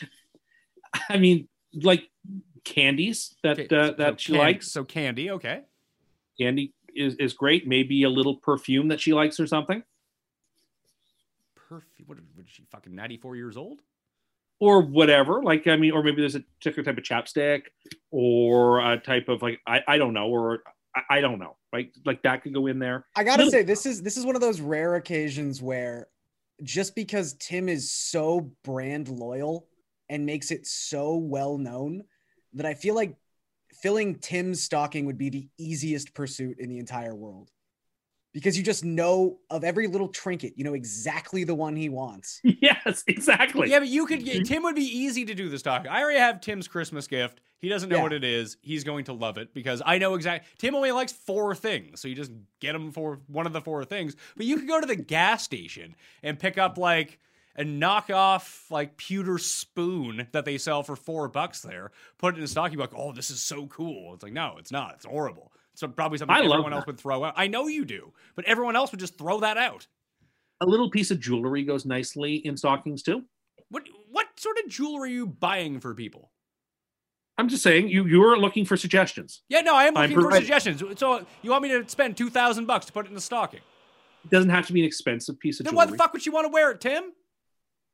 I 1.08 1.18
mean, 1.18 1.48
like 1.74 2.08
candies 2.64 3.34
that 3.42 3.58
Okay, 3.58 3.76
uh, 3.76 3.86
so 3.88 3.92
that 3.94 4.20
she 4.20 4.32
can- 4.32 4.38
likes. 4.40 4.70
So 4.70 4.84
candy, 4.84 5.30
okay. 5.30 5.62
Candy 6.40 6.72
is, 6.94 7.14
is 7.16 7.32
great. 7.32 7.66
Maybe 7.66 8.02
a 8.04 8.08
little 8.10 8.36
perfume 8.36 8.88
that 8.88 9.00
she 9.00 9.12
likes 9.12 9.40
or 9.40 9.46
something, 9.46 9.82
Perfume. 11.54 12.06
What, 12.06 12.18
what 12.34 12.46
is 12.46 12.50
she? 12.52 12.64
Fucking 12.70 12.94
ninety 12.94 13.16
four 13.16 13.36
years 13.36 13.56
old. 13.56 13.80
or 14.60 14.82
whatever. 14.82 15.42
Like 15.42 15.66
I 15.66 15.76
mean, 15.76 15.92
or 15.92 16.02
maybe 16.02 16.20
there's 16.22 16.34
a 16.36 16.40
particular 16.60 16.84
type 16.84 16.96
of 16.98 17.04
chapstick, 17.04 17.62
or 18.10 18.80
a 18.80 18.98
type 18.98 19.28
of 19.28 19.42
like 19.42 19.60
I, 19.66 19.80
I 19.86 19.98
don't 19.98 20.14
know, 20.14 20.28
or 20.28 20.62
I, 20.94 21.18
I 21.18 21.20
don't 21.20 21.38
know. 21.38 21.56
Like 21.72 21.94
like 22.04 22.22
that 22.22 22.42
could 22.42 22.54
go 22.54 22.66
in 22.66 22.78
there. 22.78 23.06
I 23.16 23.24
gotta 23.24 23.44
Little- 23.44 23.52
say, 23.52 23.62
this 23.62 23.86
is 23.86 24.02
this 24.02 24.16
is 24.16 24.24
one 24.24 24.34
of 24.34 24.40
those 24.40 24.60
rare 24.60 24.96
occasions 24.96 25.60
where 25.62 26.08
just 26.62 26.94
because 26.94 27.34
Tim 27.34 27.68
is 27.68 27.92
so 27.92 28.52
brand 28.64 29.08
loyal 29.08 29.68
and 30.08 30.26
makes 30.26 30.50
it 30.50 30.66
so 30.66 31.16
well 31.16 31.58
known 31.58 32.04
that 32.54 32.66
I 32.66 32.74
feel 32.74 32.94
like 32.94 33.14
filling 33.82 34.16
Tim's 34.16 34.62
stocking 34.62 35.06
would 35.06 35.18
be 35.18 35.30
the 35.30 35.48
easiest 35.58 36.14
pursuit 36.14 36.58
in 36.58 36.68
the 36.68 36.78
entire 36.78 37.14
world. 37.14 37.50
Because 38.34 38.56
you 38.56 38.62
just 38.62 38.84
know 38.84 39.38
of 39.50 39.64
every 39.64 39.86
little 39.86 40.08
trinket, 40.08 40.54
you 40.56 40.64
know 40.64 40.74
exactly 40.74 41.44
the 41.44 41.54
one 41.54 41.74
he 41.74 41.88
wants. 41.88 42.40
yes, 42.44 43.02
exactly. 43.06 43.70
Yeah, 43.70 43.80
but 43.80 43.88
you 43.88 44.06
could 44.06 44.24
get 44.24 44.36
mm-hmm. 44.36 44.42
Tim 44.44 44.62
would 44.64 44.76
be 44.76 44.82
easy 44.82 45.24
to 45.24 45.34
do 45.34 45.48
the 45.48 45.58
stocking. 45.58 45.90
I 45.90 46.02
already 46.02 46.18
have 46.18 46.40
Tim's 46.40 46.68
Christmas 46.68 47.06
gift. 47.06 47.40
He 47.60 47.68
doesn't 47.68 47.88
know 47.88 47.96
Yeah. 47.96 48.02
what 48.04 48.12
it 48.12 48.24
is. 48.24 48.56
He's 48.62 48.84
going 48.84 49.04
to 49.06 49.12
love 49.12 49.36
it 49.36 49.52
because 49.52 49.82
I 49.84 49.98
know 49.98 50.14
exactly. 50.14 50.48
Tim 50.58 50.74
only 50.74 50.92
likes 50.92 51.12
four 51.12 51.54
things, 51.54 52.00
so 52.00 52.06
you 52.08 52.14
just 52.14 52.30
get 52.60 52.74
him 52.74 52.92
for 52.92 53.20
one 53.26 53.46
of 53.46 53.52
the 53.52 53.60
four 53.60 53.84
things. 53.84 54.14
But 54.36 54.46
you 54.46 54.56
could 54.58 54.68
go 54.68 54.80
to 54.80 54.86
the 54.86 54.96
gas 54.96 55.42
station 55.42 55.96
and 56.22 56.38
pick 56.38 56.56
up 56.56 56.78
like 56.78 57.18
a 57.56 57.64
knockoff 57.64 58.70
like 58.70 58.96
pewter 58.96 59.38
spoon 59.38 60.28
that 60.30 60.44
they 60.44 60.58
sell 60.58 60.84
for 60.84 60.94
four 60.94 61.26
bucks 61.28 61.60
there. 61.60 61.90
Put 62.18 62.34
it 62.34 62.38
in 62.38 62.44
a 62.44 62.48
stocking. 62.48 62.78
Like, 62.78 62.94
oh, 62.94 63.12
this 63.12 63.30
is 63.30 63.42
so 63.42 63.66
cool. 63.66 64.14
It's 64.14 64.22
like, 64.22 64.32
no, 64.32 64.54
it's 64.58 64.70
not. 64.70 64.94
It's 64.94 65.04
horrible. 65.06 65.52
It's 65.72 65.82
probably 65.94 66.18
something 66.18 66.36
I 66.36 66.40
everyone 66.40 66.72
else 66.72 66.86
would 66.86 66.98
throw 66.98 67.24
out. 67.24 67.34
I 67.36 67.46
know 67.48 67.66
you 67.66 67.84
do, 67.84 68.12
but 68.36 68.44
everyone 68.46 68.76
else 68.76 68.90
would 68.92 69.00
just 69.00 69.18
throw 69.18 69.40
that 69.40 69.56
out. 69.56 69.86
A 70.60 70.66
little 70.66 70.90
piece 70.90 71.10
of 71.10 71.20
jewelry 71.20 71.62
goes 71.64 71.84
nicely 71.84 72.36
in 72.36 72.56
stockings 72.56 73.02
too. 73.02 73.24
What 73.68 73.84
what 74.10 74.26
sort 74.36 74.58
of 74.58 74.68
jewelry 74.70 75.10
are 75.10 75.14
you 75.14 75.26
buying 75.26 75.80
for 75.80 75.94
people? 75.94 76.30
I'm 77.38 77.48
just 77.48 77.62
saying 77.62 77.88
you 77.88 78.04
you're 78.04 78.36
looking 78.36 78.64
for 78.64 78.76
suggestions. 78.76 79.42
Yeah, 79.48 79.60
no, 79.60 79.74
I 79.74 79.84
am 79.84 79.96
I'm 79.96 80.02
looking 80.02 80.16
for 80.16 80.22
providing- 80.22 80.46
suggestions. 80.46 80.98
So 80.98 81.24
you 81.42 81.50
want 81.50 81.62
me 81.62 81.68
to 81.70 81.88
spend 81.88 82.16
two 82.16 82.28
thousand 82.28 82.66
bucks 82.66 82.86
to 82.86 82.92
put 82.92 83.06
it 83.06 83.08
in 83.08 83.14
the 83.14 83.20
stocking? 83.20 83.60
It 84.24 84.30
doesn't 84.30 84.50
have 84.50 84.66
to 84.66 84.72
be 84.72 84.80
an 84.80 84.86
expensive 84.86 85.38
piece 85.38 85.60
of 85.60 85.64
jewelry. 85.66 85.76
Then 85.76 85.76
why 85.76 85.90
the 85.90 85.96
fuck 85.96 86.12
would 86.12 86.26
you 86.26 86.32
want 86.32 86.46
to 86.46 86.52
wear 86.52 86.72
it, 86.72 86.80
Tim? 86.80 87.12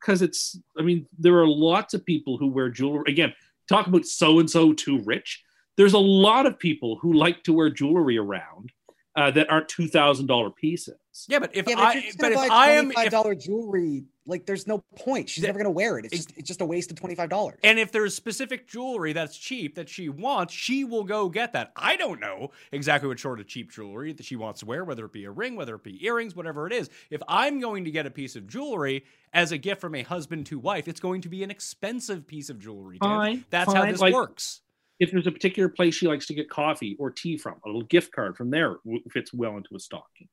because 0.04 0.22
it's 0.22 0.58
i 0.78 0.82
mean 0.82 1.06
there 1.18 1.38
are 1.38 1.46
lots 1.46 1.94
of 1.94 2.04
people 2.04 2.36
who 2.36 2.48
wear 2.48 2.68
jewelry 2.68 3.04
again 3.08 3.32
talk 3.68 3.86
about 3.86 4.04
so 4.04 4.38
and 4.38 4.50
so 4.50 4.72
too 4.72 5.00
rich 5.00 5.42
there's 5.76 5.94
a 5.94 5.98
lot 5.98 6.46
of 6.46 6.58
people 6.58 6.98
who 7.00 7.12
like 7.12 7.42
to 7.42 7.52
wear 7.52 7.70
jewelry 7.70 8.18
around 8.18 8.70
uh, 9.16 9.30
that 9.30 9.48
aren't 9.48 9.68
$2000 9.68 10.56
pieces 10.56 10.96
Yeah, 11.28 11.38
but 11.38 11.54
if 11.54 11.68
Yeah, 11.68 11.76
but 11.76 11.84
I 11.84 12.04
but 12.18 12.32
gonna 12.32 12.44
if 12.44 12.50
I 12.50 12.70
am 12.72 12.84
twenty-five 12.86 13.06
if, 13.06 13.12
dollar 13.12 13.34
jewelry, 13.36 14.04
like 14.26 14.46
there's 14.46 14.66
no 14.66 14.82
point. 14.96 15.28
She's 15.28 15.42
Th- 15.42 15.48
never 15.48 15.58
gonna 15.58 15.70
wear 15.70 15.98
it. 15.98 16.06
It's 16.06 16.16
just 16.16 16.32
it's 16.38 16.48
just 16.48 16.60
a 16.60 16.64
waste 16.64 16.90
of 16.90 16.96
twenty 16.96 17.14
five 17.14 17.28
dollars. 17.28 17.58
and 17.62 17.78
if 17.78 17.92
there's 17.92 18.14
specific 18.14 18.66
jewelry 18.66 19.12
that's 19.12 19.36
cheap 19.36 19.74
that 19.74 19.88
she 19.88 20.08
wants, 20.08 20.52
she 20.54 20.84
will 20.84 21.04
go 21.04 21.28
get 21.28 21.52
that. 21.52 21.72
I 21.76 21.96
don't 21.96 22.20
know 22.20 22.50
exactly 22.72 23.08
what 23.08 23.18
sort 23.20 23.40
of 23.40 23.46
cheap 23.46 23.70
jewelry 23.70 24.12
that 24.12 24.24
she 24.24 24.36
wants 24.36 24.60
to 24.60 24.66
wear, 24.66 24.84
whether 24.84 25.04
it 25.04 25.12
be 25.12 25.24
a 25.24 25.30
ring, 25.30 25.56
whether 25.56 25.74
it 25.74 25.82
be 25.84 26.04
earrings, 26.04 26.34
whatever 26.34 26.66
it 26.66 26.72
is. 26.72 26.88
If 27.10 27.22
I'm 27.28 27.60
going 27.60 27.84
to 27.84 27.90
get 27.90 28.06
a 28.06 28.10
piece 28.10 28.36
of 28.36 28.46
jewelry 28.46 29.04
as 29.32 29.52
a 29.52 29.58
gift 29.58 29.80
from 29.80 29.94
a 29.94 30.02
husband 30.02 30.46
to 30.46 30.58
wife, 30.58 30.88
it's 30.88 31.00
going 31.00 31.20
to 31.22 31.28
be 31.28 31.42
an 31.42 31.50
expensive 31.50 32.26
piece 32.26 32.48
of 32.50 32.58
jewelry. 32.58 32.98
Fine, 32.98 33.44
That's 33.50 33.72
how 33.72 33.84
this 33.86 34.00
like- 34.00 34.14
works. 34.14 34.60
if 35.00 35.10
there's 35.10 35.26
a 35.26 35.32
particular 35.32 35.68
place 35.68 35.94
she 35.94 36.06
likes 36.06 36.26
to 36.26 36.34
get 36.34 36.48
coffee 36.48 36.96
or 37.00 37.10
tea 37.10 37.36
from 37.36 37.54
a 37.64 37.68
little 37.68 37.82
gift 37.82 38.12
card 38.12 38.36
from 38.36 38.50
there 38.50 38.76
fits 39.10 39.34
well 39.34 39.56
into 39.56 39.74
a 39.74 39.78
stocking 39.80 40.28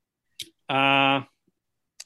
uh 0.70 1.22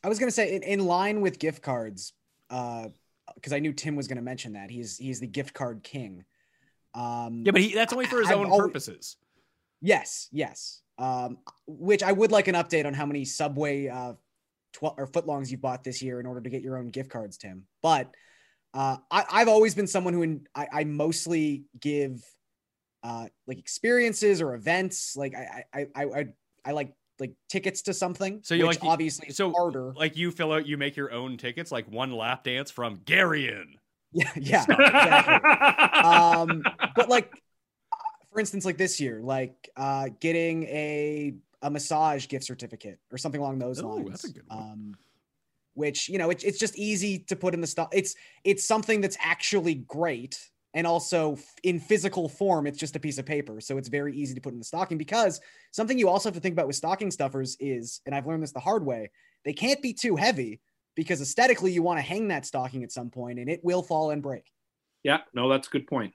I 0.04 0.10
was 0.10 0.20
gonna 0.20 0.32
say 0.32 0.56
in, 0.56 0.64
in 0.64 0.86
line 0.86 1.22
with 1.22 1.39
gift 1.39 1.62
cards, 1.62 2.14
because 2.50 3.52
I 3.52 3.60
knew 3.60 3.74
Tim 3.74 3.96
was 3.96 4.08
gonna 4.08 4.22
mention 4.22 4.54
that 4.54 4.70
he's 4.70 4.98
he's 4.98 5.20
the 5.20 5.28
gift 5.28 5.54
card 5.54 5.84
king. 5.84 6.24
Um, 6.93 7.43
Yeah, 7.46 7.52
but 7.52 7.62
he, 7.62 7.74
that's 7.74 7.91
only 7.93 8.06
for 8.06 8.20
his 8.20 8.30
I've 8.30 8.38
own 8.38 8.46
always- 8.48 8.62
purposes. 8.68 9.18
Yes, 9.82 10.30
yes. 10.32 10.82
Um, 10.98 11.39
which 11.68 12.02
I 12.02 12.12
would 12.12 12.32
like 12.32 12.48
an 12.48 12.56
update 12.56 12.86
on 12.86 12.93
how 12.93 13.06
many 13.06 13.26
Subway 13.26 13.88
uh, 13.89 14.14
twelve 14.72 14.96
or 14.98 15.08
footlongs 15.08 15.52
you 15.52 15.58
bought 15.58 15.84
this 15.84 16.02
year 16.02 16.20
in 16.20 16.26
order 16.26 16.39
to 16.41 16.50
get 16.50 16.62
your 16.62 16.78
own 16.78 16.88
gift 16.89 17.10
cards, 17.10 17.38
Tim. 17.38 17.64
But 17.82 18.16
uh, 18.74 18.98
I, 19.12 19.26
I've 19.30 19.48
always 19.50 19.76
been 19.76 19.88
someone 19.88 20.14
who 20.14 20.22
in, 20.22 20.48
I, 20.56 20.68
I 20.72 20.84
mostly 20.86 21.66
give 21.80 22.24
uh, 23.04 23.28
like 23.46 23.58
experiences 23.60 24.41
or 24.41 24.56
events. 24.56 25.16
Like 25.18 25.36
I, 25.36 25.66
I, 25.74 25.88
I, 25.96 26.04
I, 26.04 26.26
I 26.66 26.72
like 26.72 26.93
like 27.20 27.34
tickets 27.49 27.82
to 27.84 27.93
something. 27.93 28.41
So 28.43 28.55
you 28.55 28.66
like 28.66 28.84
obviously 28.84 29.30
so 29.30 29.51
harder. 29.51 29.93
like 29.95 30.18
you 30.18 30.32
fill 30.32 30.51
out, 30.53 30.66
you 30.66 30.78
make 30.78 30.95
your 30.95 31.11
own 31.11 31.38
tickets, 31.38 31.72
like 31.72 31.89
one 31.89 32.11
lap 32.11 32.43
dance 32.43 32.72
from 32.72 32.97
Garion. 32.97 33.76
yeah, 34.11 34.30
yeah, 34.36 34.61
exactly. 34.61 35.99
um, 35.99 36.63
but 36.95 37.09
like, 37.09 37.32
for 38.32 38.39
instance, 38.39 38.63
like 38.63 38.78
this 38.78 38.99
year, 38.99 39.20
like 39.22 39.70
uh, 39.76 40.09
getting 40.20 40.63
a 40.63 41.34
a 41.61 41.70
massage 41.70 42.28
gift 42.28 42.45
certificate 42.45 42.99
or 43.11 43.18
something 43.18 43.41
along 43.41 43.59
those 43.59 43.82
Ooh, 43.82 43.88
lines. 43.88 44.09
that's 44.09 44.24
a 44.26 44.32
good 44.32 44.43
one. 44.47 44.57
Um, 44.57 44.95
which 45.74 46.07
you 46.07 46.18
know, 46.18 46.30
it, 46.30 46.43
it's 46.43 46.59
just 46.59 46.78
easy 46.78 47.20
to 47.20 47.36
put 47.36 47.53
in 47.53 47.61
the 47.61 47.68
stuff. 47.68 47.89
It's 47.91 48.16
it's 48.43 48.66
something 48.66 49.01
that's 49.01 49.18
actually 49.20 49.76
great, 49.76 50.39
and 50.76 50.86
also 50.86 51.38
in 51.63 51.80
physical 51.80 52.30
form, 52.30 52.67
it's 52.67 52.78
just 52.78 52.95
a 52.95 52.99
piece 52.99 53.17
of 53.17 53.26
paper, 53.26 53.59
so 53.59 53.78
it's 53.80 53.89
very 53.89 54.15
easy 54.15 54.36
to 54.36 54.41
put 54.41 54.53
in 54.53 54.59
the 54.59 54.65
stocking. 54.65 54.99
Because 54.99 55.41
something 55.71 55.97
you 55.97 56.07
also 56.09 56.30
have 56.30 56.36
to 56.36 56.39
think 56.41 56.53
about 56.53 56.67
with 56.67 56.76
stocking 56.76 57.09
stuffers 57.09 57.57
is, 57.59 58.01
and 58.05 58.13
I've 58.13 58.28
learned 58.28 58.43
this 58.43 58.51
the 58.51 58.59
hard 58.59 58.86
way, 58.86 59.09
they 59.43 59.53
can't 59.53 59.82
be 59.82 59.93
too 59.93 60.15
heavy 60.15 60.59
because 60.95 61.19
aesthetically 61.21 61.71
you 61.71 61.82
want 61.82 61.97
to 61.97 62.03
hang 62.03 62.28
that 62.28 62.45
stocking 62.45 62.84
at 62.84 62.91
some 62.91 63.09
point, 63.09 63.39
and 63.39 63.49
it 63.49 63.61
will 63.63 63.82
fall 63.82 64.11
and 64.11 64.21
break. 64.21 64.43
yeah 65.03 65.19
no 65.34 65.49
that's 65.49 65.67
a 65.67 65.71
good 65.71 65.88
point 65.88 66.13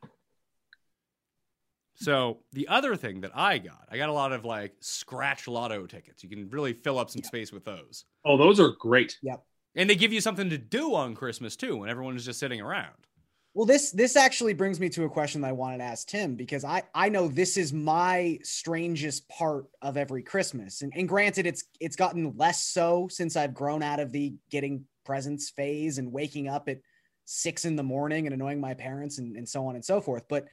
So 1.95 2.39
the 2.53 2.69
other 2.69 2.97
thing 2.97 3.21
that 3.21 3.33
I 3.35 3.59
got, 3.59 3.87
I 3.91 3.99
got 3.99 4.09
a 4.09 4.13
lot 4.13 4.33
of 4.33 4.45
like 4.47 4.73
scratch 4.81 5.47
lotto 5.47 5.87
tickets. 5.87 6.23
You 6.23 6.31
can 6.31 6.49
really 6.49 6.73
fill 6.73 6.99
up 6.99 7.11
some 7.11 7.23
space 7.23 7.53
with 7.53 7.65
those. 7.65 8.05
oh 8.25 8.37
those 8.39 8.59
are 8.59 8.71
great 8.79 9.19
Yep. 9.23 9.43
And 9.77 9.89
they 9.89 9.95
give 9.97 10.13
you 10.13 10.21
something 10.21 10.51
to 10.51 10.59
do 10.59 10.95
on 10.95 11.15
Christmas 11.15 11.57
too, 11.57 11.77
when 11.77 11.91
everyone 11.91 12.17
is 12.17 12.25
just 12.25 12.41
sitting 12.41 12.61
around. 12.61 13.07
Well, 13.53 13.67
this 13.67 13.91
this 13.91 14.15
actually 14.15 14.55
brings 14.55 14.79
me 14.79 14.89
to 14.91 15.05
a 15.05 15.11
question 15.11 15.41
that 15.41 15.49
I 15.49 15.53
wanted 15.53 15.79
to 15.79 15.85
ask 15.85 16.07
Tim 16.07 16.37
because 16.37 16.65
I 16.65 16.85
I 16.95 17.09
know 17.09 17.27
this 17.27 17.57
is 17.57 17.73
my 17.73 18.39
strangest 18.43 19.29
part 19.29 19.67
of 19.83 19.97
every 19.97 20.23
Christmas, 20.23 20.83
and, 20.83 20.93
and 20.95 21.09
granted, 21.09 21.47
it's 21.47 21.65
it's 21.81 21.97
gotten 21.97 22.37
less 22.37 22.63
so 22.63 23.09
since 23.11 23.37
I've 23.37 23.55
grown 23.55 23.83
out 23.83 23.99
of 23.99 24.13
the 24.13 24.35
getting 24.51 24.85
presents 25.05 25.51
phase 25.51 25.99
and 25.99 26.13
waking 26.13 26.47
up 26.47 26.69
at 26.69 26.79
six 27.25 27.65
in 27.65 27.75
the 27.75 27.83
morning 27.83 28.27
and 28.27 28.35
annoying 28.35 28.61
my 28.61 28.75
parents 28.75 29.19
and, 29.19 29.37
and 29.37 29.49
so 29.49 29.67
on 29.67 29.75
and 29.75 29.85
so 29.85 30.01
forth. 30.01 30.25
But 30.29 30.47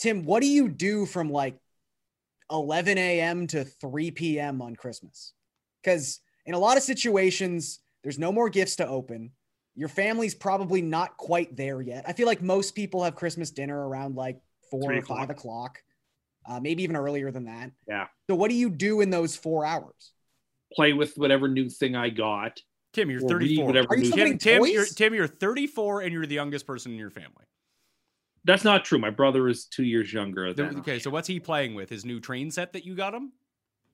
Tim, 0.00 0.24
what 0.24 0.42
do 0.42 0.48
you 0.48 0.68
do 0.68 1.06
from 1.06 1.30
like 1.30 1.56
11 2.50 2.98
a.m. 2.98 3.46
to 3.48 3.64
3 3.64 4.10
p.m. 4.12 4.60
on 4.62 4.74
Christmas? 4.74 5.34
Because 5.82 6.20
in 6.46 6.54
a 6.54 6.58
lot 6.58 6.76
of 6.76 6.82
situations, 6.82 7.80
there's 8.02 8.18
no 8.18 8.32
more 8.32 8.48
gifts 8.48 8.76
to 8.76 8.88
open 8.88 9.32
your 9.78 9.88
family's 9.88 10.34
probably 10.34 10.82
not 10.82 11.16
quite 11.16 11.54
there 11.56 11.80
yet. 11.80 12.04
I 12.06 12.12
feel 12.12 12.26
like 12.26 12.42
most 12.42 12.74
people 12.74 13.04
have 13.04 13.14
Christmas 13.14 13.50
dinner 13.50 13.88
around 13.88 14.16
like 14.16 14.40
four 14.70 14.82
Three 14.82 14.98
or 14.98 15.02
five 15.02 15.30
o'clock. 15.30 15.78
o'clock, 15.78 15.82
uh, 16.48 16.60
maybe 16.60 16.82
even 16.82 16.96
earlier 16.96 17.30
than 17.30 17.44
that. 17.44 17.70
Yeah. 17.86 18.08
So, 18.28 18.34
what 18.34 18.48
do 18.50 18.56
you 18.56 18.70
do 18.70 19.00
in 19.00 19.10
those 19.10 19.36
four 19.36 19.64
hours? 19.64 20.12
play 20.74 20.92
with 20.92 21.14
whatever 21.16 21.48
new 21.48 21.66
thing 21.70 21.96
i 21.96 22.10
got 22.10 22.60
Tim, 22.92 23.08
you're 23.10 23.20
34. 23.20 23.70
Are 23.70 23.96
you 23.96 24.02
new 24.02 24.10
Tim, 24.10 24.38
Tim, 24.38 24.66
you're, 24.66 24.84
Tim, 24.84 25.14
you're 25.14 25.26
34 25.26 26.02
and 26.02 26.12
you're 26.12 26.26
the 26.26 26.34
youngest 26.34 26.66
person 26.66 26.92
in 26.92 26.98
your 26.98 27.10
family. 27.10 27.46
that's 28.44 28.64
not 28.64 28.84
true 28.84 28.98
my 28.98 29.08
brother 29.08 29.48
is 29.48 29.64
two 29.64 29.84
years 29.84 30.12
younger 30.12 30.52
The- 30.52 30.64
than 30.64 30.78
okay, 30.80 30.98
so 30.98 31.08
what's 31.08 31.26
he 31.26 31.40
playing 31.40 31.74
with? 31.74 31.88
His 31.88 32.04
new 32.04 32.20
train 32.20 32.50
set 32.50 32.74
that 32.74 32.84
you 32.84 32.94
got 32.94 33.14
him? 33.14 33.32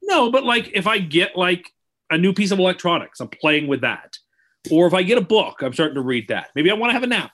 No, 0.02 0.32
but 0.32 0.42
like 0.44 0.70
if 0.74 0.88
I 0.88 0.98
get 0.98 1.36
like 1.36 1.70
a 2.10 2.18
new 2.18 2.32
piece 2.32 2.50
of 2.50 2.58
electronics, 2.58 3.20
I'm 3.20 3.28
playing 3.28 3.68
with 3.68 3.82
that. 3.82 4.16
Or 4.70 4.86
if 4.86 4.94
I 4.94 5.02
get 5.02 5.18
a 5.18 5.22
book, 5.22 5.62
I'm 5.62 5.72
starting 5.72 5.96
to 5.96 6.00
read 6.00 6.28
that. 6.28 6.48
Maybe 6.54 6.70
I 6.70 6.74
want 6.74 6.90
to 6.90 6.94
have 6.94 7.02
a 7.02 7.06
nap. 7.06 7.32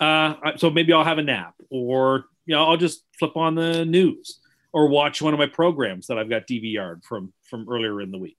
Uh, 0.00 0.56
so 0.56 0.70
maybe 0.70 0.92
I'll 0.92 1.04
have 1.04 1.18
a 1.18 1.22
nap, 1.22 1.54
or 1.70 2.26
you 2.46 2.54
know, 2.54 2.64
I'll 2.64 2.76
just 2.76 3.04
flip 3.18 3.36
on 3.36 3.54
the 3.54 3.84
news 3.84 4.40
or 4.72 4.88
watch 4.88 5.22
one 5.22 5.32
of 5.32 5.38
my 5.38 5.46
programs 5.46 6.08
that 6.08 6.18
I've 6.18 6.28
got 6.28 6.48
DVR'd 6.48 7.04
from 7.04 7.32
from 7.48 7.66
earlier 7.70 8.00
in 8.00 8.10
the 8.10 8.18
week. 8.18 8.38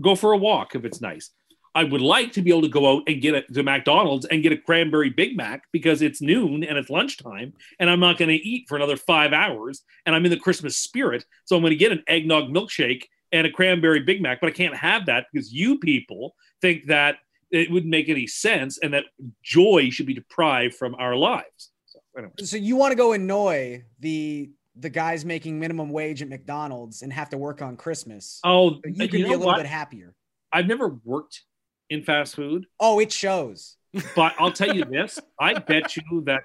Go 0.00 0.14
for 0.14 0.32
a 0.32 0.36
walk 0.36 0.74
if 0.74 0.84
it's 0.84 1.00
nice. 1.00 1.30
I 1.74 1.84
would 1.84 2.00
like 2.00 2.32
to 2.32 2.42
be 2.42 2.50
able 2.50 2.62
to 2.62 2.68
go 2.68 2.96
out 2.96 3.04
and 3.06 3.22
get 3.22 3.34
a, 3.34 3.42
to 3.52 3.62
McDonald's 3.62 4.26
and 4.26 4.42
get 4.42 4.52
a 4.52 4.56
cranberry 4.56 5.10
Big 5.10 5.36
Mac 5.36 5.62
because 5.72 6.02
it's 6.02 6.20
noon 6.20 6.64
and 6.64 6.76
it's 6.76 6.90
lunchtime, 6.90 7.54
and 7.78 7.88
I'm 7.88 8.00
not 8.00 8.18
going 8.18 8.30
to 8.30 8.34
eat 8.34 8.68
for 8.68 8.76
another 8.76 8.96
five 8.96 9.32
hours, 9.32 9.82
and 10.04 10.14
I'm 10.14 10.24
in 10.24 10.30
the 10.30 10.38
Christmas 10.38 10.76
spirit, 10.76 11.24
so 11.44 11.56
I'm 11.56 11.62
going 11.62 11.70
to 11.70 11.76
get 11.76 11.92
an 11.92 12.04
eggnog 12.06 12.50
milkshake 12.50 13.04
and 13.32 13.46
a 13.46 13.50
cranberry 13.50 14.00
Big 14.00 14.20
Mac, 14.22 14.40
but 14.40 14.48
I 14.48 14.52
can't 14.52 14.74
have 14.76 15.06
that 15.06 15.26
because 15.32 15.52
you 15.52 15.78
people 15.78 16.34
think 16.60 16.86
that 16.86 17.16
it 17.50 17.70
wouldn't 17.70 17.90
make 17.90 18.08
any 18.08 18.26
sense 18.26 18.78
and 18.78 18.92
that 18.94 19.04
joy 19.42 19.88
should 19.90 20.06
be 20.06 20.14
deprived 20.14 20.74
from 20.74 20.94
our 20.96 21.16
lives. 21.16 21.70
So 21.86 21.98
anyway, 22.16 22.32
So, 22.42 22.56
you 22.56 22.76
want 22.76 22.92
to 22.92 22.96
go 22.96 23.12
annoy 23.12 23.84
the 24.00 24.50
the 24.80 24.90
guys 24.90 25.24
making 25.24 25.58
minimum 25.58 25.90
wage 25.90 26.22
at 26.22 26.28
McDonald's 26.28 27.02
and 27.02 27.12
have 27.12 27.28
to 27.30 27.36
work 27.38 27.62
on 27.62 27.76
Christmas? 27.76 28.38
oh, 28.44 28.70
So 28.74 28.80
you 28.84 28.92
you, 29.04 29.08
can 29.08 29.22
know 29.22 29.28
be 29.28 29.34
a 29.34 29.38
little 29.38 29.46
what? 29.46 29.56
bit 29.56 29.66
happier. 29.66 30.14
I've 30.52 30.66
never 30.66 30.98
worked 31.04 31.42
in 31.90 32.02
fast 32.04 32.36
food, 32.36 32.66
Oh, 32.78 32.98
it 33.00 33.10
shows. 33.10 33.76
but 34.14 34.34
I'll 34.38 34.52
tell 34.52 34.74
you 34.74 34.84
this: 34.90 35.18
I 35.40 35.54
bet 35.54 35.96
you 35.96 36.22
that 36.26 36.42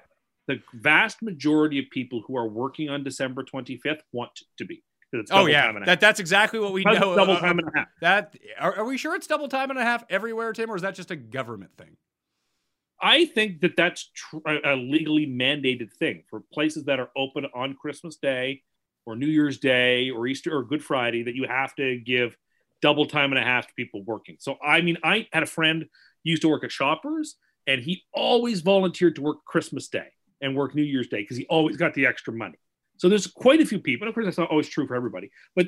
the 0.48 0.60
vast 0.74 1.22
majority 1.22 1.78
of 1.78 1.84
people 1.90 2.22
who 2.26 2.36
are 2.36 2.48
working 2.48 2.88
on 2.88 3.04
December 3.04 3.44
25th 3.44 4.00
want 4.12 4.30
to 4.58 4.64
be. 4.64 4.82
'Cause 5.14 5.20
it's 5.22 5.32
Oh 5.32 5.46
yeah, 5.46 5.62
time 5.66 5.76
and 5.76 5.84
a 5.84 5.86
that, 5.86 6.00
that's 6.00 6.20
exactly 6.20 6.58
what 6.58 6.72
we 6.72 6.84
That's 6.84 7.00
know. 7.00 7.14
double 7.16 7.36
time 7.36 7.58
and 7.58 7.68
a 7.68 7.78
half. 7.78 7.88
That 8.00 8.36
are, 8.58 8.76
are 8.78 8.84
we 8.84 8.98
sure 8.98 9.14
it's 9.14 9.26
double 9.26 9.48
time 9.48 9.70
and 9.70 9.78
a 9.78 9.82
half 9.84 10.04
everywhere, 10.10 10.52
Tim, 10.52 10.70
or 10.70 10.76
is 10.76 10.82
that 10.82 10.94
just 10.94 11.10
a 11.10 11.16
government 11.16 11.70
thing? 11.76 11.96
I 13.00 13.26
think 13.26 13.60
that 13.60 13.76
that's 13.76 14.10
tr- 14.14 14.38
a 14.46 14.74
a 14.74 14.76
legally 14.76 15.26
mandated 15.26 15.92
thing 15.92 16.24
for 16.28 16.40
places 16.52 16.84
that 16.84 17.00
are 17.00 17.10
open 17.16 17.46
on 17.54 17.74
Christmas 17.74 18.16
Day 18.16 18.62
or 19.06 19.16
New 19.16 19.26
Year's 19.26 19.58
Day 19.58 20.10
or 20.10 20.26
Easter 20.26 20.56
or 20.56 20.64
Good 20.64 20.82
Friday 20.82 21.24
that 21.24 21.34
you 21.34 21.46
have 21.46 21.74
to 21.76 21.98
give 21.98 22.36
double 22.80 23.06
time 23.06 23.32
and 23.32 23.38
a 23.38 23.42
half 23.44 23.66
to 23.66 23.74
people 23.74 24.02
working. 24.02 24.36
So 24.40 24.56
I 24.64 24.80
mean, 24.80 24.98
I 25.02 25.28
had 25.32 25.42
a 25.42 25.46
friend 25.46 25.86
used 26.22 26.42
to 26.42 26.48
work 26.48 26.64
at 26.64 26.72
Shoppers, 26.72 27.36
and 27.66 27.80
he 27.80 28.04
always 28.12 28.60
volunteered 28.60 29.16
to 29.16 29.22
work 29.22 29.44
Christmas 29.44 29.88
Day 29.88 30.08
and 30.40 30.56
work 30.56 30.74
New 30.74 30.82
Year's 30.82 31.08
Day 31.08 31.22
because 31.22 31.36
he 31.36 31.46
always 31.46 31.76
got 31.76 31.94
the 31.94 32.06
extra 32.06 32.32
money. 32.32 32.58
So 32.96 33.08
there's 33.08 33.26
quite 33.26 33.60
a 33.60 33.66
few 33.66 33.80
people. 33.80 34.06
Of 34.08 34.14
course, 34.14 34.26
that's 34.26 34.38
not 34.38 34.50
always 34.50 34.68
true 34.68 34.86
for 34.86 34.94
everybody, 34.94 35.30
but 35.56 35.66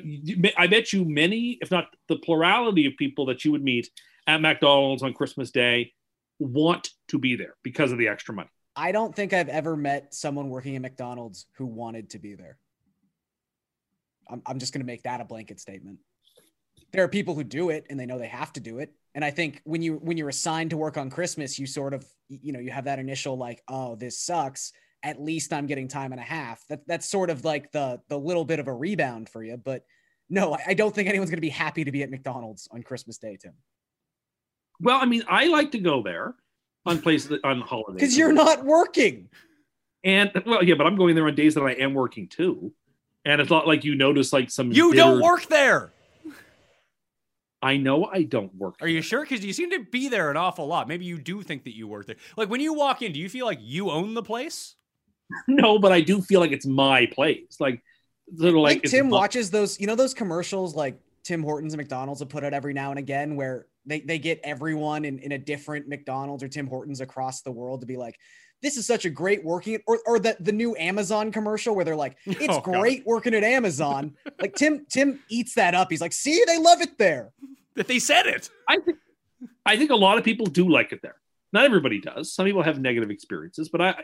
I 0.57 0.67
bet 0.67 0.93
you 0.93 1.05
many, 1.05 1.57
if 1.61 1.71
not 1.71 1.87
the 2.07 2.15
plurality 2.17 2.85
of 2.85 2.93
people 2.97 3.25
that 3.27 3.43
you 3.43 3.51
would 3.51 3.63
meet 3.63 3.89
at 4.27 4.41
McDonald's 4.41 5.03
on 5.03 5.13
Christmas 5.13 5.51
Day 5.51 5.93
want 6.39 6.91
to 7.09 7.19
be 7.19 7.35
there 7.35 7.55
because 7.63 7.91
of 7.91 7.97
the 7.97 8.07
extra 8.07 8.33
money. 8.33 8.49
I 8.75 8.91
don't 8.91 9.15
think 9.15 9.33
I've 9.33 9.49
ever 9.49 9.75
met 9.75 10.13
someone 10.13 10.49
working 10.49 10.75
at 10.75 10.81
McDonald's 10.81 11.47
who 11.57 11.65
wanted 11.65 12.11
to 12.11 12.19
be 12.19 12.35
there. 12.35 12.59
I'm, 14.29 14.41
I'm 14.45 14.59
just 14.59 14.73
going 14.73 14.81
to 14.81 14.85
make 14.85 15.03
that 15.03 15.19
a 15.19 15.25
blanket 15.25 15.59
statement. 15.59 15.97
There 16.93 17.03
are 17.03 17.07
people 17.07 17.33
who 17.33 17.43
do 17.43 17.69
it 17.71 17.87
and 17.89 17.99
they 17.99 18.05
know 18.05 18.19
they 18.19 18.27
have 18.27 18.53
to 18.53 18.59
do 18.59 18.79
it. 18.79 18.93
And 19.15 19.25
I 19.25 19.31
think 19.31 19.61
when 19.63 19.81
you 19.81 19.95
when 19.95 20.15
you're 20.15 20.29
assigned 20.29 20.69
to 20.69 20.77
work 20.77 20.95
on 20.95 21.09
Christmas, 21.09 21.57
you 21.57 21.65
sort 21.65 21.93
of 21.93 22.05
you 22.29 22.53
know 22.53 22.59
you 22.59 22.69
have 22.71 22.85
that 22.85 22.99
initial 22.99 23.35
like, 23.35 23.63
oh, 23.67 23.95
this 23.95 24.19
sucks. 24.19 24.71
At 25.03 25.21
least 25.21 25.53
I'm 25.53 25.67
getting 25.67 25.87
time 25.87 26.11
and 26.11 26.19
a 26.19 26.23
half. 26.23 26.65
That 26.67 26.81
that's 26.87 27.07
sort 27.09 27.29
of 27.29 27.45
like 27.45 27.71
the 27.71 28.01
the 28.09 28.17
little 28.17 28.45
bit 28.45 28.59
of 28.59 28.67
a 28.67 28.73
rebound 28.73 29.29
for 29.29 29.43
you. 29.43 29.57
But 29.57 29.85
no, 30.29 30.53
I- 30.55 30.63
I 30.67 30.73
don't 30.73 30.93
think 30.93 31.07
anyone's 31.07 31.29
going 31.29 31.37
to 31.37 31.41
be 31.41 31.49
happy 31.49 31.83
to 31.83 31.91
be 31.91 32.03
at 32.03 32.09
McDonald's 32.09 32.67
on 32.71 32.83
Christmas 32.83 33.17
Day, 33.17 33.37
Tim, 33.41 33.53
Well, 34.81 34.99
I 34.99 35.05
mean, 35.05 35.23
I 35.29 35.47
like 35.47 35.71
to 35.71 35.79
go 35.79 36.01
there 36.03 36.35
on 36.85 37.01
places 37.01 37.39
on 37.43 37.61
holidays 37.61 37.95
because 38.01 38.17
you're 38.17 38.33
not 38.33 38.65
working. 38.65 39.29
And 40.03 40.31
well, 40.45 40.63
yeah, 40.63 40.75
but 40.75 40.85
I'm 40.87 40.95
going 40.95 41.15
there 41.15 41.27
on 41.27 41.35
days 41.35 41.53
that 41.55 41.61
I 41.63 41.73
am 41.73 41.93
working 41.93 42.27
too. 42.27 42.73
And 43.25 43.39
it's 43.41 43.49
not 43.49 43.67
like 43.67 43.83
you 43.83 43.95
notice 43.95 44.31
like 44.33 44.49
some. 44.49 44.71
You 44.71 44.91
bitter- 44.91 45.03
don't 45.03 45.21
work 45.21 45.45
there. 45.47 45.91
I 47.61 47.77
know 47.77 48.05
I 48.05 48.23
don't 48.23 48.53
work. 48.55 48.75
Are 48.81 48.87
you 48.87 49.01
sure? 49.01 49.21
Because 49.21 49.43
you 49.43 49.51
seem 49.51 49.71
to 49.71 49.79
be 49.79 50.09
there 50.09 50.29
an 50.29 50.37
awful 50.37 50.67
lot. 50.67 50.87
Maybe 50.87 51.05
you 51.05 51.17
do 51.19 51.41
think 51.41 51.63
that 51.63 51.75
you 51.75 51.87
work 51.87 52.05
there. 52.05 52.15
Like 52.37 52.49
when 52.49 52.61
you 52.61 52.73
walk 52.73 53.01
in, 53.01 53.11
do 53.13 53.19
you 53.19 53.29
feel 53.29 53.45
like 53.45 53.59
you 53.61 53.89
own 53.89 54.13
the 54.13 54.21
place? 54.23 54.75
No, 55.47 55.77
but 55.79 55.91
I 55.91 56.01
do 56.01 56.21
feel 56.21 56.39
like 56.39 56.51
it's 56.51 56.65
my 56.65 57.05
place. 57.07 57.57
Like, 57.59 57.81
sort 58.37 58.53
of 58.53 58.59
like, 58.61 58.83
Tim 58.83 59.09
watches 59.09 59.51
those, 59.51 59.79
you 59.79 59.87
know, 59.87 59.95
those 59.95 60.13
commercials 60.13 60.75
like 60.75 60.99
Tim 61.23 61.43
Hortons 61.43 61.73
and 61.73 61.79
McDonald's 61.81 62.21
have 62.21 62.29
put 62.29 62.43
out 62.43 62.53
every 62.53 62.73
now 62.73 62.91
and 62.91 62.99
again 62.99 63.35
where 63.35 63.67
they, 63.85 63.99
they 64.01 64.19
get 64.19 64.39
everyone 64.43 65.05
in, 65.05 65.19
in 65.19 65.33
a 65.33 65.37
different 65.37 65.87
McDonald's 65.87 66.43
or 66.43 66.47
Tim 66.47 66.67
Hortons 66.67 67.01
across 67.01 67.41
the 67.41 67.51
world 67.51 67.81
to 67.81 67.87
be 67.87 67.97
like, 67.97 68.17
this 68.61 68.75
is 68.77 68.87
such 68.87 69.05
a 69.05 69.09
great 69.09 69.43
working 69.43 69.79
or, 69.85 69.99
or 70.07 70.17
the, 70.19 70.35
the 70.39 70.51
new 70.51 70.75
Amazon 70.77 71.31
commercial 71.31 71.75
where 71.75 71.85
they're 71.85 71.95
like, 71.95 72.17
it's 72.25 72.41
Oh, 72.49 72.61
God. 72.61 72.79
great 72.81 73.05
working 73.05 73.33
at 73.33 73.43
Amazon. 73.43 74.15
like 74.41 74.55
Tim, 74.55 74.85
Tim 74.89 75.19
eats 75.29 75.53
that 75.55 75.75
up. 75.75 75.91
He's 75.91 76.01
like, 76.01 76.13
see, 76.13 76.43
they 76.47 76.57
love 76.57 76.81
it 76.81 76.97
there. 76.97 77.31
That 77.75 77.87
they 77.87 77.99
said 77.99 78.25
it. 78.25 78.49
I 78.67 78.77
think 78.79 78.97
I 79.65 79.77
think 79.77 79.91
a 79.91 79.95
lot 79.95 80.17
of 80.17 80.23
people 80.23 80.47
do 80.47 80.67
like 80.67 80.91
it 80.93 81.01
there. 81.03 81.17
Not 81.53 81.65
everybody 81.65 82.01
does. 82.01 82.33
Some 82.33 82.45
people 82.45 82.63
have 82.63 82.79
negative 82.79 83.11
experiences, 83.11 83.69
but 83.69 83.81
I 83.81 84.03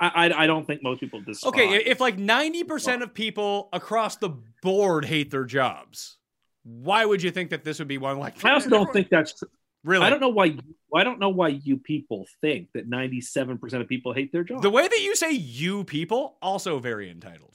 I, 0.00 0.08
I, 0.28 0.42
I 0.44 0.46
don't 0.46 0.66
think 0.66 0.82
most 0.82 1.00
people 1.00 1.20
despise. 1.20 1.48
Okay, 1.48 1.76
if 1.76 2.00
like 2.00 2.16
90% 2.16 3.02
of 3.02 3.14
people 3.14 3.68
across 3.72 4.16
the 4.16 4.30
board 4.62 5.04
hate 5.04 5.30
their 5.30 5.44
jobs, 5.44 6.18
why 6.64 7.04
would 7.04 7.22
you 7.22 7.30
think 7.30 7.50
that 7.50 7.64
this 7.64 7.78
would 7.78 7.88
be 7.88 7.98
one 7.98 8.18
like 8.18 8.44
I 8.44 8.52
also 8.52 8.70
don't 8.70 8.92
think 8.92 9.08
that's 9.10 9.38
true. 9.38 9.48
really 9.84 10.04
I 10.04 10.10
don't 10.10 10.20
know 10.20 10.30
why. 10.30 10.56
I 10.94 11.04
don't 11.04 11.20
know 11.20 11.28
why 11.28 11.48
you 11.48 11.76
people 11.76 12.26
think 12.40 12.68
that 12.74 12.88
ninety-seven 12.88 13.58
percent 13.58 13.82
of 13.82 13.88
people 13.88 14.12
hate 14.12 14.32
their 14.32 14.44
job. 14.44 14.62
The 14.62 14.70
way 14.70 14.88
that 14.88 15.00
you 15.00 15.14
say 15.14 15.32
you 15.32 15.84
people, 15.84 16.36
also 16.40 16.78
very 16.78 17.10
entitled. 17.10 17.54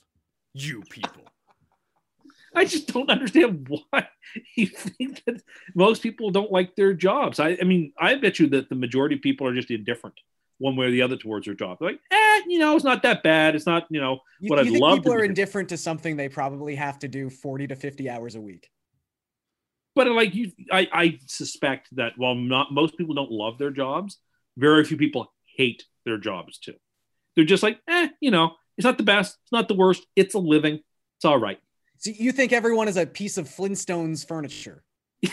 You 0.54 0.84
people. 0.90 1.24
I 2.56 2.66
just 2.66 2.92
don't 2.92 3.10
understand 3.10 3.68
why 3.70 4.08
you 4.56 4.68
think 4.68 5.24
that 5.26 5.42
most 5.76 6.02
people 6.02 6.32
don't 6.32 6.52
like 6.52 6.76
their 6.76 6.94
jobs. 6.94 7.40
I, 7.40 7.58
I 7.62 7.64
mean, 7.64 7.94
I 8.00 8.16
bet 8.16 8.40
you 8.40 8.48
that 8.50 8.70
the 8.70 8.76
majority 8.76 9.16
of 9.16 9.22
people 9.22 9.48
are 9.48 9.54
just 9.54 9.72
indifferent 9.72 10.16
one 10.60 10.76
way 10.76 10.86
or 10.88 10.92
the 10.92 11.02
other 11.02 11.18
towards 11.18 11.46
their 11.46 11.56
job. 11.56 11.78
They're 11.80 11.90
like, 11.90 12.02
eh, 12.12 12.42
you 12.48 12.60
know, 12.60 12.76
it's 12.76 12.86
not 12.86 13.02
that 13.04 13.24
bad. 13.24 13.56
It's 13.56 13.66
not, 13.66 13.88
you 13.90 14.00
know, 14.00 14.20
You, 14.40 14.50
what 14.50 14.58
you 14.58 14.62
I'd 14.62 14.72
think 14.74 14.82
love 14.82 14.98
people 15.00 15.14
are 15.14 15.24
indifferent 15.24 15.70
to 15.70 15.78
something 15.78 16.16
they 16.16 16.30
probably 16.30 16.76
have 16.76 17.00
to 17.00 17.08
do 17.08 17.30
40 17.30 17.68
to 17.68 17.76
50 17.76 18.10
hours 18.10 18.36
a 18.36 18.42
week. 18.42 18.70
But 19.96 20.08
like 20.08 20.36
you, 20.36 20.52
I, 20.72 20.88
I 20.94 21.20
suspect 21.26 21.90
that 21.94 22.14
while 22.18 22.36
not 22.36 22.72
most 22.72 22.98
people 22.98 23.16
don't 23.16 23.32
love 23.32 23.58
their 23.58 23.72
jobs, 23.72 24.18
very 24.56 24.84
few 24.84 24.98
people 24.98 25.34
hate 25.58 25.84
their 26.06 26.18
jobs 26.18 26.60
too. 26.60 26.76
They're 27.36 27.46
just 27.46 27.64
like, 27.64 27.80
eh, 27.88 28.10
you 28.20 28.32
know, 28.32 28.52
it's 28.78 28.86
not 28.86 28.98
the 28.98 29.04
best, 29.04 29.38
it's 29.44 29.52
not 29.52 29.68
the 29.68 29.74
worst, 29.74 30.06
it's 30.16 30.36
a 30.36 30.40
living, 30.40 30.80
it's 31.18 31.26
all 31.26 31.38
right. 31.38 31.60
So 31.98 32.12
you 32.12 32.32
think 32.32 32.54
everyone 32.54 32.88
is 32.88 32.96
a 32.96 33.06
piece 33.06 33.38
of 33.38 33.48
Flintstones 33.48 34.26
furniture? 34.26 34.84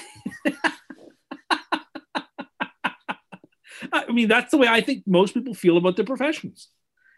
I 3.93 4.11
mean, 4.13 4.29
that's 4.29 4.51
the 4.51 4.57
way 4.59 4.69
I 4.69 4.81
think 4.81 5.05
most 5.07 5.35
people 5.35 5.55
feel 5.55 5.77
about 5.77 5.97
their 5.97 6.05
professions. 6.05 6.69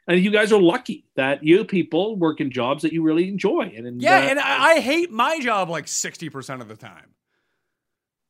And 0.07 0.19
you 0.23 0.31
guys 0.31 0.53
are 0.53 0.61
lucky 0.61 1.05
that 1.17 1.45
you 1.45 1.65
people 1.65 2.17
work 2.17 2.41
in 2.41 2.51
jobs 2.51 2.83
that 2.83 2.93
you 2.95 3.03
really 3.03 3.29
enjoy. 3.29 3.73
And, 3.77 3.87
and 3.87 4.01
Yeah, 4.03 4.17
uh, 4.17 4.21
and 4.23 4.39
I, 4.41 4.71
I 4.77 4.81
hate 4.81 5.11
my 5.11 5.39
job 5.39 5.69
like 5.69 5.85
60% 5.87 6.61
of 6.63 6.69
the 6.69 6.77
time. 6.77 7.15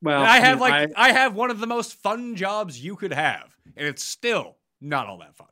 well, 0.02 0.18
And 0.20 0.26
I 0.28 0.40
have 0.40 0.58
mean, 0.60 0.70
like 0.70 0.92
I, 0.96 1.12
have 1.12 1.34
one 1.34 1.50
of 1.52 1.60
the 1.60 1.66
most 1.68 1.94
fun 1.94 2.34
jobs 2.36 2.82
you 2.82 2.96
could 2.96 3.12
have, 3.12 3.54
and 3.76 3.86
it's 3.86 4.02
still 4.02 4.56
not 4.80 5.06
all 5.06 5.18
that 5.18 5.36
fun. 5.36 5.48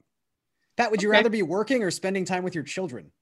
Pat, 0.76 0.90
would 0.90 1.02
you 1.02 1.08
Okay. 1.10 1.18
rather 1.18 1.30
be 1.30 1.42
working 1.42 1.82
or 1.84 1.90
spending 1.90 2.24
time 2.24 2.42
with 2.42 2.54
your 2.54 2.64
children? 2.64 3.12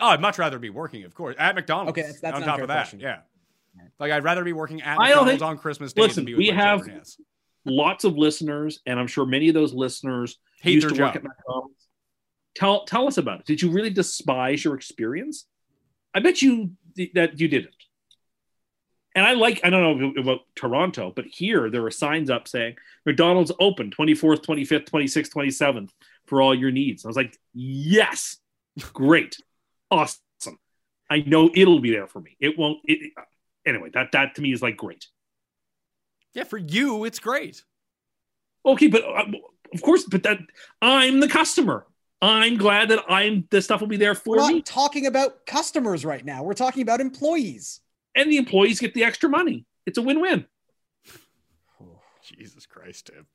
Oh, 0.00 0.08
I'd 0.08 0.20
much 0.20 0.38
rather 0.38 0.58
be 0.58 0.70
working, 0.70 1.04
of 1.04 1.14
course, 1.14 1.36
at 1.38 1.54
McDonald's. 1.54 1.90
Okay, 1.90 2.00
that's- 2.02 2.20
that's 2.20 2.34
on 2.36 2.42
an 2.42 2.46
top 2.48 2.54
unfair 2.54 2.64
of 2.64 2.68
that, 2.68 2.74
question. 2.74 3.00
yeah. 3.00 3.20
Like 3.98 4.10
I'd 4.12 4.24
rather 4.24 4.42
be 4.42 4.52
working 4.52 4.80
at 4.82 4.98
I 4.98 5.08
McDonald's 5.08 5.30
think- 5.32 5.42
on 5.42 5.58
Christmas 5.58 5.92
Day 5.92 6.02
Listen, 6.02 6.16
than 6.24 6.24
be 6.26 6.32
with 6.32 6.38
we 6.38 6.50
my 6.50 6.56
have- 6.56 6.78
children, 6.80 6.96
yes. 6.98 7.20
Lots 7.64 8.04
of 8.04 8.16
listeners, 8.16 8.80
and 8.86 8.98
I'm 8.98 9.06
sure 9.06 9.26
many 9.26 9.48
of 9.48 9.54
those 9.54 9.72
listeners 9.72 10.38
Hate 10.62 10.74
used 10.74 10.88
to 10.88 10.94
work 10.94 11.14
job. 11.14 11.16
at 11.16 11.24
McDonald's. 11.24 11.88
Tell 12.54 12.84
tell 12.84 13.06
us 13.06 13.18
about 13.18 13.40
it. 13.40 13.46
Did 13.46 13.62
you 13.62 13.70
really 13.70 13.90
despise 13.90 14.64
your 14.64 14.74
experience? 14.74 15.46
I 16.14 16.20
bet 16.20 16.40
you 16.40 16.72
that 17.14 17.40
you 17.40 17.48
didn't. 17.48 17.74
And 19.16 19.24
I 19.24 19.34
like 19.34 19.60
I 19.64 19.70
don't 19.70 20.00
know 20.00 20.20
about 20.20 20.40
Toronto, 20.54 21.12
but 21.14 21.26
here 21.26 21.70
there 21.70 21.84
are 21.84 21.90
signs 21.90 22.30
up 22.30 22.48
saying 22.48 22.76
McDonald's 23.06 23.52
open 23.60 23.90
24th, 23.90 24.44
25th, 24.44 24.88
26th, 24.88 25.32
27th 25.32 25.90
for 26.26 26.42
all 26.42 26.54
your 26.54 26.70
needs. 26.70 27.04
I 27.04 27.08
was 27.08 27.16
like, 27.16 27.38
yes, 27.52 28.38
great, 28.92 29.36
awesome. 29.90 30.20
I 31.10 31.18
know 31.18 31.50
it'll 31.54 31.80
be 31.80 31.92
there 31.92 32.08
for 32.08 32.20
me. 32.20 32.36
It 32.40 32.58
won't. 32.58 32.78
It, 32.84 33.12
anyway, 33.66 33.90
that 33.94 34.12
that 34.12 34.34
to 34.36 34.42
me 34.42 34.52
is 34.52 34.62
like 34.62 34.76
great. 34.76 35.06
Yeah, 36.34 36.44
for 36.44 36.58
you, 36.58 37.04
it's 37.04 37.18
great. 37.18 37.62
Okay, 38.66 38.88
but 38.88 39.04
uh, 39.04 39.24
of 39.72 39.82
course, 39.82 40.04
but 40.04 40.22
that 40.24 40.38
I'm 40.82 41.20
the 41.20 41.28
customer. 41.28 41.86
I'm 42.22 42.56
glad 42.56 42.88
that 42.88 43.04
I'm 43.08 43.46
the 43.50 43.60
stuff 43.60 43.80
will 43.80 43.88
be 43.88 43.96
there 43.98 44.14
for 44.14 44.36
We're 44.36 44.42
not 44.42 44.52
me, 44.52 44.62
talking 44.62 45.06
about 45.06 45.44
customers 45.46 46.04
right 46.04 46.24
now. 46.24 46.42
We're 46.42 46.54
talking 46.54 46.82
about 46.82 47.00
employees. 47.00 47.80
and 48.14 48.30
the 48.30 48.38
employees 48.38 48.80
get 48.80 48.94
the 48.94 49.04
extra 49.04 49.28
money. 49.28 49.66
It's 49.86 49.98
a 49.98 50.02
win-win. 50.02 50.46
Jesus 52.22 52.64
Christ, 52.66 53.10
Tim. 53.12 53.26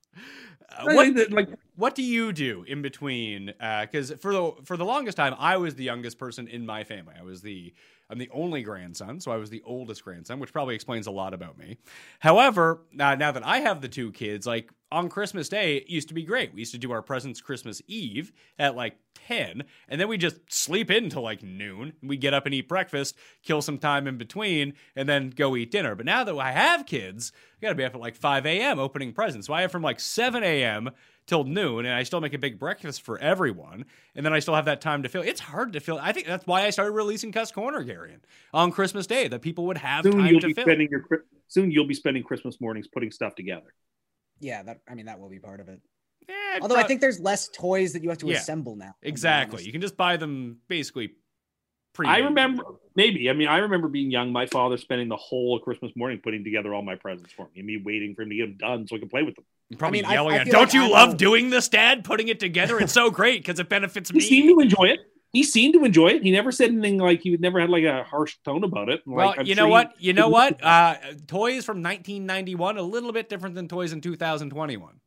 Uh, 0.71 0.85
what, 0.85 1.13
think 1.15 1.31
like 1.31 1.49
what 1.76 1.93
do 1.95 2.01
you 2.03 2.34
do 2.34 2.63
in 2.67 2.81
between? 2.81 3.53
Because 3.81 4.11
for 4.19 4.34
the 4.34 4.53
for 4.63 4.76
the 4.76 4.85
longest 4.85 5.17
time, 5.17 5.35
I 5.38 5.57
was 5.57 5.76
the 5.76 5.84
youngest 5.84 6.17
person 6.17 6.47
in 6.47 6.65
my 6.65 6.84
family. 6.84 7.13
I 7.19 7.23
was 7.23 7.41
the 7.41 7.73
I'm 8.10 8.18
the 8.18 8.30
only 8.34 8.64
grandson, 8.64 9.19
so 9.19 9.31
I 9.31 9.38
was 9.38 9.52
the 9.52 9.61
oldest 9.65 10.03
grandson, 10.03 10.40
which 10.40 10.52
probably 10.52 10.73
explains 10.73 11.06
a 11.06 11.11
lot 11.11 11.34
about 11.34 11.57
me. 11.60 11.77
However, 12.19 12.81
now 12.91 13.14
now 13.14 13.31
that 13.31 13.45
I 13.45 13.60
have 13.60 13.81
the 13.81 13.88
two 13.88 14.11
kids, 14.11 14.48
like 14.48 14.72
on 14.91 15.10
Christmas 15.10 15.48
Day, 15.48 15.77
it 15.77 15.90
used 15.90 16.07
to 16.07 16.15
be 16.15 16.23
great. 16.23 16.52
We 16.52 16.61
used 16.61 16.72
to 16.72 16.80
do 16.80 16.91
our 16.91 17.03
presents 17.03 17.40
Christmas 17.40 17.84
Eve 17.88 18.31
at 18.57 18.76
like 18.76 18.98
10, 19.27 19.64
and 19.88 20.02
then 20.02 20.07
we 20.07 20.18
just 20.18 20.38
sleep 20.52 20.90
in 20.90 21.03
until 21.03 21.22
like 21.22 21.44
noon. 21.44 21.94
We 22.02 22.18
get 22.18 22.34
up 22.34 22.48
and 22.48 22.56
eat 22.56 22.68
breakfast, 22.68 23.15
kill 23.44 23.61
some 23.61 23.77
time 23.77 24.07
in 24.07 24.18
between, 24.18 24.73
and 24.95 25.07
then 25.07 25.30
go 25.30 25.56
eat 25.56 25.69
dinner. 25.69 25.94
But 25.94 26.07
now 26.07 26.23
that 26.23 26.36
I 26.36 26.52
have 26.52 26.88
kids, 26.88 27.31
I 27.36 27.61
gotta 27.61 27.76
be 27.76 27.86
up 27.86 27.94
at 27.94 28.02
like 28.02 28.15
5 28.15 28.45
a.m. 28.48 28.80
opening 28.80 29.14
presents. 29.14 29.45
So 29.45 29.53
I 29.53 29.61
have 29.61 29.72
from 29.72 29.84
like 29.84 29.99
7 29.99 30.44
a.m. 30.44 30.90
till 31.30 31.45
noon, 31.45 31.85
and 31.85 31.93
I 31.93 32.03
still 32.03 32.19
make 32.19 32.34
a 32.34 32.38
big 32.38 32.60
breakfast 32.60 33.01
for 33.01 33.18
everyone. 33.19 33.85
And 34.15 34.26
then 34.26 34.34
I 34.34 34.39
still 34.39 34.56
have 34.56 34.65
that 34.65 34.81
time 34.81 35.03
to 35.03 35.10
fill. 35.10 35.22
It's 35.22 35.39
hard 35.39 35.73
to 35.73 35.80
fill. 35.80 35.99
I 36.01 36.11
think 36.11 36.27
that's 36.27 36.45
why 36.45 36.65
I 36.65 36.72
started 36.72 36.91
releasing 36.91 37.31
Cuss 37.31 37.51
Corner, 37.51 37.84
Garion, 37.84 38.19
on 38.53 38.72
Christmas 38.72 39.07
Day, 39.07 39.27
that 39.30 39.41
people 39.41 39.65
would 39.68 39.77
have 39.77 40.03
soon 40.03 40.14
time 40.14 40.27
you'll 40.27 40.41
to 40.41 40.47
be 40.47 40.53
fill. 40.53 40.65
spending 40.65 40.89
your 40.91 41.06
soon 41.47 41.72
you'll 41.72 41.88
be 41.88 41.93
spending 41.93 42.23
Christmas 42.23 42.60
mornings 42.60 42.88
putting 42.88 43.11
stuff 43.11 43.35
together. 43.35 43.73
Yeah, 44.39 44.64
that 44.64 44.81
I 44.89 44.95
mean 44.95 45.06
that 45.06 45.19
will 45.19 45.30
be 45.30 45.39
part 45.39 45.60
of 45.60 45.69
it. 45.69 45.80
Eh, 46.27 46.60
Although 46.61 46.76
I 46.76 46.84
think 46.84 47.01
there's 47.01 47.19
less 47.19 47.49
toys 47.49 47.93
that 47.93 48.03
you 48.03 48.10
have 48.10 48.18
to 48.19 48.27
Yeah, 48.27 48.38
assemble 48.38 48.76
now. 48.76 48.95
Exactly. 49.01 49.64
You 49.64 49.72
can 49.72 49.81
just 49.81 49.97
buy 49.97 50.18
them 50.18 50.57
basically 50.68 51.14
Pretty 51.93 52.11
I 52.11 52.19
remember 52.19 52.64
maybe. 52.95 53.30
I 53.30 53.34
mean, 53.34 53.47
I 53.47 53.57
remember 53.57 53.88
being 53.88 54.11
young. 54.11 54.31
My 54.31 54.45
father 54.45 54.77
spending 54.77 55.10
the 55.10 55.18
whole 55.18 55.60
Christmas 55.60 55.91
morning 55.95 56.19
putting 56.23 56.43
together 56.43 56.73
all 56.73 56.84
my 56.84 56.95
presents 56.95 57.34
for 57.34 57.45
me, 57.45 57.51
and 57.57 57.65
me 57.65 57.81
waiting 57.84 58.15
for 58.15 58.22
him 58.22 58.30
to 58.30 58.35
get 58.35 58.43
them 58.45 58.57
done 58.57 58.88
so 58.88 58.95
I 58.95 58.99
could 58.99 59.10
play 59.10 59.23
with 59.23 59.35
them. 59.35 59.45
Probably 59.78 60.00
I 60.04 60.08
mean, 60.08 60.12
yelling 60.12 60.36
I 60.36 60.38
at. 60.40 60.44
feel 60.46 60.52
Don't 60.54 60.64
like 60.66 60.74
you 60.74 60.84
I 60.84 60.88
love 60.88 61.10
don't- 61.10 61.18
doing 61.18 61.50
this, 61.52 61.68
Dad? 61.70 62.04
Putting 62.04 62.28
it 62.28 62.40
together, 62.40 62.80
it's 62.80 62.94
so 62.94 63.12
great 63.12 63.41
because 63.44 63.60
it 63.60 63.70
benefits 63.70 64.12
me." 64.12 64.20
He 64.22 64.28
seemed 64.28 64.50
to 64.50 64.60
enjoy 64.62 64.86
it. 64.86 65.00
He 65.32 65.44
seemed 65.44 65.76
to 65.76 65.84
enjoy 65.86 66.08
it. 66.08 66.24
He 66.24 66.32
never 66.32 66.52
said 66.52 66.72
anything 66.72 66.98
like 66.98 67.22
he 67.22 67.38
never 67.38 67.60
had 67.60 67.70
like 67.70 67.84
a 67.84 68.04
harsh 68.04 68.36
tone 68.44 68.64
about 68.64 68.90
it. 68.90 69.02
Well, 69.06 69.28
Like, 69.28 69.40
I'm 69.41 69.46
you 69.46 69.54
sure 69.54 69.64
know 69.64 69.68
he- 69.68 69.72
what? 69.72 69.94
You 70.00 70.14
know 70.14 70.30
what? 70.30 70.64
Uh, 70.64 70.96
toys 71.28 71.66
from 71.66 71.84
1991 71.84 72.78
a 72.80 72.82
little 72.82 73.12
bit 73.12 73.30
different 73.30 73.54
than 73.54 73.68
toys 73.68 73.94
in 73.94 74.02
2021. 74.02 75.00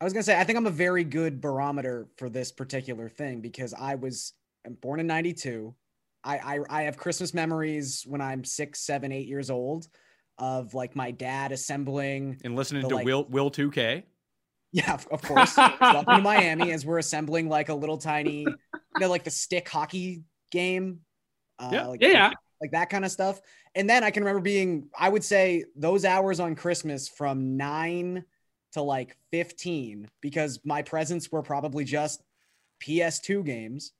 I 0.00 0.04
was 0.04 0.12
gonna 0.12 0.24
say 0.24 0.38
I 0.38 0.42
think 0.42 0.58
I'm 0.58 0.66
a 0.66 0.70
very 0.70 1.04
good 1.04 1.40
barometer 1.40 2.08
for 2.18 2.28
this 2.28 2.50
particular 2.50 3.08
thing 3.08 3.40
because 3.40 3.72
I 3.74 3.94
was 3.94 4.32
I'm 4.66 4.74
born 4.74 4.98
in 4.98 5.06
'92. 5.06 5.72
I, 6.24 6.38
I 6.38 6.58
I 6.68 6.82
have 6.82 6.96
Christmas 6.96 7.32
memories 7.32 8.02
when 8.08 8.20
I'm 8.20 8.44
six, 8.44 8.80
seven, 8.80 9.12
eight 9.12 9.28
years 9.28 9.50
old 9.50 9.86
of 10.38 10.74
like 10.74 10.96
my 10.96 11.10
dad 11.10 11.52
assembling. 11.52 12.40
And 12.44 12.56
listening 12.56 12.82
The, 12.82 12.88
to 12.90 12.94
like- 12.96 13.06
Will 13.06 13.24
Will 13.28 13.50
2K. 13.50 14.02
Yeah, 14.72 14.94
of, 14.94 15.06
of 15.12 15.22
course. 15.28 15.56
Welcome 15.56 16.16
to 16.16 16.20
Miami 16.22 16.72
as 16.72 16.84
we're 16.84 16.98
assembling 16.98 17.48
like 17.48 17.68
a 17.68 17.74
little 17.74 17.96
tiny, 17.98 18.40
you 18.40 18.56
know, 19.00 19.08
like 19.08 19.22
the 19.24 19.30
stick 19.30 19.68
hockey 19.68 20.24
game. 20.50 21.00
Uh, 21.58 21.70
Yeah. 21.72 21.86
like, 21.86 22.02
Yeah, 22.02 22.08
yeah. 22.08 22.30
like 22.60 22.72
that 22.72 22.90
kind 22.90 23.04
of 23.04 23.10
stuff. 23.12 23.40
And 23.76 23.88
then 23.88 24.02
I 24.02 24.10
can 24.10 24.24
remember 24.24 24.40
being, 24.42 24.88
I 24.98 25.08
would 25.08 25.22
say 25.22 25.64
those 25.76 26.04
hours 26.04 26.40
on 26.40 26.56
Christmas 26.56 27.08
from 27.08 27.56
nine 27.56 28.24
to 28.72 28.82
like 28.82 29.16
15, 29.30 30.08
because 30.20 30.58
my 30.64 30.82
presents 30.82 31.30
were 31.30 31.42
probably 31.42 31.84
just 31.84 32.22
PS2 32.82 33.44
games. 33.44 33.92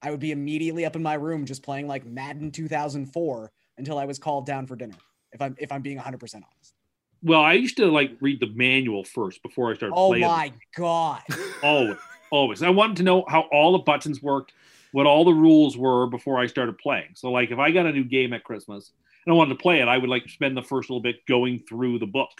I 0.00 0.10
would 0.10 0.20
be 0.20 0.32
immediately 0.32 0.84
up 0.86 0.96
in 0.96 1.02
my 1.02 1.14
room 1.14 1.44
just 1.44 1.62
playing 1.62 1.86
like 1.86 2.06
Madden 2.06 2.50
2004 2.50 3.52
until 3.78 3.98
I 3.98 4.06
was 4.06 4.18
called 4.18 4.46
down 4.46 4.66
for 4.66 4.76
dinner. 4.76 4.96
If 5.32 5.40
I'm 5.40 5.56
if 5.58 5.72
I'm 5.72 5.82
being 5.82 5.98
100% 5.98 6.34
honest. 6.34 6.74
Well, 7.22 7.40
I 7.40 7.52
used 7.54 7.76
to 7.76 7.86
like 7.86 8.16
read 8.20 8.40
the 8.40 8.48
manual 8.48 9.04
first 9.04 9.42
before 9.42 9.70
I 9.70 9.74
started 9.74 9.94
playing. 9.94 10.24
Oh 10.24 10.28
playing. 10.28 10.52
my 10.52 10.52
god. 10.76 11.22
Always, 11.62 11.96
always. 12.30 12.62
I 12.62 12.70
wanted 12.70 12.96
to 12.96 13.02
know 13.04 13.24
how 13.28 13.42
all 13.52 13.72
the 13.72 13.78
buttons 13.78 14.20
worked, 14.20 14.52
what 14.90 15.06
all 15.06 15.24
the 15.24 15.32
rules 15.32 15.76
were 15.76 16.08
before 16.08 16.40
I 16.40 16.46
started 16.46 16.76
playing. 16.78 17.10
So, 17.14 17.30
like, 17.30 17.52
if 17.52 17.58
I 17.58 17.70
got 17.70 17.86
a 17.86 17.92
new 17.92 18.02
game 18.04 18.32
at 18.32 18.42
Christmas 18.42 18.90
and 19.24 19.32
I 19.32 19.36
wanted 19.36 19.50
to 19.50 19.62
play 19.62 19.80
it, 19.80 19.86
I 19.86 19.98
would 19.98 20.10
like 20.10 20.28
spend 20.28 20.56
the 20.56 20.62
first 20.62 20.90
little 20.90 21.02
bit 21.02 21.24
going 21.26 21.60
through 21.60 22.00
the 22.00 22.06
book. 22.06 22.30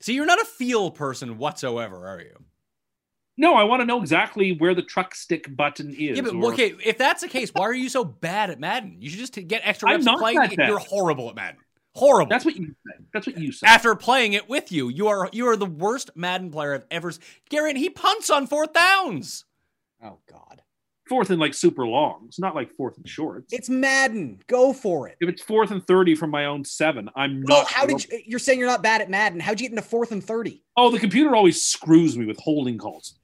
See, 0.00 0.14
you're 0.14 0.26
not 0.26 0.40
a 0.40 0.44
feel 0.44 0.90
person 0.90 1.38
whatsoever, 1.38 2.08
are 2.08 2.20
you? 2.20 2.44
No, 3.36 3.54
I 3.54 3.64
want 3.64 3.80
to 3.80 3.86
know 3.86 4.00
exactly 4.00 4.56
where 4.56 4.74
the 4.74 4.82
truck 4.82 5.14
stick 5.14 5.54
button 5.54 5.90
is. 5.90 6.16
Yeah, 6.16 6.22
but 6.22 6.34
or- 6.34 6.52
okay, 6.52 6.74
if 6.84 6.98
that's 6.98 7.22
the 7.22 7.28
case, 7.28 7.50
why 7.52 7.62
are 7.62 7.74
you 7.74 7.88
so 7.88 8.04
bad 8.04 8.50
at 8.50 8.60
Madden? 8.60 8.96
You 9.00 9.10
should 9.10 9.18
just 9.18 9.34
get 9.34 9.62
extra 9.64 9.88
I'm 9.88 9.94
reps 9.96 10.04
not 10.04 10.18
playing. 10.18 10.38
that 10.38 10.56
bad. 10.56 10.68
You're 10.68 10.78
horrible 10.78 11.28
at 11.28 11.36
Madden. 11.36 11.60
Horrible. 11.94 12.28
That's 12.28 12.44
what 12.44 12.56
you 12.56 12.74
said. 12.86 13.04
That's 13.12 13.26
what 13.26 13.38
you 13.38 13.52
said. 13.52 13.68
After 13.68 13.94
playing 13.94 14.32
it 14.32 14.48
with 14.48 14.72
you, 14.72 14.88
you 14.88 15.06
are 15.08 15.28
you 15.32 15.46
are 15.46 15.56
the 15.56 15.66
worst 15.66 16.10
Madden 16.16 16.50
player 16.50 16.74
I've 16.74 16.86
ever. 16.90 17.12
seen. 17.12 17.22
Gary, 17.48 17.72
he 17.74 17.88
punts 17.90 18.30
on 18.30 18.46
fourth 18.48 18.72
downs. 18.72 19.44
Oh 20.02 20.18
god. 20.30 20.62
fourth 21.08 21.30
and 21.30 21.38
like 21.40 21.54
super 21.54 21.86
long. 21.86 22.24
It's 22.26 22.40
not 22.40 22.54
like 22.56 22.72
fourth 22.72 22.96
and 22.96 23.08
shorts. 23.08 23.52
It's 23.52 23.68
Madden. 23.70 24.40
Go 24.48 24.72
for 24.72 25.06
it. 25.06 25.16
if 25.20 25.28
it's 25.28 25.40
fourth 25.42 25.70
and 25.70 25.86
30 25.86 26.16
from 26.16 26.30
my 26.30 26.46
own 26.46 26.64
seven, 26.64 27.08
I'm 27.14 27.42
not. 27.42 27.48
Well, 27.48 27.66
how 27.68 27.86
did 27.86 28.04
you, 28.04 28.20
you're 28.26 28.38
saying 28.40 28.58
you're 28.58 28.68
not 28.68 28.82
bad 28.82 29.00
at 29.00 29.08
Madden? 29.08 29.38
How'd 29.38 29.60
you 29.60 29.68
get 29.68 29.72
into 29.78 29.88
fourth 29.88 30.10
and 30.10 30.22
thirty? 30.24 30.64
Oh, 30.76 30.90
the 30.90 30.98
computer 30.98 31.36
always 31.36 31.62
screws 31.62 32.18
me 32.18 32.26
with 32.26 32.40
holding 32.40 32.76
calls. 32.76 33.14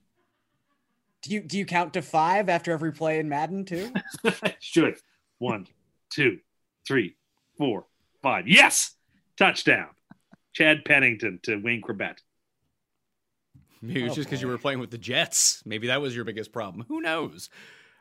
Do 1.22 1.32
you 1.34 1.40
do 1.42 1.58
you 1.58 1.66
count 1.66 1.92
to 1.94 2.02
five 2.02 2.48
after 2.48 2.70
every 2.72 2.92
play 2.92 3.18
in 3.18 3.28
Madden 3.28 3.64
too? 3.64 3.92
Should. 4.60 4.94
One, 5.38 5.66
two, 6.10 6.38
three, 6.86 7.16
four, 7.58 7.86
five. 8.22 8.48
Yes! 8.48 8.92
Touchdown. 9.36 9.88
Chad 10.52 10.84
Pennington 10.84 11.40
to 11.44 11.56
Wayne 11.56 11.80
Chrebet. 11.80 12.18
Maybe 13.82 14.04
it's 14.04 14.12
Oh, 14.12 14.16
just 14.16 14.28
because 14.28 14.42
you 14.42 14.48
were 14.48 14.58
playing 14.58 14.78
with 14.78 14.90
the 14.90 14.98
Jets. 14.98 15.62
Maybe 15.64 15.86
that 15.86 16.02
was 16.02 16.14
your 16.14 16.24
biggest 16.24 16.52
problem. 16.52 16.84
Who 16.88 17.00
knows? 17.00 17.48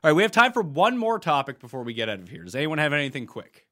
All 0.04 0.10
right, 0.10 0.16
we 0.16 0.24
have 0.24 0.32
time 0.32 0.52
for 0.52 0.62
one 0.62 0.98
more 0.98 1.20
topic 1.20 1.60
before 1.60 1.84
we 1.84 1.94
get 1.94 2.10
out 2.10 2.20
of 2.20 2.30
here. 2.30 2.44
Does 2.44 2.56
anyone 2.56 2.78
have 2.78 2.94
anything 2.94 3.26
quick? 3.28 3.68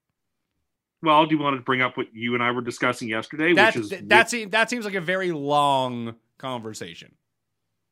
Well, 1.02 1.26
do 1.26 1.36
you 1.36 1.42
want 1.42 1.58
to 1.58 1.62
bring 1.62 1.82
up 1.82 1.96
what 1.98 2.08
you 2.14 2.34
and 2.34 2.42
I 2.44 2.52
were 2.52 2.62
discussing 2.62 3.08
yesterday? 3.08 3.54
That 3.54 3.76
which 3.76 3.84
is 3.84 3.90
that, 3.90 4.10
that 4.10 4.30
seems 4.30 4.52
that 4.52 4.70
seems 4.70 4.86
like 4.86 4.96
a 4.96 5.02
very 5.02 5.32
long 5.32 6.16
conversation. 6.38 7.14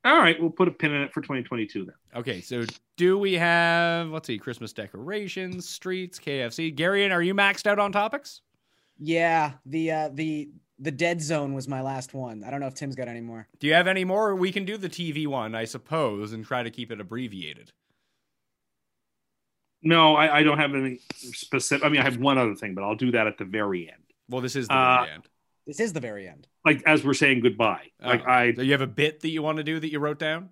All 0.06 0.18
right. 0.18 0.40
We'll 0.40 0.50
put 0.52 0.68
a 0.68 0.72
pin 0.72 0.94
in 0.94 1.02
it 1.02 1.14
for 1.14 1.22
2022 1.22 1.86
then. 1.86 1.96
Okay, 2.16 2.40
so 2.42 2.64
do 2.96 3.18
we 3.18 3.34
have 3.34 4.10
let's 4.10 4.28
see, 4.28 4.38
Christmas 4.38 4.72
decorations, 4.74 5.68
streets, 5.68 6.20
KFC? 6.20 6.74
Gary, 6.74 7.12
are 7.12 7.22
you 7.22 7.34
maxed 7.34 7.68
out 7.68 7.80
on 7.80 7.92
topics? 7.92 8.42
yeah, 8.98 9.54
the 9.66 9.92
uh, 9.92 10.10
the 10.14 10.50
the 10.80 10.92
dead 10.92 11.22
zone 11.22 11.54
was 11.54 11.68
my 11.68 11.82
last 11.82 12.14
one. 12.14 12.44
I 12.44 12.52
don't 12.52 12.60
know 12.60 12.68
if 12.68 12.74
Tim's 12.76 12.96
got 12.96 13.08
any 13.08 13.22
more. 13.22 13.48
Do 13.60 13.68
you 13.68 13.74
have 13.74 13.88
any 13.88 14.06
more? 14.06 14.36
We 14.36 14.52
can 14.52 14.64
do 14.66 14.78
the 14.78 14.90
TV 14.90 15.26
one, 15.28 15.56
I 15.56 15.66
suppose, 15.66 16.34
and 16.34 16.46
try 16.46 16.64
to 16.64 16.70
keep 16.70 16.92
it 16.92 17.00
abbreviated. 17.02 17.72
No, 19.82 20.16
I, 20.16 20.40
I 20.40 20.44
don't 20.44 20.58
have 20.58 20.74
any 20.74 21.00
specific. 21.12 21.86
I 21.86 21.90
mean, 21.90 22.02
I 22.02 22.04
have 22.04 22.18
one 22.18 22.38
other 22.38 22.56
thing, 22.56 22.74
but 22.74 22.84
I'll 22.84 22.96
do 22.96 23.12
that 23.12 23.28
at 23.28 23.38
the 23.38 23.46
very 23.46 23.88
end. 23.90 24.02
Well, 24.30 24.42
this 24.42 24.56
is 24.56 24.68
the 24.68 24.74
Uh, 24.74 25.02
very 25.04 25.14
end. 25.14 25.24
This 25.68 25.80
is 25.80 25.94
the 25.94 26.00
very 26.00 26.28
end. 26.28 26.48
Like 26.64 26.84
as 26.86 27.04
we're 27.04 27.14
saying 27.14 27.42
goodbye. 27.42 27.92
Oh. 28.04 28.08
Like 28.10 28.22
Oh. 28.26 28.30
I, 28.32 28.54
So 28.54 28.62
you 28.62 28.72
have 28.74 28.82
a 28.82 28.88
bit 28.88 29.22
that 29.22 29.30
you 29.30 29.42
want 29.42 29.58
to 29.58 29.64
do 29.64 29.80
that 29.80 29.92
you 29.92 30.00
wrote 30.00 30.20
down? 30.20 30.50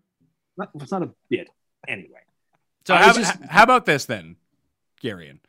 not, 0.58 0.70
it's 0.76 0.92
not 0.92 1.04
a 1.04 1.10
bit 1.30 1.50
anyway. 1.88 2.20
So 2.86 2.96
how, 2.96 3.14
just- 3.14 3.36
h- 3.42 3.50
how 3.50 3.64
about 3.64 3.86
this 3.86 4.06
then, 4.06 4.36
Garion? 5.04 5.40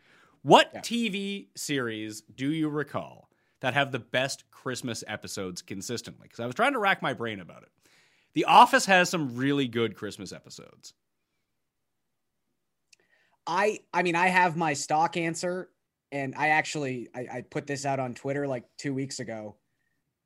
What 0.43 0.71
Yeah. 0.75 0.81
TV 0.81 1.49
series 1.57 2.21
do 2.23 2.51
you 2.53 2.69
recall 2.69 3.29
that 3.61 3.75
have 3.75 3.93
the 3.93 3.99
best 3.99 4.51
Christmas 4.51 5.03
episodes 5.07 5.63
consistently? 5.63 6.25
Because 6.25 6.41
I 6.41 6.47
was 6.47 6.55
trying 6.55 6.75
to 6.75 6.79
rack 6.79 7.01
my 7.03 7.13
brain 7.15 7.41
about 7.41 7.63
it. 7.63 7.71
The 8.35 8.45
Office 8.45 8.87
has 8.87 9.09
some 9.09 9.37
really 9.37 9.69
good 9.69 9.95
Christmas 9.97 10.33
episodes. 10.33 10.93
I 13.47 13.81
I 13.93 14.03
mean 14.03 14.17
I 14.17 14.29
have 14.29 14.57
my 14.57 14.73
stock 14.73 15.17
answer, 15.17 15.69
and 16.15 16.35
I 16.37 16.49
actually 16.49 17.09
I, 17.15 17.21
I 17.39 17.41
put 17.43 17.67
this 17.67 17.85
out 17.85 17.99
on 18.01 18.15
Twitter 18.15 18.47
like 18.47 18.65
two 18.79 18.95
weeks 18.95 19.19
ago, 19.21 19.57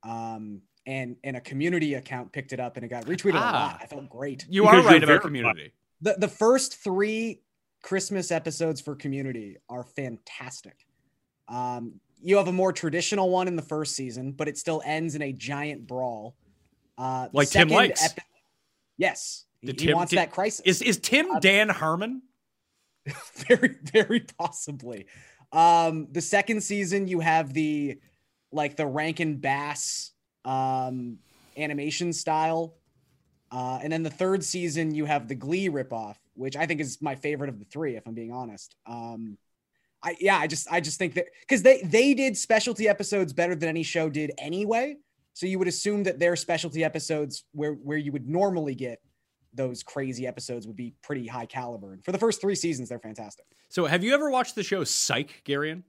um, 0.05 0.63
and 0.87 1.17
and 1.25 1.37
a 1.37 1.41
community 1.41 1.95
account 1.95 2.33
picked 2.33 2.53
it 2.53 2.61
up 2.61 2.77
and 2.77 2.85
it 2.85 2.89
got 2.89 3.07
retweeted 3.07 3.35
a 3.35 3.39
Ah. 3.39 3.53
lot. 3.73 3.81
I 3.83 3.87
felt 3.87 4.09
great. 4.09 4.47
You 4.49 4.67
are 4.67 4.77
right 4.83 4.97
about 5.03 5.07
verified. 5.07 5.23
Community. 5.23 5.73
the 6.01 6.15
the 6.19 6.29
first 6.29 6.77
three 6.77 7.43
Christmas 7.83 8.31
episodes 8.31 8.81
for 8.81 8.95
Community 8.95 9.57
are 9.69 9.85
fantastic. 9.85 10.77
Um, 11.49 12.01
you 12.21 12.37
have 12.37 12.49
a 12.49 12.53
more 12.53 12.73
traditional 12.73 13.31
one 13.31 13.49
in 13.49 13.57
the 13.57 13.63
first 13.63 13.95
season, 13.95 14.33
but 14.33 14.49
it 14.49 14.59
still 14.59 14.83
ends 14.85 15.15
in 15.15 15.23
a 15.23 15.33
giant 15.33 15.87
brawl. 15.87 16.37
Uh, 16.99 17.29
Like 17.33 17.49
Tim 17.49 17.69
second 17.71 17.77
likes. 17.77 18.09
yes, 18.97 19.45
he, 19.61 19.69
Did 19.69 19.81
he 19.81 19.87
Tim- 19.87 19.97
wants 19.97 20.11
did- 20.11 20.19
that 20.19 20.33
crisis. 20.33 20.61
Is 20.67 20.83
is 20.83 20.99
Tim 20.99 21.31
Uh, 21.31 21.39
Dan 21.41 21.69
Harmon? 21.69 22.23
very 23.49 23.77
very 23.93 24.21
possibly 24.21 25.07
um 25.53 26.07
the 26.13 26.21
second 26.21 26.63
season 26.63 27.09
you 27.09 27.21
have 27.21 27.53
the 27.55 27.99
like 28.53 28.77
the 28.77 28.87
rankin 28.87 29.37
bass 29.37 30.13
um 30.45 31.19
animation 31.57 32.13
style. 32.13 32.75
Uh 33.51 33.79
and 33.83 33.93
then 33.93 34.03
the 34.03 34.11
third 34.11 34.45
season 34.45 34.95
you 34.95 35.05
have 35.07 35.27
the 35.27 35.35
glee 35.35 35.69
ripoff 35.69 36.17
which 36.35 36.57
i 36.57 36.67
think 36.67 36.81
is 36.81 37.01
my 37.01 37.15
favorite 37.15 37.49
of 37.49 37.59
the 37.59 37.65
three 37.65 37.97
if 37.97 38.07
i'm 38.07 38.15
being 38.15 38.33
honest. 38.33 38.75
Um 38.87 39.39
i 40.03 40.15
yeah 40.21 40.39
i 40.39 40.47
just 40.47 40.71
i 40.71 40.81
just 40.81 40.99
think 40.99 41.15
that 41.15 41.27
because 41.41 41.63
they 41.63 41.81
they 41.83 42.15
did 42.15 42.37
specialty 42.37 42.87
episodes 42.89 43.33
better 43.33 43.55
than 43.55 43.69
any 43.69 43.83
show 43.83 44.09
did 44.09 44.33
anyway. 44.39 44.97
So 45.33 45.47
you 45.47 45.59
would 45.59 45.69
assume 45.69 46.03
that 46.05 46.19
their 46.19 46.37
specialty 46.37 46.85
episodes 46.85 47.45
where 47.53 47.73
where 47.73 47.99
you 47.99 48.13
would 48.13 48.29
normally 48.29 48.75
get 48.75 49.01
those 49.55 49.83
crazy 49.83 50.27
episodes 50.27 50.67
would 50.67 50.77
be 50.77 50.95
pretty 51.03 51.27
high 51.27 51.47
caliber. 51.47 51.93
And 51.93 52.05
for 52.05 52.13
the 52.13 52.19
first 52.19 52.41
three 52.41 52.55
seasons, 52.55 52.89
they're 52.89 52.99
fantastic. 52.99 53.47
So 53.69 53.87
have 53.87 54.05
you 54.05 54.15
ever 54.15 54.31
watched 54.31 54.55
the 54.55 54.63
show 54.63 54.85
Psych, 54.85 55.43
Garion? 55.47 55.83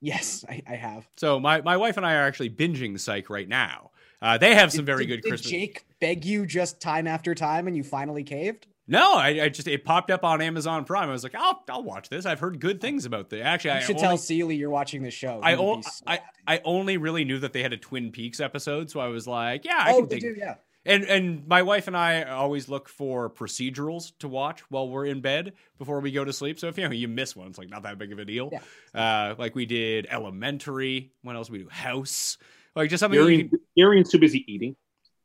Yes, 0.00 0.44
I, 0.48 0.62
I 0.68 0.74
have. 0.74 1.08
So 1.16 1.38
my, 1.38 1.60
my 1.62 1.76
wife 1.76 1.96
and 1.96 2.04
I 2.04 2.14
are 2.14 2.22
actually 2.26 2.50
binging 2.50 2.98
Psych 2.98 3.30
right 3.30 3.48
now. 3.48 3.90
Uh, 4.20 4.36
they 4.38 4.54
have 4.54 4.70
some 4.72 4.84
Did- 4.84 4.86
very 4.86 5.06
did- 5.06 5.16
good 5.16 5.22
did 5.22 5.28
Christmas. 5.30 5.50
Jake 5.50 5.84
beg 6.00 6.24
you 6.24 6.46
just 6.46 6.80
time 6.80 7.06
after 7.06 7.34
time, 7.34 7.66
and 7.66 7.76
you 7.76 7.82
finally 7.82 8.24
caved? 8.24 8.66
No, 8.88 9.14
I, 9.14 9.44
I 9.44 9.48
just 9.48 9.68
it 9.68 9.84
popped 9.84 10.10
up 10.10 10.24
on 10.24 10.40
Amazon 10.42 10.84
Prime. 10.84 11.08
I 11.08 11.12
was 11.12 11.22
like, 11.22 11.36
I'll 11.36 11.62
I'll 11.70 11.84
watch 11.84 12.08
this. 12.08 12.26
I've 12.26 12.40
heard 12.40 12.58
good 12.60 12.80
things 12.80 13.04
about 13.04 13.30
this. 13.30 13.42
Actually, 13.44 13.70
You 13.70 13.76
I 13.76 13.80
should 13.80 13.96
only, 13.96 14.08
tell 14.08 14.16
Seely 14.18 14.56
you're 14.56 14.70
watching 14.70 15.02
this 15.02 15.14
show. 15.14 15.38
I, 15.42 15.50
He 15.52 15.56
would 15.56 15.62
o- 15.64 15.76
be 15.76 15.82
so 15.82 16.04
I. 16.08 16.20
I 16.48 16.60
only 16.64 16.96
really 16.96 17.24
knew 17.24 17.38
that 17.38 17.52
they 17.52 17.62
had 17.62 17.72
a 17.72 17.76
Twin 17.76 18.10
Peaks 18.10 18.40
episode, 18.40 18.90
so 18.90 18.98
I 18.98 19.06
was 19.06 19.26
like, 19.28 19.64
yeah, 19.64 19.78
I 19.78 19.92
oh, 19.92 20.00
can 20.00 20.08
they 20.08 20.18
dig. 20.18 20.34
do, 20.34 20.40
yeah. 20.40 20.54
And 20.84 21.04
and 21.04 21.46
my 21.46 21.62
wife 21.62 21.86
and 21.86 21.96
I 21.96 22.22
always 22.24 22.68
look 22.68 22.88
for 22.88 23.30
procedurals 23.30 24.12
to 24.18 24.26
watch 24.28 24.60
while 24.68 24.88
we're 24.88 25.06
in 25.06 25.20
bed 25.20 25.52
before 25.78 26.00
we 26.00 26.10
go 26.10 26.24
to 26.24 26.32
sleep. 26.32 26.58
So 26.58 26.66
if 26.68 26.76
you 26.76 26.84
know 26.84 26.90
you 26.90 27.06
miss 27.06 27.36
one, 27.36 27.46
it's 27.48 27.58
like 27.58 27.70
not 27.70 27.84
that 27.84 27.98
big 27.98 28.10
of 28.12 28.18
a 28.18 28.24
deal. 28.24 28.50
Uh, 28.94 29.34
like 29.38 29.54
we 29.54 29.64
did 29.64 30.06
Elementary. 30.10 31.12
What 31.22 31.36
else 31.36 31.48
we 31.48 31.58
do? 31.58 31.68
House. 31.68 32.36
Like 32.74 32.90
just 32.90 33.00
something 33.00 33.18
you 33.20 33.24
Arian, 33.26 33.48
can, 33.48 33.60
Arian's 33.78 34.10
too 34.10 34.18
busy 34.18 34.44
eating 34.52 34.74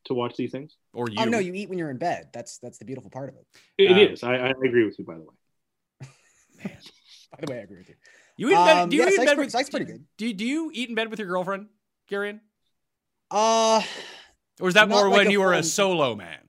to 0.05 0.13
watch 0.13 0.35
these 0.38 0.51
things. 0.51 0.75
or 0.93 1.09
you. 1.09 1.15
Oh 1.19 1.25
no, 1.25 1.39
you 1.39 1.53
eat 1.53 1.69
when 1.69 1.79
you're 1.79 1.89
in 1.89 1.97
bed. 1.97 2.29
That's 2.34 2.59
that's 2.59 2.77
the 2.77 2.85
beautiful 2.85 3.09
part 3.09 3.29
of 3.29 3.35
it. 3.35 3.45
It 3.79 3.91
Uh, 4.09 4.11
is. 4.13 4.23
I, 4.23 4.35
I 4.35 4.49
agree 4.49 4.85
with 4.85 4.99
you, 4.99 5.05
by 5.05 5.15
the 5.15 5.21
way. 5.21 6.07
Man, 6.63 6.77
by 7.31 7.38
the 7.45 7.51
way, 7.51 7.59
I 7.59 7.61
agree 7.63 7.77
with 7.79 7.89
you. 7.89 7.95
You 8.38 8.49
eat 8.49 8.53
in 8.53 8.65
bed? 8.65 8.77
Um, 8.77 8.89
Do 8.89 8.95
you 8.95 9.01
yeah, 9.01 9.07
eat 9.07 9.11
in 9.11 9.15
Psych's 9.15 9.25
bed 9.25 9.35
pretty- 9.35 9.45
with? 9.47 9.51
Psych's 9.51 9.69
pretty 9.71 9.85
good. 9.85 10.03
Do 10.17 10.27
you, 10.27 10.34
do 10.35 10.45
you 10.45 10.71
eat 10.73 10.89
in 10.89 10.93
bed 10.95 11.09
with 11.09 11.17
your 11.19 11.27
girlfriend, 11.27 11.67
Garion? 12.11 12.41
Uh, 13.31 13.81
Or 14.59 14.67
is 14.67 14.73
that 14.73 14.89
more 14.89 15.07
like 15.07 15.17
when 15.17 15.31
you 15.31 15.41
were 15.41 15.53
a 15.53 15.63
solo 15.63 16.15
man? 16.15 16.39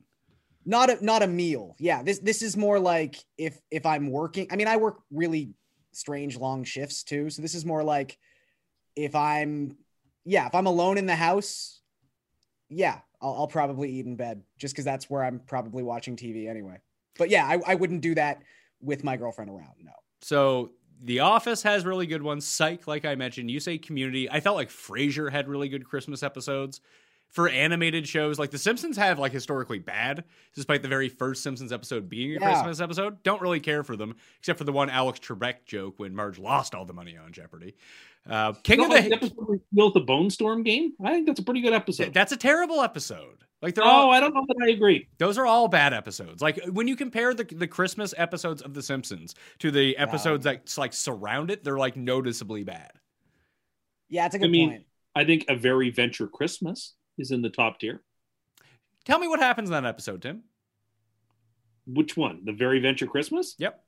not 0.69 0.91
a 0.91 1.05
not 1.05 1.23
a 1.23 1.27
meal. 1.27 1.75
Yeah, 1.79 2.03
this 2.03 2.19
this 2.19 2.43
is 2.43 2.55
more 2.55 2.79
like 2.79 3.17
if 3.39 3.59
if 3.71 3.87
I'm 3.87 4.11
working. 4.11 4.49
I 4.51 4.57
mean, 4.57 4.69
I 4.69 4.77
work 4.77 4.99
really 5.11 5.55
strange 5.93 6.37
long 6.37 6.63
shifts 6.63 7.03
too, 7.03 7.31
so 7.31 7.41
this 7.41 7.55
is 7.55 7.65
more 7.65 7.83
like 7.83 8.19
if 8.95 9.15
I'm 9.15 9.79
yeah, 10.27 10.47
if 10.47 10.55
I'm 10.55 10.67
alone 10.67 10.99
in 10.99 11.07
the 11.07 11.17
house, 11.17 11.81
yeah, 12.69 12.99
I'll, 13.23 13.35
I'll 13.35 13.49
probably 13.49 13.91
eat 13.91 14.05
in 14.05 14.17
bed 14.17 14.43
just 14.59 14.75
because 14.75 14.85
that's 14.85 15.09
where 15.09 15.25
I'm 15.25 15.41
probably 15.41 15.83
watching 15.83 16.17
TV 16.17 16.51
anyway. 16.51 16.81
But 17.17 17.31
yeah, 17.31 17.47
I, 17.47 17.61
I 17.67 17.75
wouldn't 17.75 18.03
do 18.03 18.15
that 18.17 18.43
with 18.83 19.05
my 19.05 19.17
girlfriend 19.17 19.51
around. 19.51 19.73
No. 19.83 19.93
So 20.21 20.73
The 21.03 21.21
Office 21.21 21.63
has 21.63 21.87
really 21.87 22.07
good 22.07 22.23
ones. 22.23 22.47
Psych, 22.47 22.87
like 22.87 23.07
I 23.07 23.15
mentioned. 23.15 23.51
You 23.51 23.59
say 23.59 23.79
Community. 23.79 24.31
I 24.31 24.41
felt 24.41 24.57
like 24.57 24.69
Frasier 24.69 25.33
had 25.33 25.49
really 25.49 25.71
good 25.71 25.87
Christmas 25.87 26.23
episodes. 26.23 26.83
For 27.29 27.49
animated 27.49 28.09
shows, 28.09 28.39
like 28.39 28.51
The 28.51 28.59
Simpsons 28.59 28.97
have 28.97 29.19
like 29.19 29.33
historically 29.33 29.79
bad, 29.79 30.25
despite 30.55 30.81
the 30.81 30.89
very 30.89 31.11
first 31.11 31.43
Simpsons 31.43 31.73
episode 31.73 32.09
being 32.09 32.31
a 32.31 32.41
Yeah. 32.41 32.53
Christmas 32.53 32.81
episode. 32.81 33.23
Don't 33.23 33.43
really 33.43 33.61
care 33.61 33.83
for 33.85 33.97
them, 33.97 34.17
except 34.39 34.59
for 34.59 34.65
the 34.65 34.73
one 34.73 34.89
Alex 34.89 35.21
Trebek 35.21 35.67
joke 35.67 35.99
when 35.99 36.15
Marge 36.15 36.39
lost 36.39 36.75
all 36.75 36.87
the 36.87 36.95
money 36.95 37.19
on 37.19 37.33
Jeopardy. 37.33 37.75
Uh, 38.29 38.53
King 38.63 38.79
No, 38.79 38.85
of 38.85 38.91
like 38.91 39.05
the 39.05 39.11
the 39.11 39.17
episode 39.17 39.35
where 39.37 39.59
he 39.71 39.91
the 39.95 40.01
Bone 40.01 40.31
Storm 40.31 40.63
game. 40.63 40.95
I 41.05 41.13
think 41.13 41.27
that's 41.27 41.41
a 41.41 41.43
pretty 41.43 41.61
good 41.61 41.73
episode. 41.73 42.13
That's 42.15 42.33
a 42.33 42.37
terrible 42.37 42.81
episode. 42.81 43.45
Like 43.61 43.75
they're 43.75 43.85
oh, 43.85 43.89
all 43.89 44.11
I 44.11 44.21
don't 44.21 44.35
know 44.35 44.45
that 44.47 44.57
I 44.63 44.71
agree. 44.71 45.09
those 45.19 45.37
are 45.37 45.47
all 45.47 45.67
bad 45.69 45.93
episodes. 45.93 46.41
Like 46.41 46.61
when 46.73 46.87
you 46.87 46.95
compare 46.97 47.35
the 47.35 47.45
the 47.45 47.67
Christmas 47.67 48.15
episodes 48.17 48.63
of 48.63 48.73
The 48.73 48.83
Simpsons 48.83 49.35
to 49.59 49.71
the 49.71 49.97
episodes 49.97 50.45
that 50.45 50.73
like 50.79 50.93
surround 50.93 51.51
it, 51.51 51.65
they're 51.65 51.79
like 51.79 51.97
noticeably 51.97 52.65
bad. 52.65 52.93
Yeah, 54.09 54.27
it's 54.27 54.35
a 54.35 54.39
good 54.39 54.47
I 54.47 54.51
mean, 54.51 54.71
point. 54.71 54.85
I 55.15 55.25
think 55.25 55.47
a 55.49 55.57
very 55.57 55.91
venture 55.91 56.29
Christmas 56.29 56.95
is 57.19 57.31
in 57.31 57.43
the 57.43 57.51
top 57.51 57.81
tier. 57.81 58.01
Tell 59.05 59.19
me 59.19 59.29
what 59.29 59.41
happens 59.41 59.69
in 59.69 59.73
that 59.73 59.87
episode, 59.87 60.23
Tim. 60.23 60.43
Which 61.87 62.17
one? 62.17 62.45
The 62.45 62.53
very 62.53 62.81
venture 62.81 63.07
Christmas? 63.07 63.55
Yep. 63.59 63.83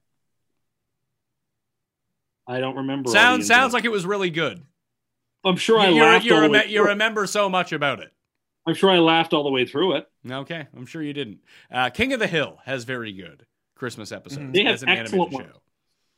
I 2.47 2.59
don't 2.61 2.77
remember. 2.77 3.11
Sounds 3.11 3.47
sounds 3.47 3.73
like 3.73 3.85
it 3.85 3.91
was 3.91 4.07
really 4.07 4.31
good. 4.31 4.63
I'm 5.45 5.57
sure 5.57 5.79
I 5.79 5.89
you 5.89 6.03
laughed. 6.03 6.25
you, 6.25 6.35
all 6.35 6.41
the 6.43 6.49
reme- 6.49 6.53
way 6.53 6.67
you 6.71 6.85
remember 6.87 7.27
so 7.27 7.49
much 7.49 7.73
about 7.73 8.01
it. 8.01 8.13
I'm 8.67 8.75
sure 8.75 8.91
I 8.91 8.99
laughed 8.99 9.33
all 9.33 9.43
the 9.45 9.51
way 9.51 9.65
through 9.65 9.97
it. 9.97 10.09
Okay, 10.31 10.67
I'm 10.77 10.85
sure 10.87 11.03
you 11.03 11.13
didn't. 11.13 11.39
Uh, 11.71 11.91
King 11.91 12.13
of 12.13 12.19
the 12.21 12.27
Hill 12.27 12.59
has 12.65 12.85
very 12.85 13.13
good 13.13 13.47
Christmas 13.75 14.13
episodes 14.13 14.43
Mm-hmm. 14.43 14.53
They 14.53 14.65
have 14.65 14.83
an 14.83 14.89
excellent 14.89 15.33
animated 15.33 15.33
ones. 15.33 15.47
show. 15.55 15.61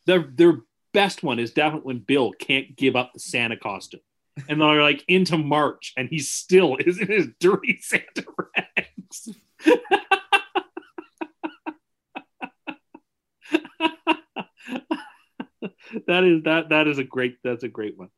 Their 0.07 0.23
their 0.23 0.61
best 0.93 1.23
one 1.23 1.39
is 1.39 1.53
definitely 1.53 1.87
when 1.95 1.99
Bill 2.01 2.33
can't 2.33 2.77
give 2.77 2.97
up 2.97 3.13
the 3.13 3.21
Santa 3.21 3.57
costume, 3.57 4.01
and 4.49 4.61
they're 4.61 4.83
like 4.83 5.05
into 5.09 5.37
March, 5.39 5.93
and 5.97 6.09
he 6.09 6.19
still 6.19 6.77
is 6.81 6.99
in 6.99 7.09
his 7.09 7.29
dirty 7.41 7.79
Santa 7.81 8.25
rags. 8.57 9.29
that 16.07 16.25
is 16.25 16.43
that 16.45 16.69
that 16.71 16.87
is 16.89 16.99
a 16.99 17.05
great 17.05 17.37
that's 17.45 17.63
a 17.65 17.69
great 17.69 17.97
one. 17.99 18.09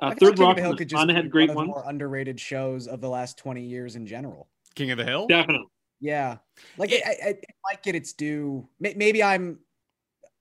I 0.00 0.08
Uh, 0.08 0.10
Third 0.14 0.22
like 0.22 0.32
of 0.32 0.38
Rock 0.40 0.56
the 0.56 0.62
Hill 0.62 0.76
could 0.76 0.88
just 0.88 1.00
Sun 1.00 1.08
be 1.08 1.14
had 1.14 1.24
one 1.24 1.30
great 1.30 1.54
one, 1.54 1.66
the 1.66 1.72
more 1.72 1.84
underrated 1.86 2.40
shows 2.40 2.86
of 2.88 3.00
the 3.00 3.08
last 3.08 3.38
20 3.38 3.62
years 3.62 3.96
in 3.96 4.06
general. 4.06 4.48
King 4.74 4.90
of 4.90 4.98
the 4.98 5.04
Hill. 5.04 5.26
Definitely. 5.28 5.66
Yeah, 6.00 6.38
like 6.76 6.92
It- 6.92 7.02
I, 7.06 7.10
I, 7.10 7.28
it 7.30 7.44
might 7.64 7.82
get 7.82 7.94
its 7.94 8.12
due. 8.12 8.68
Maybe 8.80 9.22
I'm, 9.22 9.60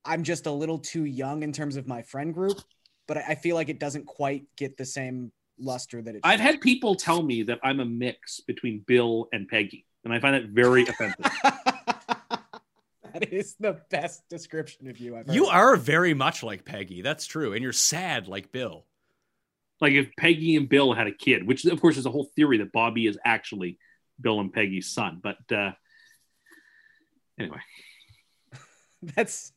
I'm 0.03 0.23
just 0.23 0.47
a 0.47 0.51
little 0.51 0.80
too 0.80 1.05
young 1.05 1.43
in 1.43 1.53
terms 1.53 1.77
of 1.77 1.88
my 1.88 2.01
friend 2.01 2.34
group, 2.34 2.60
but 3.07 3.17
I, 3.17 3.21
I 3.30 3.35
feel 3.35 3.55
like 3.55 3.69
it 3.69 3.80
doesn't 3.80 4.05
quite 4.05 4.45
get 4.57 4.77
the 4.77 4.85
same 4.85 5.31
luster 5.59 6.01
that 6.01 6.15
it. 6.15 6.21
I've 6.23 6.39
should. 6.39 6.45
had 6.45 6.61
people 6.61 6.95
tell 6.95 7.21
me 7.21 7.43
that 7.43 7.59
I'm 7.63 7.80
a 7.80 7.85
mix 7.85 8.39
between 8.41 8.80
Bill 8.85 9.27
and 9.31 9.47
Peggy, 9.47 9.85
and 10.03 10.13
I 10.13 10.19
find 10.19 10.35
that 10.35 10.45
very 10.49 10.84
offensive. 10.88 11.25
that 13.13 13.31
is 13.31 13.55
the 13.59 13.80
best 13.89 14.27
description 14.30 14.89
of 14.89 14.97
you. 14.99 15.15
I've 15.15 15.27
heard. 15.27 15.35
You 15.35 15.45
are 15.47 15.75
very 15.75 16.13
much 16.13 16.43
like 16.43 16.65
Peggy. 16.65 17.01
That's 17.01 17.25
true, 17.25 17.53
and 17.53 17.61
you're 17.61 17.71
sad 17.73 18.27
like 18.27 18.51
Bill. 18.51 18.85
like 19.81 19.93
if 19.93 20.09
Peggy 20.17 20.55
and 20.55 20.67
Bill 20.67 20.93
had 20.93 21.07
a 21.07 21.11
kid, 21.13 21.45
which 21.47 21.65
of 21.65 21.80
course 21.80 21.97
is 21.97 22.05
a 22.05 22.11
whole 22.11 22.30
theory 22.35 22.57
that 22.57 22.71
Bobby 22.71 23.05
is 23.07 23.17
actually 23.23 23.77
Bill 24.19 24.39
and 24.39 24.51
Peggy's 24.51 24.89
son. 24.91 25.19
But 25.23 25.38
uh, 25.51 25.71
anyway, 27.39 27.59
That's. 29.03 29.52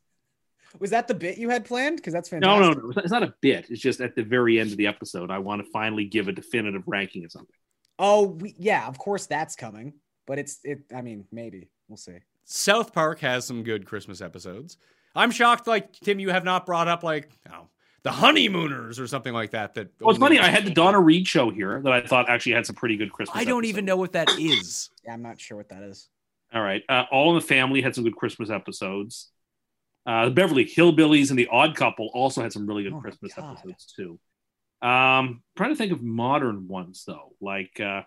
Was 0.79 0.91
that 0.91 1.09
the 1.09 1.15
bit 1.15 1.39
you 1.39 1.49
had 1.49 1.65
planned? 1.65 1.97
Because 1.97 2.13
that's 2.13 2.29
fantastic. 2.29 2.61
no, 2.61 2.73
no, 2.73 2.89
it's 2.89 2.97
not- 2.97 3.05
it's 3.05 3.13
not 3.13 3.23
a 3.23 3.35
bit. 3.41 3.71
It's 3.71 3.81
just 3.81 4.01
at 4.01 4.15
the 4.15 4.23
very 4.23 4.59
end 4.61 4.71
of 4.73 4.77
the 4.77 4.87
episode, 4.87 5.31
I 5.31 5.39
want 5.39 5.65
to 5.65 5.71
finally 5.71 6.05
give 6.05 6.29
a 6.29 6.33
definitive 6.33 6.83
ranking 6.87 7.25
of 7.25 7.33
something. 7.33 7.55
Oh, 7.99 8.27
we, 8.29 8.55
yeah, 8.59 8.87
of 8.87 8.99
course 8.99 9.27
that's 9.27 9.57
coming. 9.57 9.95
But 10.27 10.39
it's 10.39 10.59
it. 10.65 10.81
I 10.95 11.03
mean, 11.03 11.25
maybe 11.33 11.69
we'll 11.89 11.97
see. 11.97 12.19
South 12.45 12.93
Park 12.93 13.21
has 13.21 13.45
some 13.47 13.63
good 13.63 13.87
Christmas 13.87 14.21
episodes. 14.21 14.77
I'm 15.15 15.31
shocked, 15.31 15.67
like 15.67 15.93
Tim, 16.01 16.19
you 16.19 16.31
have 16.31 16.45
not 16.45 16.67
brought 16.67 16.89
up 16.89 17.03
like 17.03 17.31
oh, 17.51 17.69
the 18.03 18.11
Honeymooners 18.11 18.99
or 19.01 19.07
something 19.07 19.33
like 19.33 19.53
that. 19.53 19.75
That 19.75 19.89
Well, 20.01 20.11
it's 20.11 20.19
funny. 20.19 20.39
I 20.39 20.49
had 20.49 20.65
the 20.65 20.71
Donna 20.75 21.01
Reed 21.01 21.27
show 21.27 21.51
here 21.51 21.81
that 21.83 21.93
I 21.93 22.01
thought 22.03 22.29
actually 22.29 22.53
had 22.53 22.67
some 22.67 22.77
pretty 22.77 22.97
good 22.97 23.13
Christmas. 23.13 23.37
I 23.37 23.45
don't 23.45 23.59
episodes. 23.59 23.69
even 23.71 23.85
know 23.85 23.97
what 23.97 24.13
that 24.13 24.29
is. 24.39 24.91
Yeah, 25.05 25.13
I'm 25.15 25.23
not 25.23 25.41
sure 25.41 25.57
what 25.57 25.69
that 25.71 25.83
is. 25.85 26.09
All 26.53 26.63
right. 26.63 26.83
Uh, 26.89 27.05
All 27.11 27.31
in 27.31 27.37
the 27.37 27.47
Family 27.47 27.81
had 27.81 27.95
some 27.95 28.05
good 28.05 28.17
Christmas 28.17 28.51
episodes. 28.51 29.31
Uh, 30.07 30.27
the 30.27 30.31
Beverly 30.31 30.65
Hillbillies 30.65 31.31
and 31.31 31.39
The 31.39 31.49
Odd 31.51 31.75
Couple 31.75 32.11
also 32.15 32.43
had 32.43 32.53
some 32.53 32.67
really 32.67 32.85
good 32.85 32.93
Oh 32.93 33.01
Christmas 33.01 33.35
God. 33.35 33.59
episodes 33.59 33.93
too. 33.97 34.19
Um, 34.81 35.43
trying 35.57 35.71
to 35.71 35.77
think 35.77 35.91
of 35.93 36.03
modern 36.03 36.69
ones 36.69 37.03
though, 37.07 37.35
like 37.41 37.81
uh, 37.81 38.03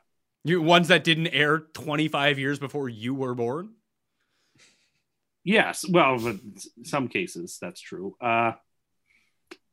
You 0.46 0.62
ones 0.62 0.88
that 0.90 1.04
didn't 1.04 1.28
air 1.28 1.60
25 1.60 2.40
years 2.40 2.58
before 2.60 2.88
you 2.88 3.14
were 3.14 3.36
born. 3.36 3.72
yes, 5.44 5.86
well, 5.90 6.16
in 6.28 6.54
some 6.84 7.08
cases 7.08 7.58
that's 7.62 7.82
true. 7.82 8.16
Uh, 8.22 8.54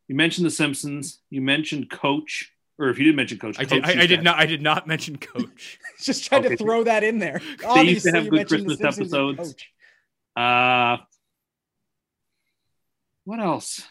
you 0.09 0.15
mentioned 0.15 0.47
The 0.47 0.51
Simpsons. 0.51 1.21
You 1.31 1.43
mentioned 1.43 1.91
Coach, 1.91 2.53
or 2.79 2.89
if 2.89 2.99
you 2.99 3.05
didn't 3.05 3.17
mention 3.17 3.39
Coach, 3.39 3.57
I 3.59 3.65
did. 3.65 3.85
Coach 3.85 3.97
I, 3.97 4.03
I 4.03 4.07
did 4.07 4.23
not. 4.23 4.39
I 4.39 4.47
did 4.47 4.63
not 4.63 4.87
mention 4.87 5.17
Coach. 5.17 5.79
Just 6.01 6.25
tried 6.27 6.47
Okay. 6.47 6.57
to 6.57 6.63
throw 6.63 6.85
that 6.85 7.03
in 7.05 7.19
there. 7.19 7.41
They 7.41 7.83
used 7.83 8.05
to 8.07 8.11
Obviously, 8.11 8.13
have 8.13 8.29
good 8.31 8.49
Christmas 8.49 8.81
episodes. 8.83 9.39
Coach. 9.39 9.71
Uh, 10.37 10.99
what 13.27 13.41
else? 13.41 13.83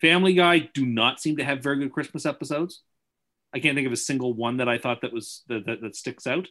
Family 0.00 0.34
Guy 0.34 0.70
do 0.74 0.86
not 0.86 1.20
seem 1.20 1.38
to 1.38 1.44
have 1.44 1.62
very 1.62 1.78
good 1.78 1.92
Christmas 1.92 2.26
episodes. 2.26 2.82
I 3.54 3.58
can't 3.58 3.74
think 3.74 3.86
of 3.86 3.92
a 3.92 3.96
single 3.96 4.34
one 4.34 4.58
that 4.58 4.68
I 4.68 4.78
thought 4.78 5.00
that 5.00 5.12
was 5.12 5.42
that, 5.48 5.66
that, 5.66 5.80
that 5.80 5.96
sticks 5.96 6.26
out. 6.26 6.48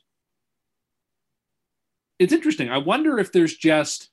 It's 2.19 2.33
interesting. 2.33 2.69
I 2.69 2.79
wonder 2.79 3.19
if 3.19 3.31
there's 3.31 3.55
just 3.55 4.09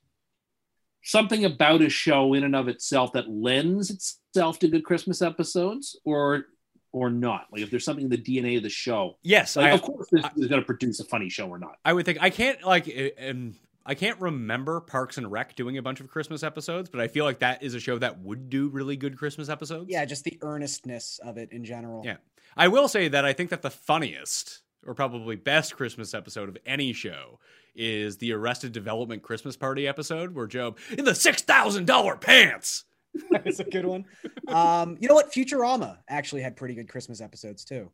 something 1.03 1.45
about 1.45 1.81
a 1.81 1.89
show 1.89 2.33
in 2.33 2.43
and 2.43 2.55
of 2.55 2.67
itself 2.67 3.13
that 3.13 3.29
lends 3.29 3.89
itself 3.89 4.59
to 4.59 4.67
good 4.67 4.83
Christmas 4.83 5.21
episodes, 5.21 5.99
or 6.05 6.45
or 6.91 7.09
not. 7.09 7.47
Like 7.51 7.61
if 7.61 7.71
there's 7.71 7.85
something 7.85 8.05
in 8.05 8.11
the 8.11 8.17
DNA 8.17 8.57
of 8.57 8.63
the 8.63 8.69
show. 8.69 9.17
Yes, 9.23 9.55
Like, 9.55 9.67
I, 9.67 9.69
of 9.71 9.81
course, 9.81 10.07
this 10.11 10.25
is 10.37 10.47
going 10.47 10.61
to 10.61 10.65
produce 10.65 10.99
a 10.99 11.05
funny 11.05 11.29
show 11.29 11.47
or 11.47 11.59
not. 11.59 11.77
I 11.83 11.93
would 11.93 12.05
think 12.05 12.19
I 12.21 12.29
can't 12.29 12.63
like 12.63 12.87
and 13.17 13.55
I 13.89 13.95
can't 13.95 14.21
remember 14.21 14.81
Parks 14.81 15.17
and 15.17 15.31
Rec 15.31 15.55
doing 15.55 15.79
a 15.79 15.81
bunch 15.81 15.99
of 15.99 16.09
Christmas 16.09 16.43
episodes, 16.43 16.91
but 16.91 17.01
I 17.01 17.07
feel 17.07 17.25
like 17.25 17.39
that 17.39 17.63
is 17.63 17.73
a 17.73 17.79
show 17.79 17.97
that 17.97 18.19
would 18.19 18.47
do 18.47 18.69
really 18.69 18.95
good 18.95 19.17
Christmas 19.17 19.49
episodes. 19.49 19.89
Yeah, 19.89 20.05
just 20.05 20.25
the 20.25 20.37
earnestness 20.43 21.19
of 21.23 21.39
it 21.39 21.51
in 21.51 21.65
general. 21.65 22.03
Yeah. 22.05 22.17
I 22.55 22.67
will 22.67 22.87
say 22.87 23.07
that 23.07 23.25
I 23.25 23.33
think 23.33 23.49
that 23.49 23.63
the 23.63 23.71
funniest 23.71 24.61
or 24.85 24.93
probably 24.93 25.37
best 25.37 25.75
Christmas 25.75 26.13
episode 26.13 26.49
of 26.49 26.57
any 26.67 26.93
show 26.93 27.39
is 27.73 28.17
the 28.17 28.31
Arrested 28.31 28.73
Development 28.73 29.23
Christmas 29.23 29.57
Party 29.57 29.87
episode 29.87 30.35
where 30.35 30.45
Job 30.45 30.77
in 30.95 31.03
the 31.03 31.15
six 31.15 31.41
thousand 31.41 31.87
dollar 31.87 32.15
pants. 32.15 32.85
That's 33.31 33.59
a 33.59 33.63
good 33.63 33.87
one. 33.87 34.05
Um, 34.47 34.97
you 34.99 35.07
know 35.07 35.15
what? 35.15 35.33
Futurama 35.33 35.97
actually 36.07 36.43
had 36.43 36.55
pretty 36.55 36.75
good 36.75 36.89
Christmas 36.89 37.21
episodes 37.21 37.65
too, 37.65 37.89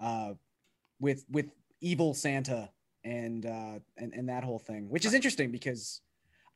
uh, 0.00 0.32
with 0.98 1.24
with 1.30 1.52
evil 1.80 2.14
Santa 2.14 2.70
and 3.04 3.46
uh, 3.46 3.78
and 3.96 4.12
and 4.12 4.28
that 4.28 4.44
whole 4.44 4.58
thing, 4.58 4.88
which 4.88 5.04
is 5.04 5.14
interesting 5.14 5.50
because 5.50 6.00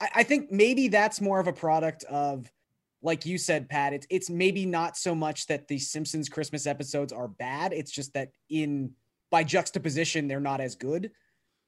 I, 0.00 0.08
I 0.16 0.22
think 0.22 0.50
maybe 0.50 0.88
that's 0.88 1.20
more 1.20 1.40
of 1.40 1.46
a 1.46 1.52
product 1.52 2.04
of, 2.04 2.50
like 3.02 3.26
you 3.26 3.38
said, 3.38 3.68
Pat. 3.68 3.92
It's 3.92 4.06
it's 4.10 4.30
maybe 4.30 4.66
not 4.66 4.96
so 4.96 5.14
much 5.14 5.46
that 5.46 5.68
the 5.68 5.78
Simpsons 5.78 6.28
Christmas 6.28 6.66
episodes 6.66 7.12
are 7.12 7.28
bad. 7.28 7.72
It's 7.72 7.90
just 7.90 8.14
that 8.14 8.30
in 8.48 8.92
by 9.30 9.44
juxtaposition 9.44 10.28
they're 10.28 10.40
not 10.40 10.60
as 10.60 10.74
good. 10.74 11.10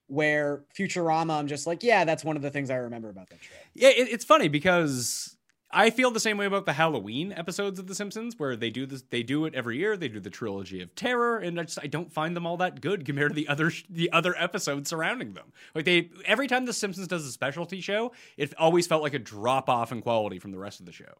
Where 0.08 0.64
Futurama, 0.78 1.36
I'm 1.36 1.48
just 1.48 1.66
like, 1.66 1.82
yeah, 1.82 2.04
that's 2.04 2.24
one 2.24 2.36
of 2.36 2.42
the 2.42 2.50
things 2.50 2.70
I 2.70 2.76
remember 2.76 3.08
about 3.08 3.28
that 3.30 3.42
show. 3.42 3.54
Yeah, 3.74 3.88
it, 3.88 4.08
it's 4.08 4.24
funny 4.24 4.46
because 4.46 5.35
I 5.70 5.90
feel 5.90 6.12
the 6.12 6.20
same 6.20 6.38
way 6.38 6.46
about 6.46 6.64
the 6.64 6.72
Halloween 6.72 7.32
episodes 7.32 7.80
of 7.80 7.88
The 7.88 7.94
Simpsons, 7.94 8.38
where 8.38 8.54
they 8.54 8.70
do 8.70 8.86
this, 8.86 9.02
they 9.10 9.24
do 9.24 9.46
it 9.46 9.54
every 9.54 9.78
year. 9.78 9.96
They 9.96 10.08
do 10.08 10.20
the 10.20 10.30
trilogy 10.30 10.80
of 10.80 10.94
terror, 10.94 11.38
and 11.38 11.58
I 11.58 11.64
just 11.64 11.78
I 11.82 11.88
don't 11.88 12.12
find 12.12 12.36
them 12.36 12.46
all 12.46 12.56
that 12.58 12.80
good 12.80 13.04
compared 13.04 13.32
to 13.32 13.34
the 13.34 13.48
other 13.48 13.72
the 13.90 14.10
other 14.12 14.34
episodes 14.38 14.88
surrounding 14.88 15.34
them. 15.34 15.52
Like 15.74 15.84
they 15.84 16.10
every 16.24 16.46
time 16.46 16.66
The 16.66 16.72
Simpsons 16.72 17.08
does 17.08 17.26
a 17.26 17.32
specialty 17.32 17.80
show, 17.80 18.12
it 18.36 18.54
always 18.58 18.86
felt 18.86 19.02
like 19.02 19.14
a 19.14 19.18
drop 19.18 19.68
off 19.68 19.90
in 19.90 20.02
quality 20.02 20.38
from 20.38 20.52
the 20.52 20.58
rest 20.58 20.80
of 20.80 20.86
the 20.86 20.92
show. 20.92 21.14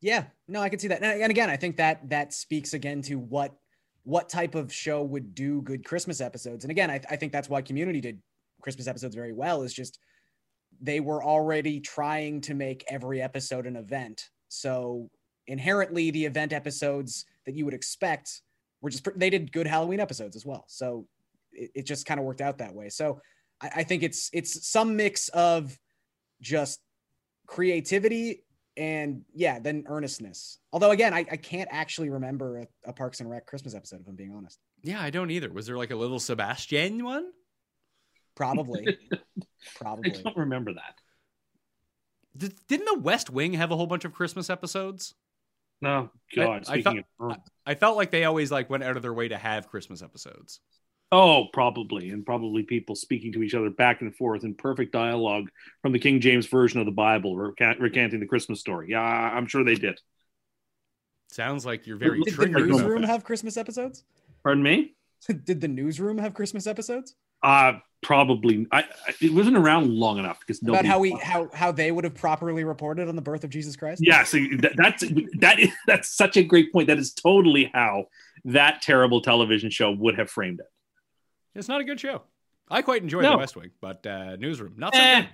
Yeah, 0.00 0.24
no, 0.46 0.60
I 0.62 0.68
can 0.68 0.78
see 0.78 0.88
that. 0.88 1.02
And 1.02 1.30
again, 1.30 1.50
I 1.50 1.56
think 1.56 1.76
that 1.76 2.08
that 2.08 2.32
speaks 2.32 2.72
again 2.72 3.02
to 3.02 3.16
what 3.16 3.54
what 4.04 4.30
type 4.30 4.54
of 4.54 4.72
show 4.72 5.02
would 5.02 5.34
do 5.34 5.60
good 5.60 5.84
Christmas 5.84 6.20
episodes. 6.22 6.64
And 6.64 6.70
again, 6.70 6.90
I, 6.90 7.00
I 7.10 7.16
think 7.16 7.32
that's 7.32 7.50
why 7.50 7.60
Community 7.60 8.00
did 8.00 8.22
Christmas 8.62 8.86
episodes 8.86 9.14
very 9.14 9.34
well. 9.34 9.62
Is 9.62 9.74
just 9.74 9.98
they 10.80 11.00
were 11.00 11.22
already 11.22 11.80
trying 11.80 12.40
to 12.42 12.54
make 12.54 12.84
every 12.88 13.20
episode 13.20 13.66
an 13.66 13.76
event. 13.76 14.28
So 14.48 15.10
inherently, 15.46 16.10
the 16.10 16.24
event 16.24 16.52
episodes 16.52 17.24
that 17.46 17.54
you 17.54 17.64
would 17.64 17.74
expect 17.74 18.42
were 18.80 18.90
just 18.90 19.06
they 19.16 19.30
did 19.30 19.52
good 19.52 19.66
Halloween 19.66 20.00
episodes 20.00 20.36
as 20.36 20.46
well. 20.46 20.64
So 20.68 21.06
it, 21.52 21.70
it 21.74 21.86
just 21.86 22.06
kind 22.06 22.20
of 22.20 22.26
worked 22.26 22.40
out 22.40 22.58
that 22.58 22.74
way. 22.74 22.88
So 22.88 23.20
I, 23.60 23.70
I 23.76 23.82
think 23.82 24.02
it's 24.02 24.30
it's 24.32 24.68
some 24.68 24.96
mix 24.96 25.28
of 25.30 25.76
just 26.40 26.80
creativity 27.46 28.44
and 28.76 29.22
yeah, 29.34 29.58
then 29.58 29.84
earnestness. 29.88 30.58
Although 30.72 30.92
again, 30.92 31.12
I, 31.12 31.26
I 31.30 31.36
can't 31.36 31.68
actually 31.72 32.10
remember 32.10 32.58
a, 32.58 32.66
a 32.90 32.92
Parks 32.92 33.20
and 33.20 33.28
Rec 33.28 33.46
Christmas 33.46 33.74
episode 33.74 34.00
if 34.00 34.08
I'm 34.08 34.14
being 34.14 34.32
honest. 34.34 34.58
Yeah, 34.82 35.00
I 35.00 35.10
don't 35.10 35.30
either. 35.30 35.50
Was 35.50 35.66
there 35.66 35.76
like 35.76 35.90
a 35.90 35.96
little 35.96 36.20
Sebastian 36.20 37.04
one? 37.04 37.26
Probably, 38.38 38.96
Probably. 39.76 40.14
I 40.16 40.22
don't 40.22 40.36
remember 40.36 40.72
that. 40.74 40.94
Did, 42.36 42.54
didn't 42.68 42.86
the 42.86 43.00
West 43.00 43.30
Wing 43.30 43.54
have 43.54 43.72
a 43.72 43.76
whole 43.76 43.88
bunch 43.88 44.04
of 44.04 44.12
Christmas 44.12 44.48
episodes? 44.48 45.14
No, 45.82 46.10
God. 46.34 46.64
I 46.68 46.80
speaking 46.80 47.04
thought- 47.18 47.32
of, 47.32 47.36
I 47.66 47.74
felt 47.74 47.96
like 47.96 48.10
they 48.12 48.24
always 48.24 48.50
like 48.52 48.70
went 48.70 48.84
out 48.84 48.96
of 48.96 49.02
their 49.02 49.12
way 49.12 49.28
to 49.28 49.36
have 49.36 49.68
Christmas 49.68 50.02
episodes. 50.02 50.60
oh, 51.10 51.46
probably, 51.52 52.10
and 52.10 52.24
probably 52.24 52.62
people 52.62 52.94
speaking 52.94 53.32
to 53.32 53.42
each 53.42 53.54
other 53.54 53.70
back 53.70 54.02
and 54.02 54.14
forth 54.14 54.44
in 54.44 54.54
perfect 54.54 54.92
dialogue 54.92 55.48
from 55.82 55.90
the 55.92 55.98
King 55.98 56.20
James 56.20 56.46
version 56.46 56.78
of 56.80 56.86
the 56.86 56.92
Bible, 56.92 57.36
recant- 57.36 57.80
recanting 57.80 58.20
the 58.20 58.26
Christmas 58.26 58.60
story. 58.60 58.88
Yeah, 58.90 59.00
I'm 59.00 59.46
sure 59.48 59.64
they 59.64 59.74
did. 59.74 59.98
Sounds 61.30 61.66
like 61.66 61.86
you're 61.86 61.96
very 61.96 62.20
Did 62.24 62.36
the 62.36 62.46
newsroom 62.46 63.02
have 63.02 63.24
Christmas 63.24 63.56
episodes? 63.56 64.04
Pardon 64.44 64.62
me. 64.62 64.94
Did 65.44 65.60
the 65.60 65.68
newsroom 65.68 66.18
have 66.18 66.34
Christmas 66.34 66.66
episodes? 66.68 67.14
Uh 67.42 67.74
probably. 68.00 68.66
I, 68.70 68.82
I 68.82 69.14
it 69.20 69.32
wasn't 69.34 69.56
around 69.56 69.90
long 69.90 70.18
enough 70.18 70.38
because 70.40 70.62
About 70.62 70.84
nobody. 70.84 70.88
how 70.88 70.98
we 71.00 71.10
how 71.22 71.48
how 71.52 71.72
they 71.72 71.90
would 71.90 72.04
have 72.04 72.14
properly 72.14 72.62
reported 72.64 73.08
on 73.08 73.16
the 73.16 73.22
birth 73.22 73.42
of 73.44 73.50
Jesus 73.50 73.74
Christ? 73.76 74.00
Yes, 74.04 74.30
that, 74.32 74.72
that's 74.76 75.04
that 75.40 75.58
is 75.58 75.70
that's 75.86 76.08
such 76.08 76.36
a 76.36 76.42
great 76.44 76.72
point. 76.72 76.86
That 76.86 76.98
is 76.98 77.12
totally 77.12 77.70
how 77.74 78.06
that 78.44 78.82
terrible 78.82 79.20
television 79.20 79.70
show 79.70 79.90
would 79.90 80.16
have 80.18 80.30
framed 80.30 80.60
it. 80.60 80.66
It's 81.54 81.68
not 81.68 81.80
a 81.80 81.84
good 81.84 81.98
show. 81.98 82.22
I 82.70 82.82
quite 82.82 83.02
enjoy 83.02 83.22
No. 83.22 83.32
the 83.32 83.38
West 83.38 83.56
Wing, 83.56 83.70
but 83.80 84.06
uh, 84.06 84.36
Newsroom 84.36 84.74
not 84.76 84.94
so 84.94 85.00
Eh. 85.00 85.24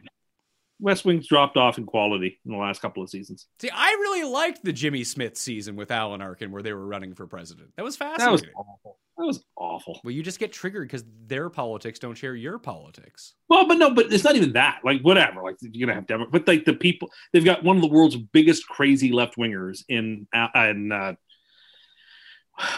West 0.85 1.07
Wing's 1.07 1.27
dropped 1.27 1.57
off 1.57 1.79
in 1.79 1.87
quality 1.87 2.39
in 2.45 2.53
the 2.53 2.59
last 2.59 2.83
couple 2.83 3.03
of 3.03 3.09
seasons. 3.09 3.47
See, 3.59 3.71
I 3.73 3.89
really 3.93 4.23
liked 4.31 4.63
the 4.63 4.73
Jimmy 4.73 5.01
Smits 5.01 5.39
season 5.39 5.77
with 5.77 5.91
Alan 5.91 6.21
Arkin 6.21 6.53
where 6.53 6.63
they 6.63 6.75
were 6.75 6.87
running 6.87 7.15
for 7.15 7.27
president. 7.27 7.71
That 7.77 7.85
was 7.85 7.97
fascinating. 7.97 8.27
That 8.27 8.33
was 8.33 8.43
awful. 8.55 8.99
That 9.17 9.25
was 9.25 9.45
awful. 9.57 10.01
Well, 10.05 10.11
you 10.11 10.23
just 10.23 10.39
get 10.39 10.53
triggered 10.53 10.87
because 10.87 11.05
their 11.27 11.49
politics 11.49 11.99
don't 11.99 12.17
share 12.17 12.35
your 12.35 12.59
politics. 12.59 13.33
Well, 13.49 13.67
but 13.67 13.79
no, 13.79 13.95
but 13.95 14.13
it's 14.13 14.25
not 14.25 14.37
even 14.37 14.53
that. 14.53 14.81
Like, 14.85 15.01
whatever. 15.01 15.43
Like, 15.43 15.57
you're 15.63 15.87
gonna 15.87 15.95
have 15.95 16.07
Democrats, 16.07 16.33
but 16.33 16.47
like 16.47 16.67
the 16.67 16.75
people, 16.75 17.11
they've 17.33 17.45
got 17.45 17.65
one 17.65 17.77
of 17.77 17.83
the 17.83 17.89
world's 17.89 18.17
biggest 18.17 18.69
crazy 18.69 19.11
left 19.11 19.37
wingers 19.37 19.85
in 19.89 20.27
uh, 20.35 20.49
in 20.55 20.93
uh, 20.93 21.15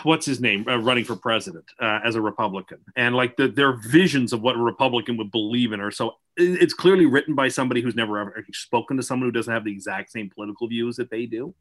what's 0.02 0.26
his 0.26 0.40
name 0.40 0.66
uh, 0.68 0.78
running 0.78 1.04
for 1.04 1.16
president 1.16 1.64
uh, 1.80 2.00
as 2.04 2.14
a 2.14 2.20
Republican, 2.20 2.78
and 2.96 3.14
like 3.14 3.36
the, 3.36 3.48
their 3.48 3.72
visions 3.72 4.32
of 4.32 4.40
what 4.40 4.56
a 4.56 4.60
Republican 4.60 5.16
would 5.16 5.30
believe 5.30 5.72
in 5.72 5.80
are 5.80 5.90
so. 5.90 6.16
It's 6.36 6.74
clearly 6.74 7.06
written 7.06 7.34
by 7.34 7.48
somebody 7.48 7.80
who's 7.80 7.94
never 7.94 8.18
ever 8.18 8.44
spoken 8.52 8.96
to 8.98 9.02
someone 9.02 9.28
who 9.28 9.32
doesn't 9.32 9.52
have 9.52 9.64
the 9.64 9.72
exact 9.72 10.10
same 10.10 10.30
political 10.30 10.68
views 10.68 10.96
that 10.96 11.10
they 11.10 11.26
do, 11.26 11.54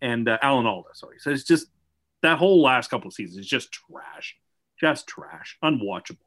and 0.00 0.28
uh, 0.28 0.38
Alan 0.42 0.66
Alda. 0.66 0.88
Sorry, 0.94 1.16
so 1.18 1.30
it's 1.30 1.44
just 1.44 1.66
that 2.22 2.38
whole 2.38 2.62
last 2.62 2.88
couple 2.88 3.08
of 3.08 3.14
seasons 3.14 3.38
is 3.38 3.46
just 3.46 3.72
trash, 3.72 4.36
just 4.78 5.06
trash, 5.06 5.58
unwatchable. 5.62 6.18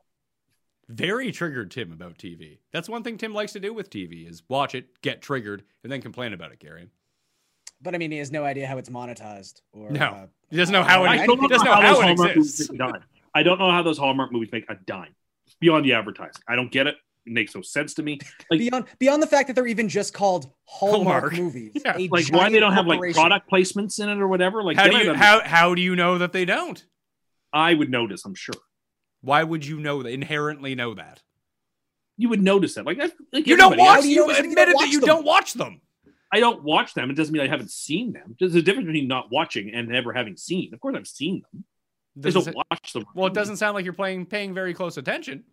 Very 0.87 1.31
triggered 1.31 1.71
Tim 1.71 1.91
about 1.91 2.19
TV. 2.19 2.59
That's 2.71 2.89
one 2.89 3.01
thing 3.01 3.17
Tim 3.17 3.33
likes 3.33 3.53
to 3.53 3.59
do 3.59 3.73
with 3.73 3.89
TV 3.89 4.29
is 4.29 4.43
watch 4.47 4.75
it, 4.75 5.01
get 5.01 5.21
triggered, 5.21 5.63
and 5.83 5.91
then 5.91 6.01
complain 6.01 6.33
about 6.33 6.51
it, 6.51 6.59
Gary. 6.59 6.89
But 7.85 7.95
I 7.95 7.99
mean, 7.99 8.11
he 8.11 8.17
has 8.17 8.31
no 8.31 8.43
idea 8.43 8.65
how 8.67 8.77
it's 8.79 8.89
monetized. 8.89 9.61
Or 9.71 9.89
No. 9.91 10.05
uh, 10.05 10.27
He 10.49 10.57
doesn't 10.57 10.73
know 10.73 10.83
how 10.83 11.05
it, 11.05 11.07
I 11.07 11.25
don't 11.25 11.39
know 11.39 11.47
know 11.47 11.57
how, 11.71 11.81
those 11.81 11.99
it 11.99 12.01
Hallmark 12.01 12.17
movies 12.35 12.59
exists. 12.59 12.71
make 12.71 12.81
a 12.81 12.91
dime. 12.91 13.03
I 13.33 13.43
don't 13.43 13.59
know 13.59 13.71
how 13.71 13.83
those 13.83 13.97
Hallmark 13.97 14.31
movies 14.33 14.49
make 14.51 14.65
a 14.69 14.75
dime 14.85 15.15
beyond 15.61 15.85
the 15.85 15.93
advertising. 15.93 16.41
I 16.49 16.55
don't 16.55 16.71
get 16.71 16.87
it. 16.87 16.95
It 17.27 17.33
makes 17.33 17.55
no 17.55 17.61
sense 17.61 17.93
to 17.95 18.03
me. 18.03 18.19
Like, 18.51 18.59
beyond 18.59 18.85
beyond 18.99 19.21
the 19.23 19.27
fact 19.27 19.47
that 19.47 19.53
they're 19.53 19.67
even 19.67 19.87
just 19.87 20.13
called 20.13 20.51
Hallmark, 20.65 21.31
Hallmark. 21.31 21.33
movies. 21.37 21.71
Yeah, 21.85 21.97
like 22.09 22.27
why 22.33 22.49
they 22.49 22.59
don't 22.59 22.73
have 22.73 22.87
like 22.87 23.13
product 23.13 23.49
placements 23.49 23.99
in 23.99 24.09
it 24.09 24.17
or 24.19 24.27
whatever. 24.27 24.63
Like, 24.63 24.77
How 24.77 24.87
do 24.87 24.97
you 24.97 25.13
how 25.13 25.41
how 25.41 25.75
do 25.75 25.81
you 25.81 25.95
know 25.95 26.17
that 26.17 26.33
they 26.33 26.45
don't? 26.45 26.83
I 27.53 27.73
would 27.75 27.89
notice. 27.91 28.25
I'm 28.25 28.35
sure 28.35 28.55
Why 29.21 29.43
would 29.43 29.65
you 29.65 29.79
know 29.79 30.01
that 30.03 30.09
inherently 30.09 30.73
know 30.75 30.95
that? 30.95 31.21
you 32.17 32.29
would 32.29 32.41
notice 32.41 32.77
it. 32.77 32.85
Like, 32.85 32.97
like 33.33 33.45
You 33.45 33.57
don't 33.57 33.77
watch 33.77 34.05
you 34.05 34.09
you 34.11 34.21
notice 34.27 34.37
you 34.39 34.49
admitted 34.51 34.71
don't 34.73 34.81
that 34.83 34.91
you 34.91 34.99
them? 35.01 35.07
don't 35.07 35.25
watch 35.25 35.53
them. 35.53 35.81
I 36.35 36.39
don't 36.39 36.63
watch 36.63 36.93
them. 36.93 37.09
It 37.09 37.15
doesn't 37.15 37.31
mean 37.33 37.41
I 37.41 37.47
haven't 37.47 37.71
seen 37.71 38.11
them. 38.13 38.35
There's 38.39 38.55
a 38.55 38.61
difference 38.61 38.87
between 38.87 39.07
not 39.07 39.31
watching 39.31 39.73
and 39.73 39.87
never 39.87 40.11
having 40.13 40.35
seen. 40.35 40.73
Of 40.73 40.79
course, 40.81 40.95
I've 40.97 41.07
seen 41.07 41.41
them. 41.51 41.63
I 42.17 42.21
Doesn't 42.21 42.41
just 42.43 42.53
don't 42.53 42.65
watch 42.71 42.93
them. 42.93 43.05
well, 43.15 43.27
it 43.27 43.33
doesn't 43.33 43.57
sound 43.57 43.75
like 43.75 43.85
you're 43.85 43.93
playing 43.93 44.25
paying 44.25 44.53
very 44.53 44.73
close 44.73 44.97
attention. 44.97 45.43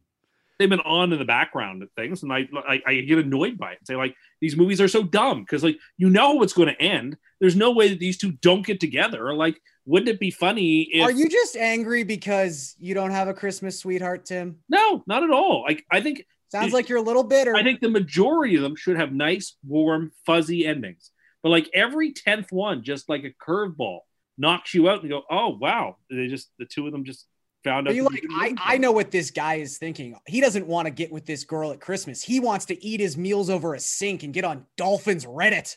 they've 0.58 0.68
been 0.68 0.80
on 0.80 1.12
in 1.12 1.18
the 1.18 1.24
background 1.24 1.82
of 1.82 1.90
things, 1.92 2.22
and 2.22 2.32
I, 2.32 2.48
I 2.68 2.82
I 2.86 3.00
get 3.00 3.18
annoyed 3.18 3.58
by 3.58 3.72
it. 3.72 3.78
And 3.80 3.86
say 3.86 3.96
like 3.96 4.14
these 4.40 4.56
movies 4.56 4.80
are 4.80 4.88
so 4.88 5.02
dumb 5.02 5.40
because 5.42 5.62
like 5.64 5.78
you 5.98 6.10
know 6.10 6.32
what's 6.34 6.52
going 6.52 6.68
to 6.68 6.80
end. 6.82 7.16
There's 7.40 7.56
no 7.56 7.70
way 7.72 7.88
that 7.88 7.98
these 7.98 8.18
two 8.18 8.32
don't 8.32 8.64
get 8.64 8.78
together. 8.78 9.34
Like, 9.34 9.56
wouldn't 9.84 10.08
it 10.08 10.20
be 10.20 10.30
funny 10.30 10.82
if? 10.92 11.02
Are 11.02 11.10
you 11.10 11.28
just 11.28 11.56
angry 11.56 12.04
because 12.04 12.76
you 12.78 12.94
don't 12.94 13.10
have 13.10 13.28
a 13.28 13.34
Christmas 13.34 13.78
sweetheart, 13.78 14.24
Tim? 14.26 14.58
No, 14.68 15.02
not 15.06 15.22
at 15.24 15.30
all. 15.30 15.64
Like 15.68 15.84
I 15.90 16.00
think 16.00 16.24
Sounds 16.52 16.74
like 16.74 16.90
you're 16.90 16.98
a 16.98 17.02
little 17.02 17.24
bitter. 17.24 17.56
I 17.56 17.62
think 17.62 17.80
the 17.80 17.88
majority 17.88 18.56
of 18.56 18.62
them 18.62 18.76
should 18.76 18.96
have 18.98 19.10
nice, 19.10 19.56
warm, 19.66 20.12
fuzzy 20.26 20.66
endings. 20.66 21.10
But 21.42 21.48
like 21.48 21.70
every 21.72 22.12
tenth 22.12 22.52
one, 22.52 22.84
just 22.84 23.08
like 23.08 23.24
a 23.24 23.32
curveball, 23.42 24.00
knocks 24.36 24.74
you 24.74 24.88
out 24.88 25.00
and 25.02 25.04
you 25.04 25.08
go, 25.10 25.22
oh 25.30 25.56
wow, 25.58 25.96
they 26.10 26.26
just 26.28 26.50
the 26.58 26.66
two 26.66 26.86
of 26.86 26.92
them 26.92 27.04
just 27.04 27.26
found 27.64 27.88
out. 27.88 27.94
You 27.94 28.04
like, 28.04 28.22
I, 28.32 28.54
I 28.58 28.76
know 28.76 28.92
what 28.92 29.10
this 29.10 29.30
guy 29.30 29.54
is 29.54 29.78
thinking. 29.78 30.14
He 30.26 30.42
doesn't 30.42 30.66
want 30.66 30.86
to 30.86 30.90
get 30.90 31.10
with 31.10 31.24
this 31.24 31.44
girl 31.44 31.72
at 31.72 31.80
Christmas. 31.80 32.22
He 32.22 32.38
wants 32.38 32.66
to 32.66 32.84
eat 32.84 33.00
his 33.00 33.16
meals 33.16 33.48
over 33.48 33.74
a 33.74 33.80
sink 33.80 34.22
and 34.22 34.34
get 34.34 34.44
on 34.44 34.66
Dolphins 34.76 35.24
Reddit. 35.24 35.76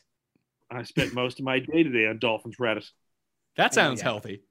I 0.69 0.84
spent 0.84 1.14
most 1.14 1.39
of 1.39 1.45
my 1.45 1.60
day 1.60 1.84
today 1.84 2.07
on 2.07 2.19
Dolphins 2.19 2.57
Reddit. 2.60 2.85
That 3.56 3.72
Oh, 3.72 3.76
sounds 3.76 4.02
yeah. 4.02 4.06
healthy. 4.06 4.41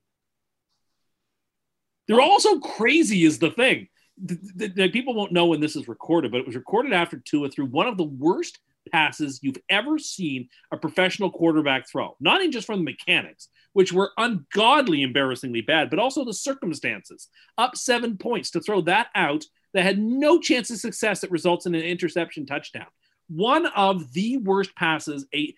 They're 2.09 2.20
all 2.20 2.40
so 2.40 2.60
crazy, 2.60 3.24
is 3.24 3.38
the 3.38 3.51
thing. 3.51 3.88
The, 4.19 4.39
the- 4.55 4.69
the- 4.69 4.89
people 4.91 5.15
won't 5.15 5.32
know 5.32 5.47
when 5.47 5.61
this 5.61 5.77
is 5.77 5.89
recorded, 5.89 6.31
but 6.31 6.41
it 6.41 6.47
was 6.47 6.57
recorded 6.57 6.93
after 6.93 7.19
Tua 7.19 7.49
threw 7.51 7.66
one 7.66 7.86
of 7.86 7.97
the 7.97 8.05
worst 8.05 8.59
passes 8.93 9.41
you've 9.43 9.57
ever 9.70 9.99
seen 9.99 10.49
a 10.70 10.77
professional 10.77 11.31
quarterback 11.31 11.89
throw. 11.89 12.16
Not 12.20 12.41
even 12.41 12.53
just 12.53 12.66
from 12.66 12.78
the 12.81 12.85
mechanics, 12.85 13.49
which 13.73 13.93
were 13.93 14.12
ungodly 14.19 15.03
embarrassingly 15.03 15.62
bad, 15.62 15.91
but 15.91 15.99
also 15.99 16.24
the 16.24 16.35
circumstances. 16.35 17.28
Up 17.59 17.77
seven 17.77 18.19
points 18.19 18.51
to 18.51 18.61
throw 18.61 18.82
that 18.82 19.09
out 19.15 19.45
that 19.73 19.82
had 19.85 19.99
no 19.99 20.39
chance 20.39 20.70
of 20.70 20.78
success 20.78 21.20
that 21.23 21.31
results 21.31 21.66
in 21.66 21.74
an 21.74 21.81
interception 21.82 22.47
touchdown. 22.47 22.86
One 23.28 23.66
of 23.66 24.12
the 24.12 24.36
worst 24.36 24.77
passes. 24.77 25.27
A 25.35 25.55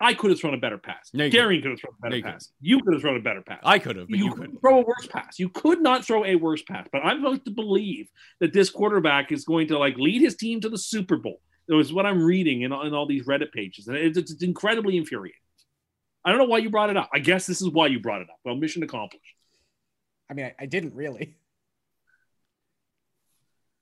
I 0.00 0.12
could 0.14 0.30
have 0.30 0.40
thrown 0.40 0.54
a 0.54 0.58
better 0.58 0.76
pass. 0.78 1.10
No, 1.12 1.28
Darian 1.28 1.62
could 1.62 1.70
have 1.70 1.80
thrown 1.80 1.94
a 1.98 2.02
better 2.02 2.20
No, 2.20 2.32
pass. 2.32 2.50
You 2.60 2.80
could 2.80 2.94
have 2.94 3.00
thrown 3.00 3.16
a 3.16 3.22
better 3.22 3.42
pass 3.42 3.60
I 3.64 3.78
could 3.78 3.96
have, 3.96 4.08
but 4.08 4.18
you, 4.18 4.26
you 4.26 4.34
couldn't. 4.34 4.60
throw 4.60 4.80
a 4.80 4.84
worse 4.84 5.06
pass. 5.06 5.38
You 5.38 5.48
could 5.48 5.80
not 5.80 6.04
throw 6.04 6.24
a 6.24 6.34
worse 6.36 6.62
pass. 6.62 6.86
But 6.92 7.04
I'm 7.04 7.18
supposed 7.18 7.44
to 7.44 7.52
believe 7.52 8.08
that 8.40 8.52
this 8.52 8.70
quarterback 8.70 9.30
is 9.32 9.44
going 9.44 9.68
to 9.68 9.78
like 9.78 9.96
lead 9.96 10.20
his 10.20 10.36
team 10.36 10.60
to 10.62 10.68
the 10.68 10.78
Super 10.78 11.16
Bowl. 11.16 11.40
It 11.68 11.74
was 11.74 11.92
what 11.92 12.06
I'm 12.06 12.22
reading 12.22 12.62
in, 12.62 12.72
in 12.72 12.94
all 12.94 13.06
these 13.06 13.24
Reddit 13.24 13.52
pages, 13.52 13.88
and 13.88 13.96
it's, 13.96 14.18
it's 14.18 14.42
incredibly 14.42 14.96
infuriating. 14.96 15.40
I 16.24 16.30
don't 16.30 16.38
know 16.38 16.44
why 16.44 16.58
you 16.58 16.70
brought 16.70 16.90
it 16.90 16.96
up. 16.96 17.08
I 17.12 17.20
guess 17.20 17.46
this 17.46 17.62
is 17.62 17.68
why 17.70 17.86
you 17.86 18.00
brought 18.00 18.20
it 18.20 18.28
up. 18.30 18.38
Well, 18.44 18.56
mission 18.56 18.82
accomplished. 18.82 19.24
I 20.30 20.34
mean, 20.34 20.46
I, 20.46 20.54
I 20.60 20.66
didn't 20.66 20.94
really. 20.94 21.36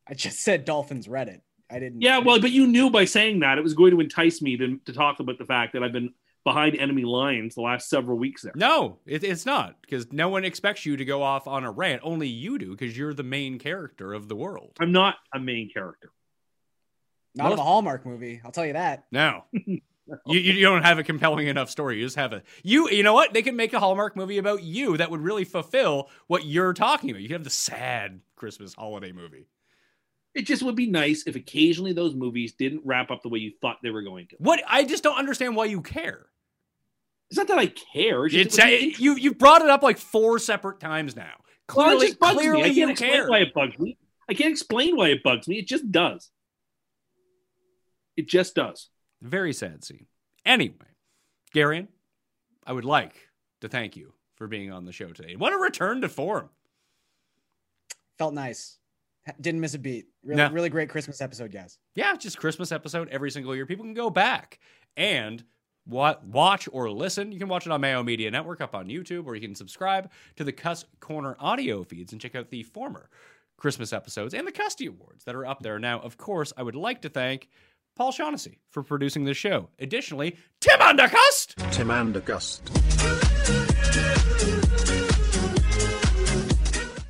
I 0.08 0.14
just 0.14 0.40
said 0.40 0.64
Dolphins 0.64 1.06
Reddit. 1.06 1.40
I 1.72 1.78
didn't. 1.78 2.02
Yeah, 2.02 2.18
well, 2.18 2.40
but 2.40 2.50
you 2.50 2.66
knew 2.66 2.90
by 2.90 3.04
saying 3.04 3.40
that 3.40 3.58
it 3.58 3.64
was 3.64 3.74
going 3.74 3.92
to 3.92 4.00
entice 4.00 4.42
me 4.42 4.56
to, 4.56 4.78
to 4.84 4.92
talk 4.92 5.20
about 5.20 5.38
the 5.38 5.46
fact 5.46 5.72
that 5.72 5.82
I've 5.82 5.92
been 5.92 6.12
behind 6.44 6.76
enemy 6.76 7.04
lines 7.04 7.54
the 7.54 7.60
last 7.60 7.88
several 7.88 8.18
weeks 8.18 8.42
there. 8.42 8.52
No, 8.54 8.98
it, 9.06 9.24
it's 9.24 9.46
not 9.46 9.80
because 9.80 10.12
no 10.12 10.28
one 10.28 10.44
expects 10.44 10.84
you 10.84 10.96
to 10.96 11.04
go 11.04 11.22
off 11.22 11.46
on 11.46 11.64
a 11.64 11.70
rant. 11.70 12.02
Only 12.04 12.28
you 12.28 12.58
do 12.58 12.72
because 12.72 12.96
you're 12.96 13.14
the 13.14 13.22
main 13.22 13.58
character 13.58 14.12
of 14.12 14.28
the 14.28 14.36
world. 14.36 14.76
I'm 14.80 14.92
not 14.92 15.16
a 15.34 15.38
main 15.38 15.70
character. 15.72 16.10
not 17.34 17.52
of 17.52 17.58
a 17.58 17.62
Hallmark 17.62 18.04
movie. 18.04 18.40
I'll 18.44 18.52
tell 18.52 18.66
you 18.66 18.74
that. 18.74 19.04
No. 19.10 19.44
you, 19.52 19.80
you 20.26 20.62
don't 20.62 20.82
have 20.82 20.98
a 20.98 21.04
compelling 21.04 21.46
enough 21.46 21.70
story. 21.70 21.98
You 21.98 22.04
just 22.04 22.16
have 22.16 22.32
a 22.32 22.42
you. 22.62 22.90
You 22.90 23.02
know 23.02 23.14
what? 23.14 23.32
They 23.32 23.42
can 23.42 23.56
make 23.56 23.72
a 23.72 23.80
Hallmark 23.80 24.16
movie 24.16 24.38
about 24.38 24.62
you 24.62 24.96
that 24.96 25.10
would 25.10 25.20
really 25.20 25.44
fulfill 25.44 26.10
what 26.26 26.44
you're 26.44 26.74
talking 26.74 27.10
about. 27.10 27.22
You 27.22 27.30
have 27.30 27.44
the 27.44 27.50
sad 27.50 28.20
Christmas 28.36 28.74
holiday 28.74 29.12
movie. 29.12 29.46
It 30.34 30.46
just 30.46 30.62
would 30.62 30.76
be 30.76 30.86
nice 30.86 31.24
if 31.26 31.36
occasionally 31.36 31.92
those 31.92 32.14
movies 32.14 32.52
didn't 32.54 32.82
wrap 32.84 33.10
up 33.10 33.22
the 33.22 33.28
way 33.28 33.38
you 33.38 33.52
thought 33.60 33.78
they 33.82 33.90
were 33.90 34.02
going 34.02 34.28
to. 34.28 34.36
What? 34.38 34.62
I 34.66 34.84
just 34.84 35.02
don't 35.02 35.18
understand 35.18 35.56
why 35.56 35.66
you 35.66 35.82
care. 35.82 36.26
It's 37.30 37.36
not 37.38 37.48
that 37.48 37.58
I 37.58 37.66
care. 37.66 38.24
It's, 38.26 38.34
It's 38.34 38.56
just, 38.56 39.00
you 39.00 39.16
you 39.16 39.34
brought 39.34 39.62
it 39.62 39.68
up 39.70 39.82
like 39.82 39.98
four 39.98 40.38
separate 40.38 40.80
times 40.80 41.16
now. 41.16 41.32
Well, 41.74 41.86
Clearly, 41.86 42.06
just 42.08 42.18
bugs 42.18 42.34
clearly 42.36 42.62
me. 42.62 42.62
I 42.62 42.66
can't 42.68 42.76
you 42.76 42.88
explain 42.90 43.12
care. 43.12 43.28
why 43.28 43.38
it 43.38 43.54
bugs 43.54 43.78
me. 43.78 43.96
I 44.28 44.34
can't 44.34 44.50
explain 44.52 44.96
why 44.96 45.08
it 45.08 45.22
bugs 45.22 45.48
me. 45.48 45.58
It 45.58 45.66
just 45.66 45.90
does. 45.90 46.30
It 48.16 48.28
just 48.28 48.54
does. 48.54 48.88
Very 49.22 49.52
sad 49.52 49.84
scene. 49.84 50.06
Anyway, 50.44 50.74
Garion, 51.54 51.88
I 52.66 52.72
would 52.72 52.84
like 52.84 53.14
to 53.62 53.68
thank 53.68 53.96
you 53.96 54.12
for 54.36 54.46
being 54.46 54.70
on 54.70 54.84
the 54.84 54.92
show 54.92 55.08
today. 55.12 55.36
What 55.36 55.52
a 55.52 55.56
return 55.56 56.00
to 56.02 56.08
form. 56.08 56.50
Felt 58.18 58.34
nice. 58.34 58.76
Ha- 59.26 59.34
Didn't 59.40 59.60
miss 59.60 59.74
a 59.74 59.78
beat. 59.78 60.06
Really, 60.24 60.36
No. 60.38 60.50
really 60.50 60.68
great 60.68 60.88
Christmas 60.88 61.20
episode, 61.20 61.52
guys. 61.52 61.78
Yeah, 61.94 62.16
just 62.16 62.38
Christmas 62.38 62.72
episode 62.72 63.08
every 63.10 63.30
single 63.30 63.54
year. 63.54 63.66
People 63.66 63.84
can 63.84 63.94
go 63.94 64.10
back 64.10 64.58
and 64.96 65.44
wa- 65.86 66.16
watch 66.24 66.68
or 66.72 66.90
listen. 66.90 67.30
You 67.32 67.38
can 67.38 67.48
watch 67.48 67.66
it 67.66 67.72
on 67.72 67.80
Mayo 67.80 68.02
Media 68.02 68.30
Network 68.30 68.60
up 68.60 68.74
on 68.74 68.86
YouTube, 68.88 69.26
or 69.26 69.34
you 69.34 69.40
can 69.40 69.54
subscribe 69.54 70.10
to 70.36 70.44
the 70.44 70.52
Cuss 70.52 70.84
Corner 71.00 71.36
audio 71.38 71.84
feeds 71.84 72.12
and 72.12 72.20
check 72.20 72.34
out 72.34 72.50
the 72.50 72.62
former 72.64 73.08
Christmas 73.56 73.92
episodes 73.92 74.34
and 74.34 74.44
the 74.46 74.52
Custy 74.52 74.86
Awards 74.88 75.24
that 75.24 75.34
are 75.36 75.46
up 75.46 75.62
there. 75.62 75.78
Now, 75.78 76.00
of 76.00 76.16
course, 76.16 76.52
I 76.56 76.62
would 76.64 76.74
like 76.74 77.02
to 77.02 77.08
thank 77.08 77.48
Paul 77.94 78.10
Shaughnessy 78.10 78.58
for 78.70 78.82
producing 78.82 79.24
the 79.24 79.34
show. 79.34 79.68
Additionally, 79.78 80.36
Tim 80.60 80.80
Undercust! 80.80 81.54
Tim 81.70 81.88
Andergust. 81.88 82.62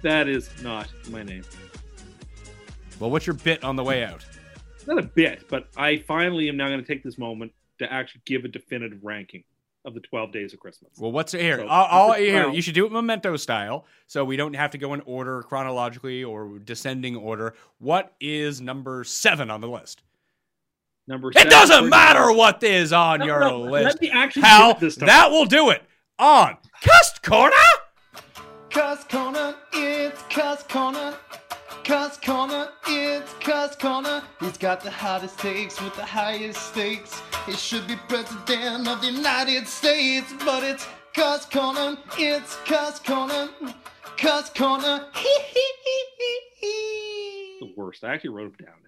That 0.02 0.26
is 0.28 0.50
not 0.62 0.88
my 1.10 1.22
name. 1.22 1.44
Well, 3.02 3.10
what's 3.10 3.26
your 3.26 3.34
bit 3.34 3.64
on 3.64 3.74
the 3.74 3.82
way 3.82 4.04
out? 4.04 4.24
Not 4.86 4.96
a 4.96 5.02
bit, 5.02 5.48
but 5.48 5.66
I 5.76 5.96
finally 6.06 6.48
am 6.48 6.56
now 6.56 6.68
going 6.68 6.78
to 6.78 6.86
take 6.86 7.02
this 7.02 7.18
moment 7.18 7.50
to 7.80 7.92
actually 7.92 8.20
give 8.26 8.44
a 8.44 8.48
definitive 8.48 9.00
ranking 9.02 9.42
of 9.84 9.94
the 9.94 9.98
12 10.00 10.30
days 10.30 10.52
of 10.52 10.60
Christmas. 10.60 10.92
Well, 11.00 11.10
what's 11.10 11.32
here? 11.32 11.56
So, 11.58 11.66
I'll, 11.66 12.10
I'll, 12.10 12.12
here. 12.12 12.48
You 12.50 12.62
should 12.62 12.76
do 12.76 12.86
it 12.86 12.92
memento 12.92 13.34
style, 13.36 13.86
so 14.06 14.24
we 14.24 14.36
don't 14.36 14.54
have 14.54 14.70
to 14.70 14.78
go 14.78 14.94
in 14.94 15.00
order 15.00 15.42
chronologically 15.42 16.22
or 16.22 16.60
descending 16.60 17.16
order. 17.16 17.54
What 17.78 18.14
is 18.20 18.60
number 18.60 19.02
seven 19.02 19.50
on 19.50 19.60
the 19.60 19.68
list? 19.68 20.04
Number 21.08 21.30
It 21.30 21.38
seven, 21.38 21.50
doesn't 21.50 21.76
we're- 21.80 21.90
matter 21.90 22.32
what 22.32 22.62
is 22.62 22.92
on 22.92 23.18
No, 23.18 23.24
your 23.26 23.40
no, 23.40 23.60
list. 23.62 23.84
Let 23.84 24.00
me 24.00 24.10
actually 24.12 24.42
Hal, 24.42 24.70
it 24.70 24.78
this 24.78 24.94
time. 24.94 25.08
that 25.08 25.28
will 25.32 25.46
do 25.46 25.70
it 25.70 25.82
on 26.20 26.56
Cuss 26.80 27.18
Corner. 27.18 27.56
Cuss 28.70 29.02
Corner, 29.10 29.56
it's 29.72 30.22
Cuss 30.30 30.62
Corner. 30.62 31.16
Cuss 31.84 32.16
Corner, 32.16 32.68
it's 32.86 33.32
Cuss 33.40 33.74
Corner. 33.74 34.22
He's 34.38 34.56
got 34.56 34.82
the 34.82 34.90
hottest 34.90 35.38
takes 35.40 35.80
with 35.80 35.96
the 35.96 36.04
highest 36.04 36.68
stakes. 36.68 37.20
He 37.44 37.54
should 37.54 37.88
be 37.88 37.96
president 38.08 38.86
of 38.86 39.00
the 39.00 39.10
United 39.10 39.66
States, 39.66 40.32
but 40.44 40.62
it's 40.62 40.86
Cuss 41.12 41.44
Corner, 41.44 41.96
it's 42.16 42.54
Cuss 42.66 43.00
Corner. 43.00 43.48
Cuss 44.16 44.50
Corner, 44.50 45.06
the 47.58 47.72
worst. 47.76 48.04
I 48.04 48.14
actually 48.14 48.30
wrote 48.30 48.56
them 48.56 48.66
down 48.66 48.76
and 48.78 48.86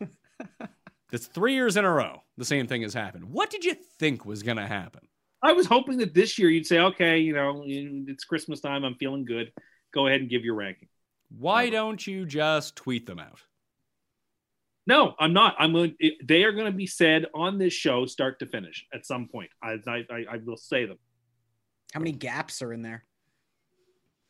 everything. 0.00 0.68
That's 1.10 1.26
three 1.26 1.54
years 1.54 1.76
in 1.76 1.84
a 1.84 1.90
row. 1.90 2.22
The 2.36 2.44
same 2.44 2.68
thing 2.68 2.82
has 2.82 2.94
happened. 2.94 3.24
What 3.24 3.50
did 3.50 3.64
you 3.64 3.74
think 3.74 4.24
was 4.24 4.44
going 4.44 4.58
to 4.58 4.66
happen? 4.66 5.02
I 5.42 5.52
was 5.52 5.66
hoping 5.66 5.98
that 5.98 6.14
this 6.14 6.38
year 6.38 6.50
you'd 6.50 6.66
say, 6.66 6.78
okay, 6.78 7.18
you 7.18 7.32
know, 7.32 7.64
it's 7.66 8.22
Christmas 8.24 8.60
time. 8.60 8.84
I'm 8.84 8.94
feeling 8.94 9.24
good. 9.24 9.50
Go 9.92 10.06
ahead 10.06 10.20
and 10.20 10.30
give 10.30 10.44
your 10.44 10.54
ranking. 10.54 10.88
Why 11.30 11.64
Never. 11.64 11.76
don't 11.76 12.06
you 12.06 12.24
just 12.26 12.76
tweet 12.76 13.06
them 13.06 13.18
out? 13.18 13.40
No, 14.86 15.14
I'm 15.20 15.34
not. 15.34 15.54
I'm 15.58 15.72
going. 15.72 15.94
They 16.24 16.44
are 16.44 16.52
going 16.52 16.64
to 16.64 16.72
be 16.76 16.86
said 16.86 17.26
on 17.34 17.58
this 17.58 17.74
show, 17.74 18.06
start 18.06 18.38
to 18.38 18.46
finish, 18.46 18.86
at 18.94 19.04
some 19.04 19.28
point. 19.28 19.50
I, 19.62 19.76
I, 19.86 19.96
I, 20.10 20.24
I 20.32 20.36
will 20.44 20.56
say 20.56 20.86
them. 20.86 20.98
How 21.92 22.00
many 22.00 22.12
gaps 22.12 22.62
are 22.62 22.72
in 22.72 22.80
there? 22.82 23.04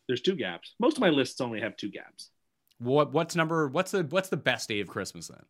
There's 0.09 0.21
two 0.21 0.35
gaps. 0.35 0.75
Most 0.81 0.97
of 0.97 1.01
my 1.01 1.11
lists 1.11 1.41
only 1.41 1.61
have 1.61 1.77
two 1.77 1.91
gaps. 1.91 2.31
What 2.79 3.13
what's 3.13 3.37
number? 3.37 3.69
What's 3.69 3.93
the 3.93 4.03
what's 4.05 4.31
the 4.31 4.37
best 4.37 4.69
day 4.69 4.81
of 4.81 4.89
Christmas 4.89 5.29
then? 5.29 5.43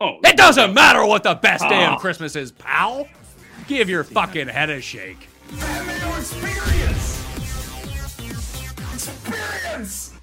Oh, 0.00 0.18
It 0.24 0.36
doesn't 0.36 0.74
matter 0.74 1.06
what 1.06 1.22
the 1.22 1.34
best 1.36 1.62
day 1.68 1.84
Ah. 1.84 1.94
of 1.94 2.00
Christmas 2.00 2.34
is, 2.34 2.50
pal. 2.50 3.06
Give 3.68 3.88
your 3.88 4.02
fucking 4.02 4.48
head 4.48 4.70
a 4.70 4.80
shake. 4.80 5.28
That 5.52 6.18
experience. 6.18 7.20
Experience. 8.92 10.13